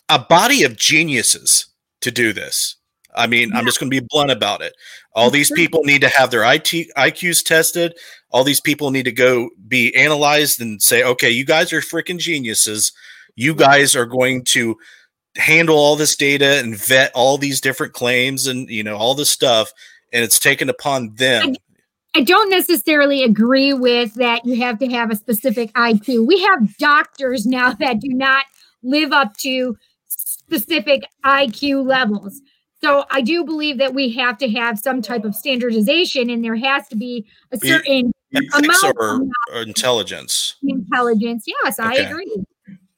a 0.08 0.18
body 0.18 0.64
of 0.64 0.76
geniuses 0.76 1.66
to 2.00 2.10
do 2.10 2.32
this. 2.32 2.76
I 3.16 3.26
mean, 3.28 3.54
I'm 3.54 3.64
just 3.64 3.78
going 3.78 3.90
to 3.90 4.00
be 4.00 4.06
blunt 4.10 4.32
about 4.32 4.60
it. 4.60 4.74
All 5.14 5.30
these 5.30 5.50
people 5.50 5.84
need 5.84 6.00
to 6.00 6.08
have 6.08 6.32
their 6.32 6.42
IT 6.42 6.90
IQs 6.96 7.44
tested. 7.44 7.96
All 8.34 8.42
these 8.42 8.60
people 8.60 8.90
need 8.90 9.04
to 9.04 9.12
go 9.12 9.48
be 9.68 9.94
analyzed 9.94 10.60
and 10.60 10.82
say, 10.82 11.04
okay, 11.04 11.30
you 11.30 11.44
guys 11.44 11.72
are 11.72 11.80
freaking 11.80 12.18
geniuses. 12.18 12.92
You 13.36 13.54
guys 13.54 13.94
are 13.94 14.06
going 14.06 14.42
to 14.46 14.76
handle 15.36 15.76
all 15.76 15.94
this 15.94 16.16
data 16.16 16.58
and 16.58 16.76
vet 16.76 17.12
all 17.14 17.38
these 17.38 17.60
different 17.60 17.92
claims 17.92 18.48
and 18.48 18.68
you 18.68 18.82
know 18.82 18.96
all 18.96 19.14
this 19.14 19.30
stuff, 19.30 19.72
and 20.12 20.24
it's 20.24 20.40
taken 20.40 20.68
upon 20.68 21.14
them. 21.14 21.54
I 22.16 22.22
don't 22.22 22.50
necessarily 22.50 23.22
agree 23.22 23.72
with 23.72 24.14
that 24.14 24.44
you 24.44 24.60
have 24.62 24.78
to 24.80 24.86
have 24.88 25.12
a 25.12 25.16
specific 25.16 25.72
IQ. 25.74 26.26
We 26.26 26.40
have 26.42 26.76
doctors 26.76 27.46
now 27.46 27.72
that 27.80 28.00
do 28.00 28.08
not 28.08 28.46
live 28.82 29.12
up 29.12 29.36
to 29.38 29.76
specific 30.08 31.04
IQ 31.24 31.86
levels. 31.86 32.40
So 32.82 33.04
I 33.10 33.22
do 33.22 33.44
believe 33.44 33.78
that 33.78 33.94
we 33.94 34.12
have 34.12 34.36
to 34.38 34.50
have 34.50 34.78
some 34.78 35.00
type 35.00 35.24
of 35.24 35.34
standardization 35.34 36.28
and 36.28 36.44
there 36.44 36.56
has 36.56 36.86
to 36.88 36.96
be 36.96 37.26
a 37.50 37.58
certain 37.58 38.12
Ethics 38.34 38.84
or, 38.96 39.20
intelligence. 39.62 40.56
intelligence. 40.62 41.44
Yes, 41.46 41.78
I 41.78 41.94
agree. 41.94 42.44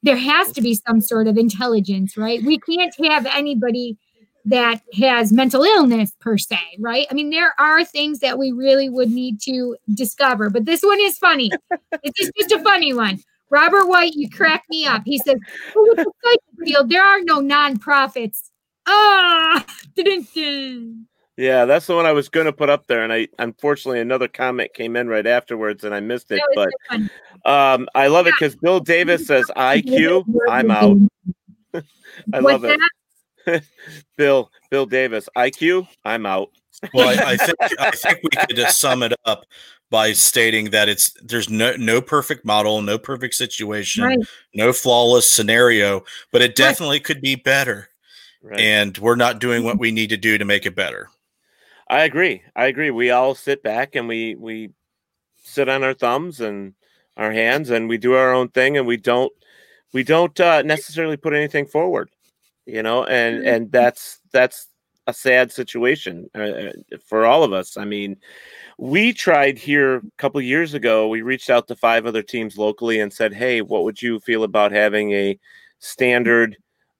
There 0.03 0.17
has 0.17 0.51
to 0.53 0.61
be 0.61 0.75
some 0.75 1.01
sort 1.01 1.27
of 1.27 1.37
intelligence, 1.37 2.17
right? 2.17 2.41
We 2.43 2.59
can't 2.59 2.93
have 3.05 3.25
anybody 3.25 3.97
that 4.45 4.81
has 4.93 5.33
mental 5.33 5.63
illness 5.63 6.13
per 6.21 6.37
se, 6.37 6.59
right? 6.79 7.05
I 7.11 7.13
mean, 7.13 7.31
there 7.31 7.53
are 7.59 7.83
things 7.83 8.19
that 8.19 8.39
we 8.39 8.51
really 8.51 8.89
would 8.89 9.11
need 9.11 9.41
to 9.41 9.75
discover, 9.93 10.49
but 10.49 10.65
this 10.65 10.81
one 10.81 10.99
is 11.01 11.17
funny. 11.17 11.51
it's 12.03 12.17
just, 12.17 12.31
just 12.39 12.51
a 12.53 12.63
funny 12.63 12.93
one. 12.93 13.19
Robert 13.49 13.87
White, 13.87 14.13
you 14.13 14.29
crack 14.29 14.63
me 14.69 14.85
up. 14.85 15.03
He 15.05 15.17
says, 15.19 15.37
"Oh, 15.75 15.95
with 15.97 16.05
the 16.05 16.65
field, 16.65 16.89
there 16.89 17.03
are 17.03 17.21
no 17.21 17.39
nonprofits. 17.39 18.49
Ah, 18.85 19.65
dun-dun-dun. 19.95 21.07
Yeah, 21.37 21.65
that's 21.65 21.85
the 21.85 21.95
one 21.95 22.07
I 22.07 22.13
was 22.13 22.29
going 22.29 22.47
to 22.47 22.53
put 22.53 22.69
up 22.69 22.87
there, 22.87 23.03
and 23.03 23.13
I 23.13 23.27
unfortunately 23.37 23.99
another 23.99 24.27
comment 24.27 24.73
came 24.73 24.95
in 24.95 25.07
right 25.07 25.25
afterwards, 25.27 25.83
and 25.83 25.93
I 25.93 25.99
missed 25.99 26.31
it. 26.31 26.41
That 26.55 26.71
But 26.91 27.09
so 27.45 27.51
um, 27.51 27.87
I 27.93 28.07
love 28.07 28.25
it 28.25 28.33
because 28.39 28.55
Bill 28.55 28.79
Davis 28.79 29.27
says 29.27 29.45
IQ. 29.55 30.25
I'm 30.49 30.71
out. 30.71 30.97
I 31.73 31.81
What's 32.41 32.63
love 32.63 32.65
it. 33.45 33.63
Bill 34.17 34.49
Bill 34.71 34.87
Davis 34.87 35.29
IQ. 35.37 35.87
I'm 36.03 36.25
out. 36.25 36.49
Well, 36.93 37.07
I, 37.09 37.33
I 37.33 37.37
think 37.37 37.57
I 37.79 37.91
think 37.91 38.19
we 38.23 38.29
could 38.29 38.55
just 38.55 38.79
sum 38.79 39.03
it 39.03 39.13
up 39.25 39.45
by 39.91 40.13
stating 40.13 40.71
that 40.71 40.89
it's 40.89 41.13
there's 41.23 41.49
no 41.49 41.75
no 41.75 42.01
perfect 42.01 42.45
model, 42.45 42.81
no 42.81 42.97
perfect 42.97 43.35
situation, 43.35 44.03
Right. 44.03 44.19
no 44.55 44.73
flawless 44.73 45.31
scenario, 45.31 46.03
but 46.31 46.41
it 46.41 46.55
definitely 46.55 46.99
could 46.99 47.21
be 47.21 47.35
better. 47.35 47.89
Right. 48.41 48.59
And 48.59 48.97
we're 48.97 49.15
not 49.15 49.39
doing 49.39 49.63
what 49.63 49.77
we 49.79 49.91
need 49.91 50.09
to 50.09 50.17
do 50.17 50.37
to 50.37 50.45
make 50.45 50.65
it 50.65 50.75
better. 50.75 51.09
I 51.89 52.03
agree. 52.03 52.43
I 52.55 52.67
agree. 52.67 52.91
We 52.91 53.11
all 53.11 53.35
sit 53.35 53.63
back 53.63 53.95
and 53.95 54.07
we 54.07 54.35
we 54.35 54.71
sit 55.43 55.69
on 55.69 55.83
our 55.83 55.93
thumbs 55.93 56.41
and 56.41 56.73
our 57.15 57.31
hands 57.31 57.69
and 57.69 57.87
we 57.87 57.97
do 57.97 58.13
our 58.13 58.33
own 58.33 58.49
thing 58.49 58.77
and 58.77 58.85
we 58.85 58.97
don't 58.97 59.31
we 59.93 60.03
don't 60.03 60.37
uh, 60.39 60.61
necessarily 60.63 61.17
put 61.17 61.33
anything 61.33 61.65
forward, 61.65 62.09
you 62.65 62.83
know. 62.83 63.05
And 63.05 63.45
and 63.45 63.71
that's 63.71 64.19
that's 64.31 64.67
a 65.07 65.13
sad 65.13 65.51
situation 65.51 66.29
uh, 66.35 66.41
uh, 66.41 66.71
for 67.05 67.25
all 67.25 67.43
of 67.43 67.53
us. 67.53 67.77
I 67.77 67.85
mean, 67.85 68.17
we 68.77 69.13
tried 69.13 69.57
here 69.57 69.97
a 69.97 70.01
couple 70.17 70.41
years 70.41 70.73
ago. 70.73 71.07
We 71.07 71.21
reached 71.21 71.49
out 71.49 71.67
to 71.69 71.75
five 71.75 72.05
other 72.05 72.21
teams 72.21 72.57
locally 72.57 72.99
and 72.99 73.13
said, 73.13 73.33
"Hey, 73.33 73.61
what 73.61 73.83
would 73.85 74.01
you 74.01 74.19
feel 74.19 74.43
about 74.43 74.73
having 74.73 75.11
a 75.13 75.39
standard 75.79 76.57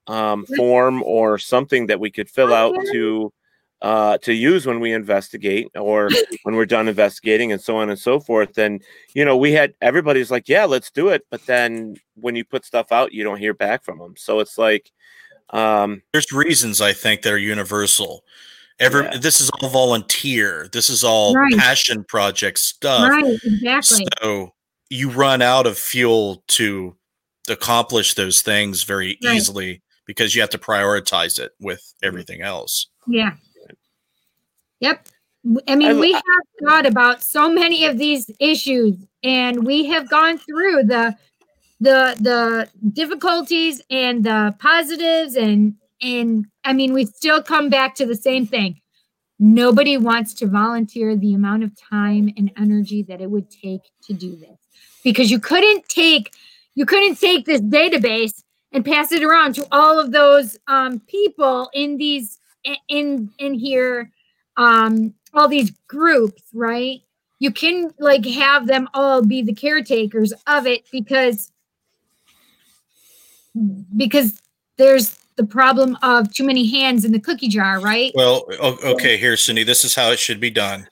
um, 0.08 0.46
form 0.56 1.04
or 1.04 1.38
something 1.38 1.88
that 1.88 2.00
we 2.00 2.10
could 2.10 2.30
fill 2.30 2.54
out 2.54 2.76
to 2.94 3.34
uh, 3.82 4.18
to 4.20 4.34
use 4.34 4.66
when 4.66 4.80
we 4.80 4.92
investigate 4.94 5.68
or 5.76 6.10
when 6.44 6.56
we're 6.56 6.66
done 6.66 6.88
investigating 6.88 7.52
and 7.52 7.62
so 7.62 7.78
on 7.78 7.90
and 7.90 8.00
so 8.00 8.20
forth?" 8.20 8.58
And 8.58 8.82
you 9.14 9.24
know, 9.26 9.38
we 9.38 9.52
had 9.54 9.74
everybody's 9.82 10.32
like, 10.32 10.48
"Yeah, 10.50 10.66
let's 10.66 10.92
do 10.92 11.10
it," 11.10 11.26
but 11.30 11.46
then 11.46 11.96
when 12.16 12.36
you 12.36 12.44
put 12.46 12.66
stuff 12.66 12.92
out, 12.92 13.14
you 13.14 13.24
don't 13.24 13.40
hear 13.40 13.54
back 13.54 13.84
from 13.84 14.00
them. 14.00 14.16
So 14.18 14.40
it's 14.40 14.58
like, 14.58 14.92
um, 15.52 16.02
There's 16.14 16.32
reasons 16.32 16.82
I 16.82 16.94
think 16.94 17.22
that 17.22 17.34
are 17.34 17.38
universal. 17.38 18.24
Every 18.80 19.08
this 19.18 19.42
is 19.42 19.50
all 19.50 19.70
volunteer. 19.70 20.70
This 20.72 20.90
is 20.90 21.04
all 21.04 21.34
Right. 21.36 21.58
passion 21.58 22.04
project 22.04 22.60
stuff. 22.60 23.10
Right, 23.10 23.40
exactly. 23.44 24.06
So 24.22 24.54
you 24.90 25.10
run 25.10 25.42
out 25.42 25.66
of 25.66 25.78
fuel 25.80 26.44
to 26.50 26.96
accomplish 27.50 28.14
those 28.14 28.42
things 28.42 28.84
very 28.84 29.18
Right. 29.24 29.36
easily 29.36 29.82
because 30.06 30.36
you 30.36 30.42
have 30.42 30.50
to 30.52 30.58
prioritize 30.60 31.40
it 31.40 31.54
with 31.60 31.94
everything 32.04 32.42
else. 32.42 32.88
Yeah. 33.08 33.32
Yep. 34.80 35.08
I 35.68 35.76
mean, 35.76 35.88
I- 35.90 36.00
we 36.00 36.12
have 36.12 36.24
thought 36.64 36.86
about 36.86 37.24
so 37.24 37.50
many 37.50 37.86
of 37.86 37.98
these 37.98 38.30
issues, 38.40 38.96
and 39.24 39.66
we 39.66 39.86
have 39.86 40.10
gone 40.10 40.38
through 40.38 40.84
the 40.84 41.16
the 41.80 42.16
the 42.20 42.70
difficulties 42.94 43.82
and 43.90 44.24
the 44.24 44.56
positives, 44.60 45.36
and 45.36 45.76
and 46.02 46.46
I 46.64 46.74
mean, 46.74 46.94
we 46.94 47.06
still 47.06 47.42
come 47.42 47.70
back 47.70 47.96
to 47.96 48.06
the 48.06 48.16
same 48.16 48.46
thing. 48.46 48.82
Nobody 49.40 49.98
wants 49.98 50.34
to 50.36 50.48
volunteer 50.48 51.16
the 51.16 51.34
amount 51.36 51.64
of 51.64 51.72
time 51.80 52.34
and 52.38 52.52
energy 52.58 53.04
that 53.04 53.22
it 53.22 53.30
would 53.30 53.50
take 53.52 53.82
to 54.04 54.14
do 54.14 54.36
this, 54.36 54.58
because 55.04 55.30
you 55.32 55.40
couldn't 55.40 55.88
take 55.88 56.34
you 56.76 56.86
couldn't 56.86 57.20
take 57.20 57.46
this 57.46 57.62
database 57.62 58.44
and 58.72 58.84
pass 58.84 59.12
it 59.12 59.24
around 59.24 59.56
to 59.56 59.66
all 59.72 60.00
of 60.00 60.12
those 60.12 60.58
um, 60.68 61.00
people 61.08 61.70
in 61.74 61.98
these 61.98 62.40
in 62.90 63.30
in 63.38 63.54
here 63.54 64.12
um 64.58 65.14
all 65.34 65.48
these 65.48 65.72
groups 65.88 66.42
right 66.54 67.02
you 67.40 67.52
can 67.52 67.94
like 68.00 68.26
have 68.26 68.68
them 68.68 68.90
all 68.94 69.24
be 69.24 69.42
the 69.42 69.54
caretakers 69.54 70.34
of 70.48 70.66
it 70.66 70.84
because 70.92 71.52
because 73.96 74.42
there's 74.78 75.18
the 75.36 75.46
problem 75.46 75.98
of 76.02 76.34
too 76.34 76.44
many 76.44 76.68
hands 76.68 77.06
in 77.06 77.12
the 77.12 77.20
cookie 77.20 77.48
jar 77.48 77.80
right 77.80 78.12
Well, 78.16 78.46
okay, 78.60 79.18
here, 79.18 79.38
Cindy. 79.38 79.64
This 79.64 79.86
is 79.86 79.96
how 79.96 80.10
it 80.12 80.20
should 80.20 80.40
be 80.40 80.50
done. 80.50 80.88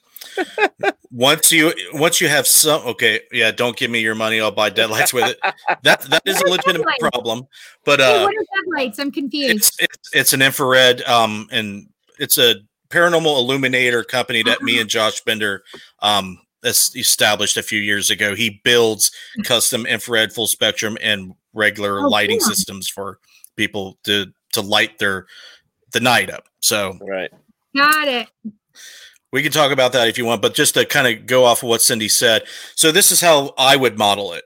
once 1.10 1.50
you 1.50 1.72
once 1.94 2.20
you 2.20 2.28
have 2.28 2.46
some 2.46 2.82
okay, 2.86 3.20
yeah, 3.32 3.50
don't 3.50 3.76
give 3.76 3.90
me 3.90 4.00
your 4.00 4.14
money, 4.14 4.40
I'll 4.40 4.52
buy 4.52 4.70
deadlights 4.70 5.12
with 5.12 5.26
it. 5.26 5.38
That 5.82 6.02
that 6.02 6.22
is 6.24 6.40
a 6.40 6.48
legitimate 6.48 6.86
deadlights? 6.86 6.98
problem. 7.14 7.46
But 7.84 8.00
Hey, 8.00 8.06
uh 8.06 8.24
what 8.24 8.34
are 8.34 8.44
deadlights 8.56 8.98
i'm 8.98 9.10
confused 9.10 9.56
it's 9.56 9.70
it's 9.78 10.10
it's 10.12 10.32
an 10.32 10.42
infrared 10.42 11.02
um 11.02 11.48
and 11.50 11.88
it's 12.18 12.38
a 12.38 12.56
paranormal 12.88 13.38
illuminator 13.38 14.04
company 14.04 14.42
that 14.44 14.62
me 14.62 14.80
and 14.80 14.88
Josh 14.88 15.20
Bender 15.22 15.62
um 16.00 16.38
established 16.64 17.56
a 17.56 17.62
few 17.62 17.80
years 17.80 18.10
ago. 18.10 18.34
He 18.34 18.60
builds 18.64 19.12
custom 19.44 19.86
infrared 19.86 20.32
full 20.32 20.48
spectrum 20.48 20.98
and 21.00 21.32
regular 21.52 22.00
Oh, 22.00 22.08
lighting 22.08 22.40
cool. 22.40 22.48
systems 22.48 22.88
for 22.88 23.18
people 23.56 23.98
to 24.04 24.26
to 24.52 24.60
light 24.60 24.98
their 24.98 25.26
the 25.92 26.00
night 26.00 26.30
up. 26.30 26.48
So 26.60 26.98
right. 27.00 27.30
got 27.74 28.08
it 28.08 28.28
we 29.32 29.42
can 29.42 29.52
talk 29.52 29.70
about 29.70 29.92
that 29.92 30.08
if 30.08 30.16
you 30.16 30.24
want, 30.24 30.40
but 30.40 30.54
just 30.54 30.74
to 30.74 30.86
kind 30.86 31.06
of 31.06 31.26
go 31.26 31.44
off 31.44 31.62
of 31.62 31.68
what 31.68 31.82
Cindy 31.82 32.08
said. 32.08 32.44
So 32.74 32.90
this 32.90 33.12
is 33.12 33.20
how 33.20 33.52
I 33.58 33.76
would 33.76 33.98
model 33.98 34.32
it. 34.32 34.44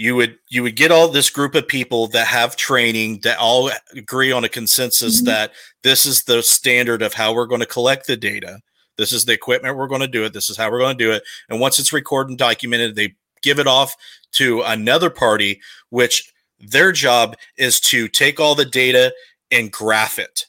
You 0.00 0.16
would 0.16 0.38
you 0.48 0.62
would 0.62 0.76
get 0.76 0.90
all 0.90 1.08
this 1.08 1.28
group 1.28 1.54
of 1.54 1.68
people 1.68 2.06
that 2.08 2.26
have 2.26 2.56
training 2.56 3.20
that 3.24 3.36
all 3.36 3.70
agree 3.94 4.32
on 4.32 4.44
a 4.44 4.48
consensus 4.48 5.20
Mhm. 5.20 5.26
that 5.26 5.52
this 5.82 6.06
is 6.06 6.22
the 6.22 6.42
standard 6.42 7.02
of 7.02 7.12
how 7.12 7.34
we're 7.34 7.44
going 7.44 7.60
to 7.60 7.66
collect 7.66 8.06
the 8.06 8.16
data. 8.16 8.60
This 8.96 9.12
is 9.12 9.26
the 9.26 9.34
equipment 9.34 9.76
we're 9.76 9.88
going 9.88 10.00
to 10.00 10.08
do 10.08 10.24
it. 10.24 10.32
This 10.32 10.48
is 10.48 10.56
how 10.56 10.70
we're 10.70 10.78
going 10.78 10.96
to 10.96 11.04
do 11.04 11.12
it. 11.12 11.22
And 11.50 11.60
once 11.60 11.78
it's 11.78 11.92
recorded 11.92 12.30
and 12.30 12.38
documented, 12.38 12.96
they 12.96 13.14
give 13.42 13.58
it 13.58 13.66
off 13.66 13.94
to 14.32 14.62
another 14.62 15.10
party, 15.10 15.60
which 15.90 16.32
their 16.58 16.92
job 16.92 17.36
is 17.58 17.78
to 17.80 18.08
take 18.08 18.40
all 18.40 18.54
the 18.54 18.64
data 18.64 19.12
and 19.50 19.70
graph 19.70 20.18
it. 20.18 20.46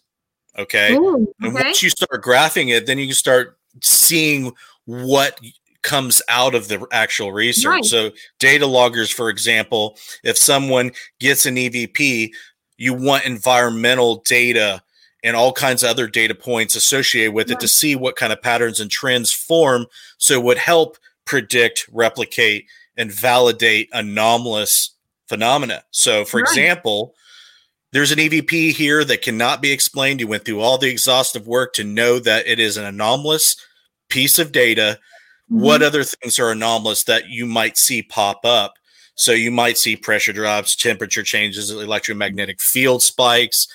Okay. 0.58 0.94
Ooh, 0.96 1.34
And 1.42 1.54
once 1.54 1.84
you 1.84 1.90
start 1.90 2.24
graphing 2.24 2.74
it, 2.74 2.86
then 2.86 2.98
you 2.98 3.08
can 3.08 3.16
start 3.16 3.58
seeing 3.84 4.54
what 4.86 5.38
comes 5.84 6.22
out 6.30 6.56
of 6.56 6.68
the 6.68 6.86
actual 6.92 7.32
research. 7.32 7.66
Right. 7.66 7.86
So, 7.86 8.12
data 8.40 8.66
loggers, 8.66 9.10
for 9.10 9.30
example, 9.30 9.98
if 10.24 10.38
someone 10.38 10.92
gets 11.20 11.46
an 11.46 11.56
EVP, 11.56 12.32
you 12.78 12.94
want 12.94 13.26
environmental 13.26 14.24
data 14.28 14.82
and 15.24 15.36
all 15.36 15.54
kinds 15.54 15.84
of 15.84 15.90
other 15.90 16.08
data 16.08 16.34
points 16.34 16.76
associated 16.76 17.34
with 17.34 17.52
it 17.52 17.60
to 17.60 17.68
see 17.68 17.96
what 17.96 18.16
kind 18.16 18.34
of 18.34 18.42
patterns 18.42 18.80
and 18.80 18.90
trends 18.90 19.32
form. 19.32 19.86
So, 20.18 20.36
it 20.36 20.44
would 20.44 20.58
help 20.58 20.98
predict, 21.26 21.88
replicate, 21.92 22.66
and 22.98 23.12
validate 23.12 23.90
anomalous 23.94 24.92
phenomena. 25.28 25.84
So, 25.92 26.26
for 26.26 26.42
Right. 26.42 26.50
example, 26.50 27.16
there's 27.94 28.12
an 28.12 28.20
EVP 28.20 28.72
here 28.72 29.04
that 29.04 29.22
cannot 29.22 29.62
be 29.62 29.72
explained. 29.72 30.20
You 30.20 30.28
went 30.28 30.46
through 30.46 30.62
all 30.62 30.78
the 30.78 30.90
exhaustive 30.90 31.48
work 31.48 31.74
to 31.74 31.84
know 31.84 32.20
that 32.20 32.48
it 32.48 32.60
is 32.60 32.78
an 32.78 32.86
anomalous 32.86 33.56
piece 34.10 34.40
of 34.40 34.52
data. 34.52 35.00
What 35.52 35.82
mm-hmm. 35.82 35.88
other 35.88 36.04
things 36.04 36.40
are 36.40 36.52
anomalous 36.52 37.04
that 37.06 37.30
you 37.30 37.46
might 37.46 37.78
see 37.78 38.02
pop 38.02 38.46
up? 38.46 38.74
So, 39.16 39.34
you 39.34 39.52
might 39.52 39.78
see 39.78 39.96
pressure 39.96 40.34
drops, 40.34 40.76
temperature 40.76 41.24
changes, 41.24 41.70
electromagnetic 41.70 42.62
field 42.62 43.04
spikes, 43.04 43.68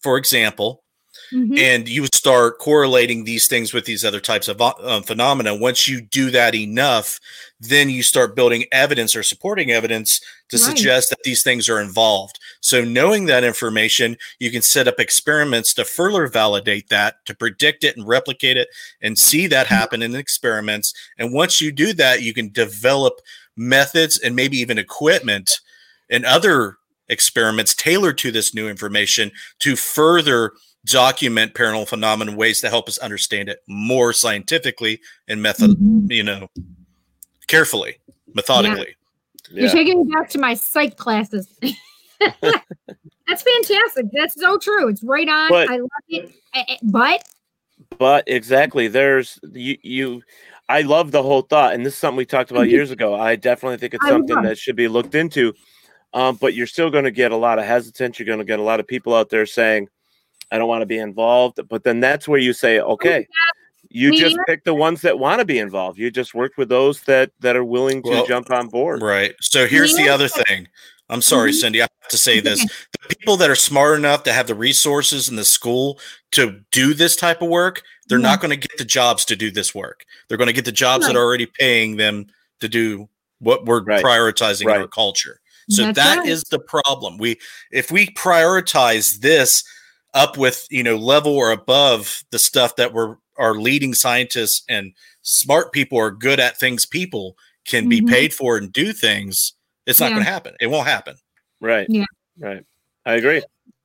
for 0.00 0.16
example 0.16 0.84
Mhm. 1.32 1.58
and 1.58 1.88
you 1.88 2.06
start 2.14 2.58
correlating 2.58 3.24
these 3.24 3.46
things 3.46 3.72
with 3.72 3.84
these 3.84 4.04
other 4.04 4.20
types 4.20 4.48
of 4.48 4.60
um, 4.60 5.02
phenomena 5.02 5.54
once 5.54 5.88
you 5.88 6.00
do 6.00 6.30
that 6.30 6.54
enough 6.54 7.18
then 7.60 7.88
you 7.90 8.02
start 8.02 8.36
building 8.36 8.64
evidence 8.72 9.16
or 9.16 9.22
supporting 9.22 9.70
evidence 9.70 10.20
to 10.48 10.56
Right. 10.56 10.64
suggest 10.66 11.10
that 11.10 11.22
these 11.24 11.42
things 11.42 11.68
are 11.68 11.80
involved 11.80 12.38
so 12.60 12.84
knowing 12.84 13.26
that 13.26 13.44
information 13.44 14.16
you 14.38 14.50
can 14.50 14.62
set 14.62 14.86
up 14.88 15.00
experiments 15.00 15.74
to 15.74 15.84
further 15.84 16.26
validate 16.28 16.88
that 16.90 17.24
to 17.26 17.34
predict 17.34 17.82
it 17.84 17.96
and 17.96 18.06
replicate 18.06 18.56
it 18.56 18.68
and 19.02 19.18
see 19.18 19.46
that 19.48 19.66
happen 19.66 20.02
in 20.02 20.14
experiments 20.14 20.92
and 21.18 21.32
once 21.32 21.60
you 21.60 21.72
do 21.72 21.92
that 21.92 22.22
you 22.22 22.32
can 22.34 22.50
develop 22.52 23.20
methods 23.56 24.18
and 24.18 24.36
maybe 24.36 24.56
even 24.58 24.78
equipment 24.78 25.60
and 26.10 26.24
other 26.24 26.76
experiments 27.08 27.74
tailored 27.74 28.18
to 28.18 28.30
this 28.32 28.52
new 28.54 28.68
information 28.68 29.30
to 29.60 29.76
further 29.76 30.52
document 30.86 31.52
paranormal 31.54 31.86
phenomena 31.88 32.30
in 32.30 32.36
ways 32.36 32.60
to 32.60 32.68
help 32.68 32.88
us 32.88 32.96
understand 32.98 33.48
it 33.48 33.58
more 33.68 34.12
scientifically 34.12 35.00
and 35.28 35.42
method 35.42 35.76
you 36.08 36.22
know 36.22 36.48
carefully 37.48 37.96
methodically 38.34 38.94
You're 39.50 39.68
taking 39.70 40.04
me 40.06 40.12
back 40.12 40.28
to 40.30 40.38
my 40.38 40.54
psych 40.54 40.96
classes. 40.96 41.46
That's 42.20 43.42
fantastic. 43.42 44.06
That's 44.12 44.34
so 44.40 44.58
true. 44.58 44.88
It's 44.88 45.02
right 45.02 45.28
on. 45.28 45.48
But- 45.48 45.68
I 45.70 45.76
love 45.76 45.90
it. 46.08 46.32
Eh, 46.54 46.64
eh, 46.68 46.76
But 46.82 47.22
But 47.98 48.24
exactly, 48.26 48.88
there's 48.88 49.38
you 49.52 49.76
you 49.82 50.22
I 50.68 50.82
love 50.82 51.12
the 51.12 51.22
whole 51.22 51.42
thought, 51.42 51.74
and 51.74 51.86
this 51.86 51.92
is 51.94 51.98
something 51.98 52.16
we 52.16 52.26
talked 52.26 52.50
about 52.50 52.66
Mhm. 52.66 52.70
years 52.70 52.90
ago. 52.90 53.14
I 53.14 53.36
definitely 53.36 53.78
think 53.78 53.94
it's 53.94 54.04
I 54.04 54.08
something 54.08 54.42
that 54.42 54.58
should 54.58 54.74
be 54.76 54.88
looked 54.88 55.14
into. 55.14 55.54
Um, 56.12 56.36
but 56.40 56.54
you're 56.54 56.66
still 56.66 56.90
going 56.90 57.04
to 57.04 57.10
get 57.10 57.30
a 57.30 57.36
lot 57.36 57.58
of 57.58 57.64
hesitance. 57.66 58.18
You're 58.18 58.26
going 58.26 58.38
to 58.40 58.44
get 58.44 58.58
a 58.58 58.62
lot 58.62 58.80
of 58.80 58.86
people 58.86 59.14
out 59.14 59.28
there 59.28 59.44
saying, 59.46 59.88
"I 60.50 60.58
don't 60.58 60.68
want 60.68 60.82
to 60.82 60.86
be 60.86 60.98
involved." 60.98 61.60
But 61.68 61.84
then 61.84 62.00
that's 62.00 62.26
where 62.28 62.38
you 62.40 62.52
say, 62.52 62.80
"Okay, 62.80 63.26
you 63.88 64.16
just 64.16 64.36
pick 64.46 64.64
the 64.64 64.74
ones 64.74 65.00
that 65.02 65.18
want 65.18 65.38
to 65.40 65.44
be 65.44 65.58
involved. 65.58 65.98
You 65.98 66.10
just 66.10 66.34
work 66.34 66.52
with 66.56 66.68
those 66.68 67.02
that 67.02 67.30
that 67.40 67.56
are 67.56 67.64
willing 67.64 68.02
to 68.02 68.10
Well, 68.10 68.26
jump 68.26 68.50
on 68.50 68.68
board." 68.68 69.00
right 69.02 69.34
so 69.40 69.66
here's 69.66 69.94
the 69.96 70.08
other 70.08 70.28
thing 70.28 70.68
i'm 71.08 71.22
sorry 71.22 71.52
Mhm. 71.52 71.60
cindy 71.60 71.80
i 71.82 71.84
have 71.84 72.08
to 72.10 72.18
say 72.18 72.40
this 72.40 72.64
the 72.64 73.14
people 73.16 73.36
that 73.36 73.48
are 73.48 73.54
smart 73.54 73.96
enough 73.96 74.24
to 74.24 74.32
have 74.32 74.48
the 74.48 74.54
resources 74.56 75.28
in 75.28 75.36
the 75.36 75.44
school 75.44 76.00
to 76.32 76.60
do 76.72 76.94
this 76.94 77.14
type 77.14 77.40
of 77.42 77.48
work 77.48 77.82
they're 78.08 78.18
not 78.18 78.40
going 78.40 78.50
to 78.50 78.56
get 78.56 78.76
the 78.76 78.84
jobs 78.84 79.24
to 79.26 79.36
do 79.36 79.50
this 79.52 79.72
work 79.74 80.04
they're 80.28 80.38
going 80.38 80.48
to 80.48 80.52
get 80.52 80.64
the 80.64 80.72
jobs 80.72 81.06
that 81.06 81.14
are 81.16 81.22
already 81.24 81.46
paying 81.46 81.96
them 81.96 82.26
to 82.60 82.68
do 82.68 83.08
what 83.38 83.66
we're 83.66 83.82
Right. 83.84 84.04
prioritizing 84.04 84.62
in 84.62 84.70
our 84.82 84.88
culture 84.88 85.38
so 85.70 85.82
That's 85.84 85.96
that 85.96 86.26
is 86.26 86.38
right. 86.40 86.50
the 86.50 86.58
problem 86.58 87.18
we 87.18 87.38
if 87.70 87.92
we 87.92 88.08
prioritize 88.14 89.20
this 89.20 89.62
up 90.16 90.36
with 90.36 90.66
you 90.70 90.82
know 90.82 90.96
level 90.96 91.32
or 91.36 91.52
above 91.52 92.24
the 92.30 92.38
stuff 92.38 92.74
that 92.76 92.92
we're 92.92 93.16
our 93.36 93.54
leading 93.54 93.94
scientists 93.94 94.64
and 94.68 94.92
smart 95.22 95.70
people 95.72 95.98
are 95.98 96.10
good 96.10 96.40
at 96.40 96.58
things 96.58 96.84
people 96.86 97.36
can 97.66 97.88
be 97.88 98.00
Mhm. 98.00 98.08
paid 98.08 98.34
for 98.34 98.56
and 98.56 98.72
do 98.72 98.92
things 98.92 99.52
it's 99.86 100.00
not 100.00 100.06
Yeah. 100.06 100.14
going 100.14 100.24
to 100.24 100.30
happen 100.32 100.54
it 100.60 100.68
won't 100.68 100.88
happen 100.88 101.16
Right. 101.60 101.86
Yeah. 101.88 102.04
Right. 102.38 102.64
I 103.06 103.14
agree. 103.14 103.42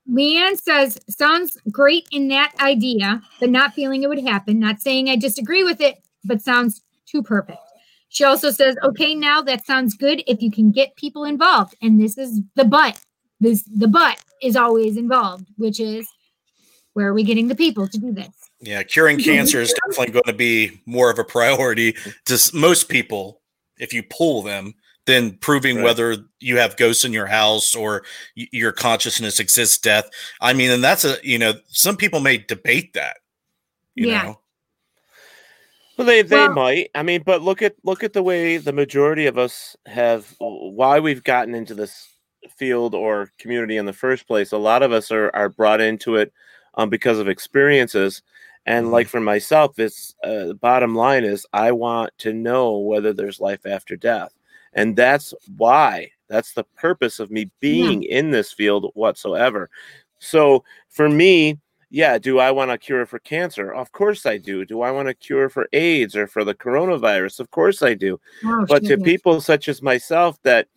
Leanne 0.10 0.60
says, 0.60 1.00
sounds 1.08 1.58
great 1.72 2.08
in 2.12 2.28
that 2.30 2.52
idea, 2.60 3.22
but 3.40 3.50
not 3.50 3.74
feeling 3.74 4.04
it 4.04 4.10
would 4.10 4.20
happen. 4.20 4.60
Not 4.60 4.82
saying 4.82 5.10
I 5.10 5.16
disagree 5.16 5.64
with 5.64 5.80
it, 5.80 6.00
but 6.26 6.42
sounds 6.42 6.82
too 7.06 7.24
perfect. 7.24 7.60
She 8.10 8.26
also 8.26 8.52
says, 8.52 8.76
okay, 8.84 9.16
now 9.16 9.42
that 9.44 9.66
sounds 9.66 9.94
good 9.96 10.22
if 10.28 10.42
you 10.42 10.52
can 10.52 10.72
get 10.72 10.96
people 10.98 11.24
involved. 11.24 11.76
And 11.82 12.02
this 12.02 12.18
is 12.18 12.42
the 12.56 12.66
but. 12.66 13.00
This 13.40 13.64
the 13.64 13.88
but 13.88 14.22
is 14.42 14.56
always 14.58 14.98
involved, 14.98 15.48
which 15.58 15.80
is 15.80 16.06
where 16.94 17.08
are 17.08 17.14
we 17.14 17.24
getting 17.24 17.48
the 17.48 17.56
people 17.56 17.88
to 17.88 17.98
do 17.98 18.12
this? 18.14 18.30
yeah 18.60 18.84
curing 18.84 19.18
cancer 19.24 19.60
is 19.62 19.74
definitely 19.88 20.12
going 20.14 20.24
to 20.26 20.34
be 20.34 20.82
more 20.86 21.10
of 21.10 21.18
a 21.20 21.24
priority 21.24 21.96
to 22.26 22.38
most 22.54 22.90
people 22.90 23.42
if 23.80 23.92
you 23.94 24.04
pull 24.04 24.42
them 24.44 24.74
than 25.08 25.32
proving 25.38 25.78
Right. 25.78 25.84
whether 25.86 26.18
you 26.40 26.58
have 26.58 26.78
ghosts 26.78 27.04
in 27.04 27.12
your 27.12 27.26
house 27.26 27.74
or 27.74 28.04
y- 28.38 28.48
your 28.52 28.72
consciousness 28.72 29.40
exists 29.40 29.80
death 29.80 30.08
i 30.42 30.54
mean 30.54 30.70
and 30.70 30.84
that's 30.84 31.04
a 31.06 31.18
you 31.24 31.40
know 31.40 31.54
some 31.70 31.98
people 31.98 32.20
may 32.20 32.38
debate 32.38 32.94
that 32.94 33.18
you 33.96 34.08
Yeah. 34.10 34.24
know 34.24 34.40
Well, 35.98 36.08
they 36.08 36.22
they 36.22 36.36
Well- 36.38 36.54
might. 36.54 36.90
I 36.96 37.04
mean, 37.04 37.22
but 37.26 37.42
look 37.42 37.62
at 37.62 37.76
look 37.84 38.04
at 38.04 38.14
the 38.14 38.24
way 38.24 38.58
the 38.58 38.74
majority 38.74 39.26
of 39.28 39.38
us 39.38 39.76
have 39.86 40.34
why 40.40 41.00
we've 41.00 41.24
gotten 41.24 41.54
into 41.54 41.76
this 41.76 42.08
field 42.58 42.96
or 42.96 43.30
community 43.38 43.78
in 43.78 43.86
the 43.86 43.94
first 43.94 44.26
place. 44.28 44.52
A 44.52 44.58
lot 44.58 44.82
of 44.84 44.92
us 44.92 45.12
are 45.12 45.30
are 45.36 45.50
brought 45.50 45.82
into 45.82 46.16
it 46.16 46.32
um, 46.76 46.90
because 46.90 47.20
of 47.20 47.28
experiences. 47.28 48.22
And 48.66 48.92
like 48.92 49.08
for 49.08 49.20
myself, 49.20 49.80
it's 49.80 50.16
uh, 50.24 50.46
the 50.46 50.54
bottom 50.56 50.94
line 50.94 51.24
is 51.24 51.46
I 51.52 51.72
want 51.72 52.12
to 52.20 52.34
know 52.34 52.78
whether 52.78 53.12
there's 53.12 53.40
life 53.40 53.66
after 53.66 53.96
death, 53.96 54.34
and 54.74 54.96
that's 54.96 55.34
why. 55.58 56.12
That's 56.30 56.54
the 56.54 56.64
purpose 56.78 57.20
of 57.20 57.30
me 57.30 57.50
being 57.60 58.04
in 58.04 58.32
this 58.32 58.54
field 58.54 58.92
whatsoever. 58.94 59.70
So 60.20 60.64
for 60.90 61.10
me, 61.10 61.58
yeah, 61.90 62.18
do 62.18 62.40
I 62.40 62.52
want 62.52 62.72
a 62.72 62.78
cure 62.78 63.06
for 63.06 63.20
cancer? 63.20 63.74
Of 63.74 63.92
course 63.92 64.26
I 64.26 64.38
do. 64.38 64.64
Do 64.64 64.82
I 64.82 64.92
want 64.92 65.10
a 65.10 65.14
cure 65.14 65.50
for 65.50 65.68
AIDS 65.74 66.16
or 66.16 66.26
for 66.26 66.46
the 66.46 66.56
coronavirus? 66.56 67.42
Of 67.42 67.52
course 67.52 67.82
I 67.82 67.96
do. 67.96 68.18
Oh, 68.46 68.66
but 68.66 68.86
to 68.86 68.98
people 68.98 69.42
such 69.42 69.68
as 69.68 69.82
myself 69.82 70.42
that 70.44 70.68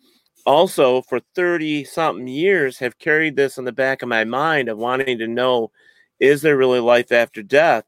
also 0.45 1.01
for 1.03 1.21
30 1.33 1.85
something 1.85 2.27
years 2.27 2.77
have 2.79 2.99
carried 2.99 3.37
this 3.37 3.57
in 3.57 3.63
the 3.63 3.71
back 3.71 4.01
of 4.01 4.09
my 4.09 4.25
mind 4.25 4.67
of 4.67 4.77
wanting 4.77 5.17
to 5.19 5.27
know 5.27 5.71
is 6.19 6.41
there 6.41 6.57
really 6.57 6.79
life 6.79 7.11
after 7.11 7.43
death? 7.43 7.85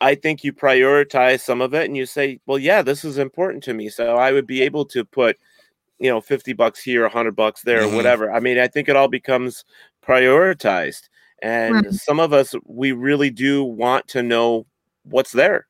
I 0.00 0.14
think 0.14 0.44
you 0.44 0.52
prioritize 0.52 1.40
some 1.40 1.60
of 1.60 1.74
it 1.74 1.86
and 1.86 1.96
you 1.96 2.06
say, 2.06 2.40
well, 2.46 2.58
yeah, 2.58 2.82
this 2.82 3.04
is 3.04 3.18
important 3.18 3.64
to 3.64 3.74
me. 3.74 3.88
So 3.88 4.16
I 4.16 4.32
would 4.32 4.46
be 4.46 4.62
able 4.62 4.84
to 4.86 5.04
put, 5.04 5.36
you 5.98 6.08
know, 6.08 6.20
50 6.20 6.52
bucks 6.52 6.80
here, 6.80 7.04
100 7.04 7.34
bucks 7.34 7.62
there, 7.62 7.82
Mhm. 7.82 7.92
or 7.92 7.96
whatever. 7.96 8.32
I 8.32 8.38
mean, 8.38 8.58
I 8.58 8.68
think 8.68 8.88
it 8.88 8.96
all 8.96 9.08
becomes 9.08 9.64
prioritized. 10.06 11.08
And 11.42 11.74
Right. 11.74 11.92
some 11.94 12.20
of 12.20 12.32
us, 12.32 12.54
we 12.64 12.92
really 12.92 13.30
do 13.30 13.64
want 13.64 14.06
to 14.08 14.22
know 14.22 14.66
what's 15.02 15.32
there, 15.32 15.66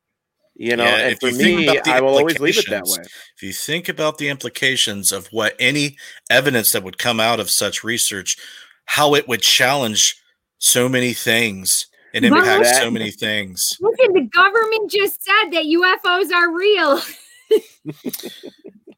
you 0.57 0.77
know. 0.77 0.85
Yeah, 0.85 0.97
and 0.97 1.13
if 1.13 1.21
for 1.21 1.33
me, 1.33 1.79
I 1.79 2.01
will 2.01 2.17
always 2.17 2.39
leave 2.39 2.59
it 2.59 2.69
that 2.69 2.85
way. 2.85 3.03
If 3.37 3.43
you 3.43 3.53
think 3.53 3.89
about 3.89 4.19
the 4.19 4.29
implications 4.29 5.13
of 5.13 5.27
what 5.29 5.57
any 5.59 5.97
evidence 6.31 6.73
that 6.73 6.83
would 6.83 6.99
come 6.99 7.21
out 7.21 7.41
of 7.41 7.51
such 7.51 7.83
research, 7.85 8.37
how 8.85 9.15
it 9.15 9.29
would 9.29 9.43
challenge 9.43 10.17
so 10.59 10.89
many 10.89 11.13
things 11.13 11.87
and 12.15 12.25
Well, 12.25 12.39
impact 12.39 12.77
so 12.77 12.91
many 12.91 13.11
things. 13.11 13.77
Listen, 13.81 14.13
the 14.15 14.29
government 14.33 14.91
just 14.91 15.23
said 15.23 15.51
that 15.53 15.65
UFOs 15.65 16.33
are 16.33 16.53
real. 16.55 17.01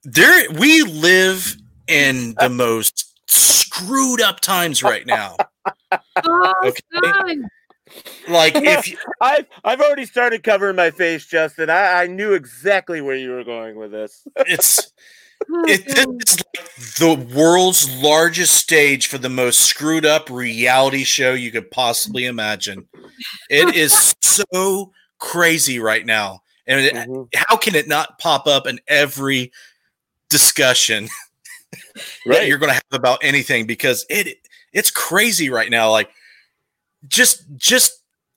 There 0.04 0.50
we 0.52 0.82
live 0.82 1.56
in 1.86 2.34
the 2.40 2.48
most 2.50 3.14
screwed 3.30 4.20
up 4.22 4.40
times 4.40 4.82
right 4.82 5.06
now. 5.06 5.36
Oh, 6.24 6.52
Okay. 6.64 6.80
son. 7.04 7.48
Like 8.28 8.54
if 8.64 8.88
you, 8.90 8.96
I've 9.20 9.46
I've 9.62 9.80
already 9.80 10.06
started 10.06 10.42
covering 10.42 10.76
my 10.76 10.90
face, 10.90 11.26
Justin. 11.26 11.68
I, 11.70 12.02
I 12.02 12.06
knew 12.06 12.32
exactly 12.32 13.00
where 13.00 13.14
you 13.16 13.30
were 13.30 13.44
going 13.44 13.76
with 13.76 13.92
this. 13.92 14.26
it's 14.38 14.92
it, 15.48 15.82
it's 15.86 16.36
like 16.38 16.96
the 16.98 17.34
world's 17.34 17.90
largest 17.96 18.54
stage 18.54 19.06
for 19.06 19.18
the 19.18 19.28
most 19.28 19.60
screwed 19.60 20.06
up 20.06 20.30
reality 20.30 21.04
show 21.04 21.34
you 21.34 21.50
could 21.50 21.70
possibly 21.70 22.26
imagine. 22.26 22.86
It 23.48 23.74
is 23.74 24.14
so 24.22 24.92
crazy 25.18 25.78
right 25.78 26.04
now. 26.04 26.40
And 26.66 26.80
it- 26.80 26.94
Mhm. 26.94 27.28
how 27.34 27.56
can 27.56 27.74
it 27.74 27.88
not 27.88 28.18
pop 28.18 28.46
up 28.46 28.66
in 28.66 28.80
every 28.88 29.50
discussion 30.28 31.08
that 31.94 32.04
Right. 32.26 32.48
you're 32.48 32.58
going 32.58 32.70
to 32.70 32.74
have 32.74 32.82
about 32.92 33.18
anything 33.22 33.66
because 33.66 34.04
it 34.08 34.38
it's 34.72 34.90
crazy 34.90 35.50
right 35.50 35.70
now 35.70 35.90
like 35.90 36.10
just 37.08 37.42
just 37.56 37.92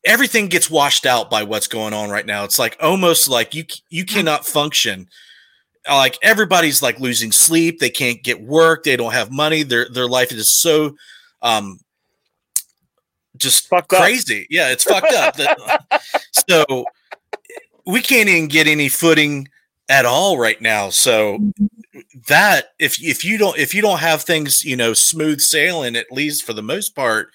everything 0.05 0.47
gets 0.47 0.69
washed 0.69 1.05
out 1.05 1.30
by 1.30 1.43
what's 1.43 1.67
going 1.67 1.93
on 1.93 2.09
right 2.09 2.25
now 2.25 2.43
it's 2.43 2.57
like 2.59 2.75
almost 2.80 3.27
like 3.30 3.53
you 3.53 3.63
you 3.89 4.05
cannot 4.05 4.45
function 4.45 5.07
like 5.88 6.18
everybody's 6.22 6.81
like 6.81 6.99
losing 6.99 7.31
sleep. 7.31 7.80
They 7.80 7.89
can't 7.89 8.23
get 8.23 8.41
work. 8.41 8.84
They 8.84 8.95
don't 8.95 9.14
have 9.14 9.31
money. 9.31 9.64
Their 9.64 9.88
their 9.89 10.07
life 10.07 10.31
is 10.31 10.60
so 10.61 10.95
um 11.41 11.80
just 13.38 13.68
Fucked 13.68 13.93
up. 13.93 13.99
crazy. 14.01 14.47
Yeah 14.49 14.72
it's 14.72 14.84
fucked 14.84 15.14
up. 15.14 15.35
So 16.49 16.85
we 17.85 18.01
can't 18.01 18.30
even 18.30 18.47
get 18.47 18.68
any 18.68 18.89
footing 18.89 19.47
at 19.89 20.05
all 20.05 20.38
right 20.38 20.60
now. 20.61 20.89
So 20.89 21.39
that 22.27 22.68
if 22.80 23.01
if 23.01 23.23
you 23.23 23.38
don't 23.38 23.57
if 23.57 23.73
you 23.73 23.81
don't 23.81 23.99
have 23.99 24.23
things 24.23 24.64
you 24.64 24.76
know 24.76 24.93
smooth 24.93 25.39
sailing 25.41 25.95
at 25.95 26.11
least 26.11 26.43
for 26.43 26.53
the 26.53 26.61
most 26.64 26.95
part, 26.95 27.30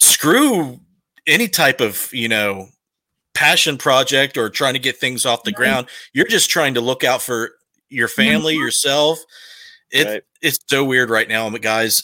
screw 0.00 0.80
any 1.26 1.48
type 1.48 1.80
of 1.80 2.08
you 2.12 2.28
know 2.28 2.68
passion 3.36 3.76
project 3.76 4.38
or 4.38 4.48
trying 4.48 4.72
to 4.72 4.80
get 4.80 4.96
things 4.96 5.26
off 5.26 5.42
the 5.42 5.50
Right. 5.50 5.56
ground. 5.56 5.88
You're 6.14 6.26
just 6.26 6.48
trying 6.48 6.74
to 6.74 6.80
look 6.80 7.04
out 7.04 7.20
for 7.20 7.52
your 7.90 8.08
family, 8.08 8.54
yourself. 8.54 9.18
It 9.90 10.24
it's 10.42 10.58
so 10.68 10.84
weird 10.84 11.10
right 11.10 11.28
now, 11.28 11.48
but 11.50 11.62
guys. 11.62 12.02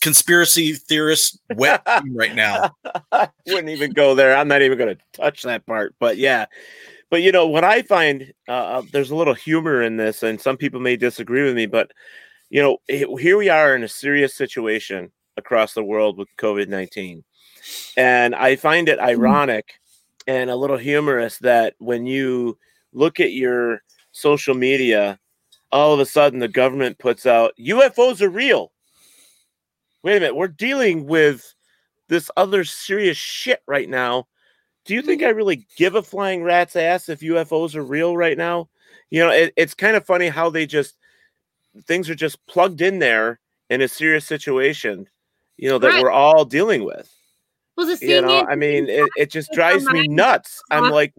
Conspiracy 0.00 0.74
theorists 0.74 1.38
wet 1.54 1.82
right 2.12 2.34
now. 2.34 2.70
I 3.10 3.28
wouldn't 3.46 3.70
even 3.70 3.92
go 3.92 4.14
there. 4.14 4.36
I'm 4.36 4.48
not 4.48 4.62
even 4.62 4.78
going 4.78 4.96
to 4.96 5.02
touch 5.12 5.42
that 5.42 5.64
part. 5.66 5.94
But 5.98 6.16
yeah, 6.18 6.46
but 7.10 7.22
you 7.22 7.32
know 7.32 7.46
what 7.46 7.64
I 7.64 7.82
find 7.82 8.32
uh, 8.48 8.52
uh, 8.52 8.82
there's 8.92 9.10
a 9.10 9.16
little 9.16 9.34
humor 9.34 9.82
in 9.82 9.96
this, 9.96 10.22
and 10.22 10.40
some 10.40 10.56
people 10.56 10.80
may 10.80 10.96
disagree 10.96 11.42
with 11.42 11.54
me, 11.56 11.66
but 11.66 11.90
you 12.50 12.62
know 12.62 12.78
he- 12.88 13.16
here 13.20 13.36
we 13.38 13.48
are 13.48 13.74
in 13.74 13.82
a 13.84 13.88
serious 13.88 14.34
situation 14.34 15.10
across 15.36 15.72
the 15.72 15.84
world 15.84 16.18
with 16.18 16.28
COVID 16.38 16.68
nineteen, 16.68 17.24
and 17.96 18.34
I 18.34 18.56
find 18.56 18.88
it 18.88 18.98
ironic 18.98 19.74
and 20.26 20.50
a 20.50 20.56
little 20.56 20.76
humorous 20.76 21.38
that 21.38 21.74
when 21.78 22.06
you 22.06 22.58
look 22.92 23.20
at 23.20 23.32
your 23.32 23.82
social 24.12 24.54
media, 24.54 25.18
all 25.70 25.94
of 25.94 26.00
a 26.00 26.06
sudden 26.06 26.38
the 26.38 26.48
government 26.48 26.98
puts 26.98 27.26
out 27.26 27.52
UFOs 27.58 28.20
are 28.20 28.28
real. 28.28 28.72
Wait 30.02 30.16
a 30.16 30.20
minute, 30.20 30.36
we're 30.36 30.48
dealing 30.48 31.06
with 31.06 31.54
this 32.08 32.30
other 32.36 32.64
serious 32.64 33.16
shit 33.16 33.62
right 33.66 33.88
now. 33.88 34.26
Do 34.84 34.94
you 34.94 35.02
think 35.02 35.22
I 35.22 35.28
really 35.28 35.66
give 35.76 35.94
a 35.94 36.02
flying 36.02 36.42
rat's 36.42 36.74
ass 36.76 37.08
if 37.08 37.20
UFOs 37.20 37.74
are 37.76 37.84
real 37.84 38.16
right 38.16 38.36
now? 38.36 38.68
You 39.10 39.20
know, 39.20 39.30
it, 39.30 39.52
it's 39.56 39.74
kind 39.74 39.96
of 39.96 40.04
funny 40.04 40.28
how 40.28 40.50
they 40.50 40.66
just 40.66 40.96
things 41.84 42.10
are 42.10 42.14
just 42.14 42.44
plugged 42.46 42.80
in 42.82 42.98
there 42.98 43.38
in 43.70 43.80
a 43.80 43.88
serious 43.88 44.26
situation, 44.26 45.08
you 45.56 45.68
know, 45.68 45.78
that 45.78 45.88
Right. 45.88 46.02
we're 46.02 46.10
all 46.10 46.44
dealing 46.44 46.84
with. 46.84 47.10
Well, 47.76 47.86
the 47.86 47.92
You 47.92 47.98
thing 47.98 48.22
know, 48.22 48.40
is, 48.40 48.46
I 48.48 48.54
mean, 48.54 48.88
it, 48.88 49.08
it 49.16 49.30
just 49.30 49.50
drives 49.54 49.86
me 49.90 50.06
nuts. 50.08 50.62
I'm 50.70 50.90
like, 50.90 51.14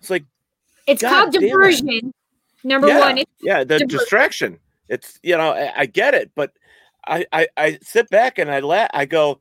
it's 0.00 0.10
like, 0.10 0.24
it's 0.86 1.02
God 1.02 1.10
called 1.10 1.32
damn 1.32 1.42
it. 1.42 1.48
diversion. 1.50 2.12
Number 2.64 2.88
yeah, 2.88 3.00
one, 3.00 3.18
it's 3.18 3.30
yeah, 3.40 3.58
the 3.60 3.64
diversion. 3.78 3.88
distraction. 3.88 4.58
It's 4.88 5.18
you 5.22 5.36
know, 5.36 5.50
I, 5.52 5.72
I 5.80 5.86
get 5.86 6.14
it, 6.14 6.30
but 6.34 6.52
I, 7.06 7.26
I 7.32 7.48
I 7.56 7.78
sit 7.82 8.08
back 8.10 8.38
and 8.38 8.50
I 8.50 8.60
laugh. 8.60 8.90
I 8.92 9.04
go, 9.04 9.40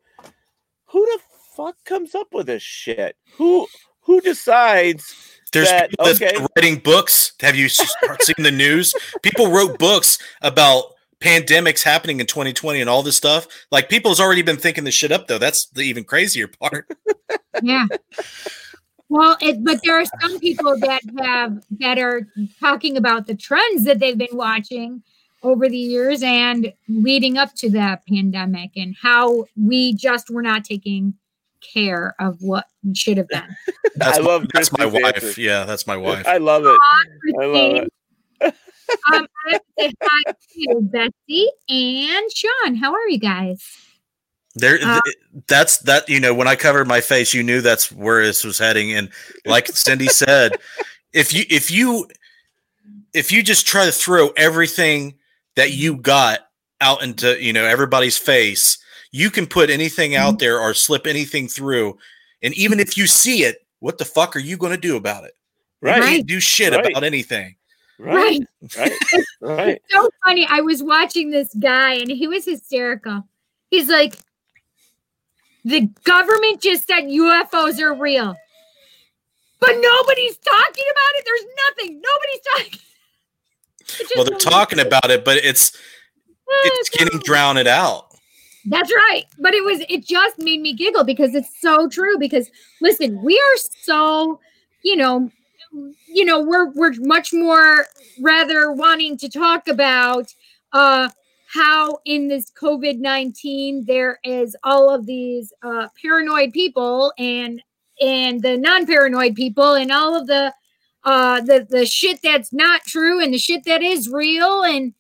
who 0.86 1.06
the 1.06 1.20
fuck 1.56 1.76
comes 1.86 2.16
up 2.16 2.28
with 2.34 2.48
this 2.48 2.64
shit? 2.64 3.16
Who 3.36 3.68
who 4.02 4.22
decides 4.22 5.14
There's 5.52 5.70
that? 5.70 5.90
people 5.90 6.08
Okay, 6.08 6.36
are 6.36 6.48
writing 6.56 6.80
books. 6.80 7.34
Have 7.42 7.56
you 7.56 7.70
seen 7.70 8.36
the 8.38 8.52
news? 8.52 8.94
People 9.22 9.52
wrote 9.52 9.80
books 9.80 10.20
about 10.42 10.94
pandemics 11.20 11.84
happening 11.84 12.20
in 12.20 12.26
2020 12.26 12.82
and 12.82 12.90
all 12.90 13.04
this 13.04 13.18
stuff. 13.18 13.48
Like 13.72 13.90
people's 13.90 14.20
already 14.20 14.42
been 14.42 14.58
thinking 14.58 14.84
this 14.84 14.96
shit 14.96 15.12
up 15.12 15.28
though. 15.28 15.38
That's 15.38 15.68
the 15.74 15.82
even 15.82 16.04
crazier 16.04 16.48
part. 16.48 16.90
yeah. 17.62 17.88
Well, 19.10 19.38
it, 19.40 19.64
but 19.64 19.80
there 19.84 20.00
are 20.00 20.06
some 20.22 20.40
people 20.40 20.78
that 20.80 21.02
have 21.20 21.64
that 21.80 21.98
are 21.98 22.28
talking 22.60 22.98
about 22.98 23.26
the 23.26 23.36
trends 23.36 23.86
that 23.86 24.00
they've 24.00 24.18
been 24.18 24.28
watching 24.36 25.02
over 25.44 25.70
the 25.70 25.78
years 25.78 26.22
and 26.24 26.74
leading 26.90 27.38
up 27.38 27.54
to 27.56 27.70
the 27.70 28.00
pandemic 28.10 28.72
and 28.76 28.96
how 29.02 29.46
we 29.56 29.94
just 29.94 30.30
were 30.30 30.42
not 30.42 30.66
taking 30.66 31.14
care 31.62 32.16
of 32.20 32.42
what 32.42 32.66
should 32.94 33.18
have 33.18 33.28
been. 33.30 33.56
That's 33.96 34.18
I 34.18 34.22
my, 34.22 34.28
love 34.28 34.48
that's 34.54 34.78
my 34.78 34.86
wife. 34.86 35.24
answer. 35.24 35.42
Yeah, 35.42 35.64
that's 35.66 35.88
my 35.88 35.98
wife. 35.98 36.28
I 36.28 36.38
love 36.38 36.66
it. 36.66 36.78
I 37.42 37.46
love 37.46 37.90
it. 38.42 38.56
um, 39.14 39.28
I 39.48 39.52
have 39.52 39.62
to 39.62 39.66
say 39.80 39.94
hi 40.02 40.34
to 40.74 40.82
Betsy 40.82 41.50
and 41.70 42.32
Sean. 42.32 42.76
How 42.76 42.94
are 42.94 43.08
you 43.08 43.20
guys? 43.20 43.64
There, 44.56 44.80
Uh, 44.84 45.02
that's 45.48 45.78
that. 45.80 46.10
You 46.10 46.20
know, 46.20 46.34
when 46.34 46.48
I 46.48 46.56
covered 46.56 46.88
my 46.88 47.00
face, 47.02 47.34
you 47.34 47.44
knew 47.44 47.62
that's 47.62 47.92
where 47.92 48.26
this 48.26 48.44
was 48.44 48.58
heading. 48.58 48.92
And 48.94 49.10
like 49.46 49.68
Cindy 49.68 50.08
said, 50.08 50.58
if 51.14 51.32
you 51.34 51.44
if 51.50 51.70
you 51.70 52.08
if 53.14 53.32
you 53.32 53.44
just 53.44 53.68
try 53.68 53.86
to 53.86 53.92
throw 53.92 54.30
everything 54.30 55.16
that 55.56 55.74
you 55.74 55.98
got 55.98 56.40
out 56.82 57.04
into 57.04 57.42
you 57.44 57.54
know 57.54 57.66
everybody's 57.66 58.18
face, 58.18 58.80
you 59.12 59.30
can 59.30 59.46
put 59.46 59.70
anything 59.70 60.16
out 60.16 60.40
there 60.40 60.60
or 60.60 60.74
slip 60.74 61.06
anything 61.06 61.48
through. 61.48 61.98
And 62.42 62.54
even 62.56 62.80
if 62.80 62.98
you 62.98 63.06
see 63.06 63.44
it, 63.44 63.66
what 63.80 64.00
the 64.00 64.06
fuck 64.06 64.36
are 64.36 64.40
you 64.40 64.58
going 64.58 64.74
to 64.74 64.82
do 64.82 64.96
about 64.96 65.24
it? 65.24 65.34
You 65.84 65.90
Right. 65.90 66.04
can't 66.04 66.28
do 66.28 66.40
shit 66.40 66.74
Right. 66.74 66.86
about 66.90 67.04
anything. 67.04 67.57
Right, 68.00 68.42
right, 68.78 68.92
right. 69.42 69.82
It's 69.86 69.94
so 69.94 70.10
funny. 70.24 70.48
I 70.50 70.62
was 70.62 70.84
watching 70.84 71.32
this 71.32 71.54
guy 71.56 71.94
and 71.94 72.10
he 72.10 72.28
was 72.28 72.46
hysterical. 72.46 73.24
He's 73.72 73.90
like, 73.90 74.16
the 75.66 75.90
government 76.04 76.62
just 76.62 76.88
said 76.88 77.06
UFOs 77.06 77.80
are 77.82 77.94
real, 77.94 78.36
but 79.60 79.76
nobody's 79.80 80.38
talking 80.38 80.86
about 80.92 81.12
it. 81.16 81.26
There's 81.26 81.46
nothing. 81.68 82.02
Nobody's 82.02 82.42
talking. 82.56 82.80
Well, 84.18 84.26
they're 84.26 84.38
so- 84.38 84.50
talking 84.50 84.80
about 84.80 85.10
it, 85.10 85.24
but 85.24 85.38
it's 85.38 85.72
oh, 86.50 86.70
it's 86.76 86.90
getting 86.90 87.20
drowned 87.20 87.66
out. 87.70 88.08
That's 88.66 88.94
right. 88.94 89.24
But 89.40 89.54
it 89.54 89.64
was 89.64 89.80
it 89.88 90.06
just 90.06 90.40
made 90.40 90.60
me 90.60 90.74
giggle 90.74 91.06
because 91.06 91.34
it's 91.34 91.62
so 91.62 91.88
true. 91.88 92.18
Because 92.20 92.52
listen, 92.82 93.22
we 93.24 93.40
are 93.40 93.58
so, 93.82 94.42
you 94.84 94.98
know, 94.98 95.32
you 95.72 96.26
know, 96.26 96.40
we're 96.42 96.72
we're 96.72 96.94
much 97.00 97.34
more 97.34 97.86
rather 98.22 98.72
wanting 98.72 99.18
to 99.18 99.30
talk 99.30 99.68
about 99.68 100.34
uh 100.74 101.10
how 101.54 102.00
in 102.06 102.28
this 102.28 102.52
COVID-19 102.52 103.86
there 103.86 104.20
is 104.24 104.56
all 104.64 104.94
of 104.94 105.06
these 105.06 105.54
uh 105.64 105.88
paranoid 106.02 106.54
people 106.54 107.14
and 107.18 107.62
and 108.02 108.42
the 108.42 108.58
non-paranoid 108.58 109.36
people 109.36 109.74
and 109.74 109.92
all 109.92 110.16
of 110.16 110.28
the 110.28 110.54
uh 111.04 111.42
the 111.42 111.66
the 111.70 111.86
shit 111.86 112.22
that's 112.22 112.52
not 112.52 112.84
true 112.84 113.22
and 113.22 113.34
the 113.34 113.38
shit 113.38 113.64
that 113.66 113.82
is 113.82 114.10
real 114.10 114.64
and 114.64 114.94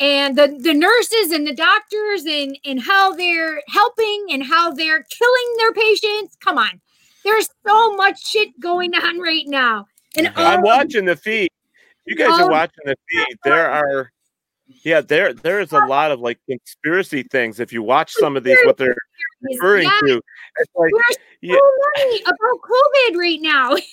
and 0.00 0.36
the, 0.36 0.58
the 0.60 0.74
nurses 0.74 1.30
and 1.30 1.46
the 1.46 1.54
doctors 1.54 2.24
and 2.26 2.58
and 2.64 2.82
how 2.82 3.12
they're 3.12 3.62
helping 3.68 4.26
and 4.30 4.44
how 4.44 4.72
they're 4.72 5.04
killing 5.04 5.54
their 5.58 5.72
patients. 5.72 6.36
Come 6.40 6.58
on. 6.58 6.80
There's 7.24 7.48
so 7.66 7.94
much 7.94 8.26
shit 8.26 8.58
going 8.60 8.94
on 8.94 9.18
right 9.18 9.46
now 9.46 9.86
and 10.16 10.28
I'm 10.36 10.58
all- 10.58 10.64
watching 10.64 11.04
the 11.04 11.16
feed. 11.16 11.50
You 12.06 12.16
guys 12.16 12.38
Oh. 12.40 12.44
are 12.44 12.50
watching 12.50 12.84
the 12.84 12.96
feed. 13.08 13.36
There 13.44 13.70
are, 13.70 14.10
yeah, 14.84 15.00
there 15.00 15.32
there 15.32 15.60
is 15.60 15.72
a 15.72 15.84
lot 15.86 16.10
of 16.10 16.20
like 16.20 16.38
conspiracy 16.48 17.22
things. 17.22 17.60
If 17.60 17.72
you 17.72 17.82
watch 17.82 18.12
some 18.12 18.36
of 18.36 18.44
these, 18.44 18.58
what 18.64 18.76
they're 18.76 18.96
referring 19.42 19.84
Yeah. 19.84 19.98
to, 20.08 20.20
it's 20.58 20.72
like, 20.74 20.90
There's 20.92 21.16
yeah, 21.40 21.54
so 21.56 21.70
many 22.04 22.20
about 22.22 22.60
COVID 22.62 23.16
right 23.16 23.40
now. 23.40 23.76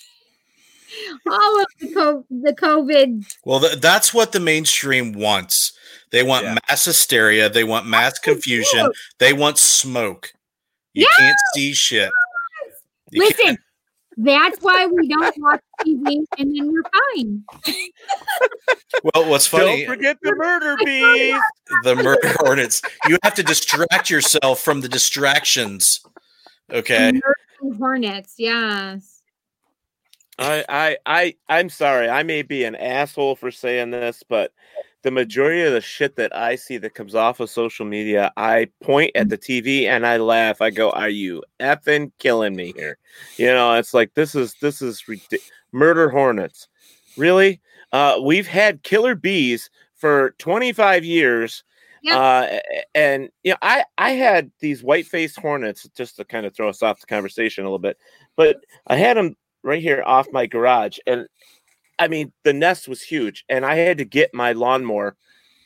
All 1.32 1.60
of 1.62 1.68
the 1.80 1.94
co- 1.94 2.26
the 2.30 2.54
COVID. 2.54 3.26
Well, 3.46 3.62
th- 3.62 3.80
that's 3.80 4.14
what 4.14 4.34
the 4.34 4.42
mainstream 4.42 5.14
wants. 5.14 5.72
They 6.12 6.22
want 6.24 6.46
mass 6.68 6.84
hysteria. 6.84 7.48
They 7.50 7.64
want 7.64 7.86
mass 7.86 8.20
confusion. 8.20 8.92
They 9.18 9.32
want 9.32 9.58
smoke. 9.58 10.34
You 10.94 11.08
can't 11.18 11.38
see 11.54 11.72
shit. 11.74 12.10
You 13.12 13.22
Listen, 13.24 13.46
can't- 13.46 13.60
that's 14.18 14.62
why 14.62 14.88
we 14.88 15.08
don't 15.08 15.36
watch 15.38 15.62
TV 15.82 16.24
and 16.38 16.56
then 16.56 16.72
we're 16.72 16.84
fine. 17.16 17.44
Well, 19.04 19.30
what's 19.30 19.48
funny? 19.48 19.86
don't 19.86 19.96
forget 19.96 20.18
the 20.22 20.36
murder 20.36 20.76
bees. 20.84 21.40
the 21.84 21.96
murder 21.96 22.36
hornets. 22.40 22.82
You 23.08 23.18
have 23.24 23.34
to 23.36 23.44
distract 23.44 24.10
yourself 24.10 24.62
from 24.62 24.82
the 24.82 24.90
distractions. 24.90 26.02
Okay. 26.72 27.10
American 27.10 27.78
Hornets, 27.78 28.36
yes. 28.38 29.22
I, 30.38 30.66
I, 30.68 30.98
I, 31.06 31.36
I'm 31.48 31.70
sorry. 31.70 32.10
I 32.10 32.24
may 32.24 32.42
be 32.42 32.64
an 32.64 32.76
asshole 32.76 33.36
for 33.36 33.52
saying 33.52 33.92
this, 33.92 34.24
but 34.28 34.54
the 35.04 35.12
majority 35.12 35.64
of 35.64 35.74
the 35.74 35.82
shit 35.82 36.16
that 36.18 36.36
I 36.36 36.56
see 36.56 36.78
that 36.78 36.94
comes 36.94 37.16
off 37.16 37.40
of 37.40 37.50
social 37.50 37.86
media, 37.86 38.32
I 38.38 38.70
point 38.84 39.12
at 39.16 39.30
the 39.30 39.38
TV 39.38 39.86
and 39.86 40.06
I 40.06 40.18
laugh. 40.18 40.62
I 40.62 40.70
go, 40.70 40.92
"Are 40.92 41.10
you 41.10 41.44
effing 41.60 42.12
killing 42.20 42.56
me 42.56 42.74
here?" 42.76 42.98
You 43.38 43.48
know, 43.48 43.74
it's 43.76 43.94
like 43.94 44.14
this 44.14 44.36
is 44.36 44.56
this 44.62 44.82
is 44.82 45.04
murder 45.72 46.10
hornets. 46.10 46.68
Really? 47.18 47.62
Uh, 47.92 48.20
we've 48.24 48.48
had 48.48 48.84
killer 48.84 49.16
bees 49.16 49.70
for 49.96 50.32
25 50.40 51.04
years. 51.04 51.64
Yep. 52.04 52.18
Uh, 52.18 52.60
and 52.96 53.30
you 53.44 53.52
know, 53.52 53.58
I 53.62 53.84
I 53.98 54.12
had 54.12 54.52
these 54.60 54.84
white 54.84 55.06
faced 55.06 55.40
hornets 55.40 55.88
just 55.96 56.16
to 56.18 56.26
kind 56.26 56.46
of 56.46 56.56
throw 56.56 56.70
us 56.70 56.82
off 56.82 57.00
the 57.00 57.06
conversation 57.06 57.64
a 57.64 57.68
little 57.68 57.80
bit, 57.80 57.98
but 58.36 58.58
I 58.88 58.96
had 58.96 59.18
them 59.18 59.36
right 59.64 59.82
here 59.82 60.02
off 60.06 60.28
my 60.32 60.48
garage, 60.48 60.98
and 61.06 61.28
I 62.02 62.08
mean 62.08 62.32
the 62.44 62.54
nest 62.54 62.88
was 62.88 63.02
huge, 63.02 63.46
and 63.50 63.66
I 63.66 63.76
had 63.76 63.98
to 64.00 64.06
get 64.06 64.34
my 64.34 64.52
lawnmower 64.54 65.16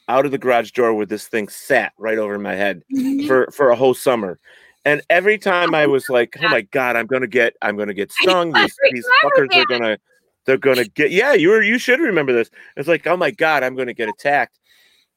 out 0.07 0.26
of 0.26 0.32
the 0.32 0.38
garage 0.38 0.72
door 0.72 0.94
where 0.94 1.06
this 1.06 1.28
thing 1.28 1.48
sat 1.48 1.94
right 1.98 2.18
over 2.18 2.38
my 2.38 2.53
head 2.56 2.84
Mhm. 2.94 3.26
for 3.28 3.49
for 3.52 3.70
a 3.72 3.76
whole 3.76 3.94
summer. 3.94 4.40
And 4.84 5.02
every 5.10 5.40
time 5.40 5.74
I 5.74 5.88
was 5.88 6.10
like, 6.10 6.36
"Oh 6.40 6.48
my 6.49 6.62
god, 6.62 6.95
I'm 6.95 7.07
gonna 7.07 7.26
get, 7.28 7.56
I'm 7.62 7.76
gonna 7.76 7.94
get 7.94 8.12
stung. 8.22 8.52
These 8.53 8.76
these 8.91 9.07
fuckers 9.24 9.56
are 9.56 9.66
gonna, 9.66 9.98
they're 10.45 10.57
going 10.57 10.78
to 10.78 10.88
get. 10.90 11.10
Yeah, 11.10 11.34
you 11.34 11.49
were. 11.49 11.64
You 11.64 11.80
should 11.80 11.99
remember 11.99 12.32
this. 12.34 12.52
It's 12.78 12.88
like, 12.88 13.07
oh 13.07 13.18
my 13.18 13.32
god, 13.32 13.64
I'm 13.64 13.74
going 13.76 13.88
to 13.88 13.95
get 13.95 14.10
attacked. 14.10 14.60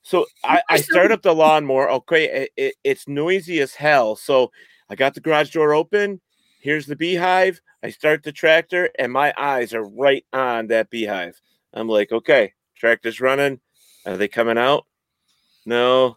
So 0.02 0.24
I, 0.42 0.62
I 0.70 0.78
start 0.80 1.12
up 1.12 1.20
the 1.20 1.34
lawnmower. 1.34 1.90
Okay, 1.90 2.24
it, 2.44 2.50
it, 2.56 2.74
it's 2.82 3.06
noisy 3.06 3.60
as 3.60 3.74
hell. 3.74 4.16
So 4.16 4.50
I 4.88 4.94
got 4.94 5.12
the 5.12 5.20
garage 5.20 5.50
door 5.50 5.74
open. 5.74 6.22
Here's 6.58 6.86
the 6.86 6.96
beehive. 6.96 7.60
I 7.82 7.90
start 7.90 8.22
the 8.22 8.32
tractor, 8.32 8.90
and 8.98 9.12
my 9.12 9.32
eyes 9.38 9.72
are 9.72 9.84
right 9.84 10.24
on 10.32 10.66
that 10.68 10.90
beehive. 10.90 11.40
I'm 11.72 11.88
like, 11.88 12.10
okay, 12.10 12.54
tractor's 12.76 13.20
running. 13.20 13.60
Are 14.06 14.16
they 14.16 14.28
coming 14.28 14.58
out? 14.58 14.86
No. 15.64 16.16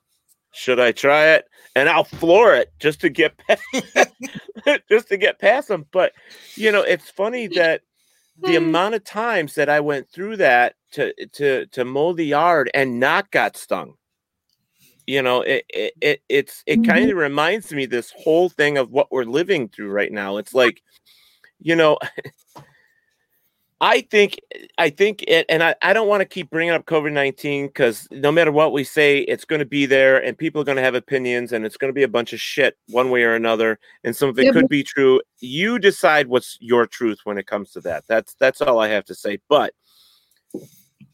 Should 0.53 0.79
I 0.79 0.91
try 0.91 1.27
it? 1.27 1.45
And 1.75 1.87
I'll 1.87 2.03
floor 2.03 2.55
it 2.55 2.73
just 2.79 3.01
to 3.01 3.09
get 3.09 3.37
past, 3.37 3.61
just 4.89 5.07
to 5.09 5.17
get 5.17 5.39
past 5.39 5.67
them. 5.67 5.85
But 5.91 6.13
you 6.55 6.71
know, 6.71 6.81
it's 6.81 7.09
funny 7.09 7.47
that 7.47 7.81
the 8.41 8.57
hmm. 8.57 8.65
amount 8.65 8.95
of 8.95 9.03
times 9.03 9.55
that 9.55 9.69
I 9.69 9.79
went 9.79 10.09
through 10.09 10.37
that 10.37 10.75
to 10.93 11.13
to 11.33 11.65
to 11.67 11.85
mow 11.85 12.13
the 12.13 12.25
yard 12.25 12.69
and 12.73 12.99
not 12.99 13.31
got 13.31 13.55
stung. 13.55 13.95
You 15.11 15.21
know, 15.21 15.41
it 15.41 15.65
it, 15.67 15.93
it 15.99 16.21
it's 16.29 16.63
it 16.65 16.85
kind 16.87 17.03
of 17.03 17.09
mm-hmm. 17.09 17.17
reminds 17.17 17.73
me 17.73 17.85
this 17.85 18.13
whole 18.17 18.47
thing 18.47 18.77
of 18.77 18.91
what 18.91 19.11
we're 19.11 19.25
living 19.25 19.67
through 19.67 19.91
right 19.91 20.09
now. 20.09 20.37
It's 20.37 20.53
like, 20.53 20.81
you 21.59 21.75
know, 21.75 21.97
I 23.81 24.07
think 24.09 24.39
I 24.77 24.89
think 24.89 25.25
it, 25.27 25.45
and 25.49 25.61
I, 25.63 25.75
I 25.81 25.91
don't 25.91 26.07
want 26.07 26.21
to 26.21 26.25
keep 26.25 26.49
bringing 26.49 26.73
up 26.73 26.85
COVID 26.85 27.11
nineteen 27.11 27.67
because 27.67 28.07
no 28.09 28.31
matter 28.31 28.53
what 28.53 28.71
we 28.71 28.85
say, 28.85 29.19
it's 29.19 29.43
going 29.43 29.59
to 29.59 29.65
be 29.65 29.85
there, 29.85 30.23
and 30.23 30.37
people 30.37 30.61
are 30.61 30.63
going 30.65 30.77
to 30.77 30.81
have 30.81 30.95
opinions, 30.95 31.51
and 31.51 31.65
it's 31.65 31.75
going 31.75 31.89
to 31.89 31.93
be 31.93 32.03
a 32.03 32.07
bunch 32.07 32.31
of 32.31 32.39
shit 32.39 32.77
one 32.87 33.09
way 33.09 33.23
or 33.23 33.35
another, 33.35 33.79
and 34.05 34.15
some 34.15 34.29
of 34.29 34.39
it 34.39 34.53
could 34.53 34.69
be 34.69 34.81
true. 34.81 35.19
You 35.41 35.77
decide 35.77 36.27
what's 36.27 36.57
your 36.61 36.87
truth 36.87 37.19
when 37.25 37.37
it 37.37 37.47
comes 37.47 37.71
to 37.71 37.81
that. 37.81 38.05
That's 38.07 38.33
that's 38.35 38.61
all 38.61 38.79
I 38.79 38.87
have 38.87 39.03
to 39.05 39.15
say. 39.15 39.39
But 39.49 39.73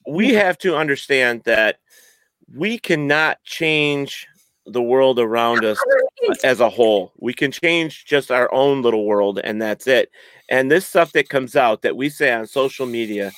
we 0.08 0.36
have 0.36 0.60
to 0.60 0.78
understand 0.78 1.42
that 1.46 1.80
we 2.56 2.78
cannot 2.78 3.44
change 3.44 4.28
the 4.66 4.82
world 4.82 5.18
around 5.20 5.64
us 5.64 5.80
as 6.44 6.60
a 6.60 6.70
whole. 6.70 7.14
We 7.20 7.34
can 7.34 7.52
change 7.52 8.06
just 8.06 8.32
our 8.32 8.54
own 8.54 8.82
little 8.82 9.06
world, 9.06 9.40
and 9.44 9.62
that's 9.62 9.88
it. 9.88 10.10
And 10.50 10.70
this 10.72 10.86
stuff 10.86 11.12
that 11.14 11.30
comes 11.30 11.56
out 11.56 11.82
that 11.84 11.96
we 11.96 12.10
say 12.10 12.32
on 12.34 12.48
social 12.48 12.86
media, 12.86 13.32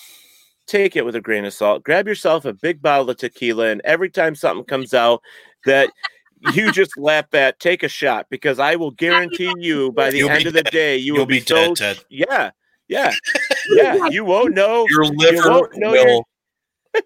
take 0.67 0.95
it 0.95 1.05
with 1.05 1.15
a 1.15 1.21
grain 1.21 1.45
of 1.45 1.53
salt. 1.53 1.83
Grab 1.83 2.07
yourself 2.07 2.45
a 2.45 2.53
big 2.53 2.81
bottle 2.81 3.09
of 3.09 3.17
tequila, 3.17 3.67
and 3.67 3.81
every 3.83 4.09
time 4.09 4.35
something 4.35 4.65
comes 4.65 4.93
out 4.93 5.21
that 5.65 5.89
you 6.55 6.71
just 6.71 6.97
laugh 6.97 7.31
at, 7.33 7.59
take 7.59 7.83
a 7.83 7.87
shot 7.89 8.25
because 8.29 8.59
I 8.59 8.75
will 8.75 8.91
guarantee 8.91 9.53
you 9.57 9.91
by 9.91 10.09
the 10.11 10.19
You'll 10.19 10.29
end 10.29 10.47
of 10.47 10.53
the 10.53 10.63
dead. 10.63 10.71
day 10.71 10.97
you 10.97 11.13
You'll 11.13 11.21
will 11.21 11.25
be, 11.27 11.39
be 11.39 11.45
dead, 11.45 11.67
so 11.69 11.75
Ted. 11.75 11.99
yeah, 12.09 12.51
yeah, 12.87 13.13
yeah. 13.75 14.07
You 14.07 14.25
won't 14.25 14.55
know 14.55 14.87
Your 14.89 15.03
you 15.05 15.11
liver 15.15 15.49
won't 15.49 15.77
know 15.77 15.93
your- 15.93 16.23
will 16.93 17.03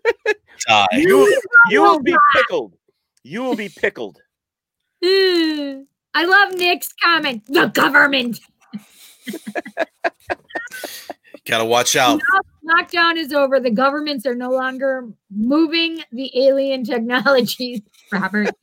die. 0.67 0.87
you 0.93 1.41
you 1.69 1.81
will 1.81 2.01
be 2.01 2.15
pickled. 2.35 2.75
You 3.23 3.43
will 3.43 3.55
be 3.55 3.69
pickled. 3.69 4.19
I 5.03 6.25
love 6.25 6.53
Nick's 6.53 6.93
comment. 7.01 7.45
The 7.47 7.67
government. 7.67 8.39
Gotta 11.45 11.65
watch 11.65 11.95
out. 11.95 12.21
Lockdown 12.65 13.17
is 13.17 13.33
over. 13.33 13.59
The 13.59 13.71
governments 13.71 14.25
are 14.25 14.35
no 14.35 14.49
longer 14.49 15.09
moving 15.29 16.01
the 16.11 16.31
alien 16.45 16.85
technologies. 16.85 17.81
Robert. 18.13 18.55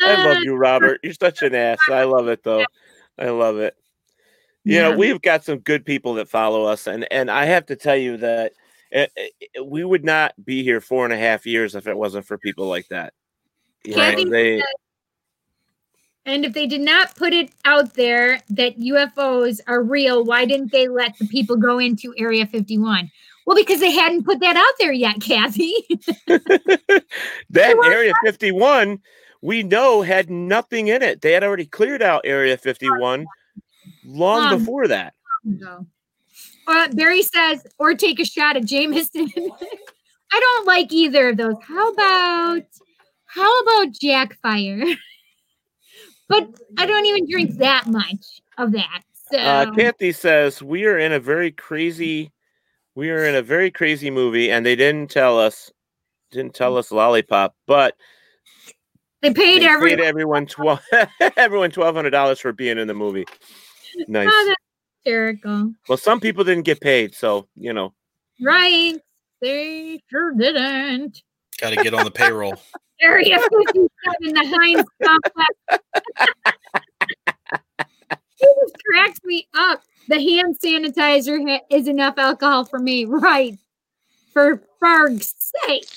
I 0.00 0.24
love 0.24 0.42
you, 0.42 0.56
Robert. 0.56 0.98
You're 1.04 1.12
such 1.12 1.42
an 1.42 1.54
ass. 1.54 1.78
I 1.88 2.04
love 2.04 2.26
it 2.28 2.42
though. 2.42 2.64
I 3.18 3.28
love 3.28 3.58
it. 3.58 3.76
You 4.68 4.74
Yeah. 4.74 4.90
know, 4.90 4.98
we've 4.98 5.22
got 5.22 5.44
some 5.44 5.60
good 5.60 5.86
people 5.86 6.12
that 6.14 6.28
follow 6.28 6.64
us, 6.64 6.86
and 6.86 7.10
and 7.10 7.30
I 7.30 7.46
have 7.46 7.64
to 7.66 7.76
tell 7.76 7.96
you 7.96 8.18
that 8.18 8.52
eh, 8.92 9.06
eh, 9.16 9.60
we 9.64 9.82
would 9.82 10.04
not 10.04 10.34
be 10.44 10.62
here 10.62 10.82
four 10.82 11.06
and 11.06 11.14
a 11.14 11.16
half 11.16 11.46
years 11.46 11.74
if 11.74 11.86
it 11.86 11.96
wasn't 11.96 12.26
for 12.26 12.36
people 12.36 12.66
like 12.66 12.86
that. 12.88 13.14
You 13.82 13.96
know, 13.96 14.24
they 14.30 14.62
And 16.26 16.44
if 16.44 16.52
they 16.52 16.66
did 16.66 16.82
not 16.82 17.16
put 17.16 17.32
it 17.32 17.50
out 17.64 17.94
there 17.94 18.42
that 18.50 18.78
UFOs 18.78 19.60
are 19.66 19.82
real, 19.82 20.22
why 20.22 20.44
didn't 20.44 20.70
they 20.70 20.86
let 20.86 21.18
the 21.18 21.26
people 21.28 21.56
go 21.56 21.78
into 21.78 22.14
Area 22.18 22.44
51? 22.44 23.10
Well, 23.46 23.56
because 23.56 23.80
they 23.80 23.92
hadn't 23.92 24.24
put 24.24 24.40
that 24.40 24.56
out 24.56 24.74
there 24.78 24.92
yet, 24.92 25.18
Kathy. 25.22 25.72
that 26.28 27.74
Area 27.82 28.12
51, 28.22 29.00
we 29.40 29.62
know 29.62 30.02
had 30.02 30.28
nothing 30.28 30.88
in 30.88 31.00
it. 31.00 31.22
They 31.22 31.32
had 31.32 31.42
already 31.42 31.64
cleared 31.64 32.02
out 32.02 32.20
Area 32.26 32.58
51 32.58 33.24
long 34.08 34.52
Um, 34.52 34.58
before 34.58 34.88
that. 34.88 35.14
No. 35.44 35.86
Uh, 36.66 36.88
Barry 36.92 37.22
says, 37.22 37.66
or 37.78 37.94
take 37.94 38.20
a 38.20 38.24
shot 38.24 38.56
at 38.56 38.64
Jameson. 38.64 39.30
I 40.32 40.40
don't 40.40 40.66
like 40.66 40.92
either 40.92 41.30
of 41.30 41.36
those. 41.36 41.54
How 41.62 41.90
about 41.92 42.62
how 43.26 43.60
about 43.60 43.92
Jackfire? 43.92 44.96
but 46.28 46.48
I 46.76 46.86
don't 46.86 47.06
even 47.06 47.30
drink 47.30 47.56
that 47.58 47.86
much 47.86 48.42
of 48.58 48.72
that. 48.72 49.02
So 49.30 49.38
Uh, 49.38 49.70
Kathy 49.72 50.12
says 50.12 50.62
we 50.62 50.86
are 50.86 50.98
in 50.98 51.12
a 51.12 51.20
very 51.20 51.50
crazy, 51.50 52.32
we 52.94 53.10
are 53.10 53.24
in 53.24 53.34
a 53.34 53.42
very 53.42 53.70
crazy 53.70 54.10
movie, 54.10 54.50
and 54.50 54.64
they 54.64 54.76
didn't 54.76 55.10
tell 55.10 55.38
us, 55.38 55.70
didn't 56.30 56.54
tell 56.54 56.76
us 56.76 56.92
lollipop, 56.92 57.54
but 57.66 57.94
they 59.22 59.32
paid 59.32 59.62
they 59.62 59.68
every 59.68 59.90
paid 59.96 60.00
everyone 60.00 60.46
twelve, 60.46 60.80
everyone 61.36 61.70
twelve 61.70 61.94
hundred 61.94 62.10
dollars 62.10 62.38
for 62.40 62.52
being 62.52 62.78
in 62.78 62.86
the 62.88 62.94
movie. 62.94 63.26
Nice. 64.06 64.28
Oh, 64.30 64.44
that's 64.46 64.60
hysterical. 65.04 65.72
Well, 65.88 65.98
some 65.98 66.20
people 66.20 66.44
didn't 66.44 66.64
get 66.64 66.80
paid, 66.80 67.14
so 67.14 67.48
you 67.54 67.72
know. 67.72 67.94
Right. 68.40 68.96
They 69.40 70.02
sure 70.10 70.34
didn't. 70.34 71.22
Gotta 71.60 71.76
get 71.76 71.94
on 71.94 72.04
the 72.04 72.10
payroll. 72.10 72.54
Area 73.00 73.38
57, 73.38 73.88
the 74.20 74.56
Heinz 74.56 74.84
complex. 75.04 75.54
it 78.40 78.56
just 78.60 78.74
cracks 78.84 79.20
me 79.24 79.46
up. 79.56 79.82
The 80.08 80.20
hand 80.20 80.58
sanitizer 80.58 81.60
is 81.70 81.86
enough 81.86 82.18
alcohol 82.18 82.64
for 82.64 82.80
me. 82.80 83.04
Right. 83.04 83.56
For 84.32 84.64
Ferg's 84.80 85.32
sake. 85.66 85.88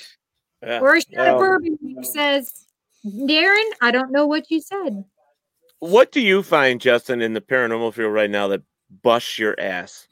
Yeah, 0.61 0.79
Or 0.79 0.95
a 0.95 1.01
shot 1.01 1.09
well, 1.15 1.35
of 1.35 1.39
bourbon 1.39 1.79
Nick 1.81 2.05
says, 2.05 2.67
Darren, 3.03 3.65
I 3.81 3.89
don't 3.89 4.11
know 4.11 4.27
what 4.27 4.51
you 4.51 4.61
said. 4.61 5.03
What 5.81 6.11
do 6.11 6.21
you 6.21 6.43
find, 6.43 6.79
Justin, 6.79 7.21
in 7.21 7.33
the 7.33 7.41
paranormal 7.41 7.93
field 7.93 8.13
right 8.13 8.29
now 8.29 8.47
that 8.47 8.61
busts 9.01 9.37
your 9.37 9.59
ass? 9.59 10.07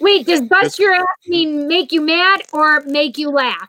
Wait, 0.00 0.26
does 0.26 0.42
bust 0.42 0.78
your 0.78 0.94
ass 0.94 1.04
mean 1.26 1.66
make 1.66 1.90
you 1.90 2.00
mad 2.00 2.42
or 2.52 2.80
make 2.82 3.18
you 3.18 3.30
laugh? 3.30 3.68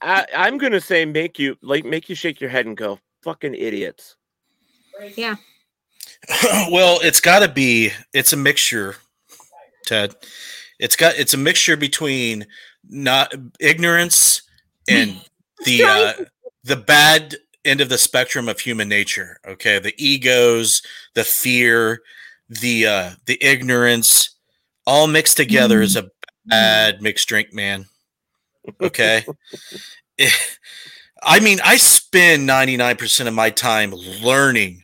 I, 0.00 0.26
I'm 0.34 0.58
gonna 0.58 0.80
say 0.80 1.04
make 1.04 1.38
you 1.38 1.56
like 1.60 1.84
make 1.84 2.08
you 2.08 2.14
shake 2.14 2.40
your 2.40 2.50
head 2.50 2.66
and 2.66 2.76
go, 2.76 2.98
fucking 3.22 3.54
idiots. 3.54 4.16
Yeah. 5.16 5.36
well, 6.70 7.00
it's 7.02 7.20
got 7.20 7.40
to 7.40 7.48
be. 7.48 7.90
It's 8.12 8.32
a 8.32 8.36
mixture, 8.36 8.96
Ted. 9.86 10.14
It's 10.78 10.96
got. 10.96 11.16
It's 11.16 11.34
a 11.34 11.38
mixture 11.38 11.76
between 11.76 12.46
not 12.88 13.34
ignorance 13.58 14.42
and 14.88 15.20
the 15.64 15.82
uh, 15.84 16.12
the 16.64 16.76
bad 16.76 17.36
end 17.64 17.80
of 17.80 17.88
the 17.88 17.98
spectrum 17.98 18.48
of 18.48 18.60
human 18.60 18.88
nature. 18.88 19.38
Okay, 19.46 19.78
the 19.78 19.94
egos, 19.98 20.82
the 21.14 21.24
fear, 21.24 22.02
the 22.48 22.86
uh, 22.86 23.10
the 23.26 23.42
ignorance, 23.42 24.36
all 24.86 25.06
mixed 25.06 25.36
together 25.36 25.80
is 25.82 25.96
a 25.96 26.10
bad 26.46 27.00
mixed 27.02 27.28
drink, 27.28 27.52
man. 27.52 27.86
Okay. 28.80 29.24
I 31.24 31.38
mean, 31.40 31.60
I 31.64 31.76
spend 31.76 32.48
99% 32.48 33.28
of 33.28 33.34
my 33.34 33.50
time 33.50 33.92
learning, 33.92 34.82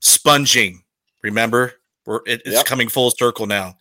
sponging. 0.00 0.82
Remember? 1.22 1.74
We're, 2.06 2.20
it, 2.26 2.42
it's 2.44 2.56
Yep. 2.56 2.64
coming 2.66 2.88
full 2.88 3.10
circle 3.10 3.46
now. 3.46 3.74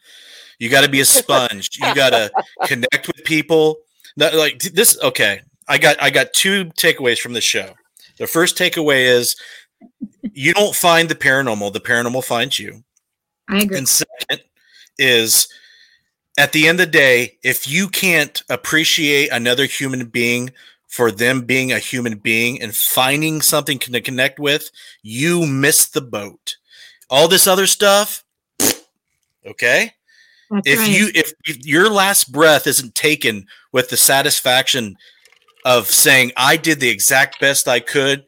You 0.59 0.69
got 0.69 0.83
to 0.83 0.89
be 0.89 0.99
a 1.01 1.05
sponge. 1.05 1.69
you 1.77 1.95
got 1.95 2.09
to 2.11 2.31
connect 2.65 3.07
with 3.07 3.23
people. 3.23 3.77
No, 4.15 4.29
like 4.37 4.59
this. 4.59 4.97
Okay, 5.01 5.41
I 5.67 5.77
got 5.77 6.01
I 6.01 6.09
got 6.09 6.33
two 6.33 6.65
takeaways 6.77 7.19
from 7.19 7.33
the 7.33 7.41
show. 7.41 7.73
The 8.17 8.27
first 8.27 8.57
takeaway 8.57 9.05
is 9.05 9.35
you 10.33 10.53
don't 10.53 10.75
find 10.75 11.09
the 11.09 11.15
paranormal; 11.15 11.73
the 11.73 11.79
paranormal 11.79 12.23
finds 12.23 12.59
you. 12.59 12.83
I 13.49 13.61
agree. 13.61 13.77
And 13.77 13.87
second 13.87 14.41
is 14.97 15.47
at 16.37 16.51
the 16.51 16.67
end 16.67 16.79
of 16.79 16.87
the 16.87 16.91
day, 16.91 17.37
if 17.43 17.67
you 17.67 17.87
can't 17.87 18.41
appreciate 18.49 19.29
another 19.31 19.65
human 19.65 20.05
being 20.05 20.51
for 20.87 21.11
them 21.11 21.41
being 21.41 21.71
a 21.71 21.79
human 21.79 22.17
being 22.17 22.61
and 22.61 22.75
finding 22.75 23.41
something 23.41 23.79
to 23.79 24.01
connect 24.01 24.39
with, 24.39 24.69
you 25.01 25.45
miss 25.45 25.87
the 25.87 26.01
boat. 26.01 26.55
All 27.09 27.27
this 27.27 27.47
other 27.47 27.67
stuff, 27.67 28.23
okay? 29.45 29.93
That's 30.51 30.67
if 30.67 30.79
right. 30.79 30.89
you 30.89 31.09
if, 31.15 31.33
if 31.45 31.65
your 31.65 31.89
last 31.89 32.31
breath 32.31 32.67
isn't 32.67 32.93
taken 32.93 33.47
with 33.71 33.89
the 33.89 33.97
satisfaction 33.97 34.95
of 35.65 35.87
saying 35.87 36.31
I 36.37 36.57
did 36.57 36.79
the 36.79 36.89
exact 36.89 37.39
best 37.39 37.67
I 37.67 37.79
could 37.79 38.25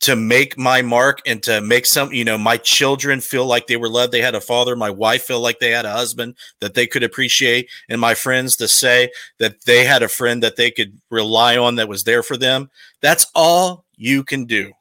to 0.00 0.14
make 0.14 0.56
my 0.56 0.80
mark 0.80 1.20
and 1.26 1.42
to 1.42 1.60
make 1.60 1.84
some, 1.84 2.12
you 2.12 2.24
know, 2.24 2.38
my 2.38 2.56
children 2.56 3.20
feel 3.20 3.46
like 3.46 3.66
they 3.66 3.76
were 3.76 3.88
loved. 3.88 4.12
They 4.12 4.20
had 4.20 4.36
a 4.36 4.40
father, 4.40 4.76
my 4.76 4.90
wife 4.90 5.24
feel 5.24 5.40
like 5.40 5.58
they 5.58 5.72
had 5.72 5.84
a 5.84 5.92
husband 5.92 6.36
that 6.60 6.74
they 6.74 6.86
could 6.86 7.02
appreciate, 7.02 7.68
and 7.88 8.00
my 8.00 8.14
friends 8.14 8.54
to 8.56 8.68
say 8.68 9.10
that 9.38 9.64
they 9.64 9.84
had 9.84 10.02
a 10.02 10.08
friend 10.08 10.42
that 10.42 10.56
they 10.56 10.70
could 10.70 11.00
rely 11.10 11.56
on 11.56 11.74
that 11.76 11.88
was 11.88 12.04
there 12.04 12.22
for 12.22 12.36
them. 12.36 12.70
That's 13.00 13.26
all 13.34 13.84
you 13.96 14.22
can 14.22 14.44
do. 14.44 14.72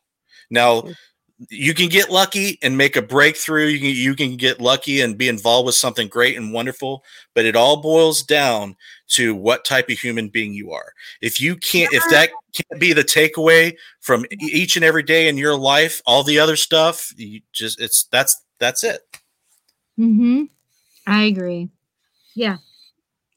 Now, 0.49 0.81
hmm. 0.81 0.91
You 1.49 1.73
can 1.73 1.88
get 1.88 2.09
lucky 2.09 2.57
and 2.64 2.77
make 2.77 2.95
a 2.95 3.01
breakthrough. 3.01 3.65
You 3.65 3.80
can, 3.80 3.89
you 3.89 4.15
can 4.15 4.38
get 4.38 4.59
lucky 4.59 5.01
and 5.01 5.18
be 5.18 5.27
involved 5.27 5.68
with 5.68 5.76
something 5.76 6.07
great 6.07 6.35
and 6.35 6.51
wonderful, 6.51 7.03
but 7.35 7.45
it 7.45 7.55
all 7.55 7.77
boils 7.77 8.23
down 8.23 8.76
to 9.09 9.35
what 9.35 9.64
type 9.64 9.89
of 9.89 9.99
human 9.99 10.30
being 10.30 10.53
you 10.53 10.72
are. 10.72 10.93
If 11.22 11.39
you 11.39 11.55
can't, 11.55 11.93
if 11.93 12.03
that 12.09 12.31
can't 12.55 12.81
be 12.81 12.93
the 12.93 13.03
takeaway 13.03 13.76
from 14.01 14.26
each 14.31 14.76
and 14.76 14.85
every 14.85 15.03
day 15.03 15.27
in 15.27 15.38
your 15.38 15.55
life, 15.55 16.01
all 16.05 16.23
the 16.23 16.39
other 16.39 16.55
stuff, 16.55 17.14
you 17.15 17.41
just 17.53 17.80
it's 17.80 18.07
that's 18.11 18.41
that's 18.59 18.84
it. 18.84 19.01
Mm-hmm. 19.99 20.45
I 21.05 21.23
agree. 21.23 21.69
Yeah. 22.35 22.57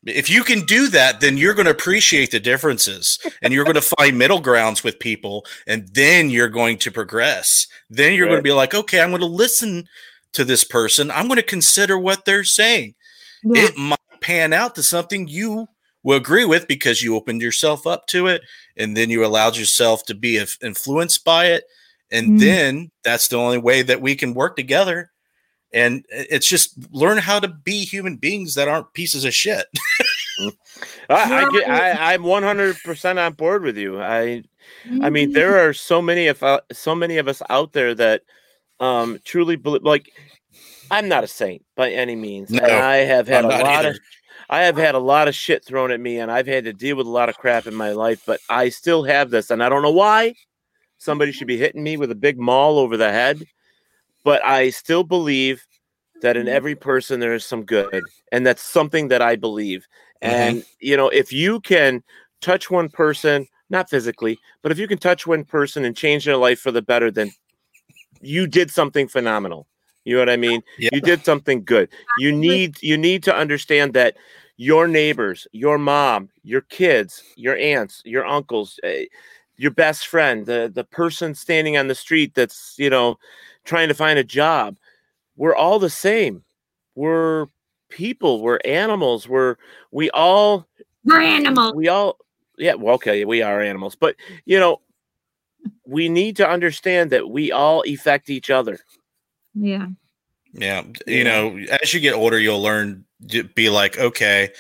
If 0.07 0.31
you 0.31 0.45
can 0.45 0.61
do 0.65 0.89
that, 0.89 1.21
then 1.21 1.37
you're 1.37 1.53
going 1.55 1.67
to 1.67 1.73
appreciate 1.73 2.31
the 2.31 2.41
differences 2.41 3.19
and 3.43 3.53
you're 3.53 3.65
going 3.65 3.75
to 3.83 3.83
find 3.83 4.17
middle 4.19 4.41
grounds 4.41 4.83
with 4.83 4.99
people, 4.99 5.45
and 5.67 5.89
then 5.93 6.31
you're 6.31 6.49
going 6.49 6.79
to 6.79 6.91
progress. 6.91 7.67
Then 7.91 8.15
you're 8.15 8.27
going 8.27 8.39
to 8.39 8.43
be 8.43 8.53
like, 8.53 8.75
okay, 8.75 9.01
I'm 9.01 9.11
going 9.11 9.21
to 9.21 9.27
listen 9.27 9.87
to 10.33 10.45
this 10.45 10.65
person. 10.65 11.11
I'm 11.11 11.27
going 11.27 11.37
to 11.37 11.43
consider 11.43 11.99
what 11.99 12.25
they're 12.25 12.45
saying. 12.45 12.95
It 13.45 13.77
might 13.77 13.99
pan 14.21 14.53
out 14.53 14.75
to 14.77 14.83
something 14.83 15.29
you 15.29 15.67
will 16.03 16.17
agree 16.17 16.45
with 16.45 16.67
because 16.69 17.03
you 17.03 17.15
opened 17.17 17.43
yourself 17.43 17.87
up 17.87 18.07
to 18.07 18.27
it 18.27 18.43
and 18.77 18.97
then 18.97 19.11
you 19.11 19.25
allowed 19.25 19.57
yourself 19.57 20.05
to 20.07 20.15
be 20.15 20.43
influenced 20.63 21.25
by 21.25 21.47
it. 21.47 21.65
And 22.11 22.33
Mm. 22.33 22.41
then 22.41 22.91
that's 23.05 23.29
the 23.29 23.37
only 23.37 23.59
way 23.59 23.83
that 23.83 24.01
we 24.01 24.15
can 24.15 24.35
work 24.35 24.57
together. 24.57 25.11
And 25.73 26.05
it's 26.11 26.49
just 26.49 26.75
learn 26.93 27.19
how 27.19 27.39
to 27.39 27.49
be 27.49 27.85
human 27.85 28.17
beings 28.17 28.55
that 28.57 28.67
aren't 28.69 28.93
pieces 28.93 29.25
of 29.25 29.33
shit. 29.33 29.67
I, 31.09 31.45
I 31.45 31.51
get, 31.51 31.69
I, 31.69 32.15
I'm 32.15 32.23
100% 32.23 33.25
on 33.27 33.33
board 33.35 33.63
with 33.63 33.77
you. 33.77 34.01
I, 34.01 34.43
I 35.03 35.11
mean, 35.11 35.33
there 35.33 35.69
are 35.69 35.73
so 35.73 36.01
many 36.01 36.27
of 36.29 36.43
uh, 36.43 36.61
so 36.73 36.95
many 36.95 37.19
of 37.19 37.29
us 37.29 37.43
out 37.51 37.73
there 37.73 37.95
that 37.95 38.23
um, 38.79 39.19
truly 39.25 39.57
believe. 39.57 39.83
Like, 39.83 40.11
I'm 40.91 41.09
not 41.09 41.25
a 41.25 41.29
saint 41.29 41.65
by 41.77 41.91
any 41.91 42.17
means, 42.17 42.51
No, 42.51 42.63
and 42.63 42.73
I 42.73 42.97
have 42.99 43.29
had 43.29 43.45
I'm 43.45 43.51
a 43.51 43.65
lot 43.65 43.67
either. 43.67 43.91
of, 43.91 43.99
I 44.49 44.63
have 44.63 44.77
had 44.77 44.95
a 44.95 45.01
lot 45.01 45.29
of 45.29 45.35
shit 45.35 45.65
thrown 45.65 45.91
at 45.93 46.01
me, 46.01 46.19
and 46.19 46.31
I've 46.31 46.47
had 46.47 46.65
to 46.65 46.73
deal 46.73 46.97
with 46.97 47.07
a 47.07 47.11
lot 47.11 47.29
of 47.29 47.37
crap 47.37 47.67
in 47.67 47.75
my 47.75 47.93
life. 47.93 48.23
But 48.27 48.41
I 48.49 48.69
still 48.71 49.05
have 49.05 49.31
this, 49.31 49.51
and 49.51 49.63
I 49.63 49.69
don't 49.69 49.83
know 49.83 49.93
why. 49.93 50.35
Somebody 50.99 51.33
should 51.33 51.47
be 51.47 51.57
hitting 51.59 51.83
me 51.83 51.97
with 51.97 52.11
a 52.11 52.17
big 52.17 52.39
maul 52.39 52.79
over 52.79 52.97
the 52.97 53.11
head, 53.11 53.43
but 54.25 54.45
I 54.45 54.71
still 54.71 55.05
believe 55.05 55.67
that 56.23 56.37
in 56.37 56.49
every 56.49 56.75
person 56.75 57.21
there 57.21 57.35
is 57.35 57.45
some 57.45 57.65
good, 57.65 58.03
and 58.33 58.47
that's 58.47 58.63
something 58.63 59.09
that 59.09 59.23
I 59.23 59.37
believe. 59.37 59.87
And 60.23 60.65
you 60.81 60.97
know, 60.97 61.09
if 61.09 61.33
you 61.33 61.61
can 61.61 62.03
touch 62.41 62.71
one 62.71 62.89
person, 62.89 63.47
not 63.71 63.89
physically, 63.89 64.39
but 64.63 64.73
if 64.73 64.79
you 64.79 64.87
can 64.87 64.99
touch 64.99 65.27
one 65.27 65.45
person 65.45 65.85
and 65.85 65.97
change 65.97 66.25
their 66.25 66.37
life 66.37 66.61
for 66.61 66.71
the 66.71 66.83
better, 66.83 67.11
then 67.11 67.31
you 68.21 68.47
did 68.47 68.71
something 68.71 69.09
phenomenal. 69.09 69.67
You 70.05 70.15
know 70.15 70.21
what 70.21 70.31
I 70.31 70.37
mean? 70.37 70.63
You 70.93 71.01
did 71.01 71.25
something 71.25 71.65
good. 71.65 71.89
You 72.19 72.33
need 72.33 72.83
you 72.83 72.97
need 72.99 73.23
to 73.25 73.35
understand 73.35 73.95
that 73.95 74.17
your 74.57 74.87
neighbors, 74.89 75.47
your 75.53 75.79
mom, 75.79 76.29
your 76.43 76.63
kids, 76.63 77.23
your 77.37 77.57
aunts, 77.57 78.03
your 78.05 78.27
uncles, 78.27 78.79
eh, 78.83 79.07
your 79.57 79.71
best 79.71 80.07
friend, 80.07 80.47
the 80.47 80.71
the 80.75 80.85
person 80.85 81.35
standing 81.35 81.77
on 81.77 81.89
the 81.89 81.95
street 81.95 82.35
that's, 82.35 82.75
you 82.79 82.91
know, 82.91 83.19
trying 83.65 83.89
to 83.89 83.95
find 83.95 84.19
a 84.19 84.25
job, 84.25 84.77
we're 85.37 85.55
all 85.55 85.79
the 85.79 85.91
same. 85.91 86.43
We're 86.95 87.47
people, 87.89 88.41
we're 88.43 88.61
animals, 88.65 89.29
we're 89.29 89.57
we 89.91 90.11
all 90.11 90.67
We're 91.05 91.21
animals. 91.21 91.75
we 91.75 91.89
all 91.89 92.17
yeah 92.59 92.75
well 92.75 92.95
okay 92.97 93.25
we 93.25 93.41
are 93.41 93.63
animals 93.63 93.97
but 93.97 94.15
you 94.45 94.59
know 94.61 94.83
we 95.87 96.09
need 96.11 96.37
to 96.37 96.47
understand 96.49 97.11
that 97.11 97.31
we 97.31 97.51
all 97.51 97.83
affect 97.89 98.29
each 98.29 98.51
other 98.51 98.79
Yeah. 99.55 99.87
Yeah. 100.53 100.83
You 101.07 101.25
know, 101.25 101.59
as 101.83 101.95
you 101.95 102.01
get 102.01 102.15
older, 102.15 102.39
you'll 102.39 102.61
learn 102.63 103.05
to 103.29 103.45
be 103.45 103.69
like, 103.71 103.99
okay, 103.99 104.51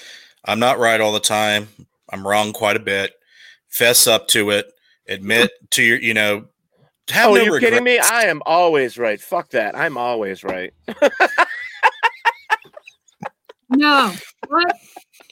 I'm 0.45 0.59
not 0.61 0.79
right 0.79 1.01
all 1.01 1.13
the 1.13 1.21
time. 1.21 1.69
I'm 2.11 2.27
wrong 2.27 2.53
quite 2.53 2.77
a 2.77 2.81
bit. 2.81 3.13
Fess 3.69 4.07
up 4.07 4.29
to 4.29 4.51
it. 4.51 4.73
Admit 5.09 5.51
to 5.71 5.83
your, 5.83 5.99
you 6.01 6.15
know, 6.15 6.45
have 7.11 7.31
oh 7.31 7.35
no 7.35 7.41
are 7.43 7.45
you 7.45 7.61
kidding 7.61 7.85
me 7.85 7.99
i 7.99 8.23
am 8.25 8.43
always 8.47 8.99
right 8.99 9.21
fuck 9.21 9.49
that 9.51 9.77
i'm 9.77 9.97
always 9.97 10.43
right 10.45 10.73
No. 13.73 14.13
What? 14.49 14.77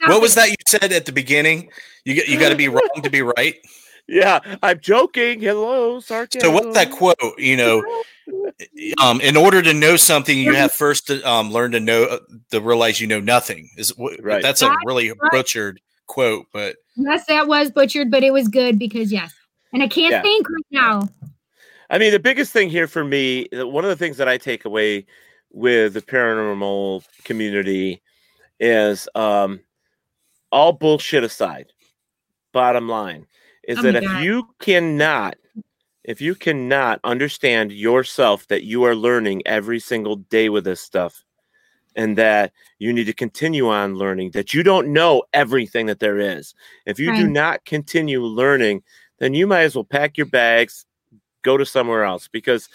What 0.07 0.23
was 0.23 0.37
that 0.37 0.49
you 0.49 0.55
said 0.67 0.93
at 0.93 1.07
the 1.07 1.13
beginning? 1.13 1.71
You 2.05 2.15
get, 2.15 2.29
you 2.29 2.39
got 2.39 2.51
to 2.51 2.57
be 2.57 2.69
wrong 2.69 3.03
to 3.03 3.11
be 3.11 3.23
right. 3.23 3.57
yeah 4.11 4.39
i'm 4.63 4.81
joking 4.81 5.39
hello 5.39 6.01
sarcasm 6.01 6.41
So 6.49 6.51
what's 6.55 6.73
that 6.75 6.91
quote? 6.91 7.17
You 7.37 7.57
know, 7.59 8.03
um, 9.03 9.21
in 9.21 9.37
order 9.37 9.61
to 9.61 9.75
know 9.75 9.97
something, 9.97 10.39
you 10.39 10.55
have 10.55 10.73
first 10.73 11.09
to 11.09 11.21
um, 11.29 11.51
learn 11.51 11.73
to 11.73 11.81
know 11.81 12.05
uh, 12.05 12.19
to 12.51 12.61
realize 12.63 13.03
you 13.03 13.07
know 13.07 13.21
nothing. 13.21 13.69
Is 13.77 13.95
what 13.99 14.19
Right. 14.23 14.41
that's 14.41 14.63
a 14.63 14.75
really 14.87 15.11
right. 15.11 15.19
butchered 15.31 15.81
quote, 16.07 16.47
but 16.55 16.77
Yes, 16.97 17.27
that 17.27 17.49
was 17.49 17.71
butchered, 17.71 18.11
but 18.11 18.23
it 18.25 18.33
was 18.33 18.49
good 18.49 18.79
because 18.79 19.13
yes. 19.13 19.35
And 19.75 19.83
I 19.83 19.89
can't 19.89 20.13
Yeah. 20.13 20.23
think 20.23 20.49
right 20.49 20.67
now. 20.71 21.09
I 21.91 21.99
mean, 21.99 22.13
the 22.13 22.19
biggest 22.19 22.53
thing 22.53 22.69
here 22.69 22.87
for 22.87 23.05
me, 23.05 23.49
one 23.53 23.85
of 23.85 23.91
the 23.91 23.97
things 23.97 24.17
that 24.19 24.29
I 24.29 24.37
take 24.39 24.65
away 24.65 25.07
with 25.51 25.95
the 25.95 26.03
paranormal 26.03 27.05
community 27.25 28.03
is 28.61 29.09
um, 29.15 29.61
all 30.53 30.73
bullshit 30.73 31.25
aside. 31.25 31.73
Bottom 32.53 32.89
line 32.89 33.27
is 33.67 33.79
Oh 33.79 33.83
that 33.83 33.97
if 33.97 34.05
God. 34.05 34.23
you 34.23 34.49
cannot, 34.59 35.37
if 36.05 36.21
you 36.21 36.35
cannot 36.35 37.01
understand 37.05 37.73
yourself 37.73 38.47
that 38.49 38.65
you 38.65 38.85
are 38.85 38.95
learning 38.95 39.43
every 39.47 39.81
single 39.81 40.17
day 40.17 40.49
with 40.49 40.65
this 40.65 40.81
stuff, 40.81 41.25
and 41.97 42.17
that 42.17 42.53
you 42.79 42.93
need 42.93 43.07
to 43.07 43.13
continue 43.13 43.69
on 43.69 43.97
learning, 43.97 44.31
that 44.31 44.55
you 44.55 44.63
don't 44.63 44.93
know 44.93 45.25
everything 45.33 45.87
that 45.87 45.99
there 45.99 46.19
is. 46.19 46.55
If 46.87 47.01
you 47.01 47.13
do 47.17 47.27
not 47.27 47.65
continue 47.65 48.23
learning, 48.23 48.85
then 49.19 49.35
you 49.35 49.49
might 49.49 49.63
as 49.63 49.75
well 49.75 49.83
pack 49.83 50.17
your 50.17 50.27
bags, 50.27 50.87
go 51.43 51.57
to 51.57 51.67
somewhere 51.67 52.05
else 52.05 52.29
because 52.29 52.69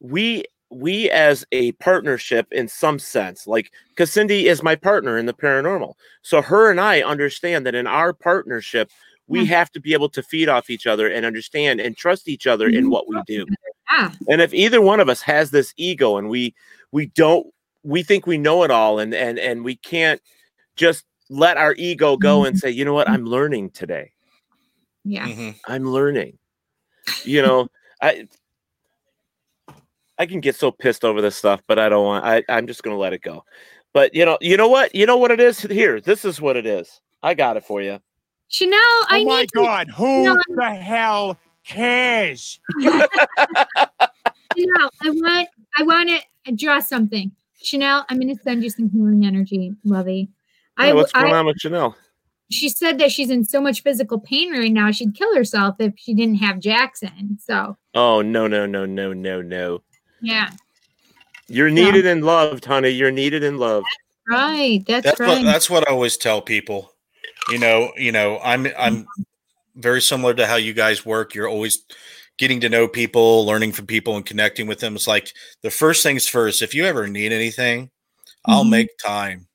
we 0.00 0.44
we 0.70 1.08
as 1.10 1.44
a 1.52 1.72
partnership 1.72 2.48
in 2.50 2.66
some 2.66 2.98
sense 2.98 3.46
like 3.46 3.70
because 3.90 4.12
cindy 4.12 4.48
is 4.48 4.62
my 4.62 4.74
partner 4.74 5.18
in 5.18 5.26
the 5.26 5.34
paranormal. 5.34 5.94
So 6.22 6.42
her 6.42 6.70
and 6.70 6.80
i 6.80 7.02
understand 7.02 7.66
that 7.66 7.74
in 7.74 7.86
our 7.86 8.12
partnership 8.12 8.90
we 9.26 9.46
have 9.46 9.70
to 9.70 9.80
be 9.80 9.94
able 9.94 10.08
to 10.10 10.22
feed 10.22 10.48
off 10.48 10.68
each 10.68 10.86
other 10.86 11.08
and 11.08 11.24
understand 11.24 11.80
and 11.80 11.96
trust 11.96 12.28
each 12.28 12.46
other 12.46 12.68
in 12.68 12.90
what 12.90 13.08
we 13.08 13.18
do. 13.26 13.46
Yeah. 13.90 14.10
and 14.28 14.40
if 14.42 14.52
either 14.52 14.80
one 14.82 15.00
of 15.00 15.08
us 15.08 15.22
has 15.22 15.50
this 15.50 15.72
ego 15.76 16.16
and 16.16 16.28
we 16.28 16.54
we 16.92 17.06
don't 17.06 17.46
we 17.82 18.02
think 18.02 18.26
we 18.26 18.38
know 18.38 18.64
it 18.64 18.70
all 18.70 18.98
and 18.98 19.14
and 19.14 19.38
and 19.38 19.64
we 19.64 19.76
can't 19.76 20.20
just 20.76 21.04
let 21.30 21.56
our 21.56 21.74
ego 21.74 22.16
go 22.16 22.44
and 22.44 22.58
say 22.58 22.70
you 22.70 22.84
know 22.84 22.94
what? 22.94 23.08
I'm 23.08 23.24
learning 23.24 23.70
today. 23.70 24.12
Yeah. 25.04 25.28
mm-hmm. 25.28 25.50
I'm 25.66 25.84
learning. 25.84 26.38
You 27.24 27.42
know, 27.42 27.68
I 28.04 28.28
I 30.18 30.26
can 30.26 30.40
get 30.40 30.54
so 30.56 30.70
pissed 30.70 31.04
over 31.04 31.20
this 31.22 31.36
stuff, 31.36 31.62
but 31.66 31.78
I 31.78 31.88
don't 31.88 32.04
want 32.04 32.24
I, 32.24 32.44
I'm 32.48 32.66
just 32.66 32.82
gonna 32.82 32.98
let 32.98 33.12
it 33.12 33.22
go. 33.22 33.44
But 33.92 34.14
you 34.14 34.24
know, 34.24 34.38
you 34.40 34.56
know 34.56 34.68
what? 34.68 34.94
You 34.94 35.06
know 35.06 35.16
what 35.16 35.30
it 35.30 35.40
is 35.40 35.60
here. 35.60 36.00
This 36.00 36.24
is 36.24 36.40
what 36.40 36.56
it 36.56 36.66
is. 36.66 37.00
I 37.22 37.34
got 37.34 37.56
it 37.56 37.64
for 37.64 37.80
you. 37.80 37.98
Chanel, 38.48 38.78
oh 38.80 39.06
I 39.08 39.20
oh 39.20 39.24
my 39.24 39.40
need 39.40 39.52
God, 39.52 39.88
to, 39.88 39.92
who 39.94 40.24
No, 40.24 40.36
the 40.48 40.70
hell 40.70 41.38
cares? 41.66 42.60
Chanel, 44.56 44.90
I 45.02 45.10
want 45.10 45.48
I 45.78 45.82
want 45.82 46.10
to 46.46 46.52
draw 46.52 46.80
something. 46.80 47.32
Chanel, 47.62 48.04
I'm 48.10 48.20
going 48.20 48.36
to 48.36 48.42
send 48.42 48.62
you 48.62 48.68
some 48.68 48.90
healing 48.90 49.24
energy, 49.24 49.72
lovey. 49.84 50.28
I, 50.76 50.88
Hey, 50.88 50.92
what's 50.92 51.12
I- 51.14 51.22
going 51.22 51.32
on 51.34 51.46
with 51.46 51.56
Chanel? 51.58 51.96
She 52.50 52.68
said 52.68 52.98
that 52.98 53.10
she's 53.10 53.30
in 53.30 53.44
so 53.44 53.60
much 53.60 53.82
physical 53.82 54.18
pain 54.20 54.52
right 54.52 54.72
now, 54.72 54.90
she'd 54.90 55.14
kill 55.14 55.34
herself 55.34 55.76
if 55.78 55.94
she 55.96 56.14
didn't 56.14 56.36
have 56.36 56.60
Jackson. 56.60 57.38
So, 57.40 57.76
Oh 57.94 58.22
no, 58.22 58.46
no, 58.46 58.66
no, 58.66 58.84
no, 58.86 59.12
no, 59.12 59.40
no. 59.42 59.82
yeah. 60.20 60.50
You're 61.46 61.70
needed 61.70 62.06
and 62.06 62.24
loved, 62.24 62.64
honey. 62.64 62.88
You're 62.88 63.10
needed 63.10 63.44
and 63.44 63.58
loved. 63.58 63.86
Right. 64.26 64.82
That's, 64.86 65.04
that's 65.04 65.20
right. 65.20 65.28
what 65.28 65.44
that's 65.44 65.68
what 65.68 65.86
I 65.88 65.92
always 65.92 66.16
tell 66.16 66.40
people. 66.40 66.90
You 67.50 67.58
know, 67.58 67.92
you 67.96 68.10
know, 68.12 68.40
I'm 68.42 68.66
I'm 68.78 69.06
very 69.76 70.00
similar 70.00 70.32
to 70.34 70.46
how 70.46 70.56
you 70.56 70.72
guys 70.72 71.04
work. 71.04 71.34
You're 71.34 71.48
always 71.48 71.84
getting 72.38 72.60
to 72.60 72.70
know 72.70 72.88
people, 72.88 73.44
learning 73.44 73.72
from 73.72 73.86
people, 73.86 74.16
and 74.16 74.24
connecting 74.24 74.66
with 74.66 74.80
them. 74.80 74.96
It's 74.96 75.06
like 75.06 75.30
the 75.62 75.70
first 75.70 76.02
things 76.02 76.26
first. 76.26 76.62
If 76.62 76.74
you 76.74 76.86
ever 76.86 77.06
need 77.06 77.32
anything, 77.32 77.90
I'll 78.46 78.64
Mhm. 78.64 78.70
make 78.70 78.98
time 78.98 79.46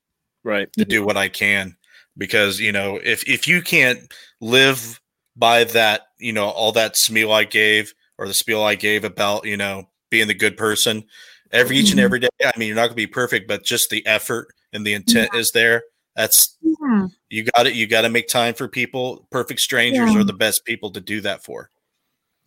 right 0.44 0.72
to 0.74 0.86
do 0.86 1.04
what 1.04 1.18
I 1.18 1.28
can 1.28 1.76
because 2.20 2.60
you 2.60 2.72
know 2.72 3.00
if 3.04 3.28
if 3.28 3.48
you 3.48 3.62
can't 3.64 4.14
live 4.42 5.00
by 5.36 5.64
that, 5.64 6.02
you 6.20 6.34
know, 6.34 6.50
all 6.50 6.72
that 6.74 6.94
smeal 6.96 7.32
I 7.34 7.46
gave, 7.46 7.94
or 8.20 8.28
the 8.28 8.34
spiel 8.34 8.62
I 8.62 8.76
gave 8.76 9.04
about 9.04 9.46
you 9.46 9.58
know 9.58 9.88
being 10.12 10.28
the 10.28 10.34
good 10.36 10.58
person 10.58 11.04
every 11.52 11.78
each 11.78 11.90
and 11.92 12.00
Mhm. 12.00 12.04
every 12.04 12.20
day. 12.20 12.28
I 12.44 12.52
mean, 12.58 12.68
you're 12.68 12.76
not 12.76 12.82
going 12.84 12.92
to 12.92 12.96
be 12.96 13.08
perfect, 13.08 13.48
but 13.48 13.64
just 13.64 13.90
the 13.90 14.06
effort 14.06 14.50
and 14.74 14.86
the 14.86 14.94
intent 14.94 15.34
is 15.34 15.50
there. 15.52 15.84
That's 16.16 16.56
Yeah. 16.62 17.08
you 17.30 17.44
got 17.56 17.66
it. 17.66 17.74
You 17.74 17.88
got 17.88 18.02
to 18.02 18.10
make 18.10 18.28
time 18.28 18.54
for 18.54 18.68
people. 18.68 19.26
Perfect 19.32 19.60
strangers 19.62 20.14
Yeah. 20.14 20.20
are 20.20 20.24
the 20.24 20.34
best 20.34 20.66
people 20.66 20.92
to 20.92 21.02
do 21.02 21.22
that 21.22 21.44
for. 21.44 21.72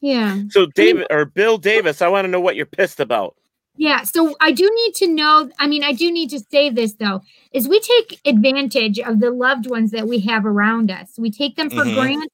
Yeah. 0.00 0.42
So 0.50 0.66
David 0.66 1.06
or 1.10 1.24
Bill 1.24 1.58
Davis, 1.58 2.02
I 2.02 2.08
want 2.08 2.24
to 2.26 2.28
know 2.30 2.40
what 2.40 2.56
you're 2.56 2.66
pissed 2.66 3.00
about. 3.00 3.36
Yeah, 3.76 4.02
so 4.02 4.34
I 4.40 4.52
do 4.52 4.70
need 4.84 4.94
to 4.96 5.06
know. 5.08 5.50
I 5.58 5.66
mean, 5.66 5.82
I 5.82 5.92
do 5.92 6.10
need 6.12 6.28
to 6.30 6.40
say 6.40 6.68
this 6.70 6.94
though: 6.94 7.22
is 7.52 7.68
we 7.68 7.80
take 7.80 8.20
advantage 8.26 8.98
of 8.98 9.20
the 9.20 9.30
loved 9.30 9.68
ones 9.68 9.90
that 9.92 10.06
we 10.06 10.20
have 10.20 10.44
around 10.44 10.90
us. 10.90 11.12
We 11.18 11.30
take 11.30 11.56
them 11.56 11.70
for 11.70 11.84
Mhm. 11.84 11.94
granted. 11.94 12.28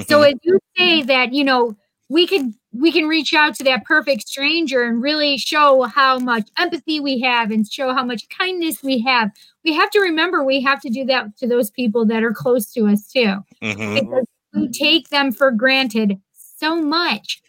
So 0.00 0.22
Mhm. 0.22 0.26
as 0.32 0.34
you 0.42 0.58
say 0.76 1.02
that, 1.02 1.32
you 1.32 1.44
know, 1.44 1.76
we 2.08 2.26
could 2.26 2.52
we 2.72 2.90
can 2.90 3.06
reach 3.06 3.32
out 3.34 3.54
to 3.56 3.64
that 3.64 3.84
perfect 3.84 4.26
stranger 4.28 4.82
and 4.82 5.00
really 5.00 5.38
show 5.38 5.82
how 5.84 6.18
much 6.18 6.48
empathy 6.58 6.98
we 6.98 7.20
have 7.20 7.50
and 7.52 7.70
show 7.70 7.94
how 7.94 8.04
much 8.04 8.28
kindness 8.28 8.82
we 8.82 8.98
have. 9.02 9.30
We 9.64 9.72
have 9.74 9.90
to 9.90 10.00
remember 10.00 10.42
we 10.44 10.60
have 10.62 10.80
to 10.82 10.90
do 10.90 11.04
that 11.06 11.36
to 11.38 11.46
those 11.46 11.70
people 11.70 12.04
that 12.06 12.24
are 12.24 12.32
close 12.34 12.72
to 12.72 12.88
us 12.88 13.06
too, 13.06 13.36
Mm-hmm. 13.62 13.94
because 13.94 14.26
we 14.52 14.68
take 14.70 15.08
them 15.10 15.30
for 15.32 15.50
granted 15.52 16.20
so 16.32 16.76
much, 16.82 17.40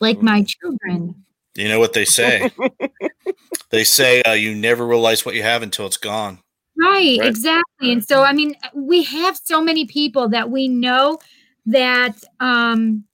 like 0.00 0.22
my 0.22 0.42
children. 0.44 1.24
You 1.58 1.68
know 1.68 1.80
what 1.80 1.92
they 1.92 2.04
say? 2.04 2.48
they 3.70 3.82
say 3.82 4.22
uh, 4.22 4.32
you 4.32 4.54
never 4.54 4.86
realize 4.86 5.26
what 5.26 5.34
you 5.34 5.42
have 5.42 5.62
until 5.62 5.86
it's 5.86 5.96
gone. 5.96 6.38
Right, 6.78 7.18
Right. 7.18 7.28
exactly. 7.28 7.90
And 7.92 8.04
so 8.04 8.22
I 8.22 8.32
mean 8.32 8.54
we 8.74 9.02
have 9.02 9.36
so 9.42 9.60
many 9.60 9.84
people 9.84 10.28
that 10.28 10.50
we 10.50 10.68
know 10.68 11.18
that 11.66 12.14
um 12.38 13.04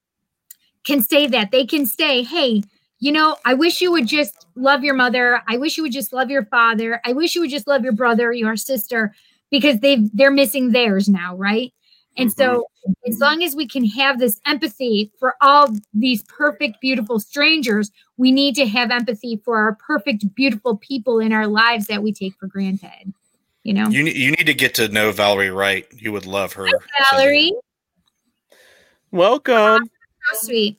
can 0.85 1.01
say 1.01 1.27
that. 1.27 1.51
They 1.53 1.65
can 1.65 1.87
say, 1.87 2.23
"Hey, 2.23 2.63
you 3.01 3.13
know, 3.13 3.37
I 3.47 3.55
wish 3.55 3.81
you 3.81 3.91
would 3.93 4.07
just 4.07 4.47
love 4.57 4.85
your 4.85 4.95
mother. 4.95 5.41
I 5.49 5.57
wish 5.57 5.79
you 5.79 5.83
would 5.85 5.93
just 5.93 6.13
love 6.13 6.29
your 6.29 6.45
father. 6.45 7.01
I 7.07 7.15
wish 7.15 7.35
you 7.35 7.41
would 7.41 7.51
just 7.51 7.67
love 7.67 7.83
your 7.83 7.95
brother, 7.95 8.31
your 8.31 8.57
sister 8.57 9.15
because 9.51 9.81
they 9.81 10.07
they're 10.13 10.31
missing 10.31 10.73
theirs 10.73 11.09
now, 11.09 11.35
right?" 11.35 11.73
And 12.17 12.33
so 12.33 12.67
mm-hmm. 12.87 13.13
as 13.13 13.19
long 13.19 13.43
as 13.43 13.57
we 13.57 13.67
can 13.67 13.85
have 13.87 14.19
this 14.19 14.41
empathy 14.47 15.11
for 15.19 15.35
all 15.41 15.69
these 15.93 16.23
perfect 16.25 16.81
beautiful 16.81 17.19
strangers, 17.19 17.91
we 18.17 18.31
need 18.31 18.55
to 18.57 18.67
have 18.67 18.91
empathy 18.91 19.41
for 19.45 19.59
our 19.59 19.75
perfect 19.75 20.35
beautiful 20.35 20.77
people 20.77 21.19
in 21.19 21.33
our 21.33 21.47
lives 21.47 21.87
that 21.87 22.03
we 22.03 22.13
take 22.13 22.35
for 22.37 22.47
granted. 22.47 23.13
You 23.65 23.75
know? 23.75 23.89
You 23.89 24.05
you 24.05 24.31
need 24.31 24.47
to 24.47 24.55
get 24.55 24.75
to 24.75 24.89
know 24.89 25.11
Valerie 25.11 25.51
Wright. 25.51 25.87
You 25.93 26.13
would 26.13 26.27
love 26.27 26.53
her. 26.53 26.69
Valerie. 27.11 27.53
Welcome. 29.11 29.89
So 30.33 30.47
sweet. 30.47 30.79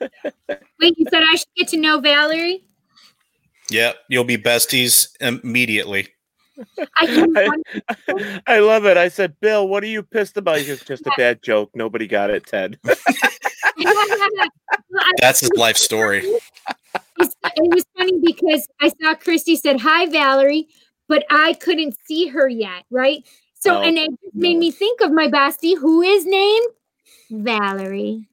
Wait, 0.00 0.98
you 0.98 1.06
said 1.10 1.22
I 1.22 1.36
should 1.36 1.48
get 1.56 1.68
to 1.68 1.76
know 1.76 2.00
Valerie? 2.00 2.64
Yeah, 3.70 3.92
you'll 4.08 4.24
be 4.24 4.36
besties 4.36 5.08
immediately. 5.20 6.08
I 6.96 7.62
I, 8.08 8.42
I 8.46 8.58
love 8.60 8.84
it. 8.86 8.96
I 8.96 9.08
said, 9.08 9.38
Bill, 9.40 9.66
what 9.68 9.82
are 9.82 9.88
you 9.88 10.02
pissed 10.02 10.36
about? 10.36 10.58
He 10.58 10.66
goes, 10.66 10.80
just 10.82 11.06
a 11.06 11.12
bad 11.16 11.42
joke. 11.42 11.70
Nobody 11.74 12.06
got 12.06 12.30
it, 12.30 12.46
Ted. 12.46 12.78
That's 15.20 15.40
his 15.40 15.50
life 15.56 15.76
story. 15.76 16.24
It 17.18 17.30
was 17.56 17.84
funny 17.96 18.20
because 18.22 18.66
I 18.80 18.92
saw 19.00 19.14
Christy 19.14 19.56
said, 19.56 19.80
Hi, 19.80 20.06
Valerie, 20.06 20.68
but 21.08 21.24
I 21.30 21.54
couldn't 21.54 21.96
see 22.06 22.28
her 22.28 22.48
yet, 22.48 22.84
right? 22.90 23.24
So, 23.54 23.76
Oh, 23.78 23.82
and 23.82 23.96
it 23.96 24.10
just 24.22 24.34
made 24.34 24.58
me 24.58 24.70
think 24.70 25.00
of 25.00 25.12
my 25.12 25.28
bestie 25.28 25.78
who 25.78 26.02
is 26.02 26.26
named 26.26 26.66
Valerie. 27.30 28.26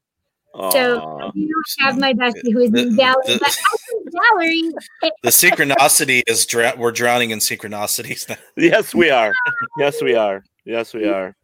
So, 0.72 1.00
Aw. 1.00 1.32
you 1.36 1.48
don't 1.48 1.86
have 1.86 2.00
my 2.00 2.14
bestie 2.14 2.52
who 2.52 2.60
is 2.60 2.72
named 2.72 2.96
Valerie, 2.96 3.22
the- 3.28 3.40
but 3.40 3.50
I 3.50 3.78
think 3.90 3.99
Valerie. 4.11 4.72
The 5.23 5.30
synchronicity 5.30 6.23
is 6.27 6.45
dra- 6.45 6.73
we're 6.77 6.91
drowning 6.91 7.31
in 7.31 7.40
synchronicities. 7.40 8.27
now. 8.30 8.36
Yes, 8.57 8.94
we 8.94 9.10
are. 9.10 9.34
Yes, 9.77 10.02
we 10.02 10.15
are. 10.15 10.44
Yes, 10.65 10.94
we 10.94 11.07
are. 11.07 11.36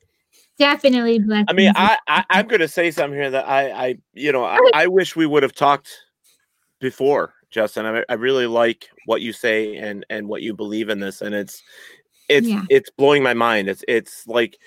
Definitely 0.58 1.20
blessed. 1.20 1.50
I 1.50 1.54
mean, 1.54 1.72
I, 1.76 1.98
I 2.08 2.24
I'm 2.30 2.48
going 2.48 2.62
to 2.62 2.68
say 2.68 2.90
something 2.92 3.20
here 3.20 3.32
that 3.32 3.48
I 3.48 3.72
I 3.72 3.96
you 4.14 4.32
know 4.32 4.46
I, 4.46 4.58
I 4.74 4.88
wish 4.88 5.16
we 5.16 5.26
would 5.26 5.44
have 5.44 5.54
talked 5.54 5.90
before, 6.80 7.34
Justin. 7.52 7.86
I, 7.86 8.04
I 8.08 8.14
really 8.14 8.48
like 8.48 8.88
what 9.06 9.22
you 9.22 9.34
say 9.34 9.76
and 9.76 10.06
and 10.10 10.28
what 10.28 10.42
you 10.44 10.54
believe 10.54 10.90
in 10.90 11.00
this, 11.00 11.22
and 11.22 11.36
it's 11.36 11.62
it's 12.30 12.48
Yeah. 12.48 12.64
it's 12.70 12.90
blowing 12.92 13.22
my 13.22 13.34
mind. 13.34 13.68
It's 13.68 13.84
it's 13.88 14.26
like 14.28 14.54
it- 14.54 14.60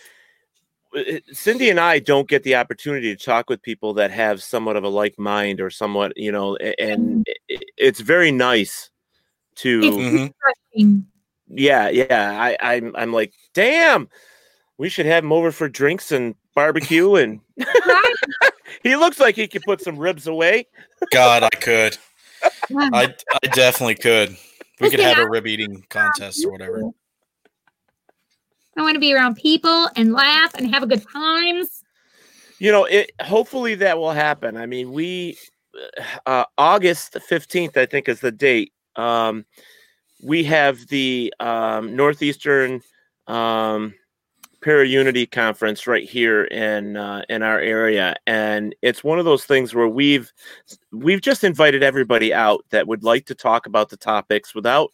Cindy 1.33 1.71
and 1.71 1.81
I 1.81 1.99
don't 1.99 2.29
get 2.29 2.43
the 2.43 2.57
opportunity 2.57 3.15
to 3.15 3.25
talk 3.25 3.49
with 3.49 3.63
people 3.63 3.95
that 3.95 4.11
have 4.11 4.43
somewhat 4.43 4.77
of 4.77 4.85
a 4.85 4.89
like 4.89 5.19
mind 5.19 5.61
or 5.61 5.71
somewhat 5.71 6.13
you 6.17 6.33
know, 6.33 6.57
and 6.57 7.27
mm-hmm. 7.27 7.57
it's 7.77 8.01
very 8.01 8.31
nice 8.31 8.91
to 9.57 9.81
It's 9.83 9.97
mm-hmm. 9.97 10.27
refreshing. 10.75 11.07
yeah, 11.49 11.89
yeah. 11.89 12.37
I, 12.41 12.57
I'm 12.61 12.95
I'm 12.97 13.13
like, 13.13 13.33
damn, 13.55 14.09
we 14.79 14.89
should 14.89 15.07
have 15.07 15.25
him 15.25 15.33
over 15.33 15.53
for 15.53 15.69
drinks 15.69 16.13
and 16.13 16.35
barbecue 16.55 17.15
and 17.17 17.41
he 18.83 18.97
looks 18.97 19.21
like 19.21 19.37
he 19.37 19.49
could 19.49 19.63
put 19.63 19.81
some 19.81 19.97
ribs 19.97 20.27
away. 20.27 20.67
God, 21.13 21.43
I 21.43 21.51
could. 21.51 21.99
I 22.71 23.15
I 23.43 23.47
definitely 23.49 23.97
could. 23.97 24.37
We 24.81 24.91
could 24.91 25.01
have 25.01 25.19
a 25.19 25.29
rib 25.29 25.47
eating 25.47 25.85
contest 25.91 26.45
or 26.45 26.53
whatever. 26.53 26.83
I 28.79 28.83
want 28.83 28.95
to 28.95 29.01
be 29.01 29.13
around 29.13 29.35
people 29.35 29.91
and 29.97 30.13
laugh 30.13 30.55
and 30.55 30.73
have 30.73 30.85
a 30.85 30.87
good 30.87 31.05
times. 31.13 31.83
You 32.61 32.71
know, 32.71 32.85
it 32.85 33.11
hopefully 33.21 33.75
that 33.77 33.99
will 33.99 34.13
happen. 34.13 34.57
I 34.57 34.67
mean, 34.67 34.93
we 34.93 35.37
uh 36.27 36.45
August 36.57 37.15
15th, 37.29 37.77
I 37.77 37.87
think 37.87 38.09
is 38.09 38.21
the 38.21 38.31
date. 38.31 38.73
Um 38.95 39.45
we 40.23 40.45
have 40.45 40.87
the 40.89 41.35
um 41.41 41.97
Northeastern 41.97 42.81
um 43.27 43.95
para 44.61 44.87
unity 44.87 45.27
conference 45.27 45.89
right 45.89 46.09
here 46.09 46.45
in 46.45 46.97
uh, 46.97 47.23
in 47.29 47.43
our 47.43 47.61
area 47.61 48.17
and 48.27 48.75
it's 48.83 49.05
one 49.05 49.21
of 49.21 49.25
those 49.25 49.45
things 49.45 49.73
where 49.73 49.87
we've 49.87 50.33
we've 50.91 51.21
just 51.21 51.45
invited 51.45 51.85
everybody 51.85 52.35
out 52.35 52.65
that 52.71 52.89
would 52.89 53.05
like 53.05 53.25
to 53.27 53.37
talk 53.37 53.67
about 53.67 53.89
the 53.89 53.97
topics 53.97 54.57
without 54.57 54.91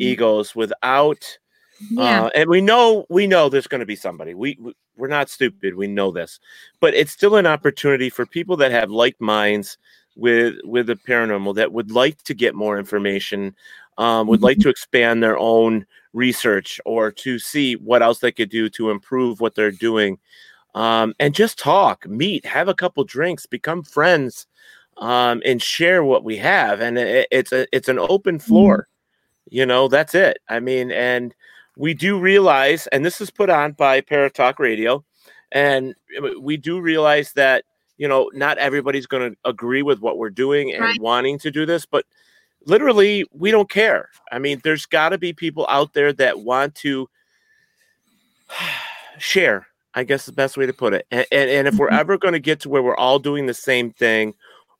egos 0.00 0.56
without 0.56 1.38
Yeah. 1.90 2.24
uh, 2.24 2.30
and 2.34 2.48
we 2.48 2.60
know 2.60 3.06
we 3.08 3.26
know 3.26 3.48
there's 3.48 3.66
going 3.66 3.80
to 3.80 3.86
be 3.86 3.96
somebody. 3.96 4.34
We, 4.34 4.56
we 4.60 4.74
we're 4.96 5.08
not 5.08 5.28
stupid. 5.28 5.74
We 5.74 5.86
know 5.86 6.10
this. 6.10 6.40
But 6.80 6.94
it's 6.94 7.12
still 7.12 7.36
an 7.36 7.46
opportunity 7.46 8.10
for 8.10 8.26
people 8.26 8.56
that 8.58 8.70
have 8.70 8.90
like 8.90 9.20
minds 9.20 9.78
with 10.16 10.54
with 10.64 10.86
the 10.86 10.96
paranormal 10.96 11.54
that 11.56 11.72
would 11.72 11.90
like 11.90 12.22
to 12.22 12.34
get 12.34 12.54
more 12.54 12.78
information 12.78 13.54
um, 13.98 14.26
would 14.26 14.42
like 14.42 14.58
to 14.58 14.68
expand 14.68 15.22
their 15.22 15.38
own 15.38 15.86
research 16.12 16.80
or 16.84 17.10
to 17.10 17.38
see 17.38 17.74
what 17.76 18.02
else 18.02 18.20
they 18.20 18.32
could 18.32 18.50
do 18.50 18.68
to 18.70 18.90
improve 18.90 19.40
what 19.40 19.54
they're 19.54 19.70
doing. 19.70 20.18
Um, 20.74 21.14
and 21.20 21.34
just 21.34 21.58
talk 21.58 22.06
meet 22.08 22.44
have 22.44 22.68
a 22.68 22.74
couple 22.74 23.04
drinks 23.04 23.46
become 23.46 23.84
friends 23.84 24.46
um, 24.96 25.42
and 25.44 25.62
share 25.62 26.04
what 26.04 26.24
we 26.24 26.36
have. 26.38 26.80
And 26.80 26.98
it, 26.98 27.28
it's 27.30 27.52
a 27.52 27.66
it's 27.72 27.88
an 27.88 27.98
open 27.98 28.38
floor. 28.38 28.88
You 29.50 29.66
know 29.66 29.88
that's 29.88 30.14
it. 30.14 30.38
I 30.48 30.60
mean 30.60 30.90
and 30.90 31.34
we 31.76 31.94
do 31.94 32.18
realize 32.18 32.86
and 32.88 33.04
this 33.04 33.20
is 33.20 33.30
put 33.30 33.50
on 33.50 33.72
by 33.72 34.00
paratalk 34.00 34.58
radio 34.58 35.04
and 35.52 35.94
eh, 36.16 36.30
we 36.40 36.56
do 36.56 36.80
realize 36.80 37.32
that 37.32 37.64
you 37.96 38.08
know 38.08 38.30
not 38.34 38.58
everybody's 38.58 39.06
going 39.06 39.32
to 39.32 39.36
agree 39.44 39.82
with 39.82 40.00
what 40.00 40.18
we're 40.18 40.30
doing 40.30 40.72
and 40.72 40.82
Right. 40.82 41.00
wanting 41.00 41.38
to 41.40 41.50
do 41.50 41.66
this 41.66 41.86
but 41.86 42.04
literally 42.66 43.24
we 43.32 43.50
don't 43.50 43.68
care. 43.70 44.08
I 44.32 44.38
mean 44.38 44.60
there's 44.64 44.86
got 44.86 45.10
to 45.10 45.18
be 45.18 45.32
people 45.32 45.66
out 45.68 45.92
there 45.94 46.12
that 46.14 46.40
want 46.40 46.74
to 46.76 47.08
share 49.18 49.68
i 49.94 50.02
guess 50.02 50.26
the 50.26 50.32
best 50.32 50.56
way 50.56 50.66
to 50.66 50.72
put 50.72 50.92
it. 50.92 51.06
And, 51.12 51.24
and, 51.30 51.48
and 51.48 51.68
if 51.68 51.76
we're 51.76 51.86
mm-hmm. 51.86 52.00
ever 52.00 52.18
going 52.18 52.32
to 52.32 52.40
get 52.40 52.60
to 52.60 52.68
where 52.68 52.82
we're 52.82 52.96
all 52.96 53.20
doing 53.20 53.46
the 53.46 53.54
same 53.54 53.92
thing 53.92 54.34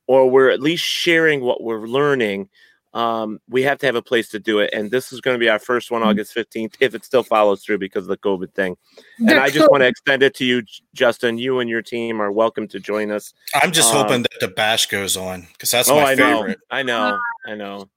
or 0.06 0.28
we're 0.28 0.50
at 0.50 0.60
least 0.60 0.84
sharing 0.84 1.40
what 1.40 1.62
we're 1.62 1.86
learning 1.86 2.48
um, 2.94 3.40
we 3.48 3.62
have 3.62 3.76
to 3.78 3.86
have 3.86 3.96
a 3.96 4.02
place 4.02 4.28
to 4.30 4.38
do 4.38 4.60
it 4.60 4.70
and 4.72 4.90
this 4.90 5.12
is 5.12 5.20
going 5.20 5.34
to 5.34 5.38
be 5.38 5.48
our 5.48 5.58
first 5.58 5.90
one 5.90 6.02
august 6.02 6.34
15th 6.34 6.74
if 6.80 6.94
it 6.94 7.04
still 7.04 7.24
follows 7.24 7.62
through 7.64 7.76
because 7.78 8.04
of 8.04 8.08
the 8.08 8.16
covid 8.16 8.52
thing. 8.54 8.76
And 9.18 9.28
The 9.30 9.42
i 9.42 9.50
just 9.50 9.68
want 9.70 9.82
to 9.82 9.86
extend 9.88 10.22
it 10.22 10.34
to 10.36 10.44
you 10.44 10.62
justin. 10.94 11.36
You 11.36 11.58
and 11.58 11.68
your 11.68 11.82
team 11.82 12.22
are 12.22 12.30
welcome 12.32 12.68
to 12.68 12.78
join 12.80 13.10
us. 13.10 13.34
I'm 13.54 13.72
just 13.72 13.92
Um, 13.92 14.06
hoping 14.06 14.22
that 14.22 14.38
the 14.40 14.48
bash 14.48 14.86
goes 14.86 15.16
on 15.16 15.46
because 15.52 15.70
that's 15.70 15.88
oh 15.90 15.96
my 16.00 16.12
i 16.12 16.14
know. 16.14 16.40
favorite. 16.42 16.58
i 16.70 16.82
know. 16.82 17.18
I 17.46 17.54
know. 17.54 17.88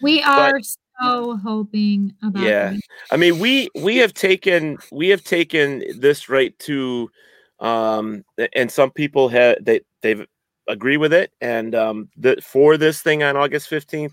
We 0.00 0.22
are 0.22 0.58
so 1.02 1.36
hoping 1.38 2.14
about 2.22 2.42
yeah. 2.44 2.70
that. 2.70 2.80
i 3.10 3.16
mean 3.16 3.40
we 3.40 3.68
we 3.74 3.96
have 3.96 4.14
taken 4.14 4.78
we 4.92 5.08
have 5.08 5.24
taken 5.24 5.82
this 5.98 6.28
right 6.28 6.56
to 6.60 7.10
um 7.58 8.24
and 8.54 8.70
some 8.70 8.90
people 8.92 9.28
have 9.28 9.56
they 9.64 9.80
they've 10.02 10.24
agree 10.68 10.96
with 10.96 11.12
it 11.12 11.30
and 11.40 11.74
um 11.74 12.08
the 12.16 12.36
for 12.42 12.76
this 12.76 13.02
thing 13.02 13.22
on 13.22 13.36
august 13.36 13.68
15th 13.68 14.12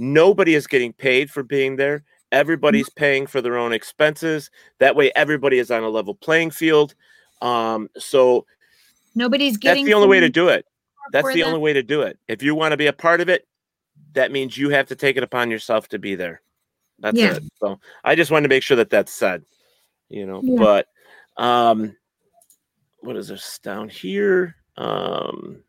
nobody 0.00 0.54
is 0.54 0.66
getting 0.66 0.92
paid 0.92 1.30
for 1.30 1.42
being 1.42 1.76
there 1.76 2.02
everybody's 2.32 2.88
paying 2.90 3.26
for 3.26 3.40
their 3.40 3.58
own 3.58 3.72
expenses 3.72 4.50
that 4.78 4.96
way 4.96 5.12
everybody 5.14 5.58
is 5.58 5.70
on 5.70 5.82
a 5.82 5.88
level 5.88 6.14
playing 6.14 6.50
field 6.50 6.94
um 7.42 7.88
so 7.96 8.46
Nobody's 9.14 9.56
getting 9.56 9.84
that's 9.84 9.90
the 9.90 9.94
only 9.94 10.08
way 10.08 10.20
to 10.20 10.28
do 10.28 10.48
it 10.48 10.64
That's 11.12 11.32
the 11.32 11.40
them. 11.40 11.48
only 11.48 11.60
way 11.60 11.72
to 11.72 11.82
do 11.82 12.02
it. 12.02 12.18
If 12.28 12.42
you 12.42 12.54
want 12.54 12.72
to 12.72 12.76
be 12.76 12.86
a 12.86 12.92
part 12.92 13.20
of 13.20 13.28
it, 13.28 13.46
that 14.12 14.30
means 14.32 14.56
you 14.56 14.70
have 14.70 14.86
to 14.88 14.96
take 14.96 15.16
it 15.16 15.22
upon 15.22 15.50
yourself 15.50 15.88
to 15.88 15.98
be 15.98 16.14
there. 16.14 16.40
That's 17.00 17.18
Yeah. 17.18 17.36
it. 17.36 17.44
So 17.58 17.80
I 18.04 18.14
just 18.14 18.30
wanted 18.30 18.44
to 18.44 18.54
make 18.54 18.62
sure 18.62 18.76
that 18.76 18.90
that's 18.90 19.12
said, 19.12 19.44
you 20.08 20.26
know. 20.26 20.40
Yeah. 20.42 20.58
But 20.58 20.86
um, 21.42 21.96
what 23.00 23.16
is 23.16 23.28
this 23.28 23.58
down 23.58 23.88
here? 23.88 24.56
Um, 24.76 25.64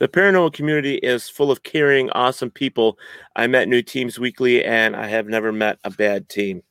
the 0.00 0.08
paranormal 0.08 0.52
community 0.52 0.96
is 0.96 1.28
full 1.28 1.50
of 1.50 1.62
caring, 1.62 2.10
awesome 2.10 2.50
people. 2.50 2.98
I 3.36 3.46
met 3.46 3.68
new 3.68 3.82
teams 3.82 4.18
weekly, 4.18 4.64
and 4.64 4.96
I 4.96 5.06
have 5.06 5.28
never 5.28 5.52
met 5.52 5.78
a 5.84 5.90
bad 5.90 6.28
team. 6.28 6.62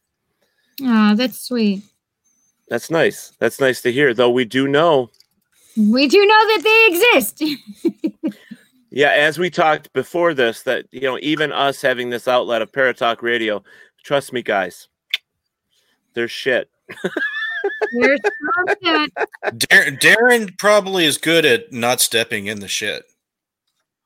Oh, 0.81 1.15
that's 1.15 1.39
sweet. 1.39 1.84
That's 2.68 2.91
nice. 2.91 3.31
That's 3.39 3.61
nice 3.61 3.81
to 3.84 3.91
hear. 3.91 4.14
Though 4.14 4.30
we 4.30 4.45
do 4.45 4.68
know 4.68 5.10
We 5.77 6.07
do 6.07 6.26
know 6.26 6.47
that 6.47 6.64
they 6.64 6.95
exist. 6.95 8.35
Yeah, 8.91 9.11
as 9.11 9.38
we 9.38 9.51
talked 9.51 9.93
before 9.93 10.34
this, 10.34 10.64
that 10.64 10.85
you 10.91 11.01
know, 11.01 11.19
even 11.22 11.51
us 11.51 11.81
having 11.81 12.10
this 12.10 12.27
outlet 12.27 12.61
of 12.61 12.72
Paratalk 12.72 13.22
Radio, 13.22 13.64
trust 14.03 14.34
me, 14.34 14.41
guys, 14.41 14.88
there's 16.15 16.31
shit. 16.31 16.69
There's 17.99 18.19
something. 18.56 19.07
Darren, 19.45 19.99
Darren 19.99 20.57
probably 20.57 21.06
is 21.06 21.19
good 21.19 21.45
at 21.45 21.72
not 21.72 22.01
stepping 22.01 22.47
in 22.47 22.61
the 22.61 22.68
shit. 22.68 23.03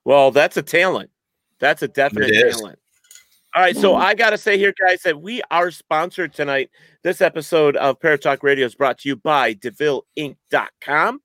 Well, 0.06 0.32
that's 0.32 0.58
a 0.58 0.62
talent. 0.62 1.10
That's 1.60 1.82
a 1.82 1.88
definite 1.88 2.32
talent. 2.58 2.80
All 3.56 3.62
right, 3.62 3.78
so 3.78 3.96
I 3.96 4.16
gotta 4.16 4.38
say 4.38 4.58
here, 4.58 4.74
guys, 4.82 5.04
that 5.04 5.22
we 5.22 5.42
are 5.52 5.70
sponsored 5.70 6.34
tonight. 6.34 6.72
This 7.04 7.22
episode 7.22 7.76
of 7.78 8.00
Paratalk 8.00 8.42
Radio 8.42 8.66
is 8.66 8.74
brought 8.74 8.98
to 9.00 9.10
you 9.10 9.16
by 9.16 9.54
DeVilleInc.com. 9.54 11.22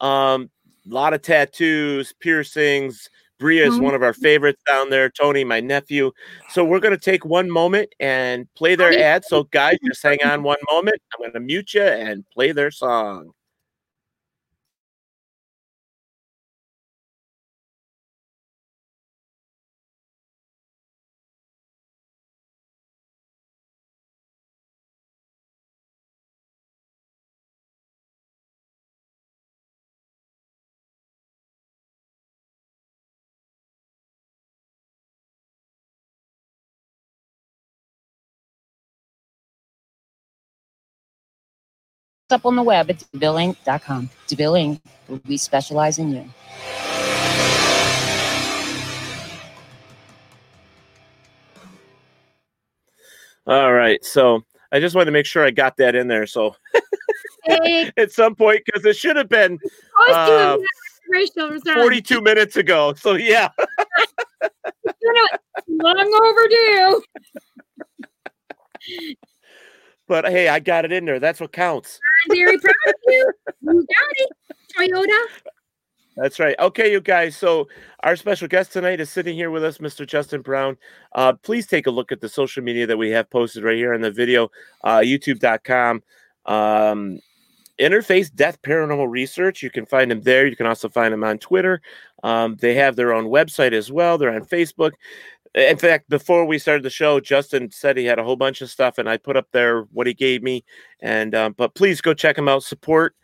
Um, 0.00 0.50
a 0.90 0.94
lot 0.94 1.14
of 1.14 1.22
tattoos, 1.22 2.12
piercings. 2.20 3.08
Bria 3.38 3.66
is 3.66 3.76
Mhm. 3.78 3.80
one 3.84 3.94
of 3.94 4.02
our 4.02 4.12
favorites 4.12 4.62
down 4.66 4.90
there. 4.90 5.08
Tony, 5.08 5.42
my 5.44 5.60
nephew. 5.60 6.12
So 6.50 6.62
we're 6.62 6.80
gonna 6.80 6.98
take 6.98 7.24
one 7.24 7.50
moment 7.50 7.94
and 7.98 8.46
play 8.54 8.74
their 8.74 8.92
ad. 9.02 9.24
So 9.24 9.44
guys, 9.44 9.78
just 9.86 10.02
hang 10.02 10.22
on 10.22 10.42
one 10.42 10.58
moment. 10.70 11.00
I'm 11.14 11.26
gonna 11.26 11.40
mute 11.40 11.72
you 11.72 11.82
and 11.82 12.28
play 12.28 12.52
their 12.52 12.70
song. 12.70 13.32
Up 42.32 42.46
on 42.46 42.56
the 42.56 42.62
web 42.62 42.90
at 42.90 42.98
DeVilleInc.com. 43.14 44.10
DeVille 44.26 44.52
Inc. 44.52 44.80
We 45.26 45.36
specialize 45.36 45.98
in 45.98 46.10
you. 46.12 46.30
All 53.46 53.72
right. 53.72 54.04
So 54.04 54.44
I 54.70 54.78
just 54.80 54.94
wanted 54.94 55.06
to 55.06 55.10
make 55.12 55.26
sure 55.26 55.44
I 55.44 55.50
got 55.50 55.76
that 55.78 55.94
in 55.94 56.06
there. 56.06 56.26
So 56.26 56.54
at 57.96 58.12
some 58.12 58.34
point, 58.34 58.62
because 58.64 58.84
it 58.84 58.96
should 58.96 59.16
have 59.16 59.28
been 59.28 59.58
uh, 60.08 60.56
a 60.56 60.64
racial 61.10 61.50
return. 61.50 61.74
42 61.74 62.20
minutes 62.20 62.56
ago. 62.56 62.94
So 62.94 63.14
yeah. 63.14 63.48
You 65.02 65.12
know, 65.14 65.26
it's 65.56 65.66
long 65.68 66.12
overdue. 66.22 67.02
But 70.06 70.26
hey, 70.26 70.48
I 70.48 70.58
got 70.58 70.84
it 70.84 70.92
in 70.92 71.04
there. 71.04 71.20
That's 71.20 71.40
what 71.40 71.52
counts. 71.52 72.00
I'm 72.22 72.36
very 72.36 72.58
proud 72.58 72.74
of 72.86 72.94
you. 73.08 73.32
You 73.62 73.86
got 73.86 74.12
it, 74.12 74.30
Toyota. 74.76 75.42
That's 76.16 76.38
right. 76.38 76.56
Okay, 76.58 76.92
you 76.92 77.00
guys. 77.00 77.36
So 77.36 77.68
our 78.00 78.16
special 78.16 78.48
guest 78.48 78.72
tonight 78.72 79.00
is 79.00 79.10
sitting 79.10 79.34
here 79.34 79.50
with 79.50 79.64
us, 79.64 79.78
Mr. 79.78 80.06
Justin 80.06 80.42
Brown. 80.42 80.76
Uh, 81.14 81.32
please 81.32 81.66
take 81.66 81.86
a 81.86 81.90
look 81.90 82.12
at 82.12 82.20
the 82.20 82.28
social 82.28 82.62
media 82.62 82.86
that 82.86 82.96
we 82.96 83.10
have 83.10 83.30
posted 83.30 83.64
right 83.64 83.76
here 83.76 83.94
in 83.94 84.00
the 84.00 84.10
video, 84.10 84.50
uh, 84.84 84.98
youtube.com. 84.98 86.02
Um, 86.46 87.20
Interface 87.80 88.32
Death 88.34 88.60
Paranormal 88.60 89.10
Research. 89.10 89.62
You 89.62 89.70
can 89.70 89.86
find 89.86 90.10
them 90.10 90.20
there. 90.20 90.46
You 90.46 90.56
can 90.56 90.66
also 90.66 90.88
find 90.88 91.12
them 91.12 91.24
on 91.24 91.38
Twitter. 91.38 91.80
Um, 92.22 92.56
they 92.60 92.74
have 92.74 92.96
their 92.96 93.14
own 93.14 93.26
website 93.26 93.72
as 93.72 93.90
well. 93.90 94.18
They're 94.18 94.34
on 94.34 94.44
Facebook. 94.44 94.92
In 95.54 95.76
fact, 95.78 96.08
before 96.08 96.44
we 96.44 96.58
started 96.58 96.84
the 96.84 96.90
show, 96.90 97.18
Justin 97.18 97.70
said 97.72 97.96
he 97.96 98.04
had 98.04 98.20
a 98.20 98.24
whole 98.24 98.36
bunch 98.36 98.60
of 98.60 98.70
stuff, 98.70 98.98
and 98.98 99.08
I 99.08 99.16
put 99.16 99.36
up 99.36 99.48
there 99.52 99.82
what 99.92 100.06
he 100.06 100.14
gave 100.14 100.42
me. 100.42 100.64
And 101.00 101.34
um, 101.34 101.54
but 101.56 101.74
please 101.74 102.00
go 102.00 102.14
check 102.14 102.38
him 102.38 102.48
out. 102.48 102.62
Support, 102.62 103.16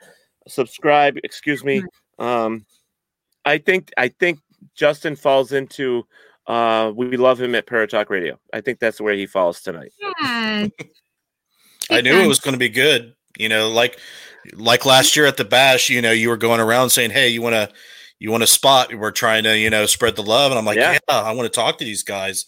subscribe. 0.48 1.18
Excuse 1.22 1.62
me. 1.62 1.84
Um, 2.18 2.66
I 3.44 3.58
think 3.58 3.92
I 3.96 4.08
think 4.08 4.40
Justin 4.74 5.14
falls 5.14 5.52
into. 5.52 6.06
Uh, 6.48 6.92
we 6.94 7.16
love 7.16 7.40
him 7.40 7.54
at 7.54 7.66
Paratalk 7.66 8.08
Radio. 8.08 8.38
I 8.52 8.60
think 8.60 8.78
that's 8.78 9.00
where 9.00 9.14
he 9.14 9.26
falls 9.26 9.60
tonight. 9.60 9.92
Yeah. 10.00 10.66
I 11.90 12.00
knew 12.00 12.20
it 12.20 12.26
was 12.26 12.40
going 12.40 12.54
to 12.54 12.58
be 12.58 12.68
good. 12.68 13.14
You 13.38 13.48
know, 13.48 13.68
like 13.70 14.00
like 14.54 14.84
last 14.84 15.16
year 15.16 15.26
at 15.26 15.36
the 15.36 15.44
bash, 15.44 15.90
you 15.90 16.02
know, 16.02 16.12
you 16.12 16.28
were 16.28 16.36
going 16.36 16.60
around 16.60 16.90
saying, 16.90 17.10
"Hey, 17.10 17.28
you 17.28 17.42
want 17.42 17.54
to 17.54 17.68
you 18.18 18.30
want 18.30 18.42
a 18.42 18.46
spot? 18.46 18.94
We're 18.94 19.10
trying 19.10 19.44
to, 19.44 19.58
you 19.58 19.70
know, 19.70 19.86
spread 19.86 20.16
the 20.16 20.22
love." 20.22 20.52
And 20.52 20.58
I'm 20.58 20.64
like, 20.64 20.76
Yeah. 20.76 20.92
"Yeah, 21.08 21.20
I 21.20 21.32
want 21.32 21.52
to 21.52 21.54
talk 21.54 21.78
to 21.78 21.84
these 21.84 22.02
guys." 22.02 22.46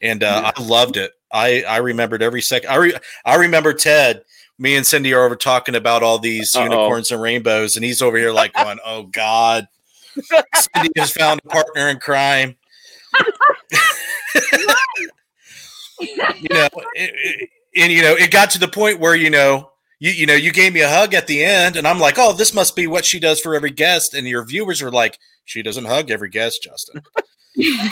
And 0.00 0.22
uh, 0.22 0.52
I 0.56 0.62
loved 0.62 0.96
it. 0.96 1.12
I 1.32 1.62
I 1.64 1.78
remembered 1.78 2.22
every 2.22 2.42
second. 2.42 2.70
I 2.70 2.76
re- 2.76 2.98
I 3.24 3.34
remember 3.36 3.72
Ted. 3.74 4.22
Me 4.60 4.74
and 4.76 4.84
Cindy 4.86 5.12
are 5.14 5.24
over 5.24 5.36
talking 5.36 5.76
about 5.76 6.02
all 6.02 6.18
these 6.18 6.54
Uh-oh. 6.56 6.64
unicorns 6.64 7.12
and 7.12 7.22
rainbows, 7.22 7.76
and 7.76 7.84
he's 7.84 8.02
over 8.02 8.16
here 8.16 8.32
like 8.32 8.52
going, 8.54 8.78
"Oh 8.84 9.04
God." 9.04 9.66
Cindy 10.74 10.90
has 10.96 11.12
found 11.12 11.40
a 11.44 11.48
partner 11.48 11.88
in 11.88 11.98
crime. 11.98 12.56
you 16.00 16.16
know, 16.50 16.68
it, 16.94 17.12
it- 17.14 17.50
and 17.76 17.92
you 17.92 18.02
know, 18.02 18.14
it 18.14 18.32
got 18.32 18.50
to 18.50 18.58
the 18.58 18.66
point 18.66 18.98
where 18.98 19.14
you 19.14 19.30
know, 19.30 19.70
you 19.98 20.10
you 20.10 20.26
know, 20.26 20.34
you 20.34 20.52
gave 20.52 20.72
me 20.72 20.80
a 20.80 20.88
hug 20.88 21.14
at 21.14 21.26
the 21.26 21.44
end, 21.44 21.76
and 21.76 21.86
I'm 21.86 21.98
like, 21.98 22.18
oh, 22.18 22.32
this 22.32 22.54
must 22.54 22.76
be 22.76 22.86
what 22.86 23.04
she 23.04 23.20
does 23.20 23.40
for 23.40 23.54
every 23.54 23.70
guest, 23.70 24.14
and 24.14 24.26
your 24.26 24.44
viewers 24.44 24.82
are 24.82 24.90
like, 24.90 25.18
she 25.44 25.62
doesn't 25.62 25.86
hug 25.86 26.10
every 26.10 26.28
guest, 26.28 26.62
Justin. 26.62 27.02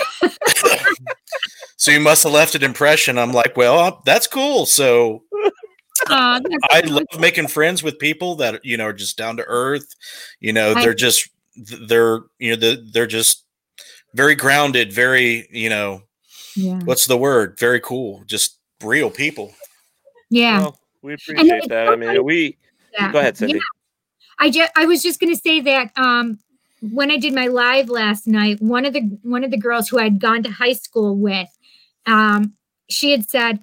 so 1.76 1.90
you 1.90 2.00
must 2.00 2.22
have 2.22 2.32
left 2.32 2.54
an 2.54 2.62
impression. 2.62 3.18
I'm 3.18 3.32
like, 3.32 3.56
well, 3.56 4.02
that's 4.04 4.26
cool. 4.26 4.66
So 4.66 5.22
Aw, 6.08 6.40
that's 6.40 6.64
I 6.70 6.80
love 6.80 7.04
making 7.18 7.48
friends 7.48 7.82
with 7.82 7.98
people 7.98 8.36
that 8.36 8.64
you 8.64 8.76
know 8.76 8.86
are 8.86 8.92
just 8.92 9.18
down 9.18 9.36
to 9.38 9.44
earth. 9.46 9.94
You 10.40 10.52
know, 10.52 10.72
I- 10.72 10.82
they're 10.82 10.94
just 10.94 11.28
they're 11.56 12.20
you 12.38 12.56
know 12.56 12.76
they're 12.92 13.06
just 13.06 13.44
very 14.14 14.34
grounded, 14.34 14.92
very 14.92 15.48
you 15.50 15.68
know 15.68 16.02
yeah. 16.54 16.80
what's 16.84 17.06
the 17.06 17.18
word? 17.18 17.58
Very 17.58 17.80
cool, 17.80 18.22
just 18.26 18.58
real 18.82 19.10
people. 19.10 19.52
Yeah. 20.30 20.60
Well, 20.60 20.78
we 21.06 21.14
appreciate 21.14 21.68
that. 21.68 21.88
I 21.88 21.96
mean, 21.96 22.24
we 22.24 22.56
Yeah. 22.92 23.12
go 23.12 23.18
ahead, 23.18 23.36
Cindy. 23.36 23.54
Yeah. 23.54 23.60
I 24.38 24.50
just 24.50 24.72
I 24.76 24.84
was 24.84 25.02
just 25.02 25.20
gonna 25.20 25.36
say 25.36 25.60
that 25.60 25.92
um 25.96 26.38
when 26.80 27.10
I 27.10 27.16
did 27.16 27.34
my 27.34 27.46
live 27.46 27.88
last 27.88 28.26
night, 28.26 28.60
one 28.60 28.84
of 28.84 28.92
the 28.92 29.00
one 29.22 29.44
of 29.44 29.50
the 29.50 29.56
girls 29.56 29.88
who 29.88 29.98
I'd 29.98 30.20
gone 30.20 30.42
to 30.42 30.50
high 30.50 30.74
school 30.74 31.16
with, 31.16 31.48
um, 32.06 32.54
she 32.88 33.10
had 33.10 33.28
said, 33.28 33.60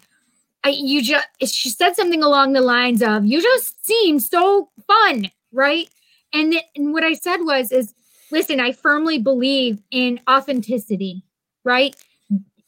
I, 0.64 0.70
"You 0.70 1.02
just," 1.04 1.28
she 1.54 1.70
said 1.70 1.96
something 1.96 2.24
along 2.24 2.54
the 2.54 2.62
lines 2.62 3.04
of, 3.04 3.26
"You 3.26 3.42
just 3.42 3.86
seem 3.86 4.20
so 4.20 4.70
fun, 4.88 5.30
right?" 5.52 5.90
And, 6.34 6.54
th- 6.54 6.66
and 6.76 6.92
what 6.92 7.04
I 7.04 7.14
said 7.14 7.38
was, 7.42 7.72
"Is 7.72 7.94
listen, 8.32 8.60
I 8.60 8.72
firmly 8.72 9.20
believe 9.20 9.80
in 9.92 10.20
authenticity, 10.30 11.24
right? 11.64 11.96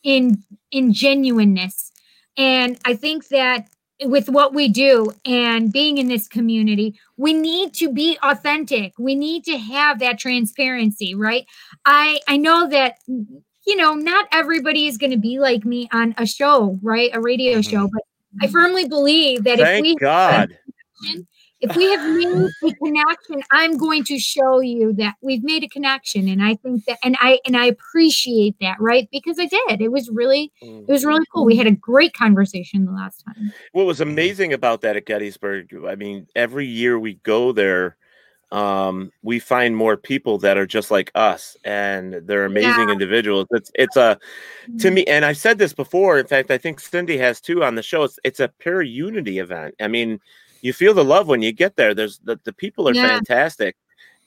In 0.04 0.44
in 0.72 0.94
genuineness, 0.94 1.92
and 2.38 2.78
I 2.86 2.94
think 2.96 3.30
that 3.30 3.68
with 4.04 4.30
what 4.30 4.54
we 4.54 4.68
do 4.68 5.12
and 5.26 5.72
being 5.72 5.98
in 5.98 6.08
this 6.08 6.28
community, 6.28 7.00
we 7.18 7.34
need 7.34 7.74
to 7.76 7.92
be 7.92 8.18
authentic. 8.22 8.94
We 9.00 9.16
need 9.16 9.46
to 9.46 9.58
have 9.58 10.00
that 10.00 10.20
transparency, 10.20 11.16
right? 11.16 11.46
I 11.86 12.20
I 12.28 12.38
know 12.38 12.68
that 12.68 12.98
you 13.08 13.76
know 13.76 13.94
not 13.94 14.28
everybody 14.32 14.88
is 14.88 14.98
going 14.98 15.12
to 15.12 15.18
be 15.18 15.40
like 15.40 15.66
me 15.66 15.88
on 15.92 16.14
a 16.18 16.26
show, 16.26 16.80
right? 16.82 17.12
A 17.14 17.22
radio 17.22 17.62
show, 17.62 17.86
mm-hmm. 17.86 17.94
but 17.94 18.04
I 18.42 18.48
firmly 18.48 18.88
believe 18.88 19.46
that 19.46 19.60
if 19.60 19.82
we 19.82 19.96
God. 19.96 20.56
If 21.70 21.76
we 21.76 21.90
have 21.92 22.02
made 22.02 22.52
a 22.64 22.76
connection, 22.76 23.44
I'm 23.52 23.78
going 23.78 24.04
to 24.06 24.20
show 24.20 24.60
you 24.60 24.94
that 24.94 25.16
we've 25.22 25.44
made 25.44 25.64
a 25.64 25.68
connection, 25.68 26.28
and 26.28 26.44
I 26.44 26.56
think 26.56 26.86
that, 26.86 26.98
and 27.04 27.16
I 27.20 27.40
and 27.46 27.58
I 27.58 27.66
appreciate 27.66 28.56
that, 28.62 28.80
right? 28.80 29.08
Because 29.12 29.38
I 29.40 29.46
did. 29.46 29.82
It 29.82 29.92
was 29.92 30.10
really, 30.10 30.52
it 30.62 30.92
was 30.92 31.06
really 31.06 31.26
cool. 31.34 31.46
We 31.46 31.56
had 31.56 31.68
a 31.68 31.72
great 31.72 32.14
conversation 32.14 32.86
the 32.86 32.92
last 32.92 33.24
time. 33.26 33.52
What 33.74 33.86
was 33.86 34.02
amazing 34.02 34.54
about 34.54 34.82
that 34.82 34.96
at 34.96 35.06
Gettysburg, 35.06 35.74
I 35.88 35.96
mean, 35.96 36.28
every 36.36 36.66
year 36.66 37.00
we 37.00 37.16
go 37.24 37.52
there, 37.52 37.98
um, 38.52 39.12
we 39.24 39.40
find 39.40 39.76
more 39.76 39.98
people 39.98 40.38
that 40.40 40.58
are 40.58 40.68
just 40.68 40.92
like 40.92 41.12
us, 41.16 41.58
and 41.66 42.14
they're 42.26 42.46
amazing 42.46 42.88
Yeah. 42.88 42.94
individuals. 42.94 43.48
It's 43.52 43.72
it's 43.76 43.98
a 43.98 44.18
to 44.80 44.92
me, 44.92 45.04
and 45.06 45.26
I've 45.26 45.38
said 45.38 45.58
this 45.58 45.74
before. 45.74 46.20
In 46.20 46.28
fact, 46.28 46.52
I 46.52 46.58
think 46.58 46.80
Cindy 46.80 47.18
has 47.18 47.42
too 47.42 47.64
on 47.64 47.76
the 47.76 47.84
show. 47.84 48.04
It's 48.04 48.20
it's 48.24 48.40
a 48.40 48.48
pure 48.60 48.82
unity 48.82 49.40
event. 49.40 49.76
I 49.82 49.88
mean, 49.88 50.20
you 50.66 50.74
feel 50.74 50.96
the 50.96 51.06
love 51.06 51.28
when 51.28 51.44
you 51.44 51.52
get 51.52 51.76
there. 51.76 51.94
There's 51.94 52.18
the, 52.24 52.40
the 52.44 52.52
people 52.52 52.90
are 52.90 52.94
Yeah. 52.96 53.08
fantastic, 53.08 53.76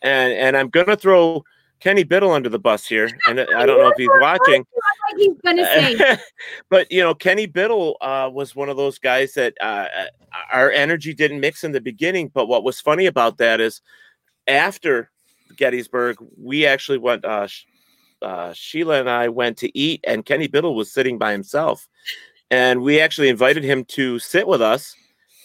and 0.03 0.33
and 0.33 0.57
I'm 0.57 0.69
gonna 0.69 0.95
throw 0.95 1.43
Kenny 1.81 2.05
Biddle 2.05 2.31
under 2.31 2.49
the 2.49 2.61
bus 2.61 2.87
here, 2.87 3.11
and 3.27 3.41
I 3.41 3.67
don't 3.67 3.81
know 3.81 3.89
if 3.89 3.97
he's 3.97 4.09
watching. 4.21 4.65
Like 5.11 5.19
he's 5.19 5.37
gonna 5.45 5.65
say. 5.65 6.19
but 6.71 6.93
you 6.93 7.03
know, 7.03 7.13
Kenny 7.13 7.47
Biddle 7.47 7.97
uh, 8.01 8.31
was 8.33 8.55
one 8.55 8.69
of 8.69 8.77
those 8.77 9.01
guys 9.01 9.35
that 9.35 9.55
uh, 9.61 9.87
our 10.53 10.71
energy 10.71 11.13
didn't 11.13 11.41
mix 11.41 11.65
in 11.65 11.73
the 11.73 11.81
beginning. 11.81 12.29
But 12.29 12.47
what 12.47 12.63
was 12.63 12.81
funny 12.81 13.07
about 13.07 13.39
that 13.39 13.61
is 13.61 13.83
after 14.47 15.11
Gettysburg, 15.57 16.19
we 16.37 16.67
actually 16.67 16.99
went. 16.99 17.25
Uh, 17.25 17.49
uh, 18.23 18.53
Sheila 18.53 18.99
and 18.99 19.11
I 19.11 19.29
went 19.29 19.57
to 19.59 19.77
eat, 19.77 20.05
and 20.07 20.25
Kenny 20.25 20.47
Biddle 20.47 20.75
was 20.77 20.93
sitting 20.93 21.19
by 21.19 21.33
himself, 21.33 21.89
and 22.51 22.83
we 22.83 23.01
actually 23.01 23.29
invited 23.29 23.63
him 23.63 23.85
to 23.87 24.19
sit 24.19 24.47
with 24.47 24.61
us, 24.61 24.97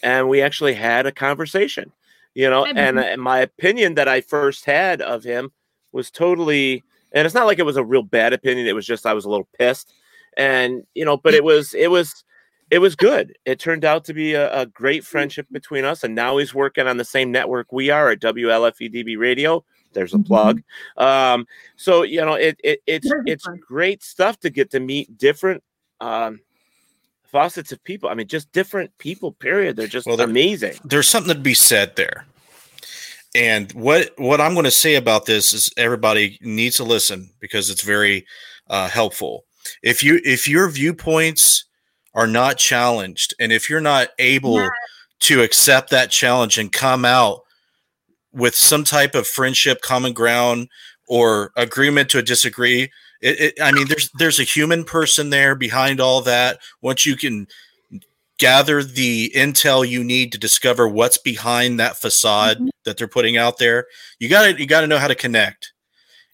and 0.04 0.30
we 0.30 0.42
actually 0.42 0.76
had 0.76 1.08
a 1.08 1.12
conversation. 1.12 1.92
You 2.36 2.50
know, 2.50 2.66
and, 2.66 2.98
uh, 2.98 3.16
my 3.18 3.40
opinion 3.40 3.94
that 3.96 4.08
I 4.08 4.22
first 4.22 4.66
had 4.66 5.02
of 5.02 5.24
him 5.24 5.52
was 5.92 6.10
totally 6.12 6.84
and 7.14 7.26
it's 7.26 7.36
not 7.36 7.46
like 7.46 7.60
it 7.60 7.66
was 7.66 7.78
a 7.78 7.84
real 7.84 8.02
bad 8.02 8.34
opinion 8.34 8.66
it 8.66 8.74
was 8.74 8.88
just 8.88 9.06
i 9.06 9.14
was 9.14 9.26
a 9.26 9.30
little 9.30 9.48
pissed 9.58 9.94
and 10.36 10.84
you 10.96 11.06
know 11.06 11.16
but 11.16 11.36
it 11.36 11.44
was 11.44 11.74
it 11.76 11.92
was 11.92 12.24
it 12.72 12.80
was 12.80 12.96
good. 12.96 13.38
It 13.46 13.60
turned 13.60 13.86
out 13.86 14.04
to 14.06 14.16
be 14.16 14.34
a, 14.34 14.62
a 14.62 14.66
great 14.66 15.06
friendship 15.06 15.46
between 15.52 15.86
us 15.86 16.04
and 16.04 16.16
now 16.16 16.38
he's 16.38 16.56
working 16.56 16.88
on 16.88 16.98
the 16.98 17.06
same 17.06 17.32
network 17.32 17.72
we 17.72 17.92
are 17.92 18.10
at 18.10 18.20
wlfedb 18.20 19.16
radio. 19.20 19.64
There's 19.94 20.16
a 20.16 20.20
plug. 20.20 20.64
Um 20.98 21.46
so 21.76 22.02
you 22.02 22.22
know 22.22 22.34
it, 22.34 22.60
it 22.64 22.82
it's 22.88 23.12
it's 23.28 23.48
great 23.68 24.02
stuff 24.02 24.40
to 24.40 24.50
get 24.50 24.72
to 24.72 24.80
meet 24.80 25.18
different 25.20 25.64
um 26.02 26.40
facets 27.34 27.72
of 27.74 27.84
people 27.84 28.08
i 28.10 28.14
mean 28.14 28.28
just 28.28 28.50
different 28.54 28.90
people 29.00 29.32
period 29.34 29.76
they're 29.76 29.88
just 29.88 30.08
Well, 30.08 30.16
they're- 30.16 30.30
amazing 30.30 30.76
there's 30.86 31.10
something 31.10 31.34
to 31.36 31.40
be 31.42 31.54
said 31.56 31.96
there. 31.98 32.26
And 33.36 33.72
what 33.74 34.12
what 34.18 34.40
I'm 34.40 34.54
going 34.54 34.66
to 34.66 34.72
say 34.86 34.94
about 34.94 35.26
this 35.26 35.54
is 35.54 35.74
everybody 35.76 36.38
needs 36.42 36.78
to 36.78 36.84
listen 36.84 37.32
because 37.40 37.72
it's 37.72 37.82
very 37.82 38.26
uh, 38.70 38.88
helpful. 38.90 39.46
If 39.82 40.04
you 40.04 40.22
if 40.24 40.48
your 40.48 40.70
viewpoints 40.70 41.66
are 42.14 42.28
not 42.28 42.58
challenged, 42.60 43.34
and 43.40 43.52
if 43.52 43.72
you're 43.72 43.82
not 43.82 44.10
able 44.20 44.70
to 45.22 45.42
accept 45.42 45.90
that 45.90 46.12
challenge 46.12 46.60
and 46.60 46.72
come 46.72 47.06
out 47.06 47.40
with 48.32 48.54
some 48.54 48.84
type 48.84 49.16
of 49.16 49.26
friendship, 49.26 49.82
common 49.82 50.14
ground, 50.14 50.68
or 51.08 51.52
agreement 51.58 52.10
to 52.12 52.22
disagree, 52.22 52.92
it, 53.24 53.40
it, 53.40 53.62
I 53.62 53.72
mean, 53.72 53.88
there's 53.88 54.12
there's 54.20 54.40
a 54.40 54.44
human 54.44 54.84
person 54.84 55.30
there 55.30 55.56
behind 55.56 56.02
all 56.02 56.22
that. 56.22 56.60
Once 56.82 57.06
you 57.06 57.16
can 57.16 57.48
gather 58.38 58.84
the 58.84 59.32
intel 59.34 59.88
you 59.88 60.04
need 60.04 60.32
to 60.34 60.38
discover 60.38 60.88
what's 60.88 61.18
behind 61.18 61.80
that 61.80 61.96
facade 61.96 62.58
mm-hmm. 62.58 62.68
that 62.84 62.98
they're 62.98 63.08
putting 63.08 63.38
out 63.38 63.60
there, 63.60 63.88
you 64.20 64.28
got 64.28 64.44
to 64.44 64.60
you 64.60 64.68
got 64.68 64.82
to 64.82 64.88
know 64.88 64.98
how 64.98 65.08
to 65.08 65.16
connect. 65.16 65.72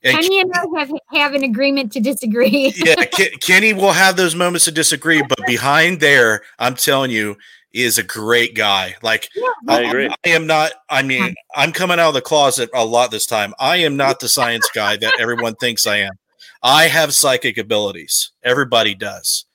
And 0.03 0.17
Kenny 0.17 0.41
and 0.41 0.51
I 0.53 0.79
have, 0.79 0.91
have 1.11 1.33
an 1.33 1.43
agreement 1.43 1.91
to 1.91 1.99
disagree. 1.99 2.73
yeah, 2.77 3.03
Ke- 3.05 3.39
Kenny 3.41 3.73
will 3.73 3.91
have 3.91 4.15
those 4.15 4.33
moments 4.33 4.65
to 4.65 4.71
disagree, 4.71 5.21
but 5.21 5.45
behind 5.45 5.99
there, 5.99 6.41
I'm 6.57 6.75
telling 6.75 7.11
you, 7.11 7.37
is 7.71 7.99
a 7.99 8.03
great 8.03 8.55
guy. 8.55 8.95
Like 9.03 9.29
I 9.67 9.81
agree. 9.81 10.09
I 10.25 10.29
am 10.29 10.47
not. 10.47 10.71
I 10.89 11.03
mean, 11.03 11.35
I'm 11.55 11.71
coming 11.71 11.99
out 11.99 12.07
of 12.07 12.13
the 12.15 12.21
closet 12.21 12.71
a 12.73 12.83
lot 12.83 13.11
this 13.11 13.27
time. 13.27 13.53
I 13.59 13.77
am 13.77 13.95
not 13.95 14.19
the 14.19 14.29
science 14.29 14.67
guy 14.73 14.97
that 14.97 15.19
everyone 15.19 15.53
thinks 15.55 15.85
I 15.85 15.97
am. 15.97 16.13
I 16.61 16.88
have 16.88 17.14
psychic 17.14 17.57
abilities. 17.57 18.31
Everybody 18.44 18.95
does. 18.95 19.45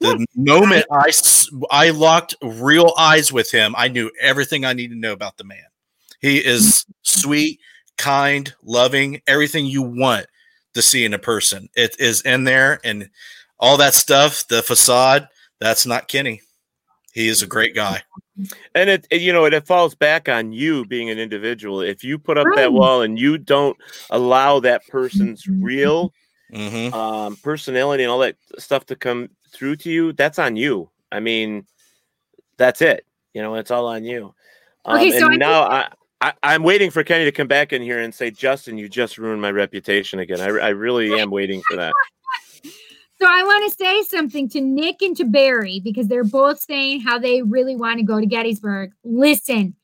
The 0.00 0.26
moment 0.34 0.84
I 0.90 1.10
I 1.70 1.90
locked 1.90 2.34
real 2.42 2.92
eyes 2.98 3.32
with 3.32 3.50
him, 3.50 3.74
I 3.76 3.88
knew 3.88 4.10
everything 4.20 4.64
I 4.64 4.74
need 4.74 4.88
to 4.88 4.96
know 4.96 5.12
about 5.12 5.38
the 5.38 5.44
man. 5.44 5.64
He 6.20 6.38
is 6.38 6.84
mm. 6.88 6.92
sweet, 7.02 7.60
kind, 7.96 8.52
loving, 8.62 9.22
everything 9.26 9.64
you 9.66 9.82
want 9.82 10.26
to 10.74 10.82
see 10.82 11.04
in 11.04 11.14
a 11.14 11.18
person. 11.18 11.68
It 11.74 11.96
is 11.98 12.20
in 12.22 12.44
there, 12.44 12.78
and 12.84 13.08
all 13.58 13.78
that 13.78 13.94
stuff. 13.94 14.46
The 14.48 14.62
facade. 14.62 15.28
That's 15.60 15.86
not 15.86 16.08
Kenny. 16.08 16.42
He 17.14 17.28
is 17.28 17.42
a 17.42 17.46
great 17.46 17.74
guy. 17.74 18.02
and 18.74 18.90
it, 18.90 19.06
it- 19.10 19.22
you 19.22 19.32
know 19.32 19.46
it, 19.46 19.54
it 19.54 19.66
falls 19.66 19.94
back 19.94 20.28
on 20.28 20.52
you 20.52 20.84
being 20.84 21.08
an 21.08 21.18
individual 21.18 21.80
if 21.80 22.04
you 22.04 22.18
put 22.18 22.36
up 22.36 22.46
that 22.54 22.74
wall 22.74 23.00
and 23.00 23.18
you 23.18 23.38
don't 23.38 23.78
allow 24.10 24.60
that 24.60 24.86
person's 24.88 25.46
real 25.46 26.12
Mm-hmm. 26.52 26.94
um, 26.94 27.36
personality 27.36 28.04
and 28.04 28.10
all 28.10 28.20
that 28.20 28.36
stuff 28.58 28.86
to 28.86 28.96
come 28.96 29.30
through 29.50 29.76
to 29.76 29.90
you 29.90 30.12
that's 30.12 30.38
on 30.38 30.54
you 30.54 30.88
i 31.10 31.18
mean 31.18 31.66
that's 32.56 32.80
it 32.80 33.04
you 33.34 33.42
know 33.42 33.56
it's 33.56 33.72
all 33.72 33.86
on 33.86 34.04
you 34.04 34.32
um, 34.84 34.98
Okay, 34.98 35.18
so 35.18 35.26
and 35.26 35.34
I 35.34 35.36
now 35.36 35.62
I, 35.62 35.88
I 36.20 36.32
i'm 36.44 36.62
waiting 36.62 36.90
for 36.92 37.02
kenny 37.02 37.24
to 37.24 37.32
come 37.32 37.48
back 37.48 37.72
in 37.72 37.82
here 37.82 37.98
and 37.98 38.14
say 38.14 38.30
justin 38.30 38.78
you 38.78 38.88
just 38.88 39.18
ruined 39.18 39.42
my 39.42 39.50
reputation 39.50 40.20
again 40.20 40.40
i, 40.40 40.46
I 40.46 40.68
really 40.68 41.12
am 41.20 41.30
waiting 41.30 41.62
for 41.68 41.76
that 41.76 41.92
So 43.18 43.26
I 43.26 43.42
want 43.44 43.72
to 43.72 43.76
say 43.82 44.02
something 44.02 44.46
to 44.50 44.60
Nick 44.60 45.00
and 45.00 45.16
to 45.16 45.24
Barry 45.24 45.80
because 45.82 46.06
they're 46.06 46.22
both 46.22 46.60
saying 46.60 47.00
how 47.00 47.18
they 47.18 47.40
really 47.40 47.74
want 47.74 47.98
to 47.98 48.04
go 48.04 48.20
to 48.20 48.26
Gettysburg. 48.26 48.92
Listen, 49.04 49.74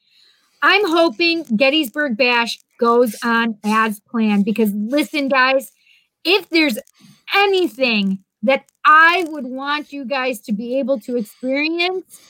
I'm 0.61 0.87
hoping 0.87 1.45
Gettysburg 1.57 2.19
Bash 2.19 2.59
goes 2.79 3.17
on 3.25 3.59
as 3.65 4.01
planned 4.01 4.45
because 4.45 4.71
listen, 4.75 5.29
guys, 5.29 5.73
if 6.25 6.49
there's 6.51 6.79
anything 7.35 8.25
that 8.43 8.65
I 8.85 9.25
would 9.29 9.47
want 9.47 9.93
you 9.93 10.05
guys 10.05 10.41
to 10.43 10.53
be 10.53 10.79
able 10.79 10.99
to 11.01 11.17
experience, 11.17 12.21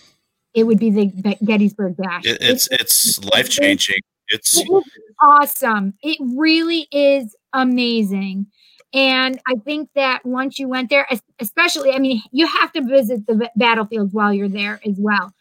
it 0.54 0.64
would 0.64 0.78
be 0.78 0.90
the 0.90 1.36
Gettysburg 1.44 1.96
Bash. 1.96 2.24
It, 2.24 2.38
it's 2.40 2.68
it's 2.70 3.24
life 3.24 3.48
changing. 3.48 4.00
It's 4.28 4.58
It 4.58 4.68
is 4.70 4.84
awesome. 5.20 5.94
It 6.02 6.18
really 6.20 6.88
is 6.92 7.34
amazing. 7.52 8.46
And 8.94 9.40
I 9.46 9.54
think 9.64 9.88
that 9.94 10.24
once 10.24 10.58
you 10.58 10.68
went 10.68 10.90
there, 10.90 11.06
especially, 11.40 11.92
I 11.92 11.98
mean, 11.98 12.22
you 12.30 12.46
have 12.46 12.72
to 12.72 12.82
visit 12.82 13.26
the 13.26 13.50
battlefields 13.56 14.12
while 14.12 14.34
you're 14.34 14.50
there 14.50 14.80
as 14.86 14.96
well. 14.98 15.32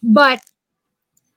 But 0.00 0.40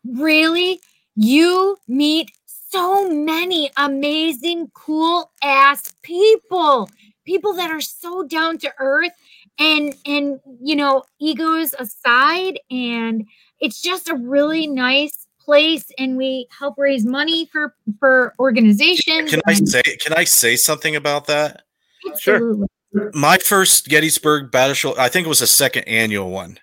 really, 0.06 0.80
you 1.16 1.78
meet 1.88 2.32
so 2.74 3.08
many 3.08 3.70
amazing, 3.78 4.72
cool 4.74 5.32
ass 5.44 5.94
people, 6.02 6.90
people 7.24 7.54
that 7.54 7.70
are 7.70 7.82
so 7.82 8.24
down 8.24 8.58
to 8.58 8.74
earth 8.80 9.12
and, 9.60 9.96
and, 10.08 10.40
you 10.60 10.76
know, 10.76 11.04
egos 11.20 11.76
aside. 11.78 12.60
And 12.72 13.28
it's 13.60 13.80
just 13.80 14.10
a 14.10 14.16
really 14.16 14.66
nice 14.66 15.28
place. 15.40 15.86
And 16.00 16.18
we 16.18 16.48
help 16.58 16.74
raise 16.80 17.06
money 17.06 17.46
for, 17.46 17.76
for 18.00 18.34
organizations. 18.40 19.30
can 19.30 19.42
I 19.46 19.54
say 19.54 19.84
can 19.84 20.14
I 20.18 20.24
say 20.24 20.56
something 20.56 20.96
about 20.96 21.28
that? 21.28 21.62
Absolutely. 22.10 22.68
My 23.14 23.38
first 23.38 23.88
Gettysburg 23.88 24.52
Battle 24.52 24.74
Show, 24.74 24.98
I 24.98 25.10
think 25.10 25.28
it 25.28 25.30
was 25.30 25.40
the 25.40 25.48
second 25.48 25.84
annual 25.84 26.32
one. 26.32 26.60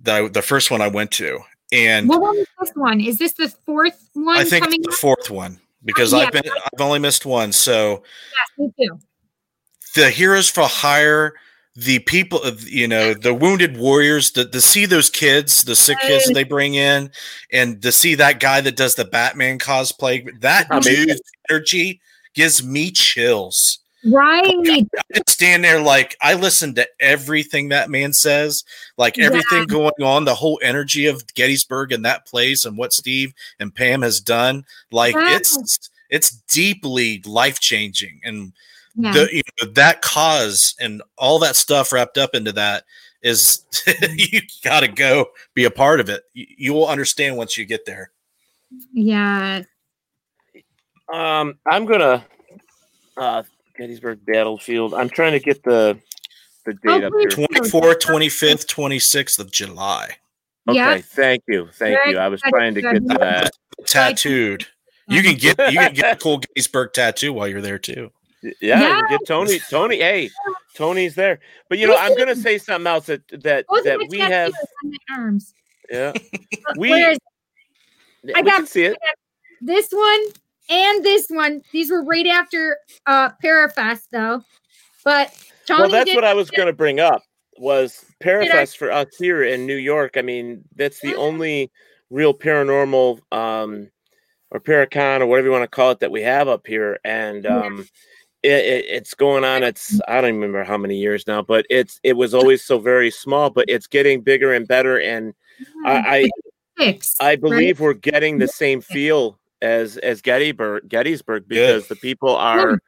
The 0.00 0.30
the 0.32 0.42
first 0.42 0.70
one 0.70 0.80
I 0.80 0.88
went 0.88 1.10
to, 1.12 1.40
and 1.72 2.08
What 2.08 2.20
one 2.20 2.36
is 2.36 2.46
this 2.60 2.70
one? 2.74 3.00
Is 3.00 3.18
this 3.18 3.32
the 3.32 3.48
fourth 3.64 4.08
one 4.14 4.36
I 4.36 4.44
think 4.44 4.64
coming 4.64 4.80
it's 4.80 4.86
the 4.88 4.92
up? 4.92 5.16
fourth 5.16 5.30
one 5.30 5.60
because 5.84 6.12
Yeah. 6.12 6.18
I've 6.20 6.32
been 6.32 6.42
I've 6.48 6.80
only 6.80 6.98
missed 6.98 7.26
one. 7.26 7.52
So 7.52 8.02
Yes, 8.58 8.72
me 8.78 8.86
too. 8.86 8.98
the 9.94 10.10
heroes 10.10 10.48
for 10.48 10.64
hire, 10.64 11.34
the 11.74 11.98
people, 12.00 12.42
of 12.42 12.66
you 12.68 12.88
know, 12.88 13.12
the 13.14 13.34
wounded 13.34 13.76
warriors, 13.76 14.30
to, 14.32 14.46
to 14.46 14.60
see 14.60 14.86
those 14.86 15.10
kids, 15.10 15.64
the 15.64 15.76
sick 15.76 15.98
kids 16.00 16.24
that 16.26 16.34
they 16.34 16.44
bring 16.44 16.74
in, 16.74 17.10
and 17.52 17.82
to 17.82 17.92
see 17.92 18.14
that 18.14 18.40
guy 18.40 18.60
that 18.62 18.76
does 18.76 18.94
the 18.94 19.04
Batman 19.04 19.58
cosplay, 19.58 20.26
that 20.40 20.68
dude's 20.82 21.20
energy 21.50 22.00
gives 22.34 22.64
me 22.64 22.90
chills. 22.90 23.80
Right. 24.04 24.44
I 24.58 24.86
just 25.14 25.30
stand 25.30 25.64
there 25.64 25.80
like 25.80 26.16
I 26.20 26.34
listen 26.34 26.74
to 26.74 26.88
everything 27.00 27.70
that 27.70 27.90
man 27.90 28.12
says, 28.12 28.64
like 28.96 29.18
everything 29.18 29.60
Yeah. 29.60 29.66
going 29.66 30.02
on, 30.02 30.24
the 30.24 30.34
whole 30.34 30.60
energy 30.62 31.06
of 31.06 31.26
Gettysburg 31.34 31.92
and 31.92 32.04
that 32.04 32.26
place 32.26 32.64
and 32.64 32.76
what 32.78 32.92
Steve 32.92 33.32
and 33.58 33.74
Pam 33.74 34.02
has 34.02 34.20
done. 34.20 34.64
Like 34.92 35.14
it's 35.16 35.90
it's 36.10 36.30
deeply 36.48 37.22
life 37.26 37.58
changing, 37.58 38.20
and 38.22 38.52
Yeah. 38.94 39.12
the 39.12 39.28
you 39.32 39.42
know, 39.60 39.70
that 39.72 40.02
cause 40.02 40.76
and 40.78 41.02
all 41.18 41.38
that 41.40 41.56
stuff 41.56 41.92
wrapped 41.92 42.18
up 42.18 42.34
into 42.34 42.52
that 42.52 42.84
is 43.22 43.64
you 44.16 44.40
got 44.62 44.80
to 44.80 44.88
go 44.88 45.26
be 45.54 45.64
a 45.64 45.70
part 45.70 45.98
of 45.98 46.08
it. 46.08 46.22
You, 46.32 46.46
you 46.56 46.72
will 46.74 46.86
understand 46.86 47.36
once 47.36 47.56
you 47.58 47.64
get 47.64 47.86
there. 47.86 48.12
Yeah. 48.92 49.62
Um, 51.12 51.58
I'm 51.66 51.86
gonna 51.86 52.24
uh 53.16 53.42
Gettysburg 53.76 54.20
Battlefield. 54.26 54.94
I'm 54.94 55.08
trying 55.08 55.32
to 55.32 55.40
get 55.40 55.62
the 55.62 55.98
the 56.64 56.74
date 56.74 57.04
up 57.04 57.12
here. 57.18 57.28
24th, 57.28 58.00
25th, 58.00 58.66
26th 58.66 59.38
of 59.38 59.52
July. 59.52 60.16
Okay, 60.68 60.76
Yeah. 60.78 60.98
thank 60.98 61.44
you, 61.46 61.68
thank 61.74 61.96
Very 61.96 62.10
you. 62.12 62.18
I 62.18 62.26
was 62.28 62.42
good, 62.42 62.50
trying 62.50 62.74
to 62.74 62.82
get 62.82 63.06
that. 63.08 63.50
Tattooed 63.86 64.66
You 65.08 65.22
can 65.22 65.36
get 65.36 65.58
you 65.72 65.78
can 65.78 65.94
get 65.94 66.14
a 66.14 66.16
cool 66.16 66.38
Gettysburg 66.38 66.92
tattoo 66.92 67.32
while 67.32 67.46
you're 67.46 67.60
there 67.60 67.78
too. 67.78 68.10
Yeah, 68.60 68.80
you 68.80 68.94
can 68.94 69.04
get 69.10 69.26
Tony. 69.26 69.60
Tony, 69.70 69.98
hey, 69.98 70.30
Tony's 70.74 71.14
there. 71.14 71.38
But 71.68 71.78
you 71.78 71.86
know, 71.86 71.96
I'm 71.96 72.16
gonna 72.16 72.34
say 72.36 72.58
something 72.58 72.86
else 72.88 73.06
that 73.06 73.22
that 73.42 73.64
Those 73.70 73.84
that 73.84 74.00
we 74.08 74.18
have. 74.18 74.52
on 74.84 74.90
my 74.90 75.16
arms. 75.16 75.54
Yeah, 75.90 76.12
we. 76.76 76.90
Where's- 76.90 77.18
I 78.34 78.40
we 78.40 78.50
got 78.50 78.56
can 78.56 78.66
see 78.66 78.82
it. 78.84 78.96
This 79.60 79.88
one 79.92 80.20
and 80.68 81.04
this 81.04 81.28
one. 81.28 81.62
These 81.72 81.90
were 81.90 82.02
right 82.02 82.26
after 82.26 82.78
uh 83.06 83.30
Parafest 83.42 84.02
though. 84.10 84.42
But 85.04 85.32
Tony 85.66 85.82
well, 85.82 85.90
that's 85.90 86.14
what 86.14 86.24
I 86.24 86.34
was 86.34 86.50
going 86.50 86.66
to 86.66 86.72
bring 86.72 87.00
up 87.00 87.22
was 87.58 88.04
Parafest 88.22 88.76
for 88.76 88.90
us 88.90 89.06
here 89.18 89.44
in 89.44 89.66
New 89.66 89.76
York. 89.76 90.16
I 90.16 90.22
mean, 90.22 90.64
that's 90.74 91.00
the 91.00 91.14
only 91.16 91.70
real 92.10 92.34
paranormal 92.34 93.20
um, 93.32 93.90
or 94.50 94.60
Paracon 94.60 95.20
or 95.20 95.26
whatever 95.26 95.48
you 95.48 95.52
want 95.52 95.64
to 95.64 95.68
call 95.68 95.90
it 95.90 96.00
that 96.00 96.10
we 96.10 96.22
have 96.22 96.48
up 96.48 96.66
here, 96.66 96.98
and 97.04 97.44
Yeah. 97.44 97.66
um, 97.66 97.88
it, 98.42 98.50
it, 98.52 98.84
it's 98.86 99.14
going 99.14 99.44
on. 99.44 99.62
It's 99.62 100.00
I 100.06 100.20
don't 100.20 100.34
remember 100.34 100.62
how 100.64 100.76
many 100.76 100.96
years 100.96 101.26
now, 101.26 101.42
but 101.42 101.66
it's 101.70 102.00
it 102.02 102.12
was 102.12 102.34
always 102.34 102.64
so 102.64 102.78
very 102.78 103.10
small, 103.10 103.50
but 103.50 103.64
it's 103.68 103.86
getting 103.86 104.20
bigger 104.20 104.52
and 104.52 104.68
better, 104.68 105.00
and 105.00 105.34
I 105.84 106.28
I, 106.78 107.00
I 107.20 107.36
believe 107.36 107.80
we're 107.80 107.94
getting 107.94 108.38
the 108.38 108.48
same 108.48 108.80
feel 108.80 109.38
as 109.66 109.96
as 109.98 110.22
Gettysburg 110.22 110.88
Gettysburg 110.88 111.48
because 111.48 111.88
the 111.88 111.96
people 111.96 112.34
are 112.36 112.80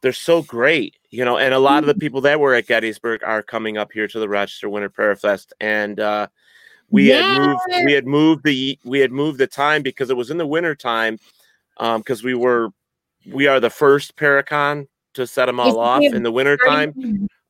they're 0.00 0.12
so 0.12 0.42
great, 0.42 0.96
you 1.10 1.24
know, 1.24 1.38
and 1.38 1.54
a 1.54 1.58
lot 1.58 1.82
of 1.82 1.86
the 1.86 1.94
people 1.94 2.20
that 2.22 2.38
were 2.40 2.54
at 2.54 2.66
Gettysburg 2.66 3.22
are 3.24 3.42
coming 3.42 3.78
up 3.78 3.90
here 3.92 4.06
to 4.08 4.18
the 4.18 4.28
Rochester 4.28 4.68
Winter 4.68 4.90
Parafest, 4.90 5.52
and 5.60 5.98
uh, 5.98 6.26
we 6.90 7.08
had 7.08 7.24
moved 7.26 7.60
we 7.84 7.92
had 7.92 8.06
moved 8.06 8.44
the 8.44 8.78
we 8.84 9.00
had 9.00 9.12
moved 9.12 9.38
the 9.38 9.46
time 9.46 9.82
because 9.82 10.10
it 10.10 10.16
was 10.16 10.30
in 10.30 10.38
the 10.38 10.46
winter 10.46 10.74
time, 10.74 11.18
because 11.96 12.22
we 12.22 12.34
were 12.34 12.70
we 13.30 13.46
are 13.46 13.60
the 13.60 13.70
first 13.70 14.16
Paracon 14.16 14.86
to 15.14 15.26
set 15.26 15.46
them 15.46 15.58
all 15.60 15.78
Yes, 15.78 16.10
off 16.10 16.14
in 16.14 16.22
the 16.22 16.32
winter 16.32 16.56
time, 16.66 16.94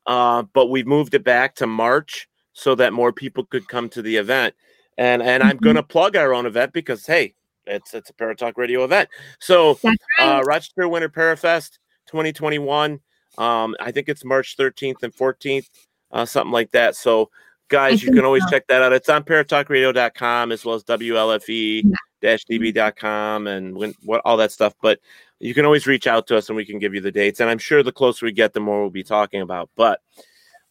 uh, 0.05 0.43
but 0.53 0.67
we've 0.67 0.87
moved 0.87 1.13
it 1.13 1.23
back 1.23 1.55
to 1.55 1.67
March 1.67 2.27
so 2.53 2.73
that 2.75 2.93
more 2.93 3.11
people 3.11 3.43
could 3.45 3.67
come 3.67 3.89
to 3.89 4.01
the 4.01 4.15
event, 4.15 4.55
and 4.97 5.21
and 5.21 5.43
I'm 5.43 5.57
Mm-hmm. 5.57 5.63
going 5.63 5.75
to 5.75 5.83
plug 5.83 6.15
our 6.15 6.33
own 6.33 6.45
event 6.45 6.71
because 6.73 7.05
hey, 7.05 7.35
it's 7.67 7.93
it's 7.93 8.09
a 8.09 8.13
Paratalk 8.13 8.57
Radio 8.57 8.83
event, 8.83 9.07
so 9.39 9.77
That's 9.83 9.97
uh. 10.19 10.41
Rochester 10.45 10.87
Winter 10.87 11.09
Parafest 11.09 11.77
2021. 12.07 12.99
Um, 13.37 13.75
I 13.79 13.91
think 13.91 14.09
it's 14.09 14.23
March 14.23 14.55
13th 14.57 15.03
and 15.03 15.13
14th, 15.13 15.67
uh, 16.11 16.25
something 16.25 16.53
like 16.53 16.71
that. 16.71 16.95
So, 16.95 17.29
guys, 17.67 18.01
you 18.01 18.13
can 18.13 18.23
always 18.23 18.43
so. 18.43 18.49
check 18.49 18.65
that 18.67 18.81
out. 18.81 18.93
It's 18.93 19.09
on 19.09 19.23
paratalkradio.com 19.23 20.53
as 20.53 20.63
well 20.63 20.75
as 20.75 20.85
WLFE-DB.com 20.85 23.47
and 23.47 23.75
when, 23.75 23.93
what 24.03 24.21
all 24.23 24.37
that 24.37 24.53
stuff. 24.53 24.73
But 24.81 25.01
you 25.39 25.53
can 25.53 25.65
always 25.65 25.85
reach 25.85 26.07
out 26.07 26.27
to 26.27 26.37
us 26.37 26.47
and 26.49 26.55
we 26.55 26.63
can 26.65 26.79
give 26.79 26.93
you 26.93 27.01
the 27.01 27.11
dates. 27.11 27.41
And 27.41 27.49
I'm 27.49 27.57
sure 27.57 27.83
the 27.83 27.91
closer 27.91 28.25
we 28.25 28.31
get, 28.31 28.53
the 28.53 28.61
more 28.61 28.79
we'll 28.81 28.89
be 28.89 29.03
talking 29.03 29.41
about. 29.41 29.69
But 29.75 29.99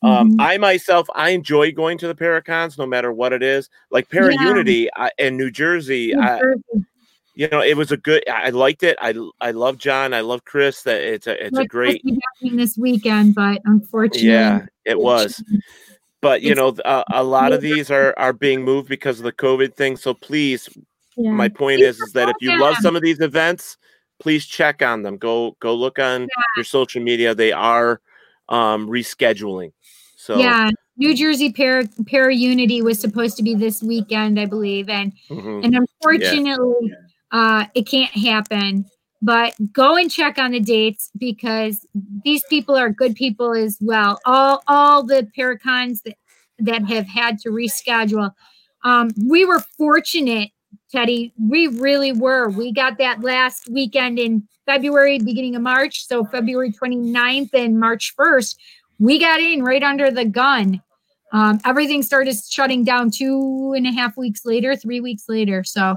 um, 0.05 0.33
Mhm. 0.33 0.37
I 0.41 0.59
myself, 0.59 1.09
I 1.15 1.31
enjoy 1.31 1.73
going 1.73 1.99
to 1.99 2.07
the 2.07 2.15
Paracons 2.15 2.79
no 2.79 2.87
matter 2.87 3.13
what 3.13 3.33
it 3.33 3.43
is. 3.43 3.71
Like 3.91 4.09
Para 4.11 4.33
Yeah. 4.35 4.49
Unity 4.49 4.89
I, 4.97 5.11
in 5.19 5.37
New 5.37 5.51
Jersey, 5.51 6.13
New 6.15 6.21
I, 6.21 6.41
you 7.35 7.49
know, 7.49 7.61
it 7.61 7.77
was 7.77 7.91
a 7.91 7.97
good. 7.97 8.23
I 8.29 8.51
liked 8.51 8.83
it. 8.83 8.97
I 9.01 9.15
I 9.41 9.51
love 9.51 9.79
John. 9.79 10.15
I 10.15 10.21
love 10.21 10.45
Chris. 10.45 10.83
That 10.83 11.01
it's 11.01 11.27
a 11.27 11.47
it's 11.47 11.59
a 11.59 11.67
great. 11.67 12.03
to 12.03 12.13
be 12.13 12.19
happening 12.35 12.57
this 12.59 12.77
weekend, 12.79 13.35
but 13.35 13.61
unfortunately, 13.65 14.29
Yeah, 14.29 14.67
it 14.85 15.01
was. 15.01 15.43
But 16.21 16.43
you 16.43 16.55
know, 16.55 16.75
a, 16.85 17.05
a 17.13 17.25
lot 17.25 17.53
of 17.53 17.61
these 17.61 17.91
are 17.91 18.15
are 18.19 18.33
being 18.33 18.63
moved 18.63 18.89
because 18.89 19.19
of 19.19 19.25
the 19.25 19.33
COVID 19.33 19.75
thing. 19.75 19.97
So 19.97 20.15
please, 20.15 20.69
Yeah. 21.17 21.33
my 21.33 21.49
point 21.49 21.81
Please 21.81 21.97
is, 21.97 22.01
is 22.01 22.13
that 22.13 22.29
if 22.29 22.37
you 22.41 22.59
love 22.59 22.77
some 22.77 22.95
of 22.95 23.03
these 23.03 23.21
events, 23.21 23.77
please 24.21 24.47
check 24.47 24.81
on 24.81 25.03
them. 25.03 25.17
Go 25.19 25.57
go 25.61 25.75
look 25.75 25.99
on 25.99 26.29
your 26.57 26.65
social 26.65 27.03
media. 27.03 27.35
They 27.35 27.53
are 27.53 28.01
um 28.49 28.89
rescheduling. 28.89 29.73
So 30.25 30.39
yeah, 30.39 30.71
New 30.97 31.15
Jersey 31.15 31.53
Para 31.53 31.85
Para 32.07 32.35
Unity 32.35 32.81
was 32.81 32.99
supposed 32.99 33.37
to 33.37 33.43
be 33.43 33.55
this 33.55 33.83
weekend, 33.83 34.41
I 34.41 34.47
believe, 34.47 34.89
and 34.89 35.13
mhm. 35.29 35.63
and 35.63 35.77
unfortunately, 35.77 36.95
uh, 37.31 37.67
it 37.75 37.87
can't 37.87 38.11
happen. 38.11 38.87
But 39.21 39.53
go 39.71 39.97
and 39.97 40.11
check 40.11 40.39
on 40.39 40.53
the 40.53 40.61
dates 40.61 41.11
because 41.19 41.87
these 42.25 42.43
people 42.45 42.75
are 42.75 42.89
good 42.89 43.15
people 43.17 43.53
as 43.53 43.77
well. 43.83 44.19
All 44.25 44.63
all 44.67 45.03
the 45.03 45.29
Paracons 45.37 46.03
that 46.05 46.17
that 46.59 46.89
have 46.89 47.07
had 47.07 47.39
to 47.41 47.51
reschedule. 47.51 48.33
Um, 48.83 49.11
we 49.27 49.45
were 49.45 49.61
fortunate, 49.61 50.53
Teddy. 50.91 51.35
We 51.39 51.67
really 51.67 52.13
were. 52.13 52.49
We 52.49 52.73
got 52.73 52.97
that 52.97 53.21
last 53.21 53.69
weekend 53.71 54.19
in 54.19 54.49
February, 54.65 55.19
beginning 55.19 55.55
of 55.55 55.61
March. 55.61 56.07
So 56.07 56.25
February 56.25 56.73
29th 56.73 57.53
and 57.53 57.79
March 57.79 58.15
1st, 58.19 58.57
we 59.05 59.19
got 59.19 59.39
in 59.39 59.63
right 59.63 59.83
under 59.83 60.11
the 60.11 60.25
gun. 60.25 60.83
Um, 61.31 61.61
everything 61.67 62.03
started 62.03 62.37
shutting 62.49 62.85
down 62.85 63.11
two 63.11 63.75
and 63.77 63.87
a 63.87 63.93
half 63.93 64.17
weeks 64.17 64.47
later, 64.47 64.75
three 64.77 65.01
weeks 65.01 65.29
later. 65.29 65.63
So 65.63 65.97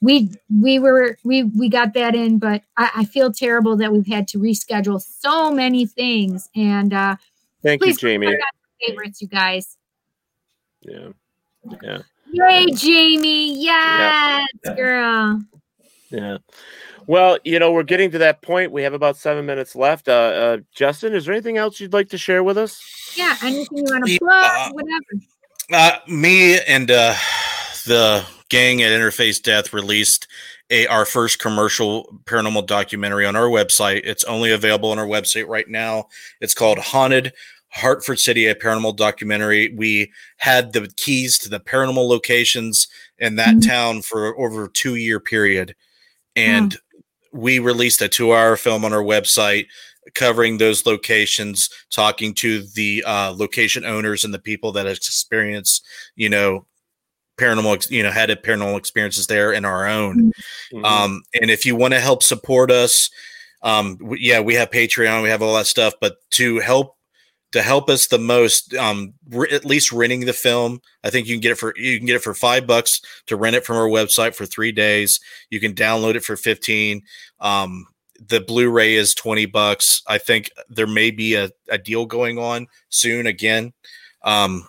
we 0.00 0.30
we 0.60 0.78
were 0.78 1.18
we 1.24 1.42
we 1.42 1.68
got 1.68 1.92
that 1.94 2.14
in, 2.14 2.38
but 2.38 2.62
I, 2.76 2.90
I 2.98 3.04
feel 3.04 3.32
terrible 3.32 3.76
that 3.78 3.90
we've 3.90 4.06
had 4.06 4.28
to 4.28 4.38
reschedule 4.38 5.02
so 5.02 5.50
many 5.50 5.86
things. 5.86 6.48
And 6.54 6.94
uh 6.94 7.16
thank 7.64 7.84
you, 7.84 7.94
Jamie. 7.94 8.26
check 8.28 8.34
out 8.34 8.54
your 8.78 8.90
favorites, 8.90 9.20
you 9.20 9.26
guys. 9.28 9.76
Yeah, 10.82 11.08
yeah. 11.82 12.02
Yay, 12.30 12.66
Jamie! 12.74 13.60
Yes, 13.64 14.46
girl. 14.76 15.42
Yeah. 16.10 16.38
Well, 17.06 17.38
you 17.44 17.58
know, 17.58 17.72
we're 17.72 17.84
getting 17.84 18.10
to 18.12 18.18
that 18.18 18.42
point. 18.42 18.72
We 18.72 18.82
have 18.82 18.92
about 18.92 19.16
seven 19.16 19.46
minutes 19.46 19.76
left. 19.76 20.08
Uh, 20.08 20.12
uh, 20.12 20.58
Justin, 20.74 21.14
is 21.14 21.24
there 21.24 21.34
anything 21.34 21.56
else 21.56 21.78
you'd 21.78 21.92
like 21.92 22.08
to 22.10 22.18
share 22.18 22.42
with 22.42 22.58
us? 22.58 22.80
Yeah, 23.16 23.36
anything 23.42 23.78
you 23.78 23.84
want 23.84 24.06
to 24.06 24.12
Yeah. 24.12 24.18
plug, 24.18 24.74
whatever. 24.74 25.22
Uh, 25.72 25.98
me 26.08 26.60
and 26.60 26.90
uh, 26.90 27.14
the 27.86 28.24
gang 28.48 28.82
at 28.82 28.90
Interface 28.90 29.42
Death 29.42 29.72
released 29.72 30.26
a 30.70 30.86
our 30.88 31.04
first 31.04 31.38
commercial 31.38 32.20
paranormal 32.24 32.66
documentary 32.66 33.24
on 33.24 33.36
our 33.36 33.48
website. 33.48 34.02
It's 34.04 34.24
only 34.24 34.50
available 34.52 34.90
on 34.90 34.98
our 34.98 35.06
website 35.06 35.46
right 35.46 35.68
now. 35.68 36.08
It's 36.40 36.54
called 36.54 36.78
Haunted 36.78 37.32
Hartford 37.68 38.18
City, 38.18 38.46
a 38.46 38.54
paranormal 38.54 38.96
documentary. 38.96 39.72
We 39.76 40.12
had 40.38 40.72
the 40.72 40.88
keys 40.96 41.38
to 41.38 41.48
the 41.48 41.60
paranormal 41.60 42.08
locations 42.08 42.88
in 43.18 43.36
that 43.36 43.62
town 43.62 44.02
for 44.02 44.38
over 44.38 44.64
a 44.64 44.70
two 44.70 44.96
year 44.96 45.20
period, 45.20 45.74
and 46.34 46.76
we 47.36 47.58
released 47.58 48.02
a 48.02 48.08
two 48.08 48.32
hour 48.32 48.56
film 48.56 48.84
on 48.84 48.92
our 48.92 49.02
website 49.02 49.66
covering 50.14 50.58
those 50.58 50.86
locations, 50.86 51.68
talking 51.90 52.32
to 52.34 52.62
the 52.74 53.02
uh, 53.06 53.34
location 53.36 53.84
owners 53.84 54.24
and 54.24 54.32
the 54.32 54.38
people 54.38 54.72
that 54.72 54.86
have 54.86 54.96
experienced, 54.96 55.84
you 56.14 56.28
know, 56.28 56.66
paranormal, 57.38 57.90
you 57.90 58.02
know, 58.02 58.10
had 58.10 58.30
a 58.30 58.36
paranormal 58.36 58.78
experiences 58.78 59.26
there 59.26 59.52
in 59.52 59.64
our 59.64 59.86
own. 59.86 60.32
Um, 60.84 61.22
and 61.40 61.50
if 61.50 61.66
you 61.66 61.76
want 61.76 61.94
to 61.94 62.00
help 62.00 62.22
support 62.22 62.70
us, 62.70 63.10
um, 63.62 63.96
w- 63.96 64.18
yeah, 64.20 64.40
we 64.40 64.54
have 64.54 64.70
Patreon, 64.70 65.22
we 65.22 65.28
have 65.28 65.42
all 65.42 65.54
that 65.56 65.66
stuff, 65.66 65.94
but 66.00 66.16
to 66.32 66.60
help 66.60 66.95
to 67.56 67.62
help 67.62 67.88
us 67.88 68.06
the 68.06 68.18
most, 68.18 68.74
um, 68.74 69.14
re- 69.30 69.48
at 69.50 69.64
least 69.64 69.90
renting 69.90 70.26
the 70.26 70.34
film. 70.34 70.80
I 71.02 71.08
think 71.08 71.26
you 71.26 71.34
can 71.34 71.40
get 71.40 71.52
it 71.52 71.58
for 71.58 71.72
you 71.76 71.96
can 71.96 72.06
get 72.06 72.16
it 72.16 72.22
for 72.22 72.34
five 72.34 72.66
bucks 72.66 73.00
to 73.26 73.36
rent 73.36 73.56
it 73.56 73.64
from 73.64 73.78
our 73.78 73.88
website 73.88 74.34
for 74.34 74.44
three 74.44 74.72
days. 74.72 75.18
You 75.48 75.58
can 75.58 75.74
download 75.74 76.14
it 76.14 76.24
for 76.24 76.36
fifteen. 76.36 77.00
Um, 77.40 77.86
the 78.28 78.40
Blu-ray 78.40 78.94
is 78.94 79.14
twenty 79.14 79.46
bucks. 79.46 80.02
I 80.06 80.18
think 80.18 80.50
there 80.68 80.86
may 80.86 81.10
be 81.10 81.34
a, 81.34 81.50
a 81.68 81.78
deal 81.78 82.04
going 82.04 82.38
on 82.38 82.66
soon 82.90 83.26
again. 83.26 83.72
Um, 84.22 84.68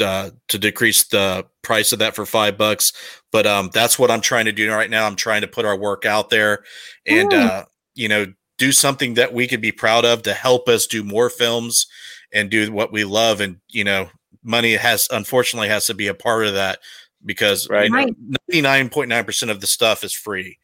uh, 0.00 0.30
to 0.48 0.58
decrease 0.58 1.06
the 1.08 1.46
price 1.62 1.92
of 1.92 1.98
that 1.98 2.14
for 2.14 2.26
five 2.26 2.56
bucks. 2.56 2.92
But 3.30 3.46
um, 3.46 3.70
that's 3.72 3.98
what 3.98 4.10
I'm 4.10 4.20
trying 4.20 4.46
to 4.46 4.52
do 4.52 4.70
right 4.70 4.90
now. 4.90 5.06
I'm 5.06 5.16
trying 5.16 5.42
to 5.42 5.48
put 5.48 5.64
our 5.64 5.76
work 5.76 6.04
out 6.04 6.30
there 6.30 6.64
and, 7.06 7.30
Good. 7.30 7.40
uh, 7.40 7.64
you 7.94 8.08
know, 8.08 8.26
do 8.58 8.72
something 8.72 9.14
that 9.14 9.32
we 9.32 9.48
could 9.48 9.60
be 9.60 9.72
proud 9.72 10.04
of 10.04 10.22
to 10.22 10.34
help 10.34 10.68
us 10.68 10.86
do 10.86 11.02
more 11.02 11.28
films 11.30 11.86
and 12.32 12.50
do 12.50 12.72
what 12.72 12.92
we 12.92 13.04
love. 13.04 13.40
And, 13.40 13.58
you 13.68 13.84
know, 13.84 14.08
money 14.42 14.72
has 14.72 15.06
unfortunately 15.10 15.68
has 15.68 15.86
to 15.86 15.94
be 15.94 16.08
a 16.08 16.14
part 16.14 16.46
of 16.46 16.54
that 16.54 16.78
because 17.24 17.68
Right. 17.68 17.84
you 17.90 17.90
know, 17.90 18.36
99.9% 18.52 19.50
of 19.50 19.60
the 19.60 19.66
stuff 19.66 20.02
is 20.04 20.12
free 20.14 20.58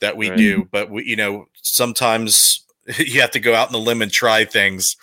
that 0.00 0.16
we 0.16 0.30
Right. 0.30 0.38
do. 0.38 0.68
But, 0.70 0.90
we, 0.90 1.04
you 1.04 1.16
know, 1.16 1.46
sometimes 1.62 2.64
you 2.98 3.20
have 3.20 3.30
to 3.32 3.40
go 3.40 3.54
out 3.54 3.68
in 3.68 3.72
the 3.72 3.78
limb 3.78 4.02
and 4.02 4.10
try 4.12 4.44
things. 4.44 4.96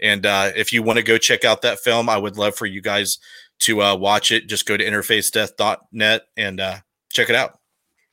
And 0.00 0.26
uh, 0.26 0.52
if 0.56 0.72
you 0.72 0.82
want 0.82 0.98
to 0.98 1.02
go 1.02 1.18
check 1.18 1.44
out 1.44 1.62
that 1.62 1.80
film, 1.80 2.08
I 2.08 2.16
would 2.16 2.36
love 2.36 2.54
for 2.54 2.66
you 2.66 2.80
guys 2.80 3.18
to 3.60 3.82
uh, 3.82 3.96
watch 3.96 4.30
it. 4.30 4.46
Just 4.46 4.66
go 4.66 4.76
to 4.76 4.84
interfacedeath.net 4.84 6.22
and 6.36 6.60
uh, 6.60 6.76
check 7.10 7.30
it 7.30 7.34
out. 7.36 7.58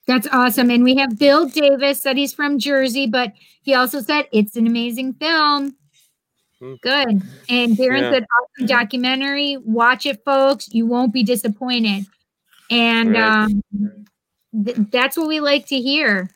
That's 0.07 0.27
awesome. 0.31 0.69
And 0.69 0.83
we 0.83 0.95
have 0.95 1.17
Bill 1.17 1.45
Davis 1.47 2.01
said 2.01 2.17
he's 2.17 2.33
from 2.33 2.59
Jersey, 2.59 3.07
but 3.07 3.31
he 3.61 3.73
also 3.73 4.01
said 4.01 4.27
it's 4.33 4.55
an 4.55 4.67
amazing 4.67 5.13
film. 5.13 5.75
Good. 6.81 7.21
And 7.49 7.77
Darren 7.77 8.01
Yeah. 8.01 8.11
said 8.11 8.25
awesome 8.25 8.67
documentary. 8.67 9.57
Watch 9.57 10.05
it, 10.05 10.23
folks. 10.23 10.69
You 10.73 10.85
won't 10.85 11.11
be 11.13 11.23
disappointed. 11.23 12.05
And 12.69 13.11
Right. 13.13 13.21
um, 13.21 13.63
th- 14.65 14.77
that's 14.91 15.17
what 15.17 15.27
we 15.27 15.39
like 15.39 15.65
to 15.67 15.79
hear. 15.79 16.29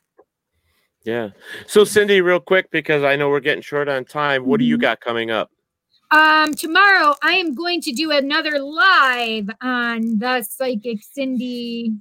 Yeah. 1.04 1.30
So 1.68 1.84
Cindy, 1.86 2.20
real 2.22 2.40
quick, 2.42 2.70
because 2.72 3.04
I 3.04 3.16
know 3.16 3.30
we're 3.30 3.40
getting 3.40 3.62
short 3.62 3.88
on 3.88 4.04
time. 4.04 4.46
What 4.46 4.60
do 4.60 4.66
you 4.66 4.78
Mhm. 4.78 4.82
got 4.82 5.00
coming 5.00 5.32
up? 5.32 5.50
Um, 6.12 6.54
tomorrow 6.54 7.16
I 7.22 7.34
am 7.34 7.54
going 7.54 7.82
to 7.82 7.92
do 7.92 8.12
another 8.12 8.60
live 8.60 9.50
on 9.62 10.20
the 10.20 10.42
Psychic 10.44 11.00
Cindy. 11.04 11.94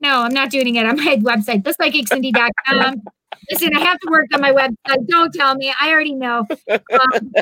No, 0.00 0.22
I'm 0.22 0.34
not 0.34 0.50
doing 0.50 0.74
it 0.76 0.86
on 0.86 0.96
my 0.96 1.16
website, 1.16 1.62
thepsychiccindy.com. 1.62 3.02
Listen, 3.50 3.76
I 3.76 3.80
have 3.80 3.98
to 4.00 4.10
work 4.10 4.26
on 4.32 4.40
my 4.40 4.52
website. 4.52 5.06
Don't 5.08 5.32
tell 5.32 5.54
me. 5.54 5.72
I 5.80 5.90
already 5.90 6.14
know. 6.14 6.46
Um, 6.70 7.32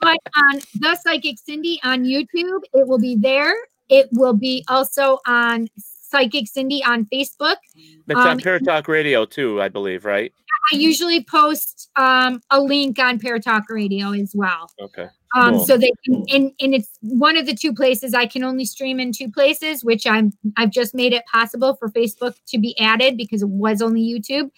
but 0.00 0.18
on 0.36 0.60
the 0.80 0.96
Psychic 1.02 1.38
Cindy 1.38 1.80
on 1.84 2.04
YouTube, 2.04 2.60
it 2.74 2.86
will 2.86 2.98
be 2.98 3.16
there. 3.16 3.54
It 3.88 4.08
will 4.12 4.34
be 4.34 4.64
also 4.68 5.18
on 5.26 5.68
Psychic 5.78 6.46
Cindy 6.48 6.82
on 6.84 7.06
Facebook. 7.06 7.56
It's 7.76 8.18
on 8.18 8.28
Um, 8.28 8.38
Paratalk 8.38 8.88
Radio 8.88 9.24
too, 9.24 9.60
I 9.62 9.68
believe, 9.68 10.04
right? 10.04 10.32
I 10.72 10.76
usually 10.76 11.24
post 11.24 11.90
um, 11.96 12.40
a 12.50 12.60
link 12.60 12.98
on 12.98 13.18
Paratalk 13.18 13.62
Radio 13.68 14.12
as 14.12 14.32
well. 14.34 14.70
Okay. 14.80 15.08
Um, 15.34 15.54
Cool. 15.54 15.64
so 15.64 15.76
they 15.78 15.90
can, 16.04 16.24
and, 16.28 16.52
and 16.60 16.74
it's 16.74 16.90
one 17.00 17.36
of 17.38 17.46
the 17.46 17.54
two 17.54 17.72
places 17.72 18.12
I 18.14 18.26
can 18.26 18.44
only 18.44 18.64
stream 18.66 19.00
in 19.00 19.12
two 19.12 19.30
places, 19.30 19.82
which 19.82 20.06
I'm 20.06 20.32
I've 20.58 20.70
just 20.70 20.94
made 20.94 21.12
it 21.14 21.24
possible 21.32 21.74
for 21.74 21.88
Facebook 21.88 22.34
to 22.48 22.58
be 22.58 22.78
added 22.78 23.16
because 23.16 23.42
it 23.42 23.48
was 23.48 23.80
only 23.80 24.02
YouTube. 24.02 24.50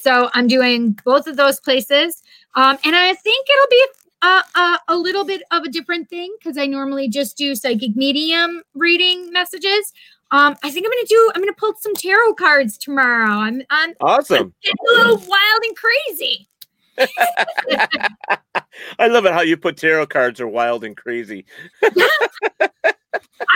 So 0.00 0.30
I'm 0.34 0.46
doing 0.46 0.98
both 1.04 1.26
of 1.26 1.36
those 1.36 1.60
places, 1.60 2.22
um, 2.54 2.78
and 2.84 2.96
I 2.96 3.14
think 3.14 3.46
it'll 3.48 3.70
be 3.70 3.84
a, 4.22 4.26
a, 4.26 4.80
a 4.88 4.96
little 4.96 5.24
bit 5.24 5.42
of 5.50 5.64
a 5.64 5.68
different 5.68 6.08
thing 6.08 6.34
because 6.38 6.56
I 6.58 6.66
normally 6.66 7.08
just 7.08 7.36
do 7.36 7.54
psychic 7.54 7.96
medium 7.96 8.62
reading 8.74 9.32
messages. 9.32 9.92
Um, 10.30 10.56
I 10.62 10.70
think 10.70 10.84
I'm 10.84 10.92
gonna 10.92 11.06
do 11.08 11.32
I'm 11.34 11.42
gonna 11.42 11.54
pull 11.54 11.74
some 11.80 11.94
tarot 11.94 12.34
cards 12.34 12.76
tomorrow. 12.76 13.30
I'm 13.30 13.62
I'm 13.70 13.94
Awesome. 14.00 14.52
getting 14.62 14.76
a 14.88 14.92
little 14.92 15.16
wild 15.26 15.64
and 15.64 15.76
crazy. 15.76 16.48
I 18.98 19.06
love 19.06 19.24
it 19.24 19.32
how 19.32 19.40
you 19.40 19.56
put 19.56 19.76
tarot 19.76 20.06
cards 20.06 20.40
are 20.40 20.48
wild 20.48 20.82
and 20.84 20.96
crazy. 20.96 21.46
I'm 21.82 21.92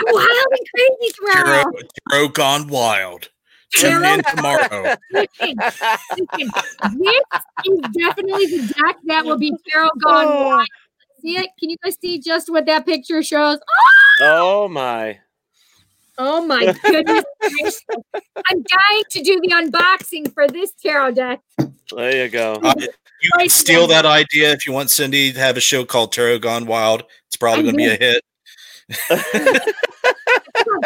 wild 0.05 0.47
and 0.51 0.67
crazy 0.73 1.13
tomorrow. 1.15 1.63
Tarot, 1.63 1.71
tarot 2.09 2.29
gone 2.29 2.69
wild. 2.69 3.29
Tune 3.75 4.03
in 4.05 4.23
tomorrow. 4.23 4.95
Listen, 5.11 5.55
listen, 5.57 6.49
this 6.97 7.23
is 7.65 7.79
definitely 7.97 8.45
the 8.45 8.73
deck 8.83 8.97
that 9.05 9.25
will 9.25 9.37
be 9.37 9.51
tarot 9.69 9.89
gone 10.03 10.25
Oh. 10.27 10.45
wild. 10.49 10.67
See 11.21 11.37
it? 11.37 11.47
Can 11.59 11.69
you 11.69 11.77
guys 11.83 11.97
see 11.99 12.19
just 12.19 12.49
what 12.49 12.65
that 12.67 12.85
picture 12.85 13.23
shows? 13.23 13.57
Oh 14.21 14.67
my. 14.67 15.19
Oh 16.17 16.45
my 16.45 16.65
goodness 16.83 17.23
gracious. 17.41 17.81
I'm 18.13 18.61
dying 18.63 19.03
to 19.11 19.21
do 19.23 19.39
the 19.41 19.49
unboxing 19.55 20.31
for 20.33 20.47
this 20.47 20.71
tarot 20.73 21.11
deck. 21.13 21.39
There 21.95 22.25
you 22.25 22.29
go. 22.29 22.53
Uh, 22.61 22.73
you 22.79 23.29
can 23.39 23.49
steal 23.49 23.87
that 23.87 24.05
idea 24.05 24.51
if 24.51 24.67
you 24.67 24.73
want 24.73 24.91
Cindy 24.91 25.31
to 25.33 25.39
have 25.39 25.57
a 25.57 25.61
show 25.61 25.83
called 25.85 26.11
Tarot 26.11 26.39
Gone 26.39 26.65
Wild. 26.65 27.03
It's 27.27 27.37
probably 27.37 27.63
going 27.63 27.75
to 27.75 27.77
be 27.77 27.85
a 27.85 27.95
hit. 27.95 28.23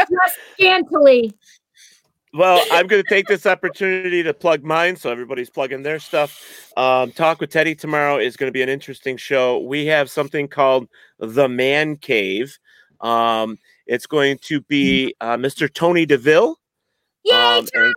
Just 0.09 0.37
scantily. 0.53 1.33
Well, 2.33 2.63
I'm 2.71 2.87
going 2.87 3.03
to 3.03 3.09
take 3.09 3.27
this 3.27 3.45
opportunity 3.45 4.23
to 4.23 4.33
plug 4.33 4.63
mine, 4.63 4.95
so 4.95 5.11
everybody's 5.11 5.49
plugging 5.49 5.83
their 5.83 5.99
stuff. 5.99 6.71
Um, 6.77 7.11
Talk 7.11 7.39
with 7.39 7.51
Teddy 7.51 7.75
tomorrow 7.75 8.17
is 8.17 8.37
going 8.37 8.47
to 8.47 8.53
be 8.53 8.61
an 8.61 8.69
interesting 8.69 9.17
show. 9.17 9.59
We 9.59 9.85
have 9.87 10.09
something 10.09 10.47
called 10.47 10.87
the 11.19 11.47
Man 11.47 11.97
Cave. 11.97 12.57
Um, 13.01 13.57
it's 13.85 14.05
going 14.05 14.39
to 14.43 14.61
be 14.61 15.15
uh, 15.21 15.37
Mr. 15.37 15.71
Tony 15.71 16.05
DeVille 16.05 16.59
Yay, 17.23 17.33
um, 17.33 17.67
and, 17.73 17.93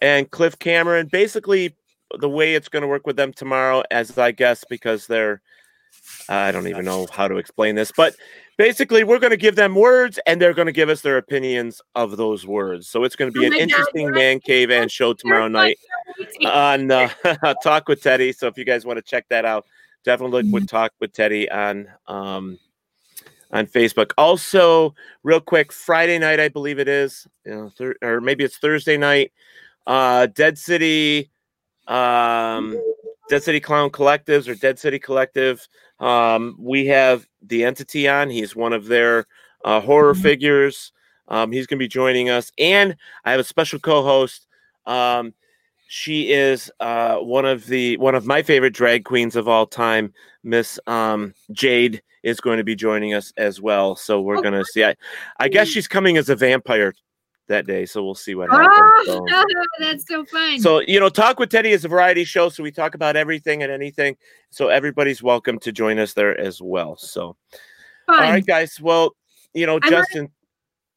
and 0.00 0.30
Cliff 0.30 0.58
Cameron. 0.58 1.08
Basically, 1.10 1.74
the 2.18 2.28
way 2.28 2.54
it's 2.54 2.68
going 2.68 2.82
to 2.82 2.88
work 2.88 3.06
with 3.06 3.16
them 3.16 3.32
tomorrow, 3.32 3.82
as 3.90 4.16
I 4.18 4.32
guess, 4.32 4.64
because 4.68 5.06
they're 5.06 5.40
I 6.28 6.52
don't 6.52 6.68
even 6.68 6.84
know 6.84 7.06
how 7.10 7.28
to 7.28 7.36
explain 7.36 7.74
this, 7.74 7.90
but 7.90 8.14
basically, 8.56 9.04
we're 9.04 9.18
going 9.18 9.30
to 9.30 9.36
give 9.36 9.56
them 9.56 9.74
words 9.74 10.18
and 10.26 10.40
they're 10.40 10.54
going 10.54 10.66
to 10.66 10.72
give 10.72 10.88
us 10.88 11.00
their 11.00 11.16
opinions 11.16 11.80
of 11.94 12.16
those 12.16 12.46
words. 12.46 12.86
So 12.88 13.04
it's 13.04 13.16
going 13.16 13.32
to 13.32 13.38
be 13.38 13.46
Oh 13.46 13.48
an 13.48 13.52
God, 13.52 13.60
interesting 13.60 14.10
man 14.10 14.40
cave 14.40 14.70
and 14.70 14.90
show 14.90 15.14
tomorrow 15.14 15.48
night 15.48 15.78
on 16.44 16.90
uh, 16.90 17.08
Talk 17.62 17.88
with 17.88 18.02
Teddy. 18.02 18.32
So 18.32 18.46
if 18.46 18.58
you 18.58 18.64
guys 18.64 18.84
want 18.84 18.98
to 18.98 19.02
check 19.02 19.26
that 19.30 19.44
out, 19.44 19.64
definitely 20.04 20.42
look 20.42 20.52
with 20.52 20.68
Talk 20.68 20.92
with 21.00 21.12
Teddy 21.12 21.50
on 21.50 21.88
um, 22.06 22.58
on 23.50 23.66
Facebook. 23.66 24.12
Also, 24.18 24.94
real 25.22 25.40
quick, 25.40 25.72
Friday 25.72 26.18
night, 26.18 26.40
I 26.40 26.48
believe 26.48 26.78
it 26.78 26.88
is, 26.88 27.26
you 27.44 27.52
know, 27.52 27.70
thir- 27.70 27.96
or 28.02 28.20
maybe 28.20 28.44
it's 28.44 28.58
Thursday 28.58 28.96
night. 28.96 29.32
Uh, 29.86 30.26
Dead 30.26 30.58
City, 30.58 31.30
um, 31.86 32.78
Dead 33.28 33.42
City 33.42 33.60
Clown 33.60 33.90
Collectives 33.90 34.48
or 34.48 34.54
Dead 34.54 34.78
City 34.78 34.98
Collective. 34.98 35.68
Um, 36.00 36.56
we 36.58 36.86
have 36.86 37.26
the 37.42 37.64
entity 37.64 38.08
on. 38.08 38.30
He's 38.30 38.56
one 38.56 38.72
of 38.72 38.86
their 38.86 39.26
uh, 39.64 39.80
horror 39.80 40.14
figures. 40.14 40.92
Um, 41.28 41.52
he's 41.52 41.66
going 41.66 41.78
to 41.78 41.84
be 41.84 41.88
joining 41.88 42.30
us, 42.30 42.50
and 42.58 42.96
I 43.24 43.32
have 43.32 43.40
a 43.40 43.44
special 43.44 43.78
co-host. 43.78 44.46
Um, 44.86 45.34
she 45.88 46.32
is 46.32 46.70
uh, 46.80 47.16
one 47.16 47.44
of 47.44 47.66
the 47.66 47.96
one 47.98 48.14
of 48.14 48.26
my 48.26 48.42
favorite 48.42 48.74
drag 48.74 49.04
queens 49.04 49.36
of 49.36 49.48
all 49.48 49.66
time. 49.66 50.12
Miss 50.42 50.78
um, 50.86 51.34
Jade 51.52 52.02
is 52.22 52.40
going 52.40 52.58
to 52.58 52.64
be 52.64 52.74
joining 52.74 53.14
us 53.14 53.32
as 53.36 53.60
well. 53.60 53.96
So 53.96 54.20
we're 54.20 54.42
going 54.42 54.54
to 54.54 54.64
see. 54.64 54.84
I, 54.84 54.96
I 55.38 55.48
guess 55.48 55.68
she's 55.68 55.88
coming 55.88 56.16
as 56.16 56.28
a 56.28 56.36
vampire 56.36 56.94
that 57.48 57.66
day. 57.66 57.84
So 57.86 58.04
we'll 58.04 58.14
see 58.14 58.34
what 58.34 58.50
happens. 58.50 59.06
So- 59.06 59.26
Oh, 59.30 59.44
that's 59.80 60.06
so 60.06 60.24
fun. 60.26 60.60
so, 60.60 60.80
you 60.80 61.00
know, 61.00 61.08
Talk 61.08 61.38
with 61.38 61.50
Teddy 61.50 61.70
is 61.70 61.84
a 61.84 61.88
variety 61.88 62.24
show, 62.24 62.48
so 62.48 62.62
we 62.62 62.70
talk 62.70 62.94
about 62.94 63.16
everything 63.16 63.62
and 63.62 63.72
anything. 63.72 64.16
So 64.50 64.68
everybody's 64.68 65.22
welcome 65.22 65.58
to 65.60 65.72
join 65.72 65.98
us 65.98 66.14
there 66.14 66.38
as 66.38 66.60
well. 66.62 66.96
So, 66.96 67.36
Fun. 68.06 68.22
all 68.22 68.30
right, 68.30 68.46
guys. 68.46 68.80
Well, 68.80 69.14
you 69.54 69.66
know, 69.66 69.78
I 69.82 69.90
Justin, 69.90 70.30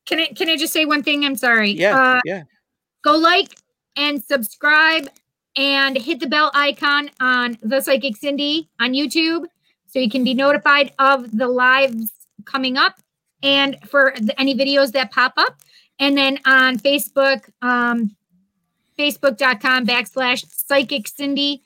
Can 0.06 0.20
I 0.20 0.28
can 0.28 0.50
I 0.50 0.56
just 0.58 0.74
say 0.74 0.86
one 0.86 1.04
thing? 1.04 1.26
I'm 1.26 1.36
sorry. 1.36 1.72
yeah, 1.72 1.98
Uh, 1.98 2.20
yeah. 2.26 2.44
go 3.04 3.16
like 3.18 3.56
and 3.98 4.24
subscribe 4.24 5.10
and 5.58 5.98
hit 5.98 6.20
the 6.22 6.28
bell 6.28 6.50
icon 6.54 7.10
on 7.20 7.58
the 7.62 7.82
psychic 7.82 8.16
cindy 8.16 8.70
on 8.80 8.94
youtube 8.94 9.44
so 9.86 10.00
you 10.00 10.10
can 10.10 10.24
be 10.24 10.34
notified 10.34 10.94
of 10.98 11.30
the 11.38 11.46
lives 11.46 12.10
coming 12.46 12.78
up 12.78 12.96
and 13.44 13.76
for 13.86 14.14
the, 14.22 14.40
any 14.40 14.56
videos 14.56 14.94
that 14.94 15.12
pop 15.12 15.34
up 15.36 15.58
and 16.02 16.18
then 16.18 16.38
on 16.46 16.78
facebook 16.78 17.50
um 17.62 18.14
facebook.com 19.00 19.86
backslash 19.88 20.44
psychic 20.50 21.08
cindy 21.08 21.64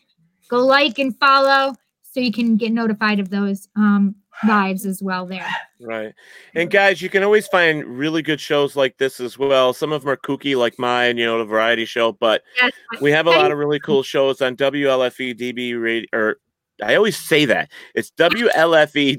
go 0.50 0.60
like 0.64 1.00
and 1.00 1.18
follow 1.18 1.74
so 2.04 2.20
you 2.20 2.32
can 2.32 2.56
get 2.56 2.72
notified 2.72 3.20
of 3.20 3.30
those 3.32 3.68
um 3.76 4.14
lives 4.46 4.86
as 4.86 5.02
well 5.02 5.26
there 5.26 5.48
Right. 5.82 6.14
And 6.56 6.72
guys, 6.72 7.02
you 7.02 7.10
can 7.10 7.22
always 7.24 7.48
find 7.48 7.86
really 7.86 8.22
good 8.22 8.40
shows 8.40 8.76
like 8.78 8.98
this 8.98 9.20
as 9.20 9.38
well. 9.38 9.74
Some 9.74 9.92
of 9.92 10.02
them 10.02 10.10
are 10.10 10.18
kooky 10.18 10.56
like 10.58 10.80
mine, 10.80 11.18
you 11.18 11.26
know, 11.26 11.38
the 11.38 11.46
variety 11.46 11.84
show, 11.86 12.14
but 12.14 12.44
Yes. 12.62 12.72
we 13.02 13.12
have 13.12 13.28
a 13.28 13.32
lot 13.32 13.52
of 13.52 13.58
really 13.58 13.80
cool 13.80 14.02
shows 14.02 14.42
on 14.42 14.56
WLFE 14.56 15.38
DB 15.38 15.80
radio 15.80 16.08
or 16.14 16.38
I 16.82 16.96
always 16.96 17.18
say 17.18 17.46
that. 17.46 17.70
It's 17.94 18.12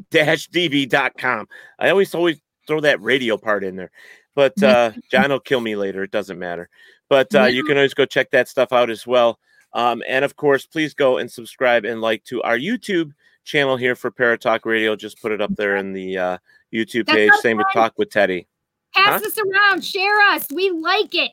WLFE-DB.com. 0.06 1.46
I 1.78 1.90
always 1.90 2.14
always 2.14 2.40
throw 2.66 2.80
that 2.80 3.00
radio 3.00 3.36
part 3.36 3.62
in 3.64 3.76
there. 3.76 3.90
But 4.36 4.62
uh 4.62 4.92
John 5.10 5.30
will 5.30 5.40
kill 5.40 5.60
me 5.60 5.74
later. 5.74 6.04
It 6.04 6.12
doesn't 6.12 6.38
matter. 6.38 6.68
But 7.08 7.34
uh, 7.34 7.44
you 7.44 7.64
can 7.64 7.76
always 7.76 7.94
go 7.94 8.04
check 8.04 8.30
that 8.30 8.48
stuff 8.48 8.72
out 8.72 8.90
as 8.90 9.06
well. 9.06 9.38
Um, 9.72 10.02
and 10.08 10.24
of 10.24 10.36
course, 10.36 10.66
please 10.66 10.94
go 10.94 11.18
and 11.18 11.30
subscribe 11.30 11.84
and 11.84 12.00
like 12.00 12.24
to 12.24 12.42
our 12.42 12.58
YouTube 12.58 13.12
channel 13.44 13.76
here 13.76 13.94
for 13.94 14.10
Paratalk 14.10 14.64
Radio. 14.64 14.96
Just 14.96 15.20
put 15.20 15.32
it 15.32 15.40
up 15.40 15.54
there 15.54 15.76
in 15.76 15.92
the 15.92 16.18
uh, 16.18 16.38
YouTube 16.72 17.06
That's 17.06 17.16
page. 17.16 17.32
Same 17.40 17.58
with. 17.58 17.66
Talk 17.72 17.94
with 17.96 18.10
Teddy. 18.10 18.46
pass 18.94 19.22
this 19.22 19.38
around 19.38 19.84
share 19.84 20.20
us 20.30 20.46
we 20.52 20.70
like 20.70 21.14
it 21.14 21.32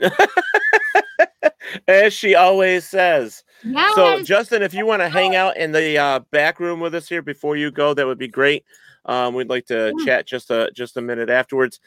As 1.88 2.12
she 2.12 2.34
always 2.34 2.88
says. 2.88 3.44
Yes. 3.64 3.94
So, 3.94 4.22
Justin, 4.22 4.62
if 4.62 4.74
you 4.74 4.84
want 4.84 5.02
to 5.02 5.08
hang 5.08 5.36
out 5.36 5.56
in 5.56 5.72
the 5.72 5.98
uh, 5.98 6.20
back 6.30 6.58
room 6.58 6.80
with 6.80 6.94
us 6.94 7.08
here 7.08 7.22
before 7.22 7.56
you 7.56 7.70
go, 7.70 7.94
that 7.94 8.06
would 8.06 8.18
be 8.18 8.28
great. 8.28 8.64
Um, 9.04 9.34
we'd 9.34 9.48
like 9.48 9.66
to 9.66 9.92
chat 10.04 10.26
just 10.26 10.50
a 10.50 10.70
just 10.74 10.96
a 10.96 11.00
minute 11.00 11.30
afterwards. 11.30 11.80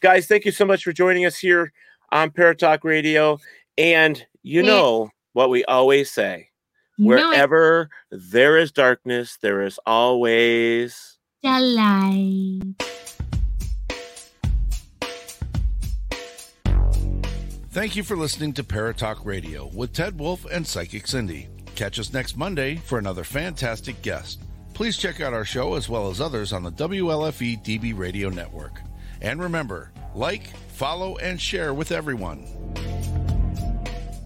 Guys, 0.00 0.26
thank 0.26 0.44
you 0.44 0.52
so 0.52 0.64
much 0.64 0.84
for 0.84 0.92
joining 0.92 1.26
us 1.26 1.38
here 1.38 1.72
on 2.12 2.30
Paratalk 2.30 2.84
Radio. 2.84 3.38
And 3.76 4.24
you 4.42 4.62
Yeah. 4.62 4.68
know 4.68 5.10
what 5.32 5.50
we 5.50 5.64
always 5.64 6.10
say. 6.10 6.50
You 6.96 7.10
know 7.10 7.16
it. 7.16 7.26
Wherever 7.28 7.90
there 8.10 8.56
is 8.56 8.72
darkness, 8.72 9.36
there 9.40 9.62
is 9.62 9.78
always 9.86 11.18
the 11.42 11.60
light 11.60 12.62
Thank 17.70 17.94
you 17.94 18.02
for 18.02 18.16
listening 18.16 18.52
to 18.54 18.64
Paratalk 18.64 19.24
Radio 19.24 19.66
with 19.72 19.92
Ted 19.92 20.18
Wolf 20.18 20.44
and 20.50 20.66
Psychic 20.66 21.06
Cindy. 21.06 21.48
Catch 21.76 22.00
us 22.00 22.12
next 22.12 22.36
Monday 22.36 22.76
for 22.76 22.98
another 22.98 23.22
fantastic 23.22 24.00
guest. 24.02 24.40
Please 24.74 24.96
check 24.96 25.20
out 25.20 25.32
our 25.34 25.44
show 25.44 25.74
as 25.74 25.88
well 25.88 26.10
as 26.10 26.20
others 26.20 26.52
on 26.52 26.64
the 26.64 26.72
WLFE 26.72 27.56
DB 27.62 27.92
Radio 27.96 28.30
Network. 28.30 28.80
And 29.20 29.42
remember, 29.42 29.90
like, 30.14 30.56
follow, 30.68 31.16
and 31.16 31.40
share 31.40 31.74
with 31.74 31.90
everyone. 31.92 32.46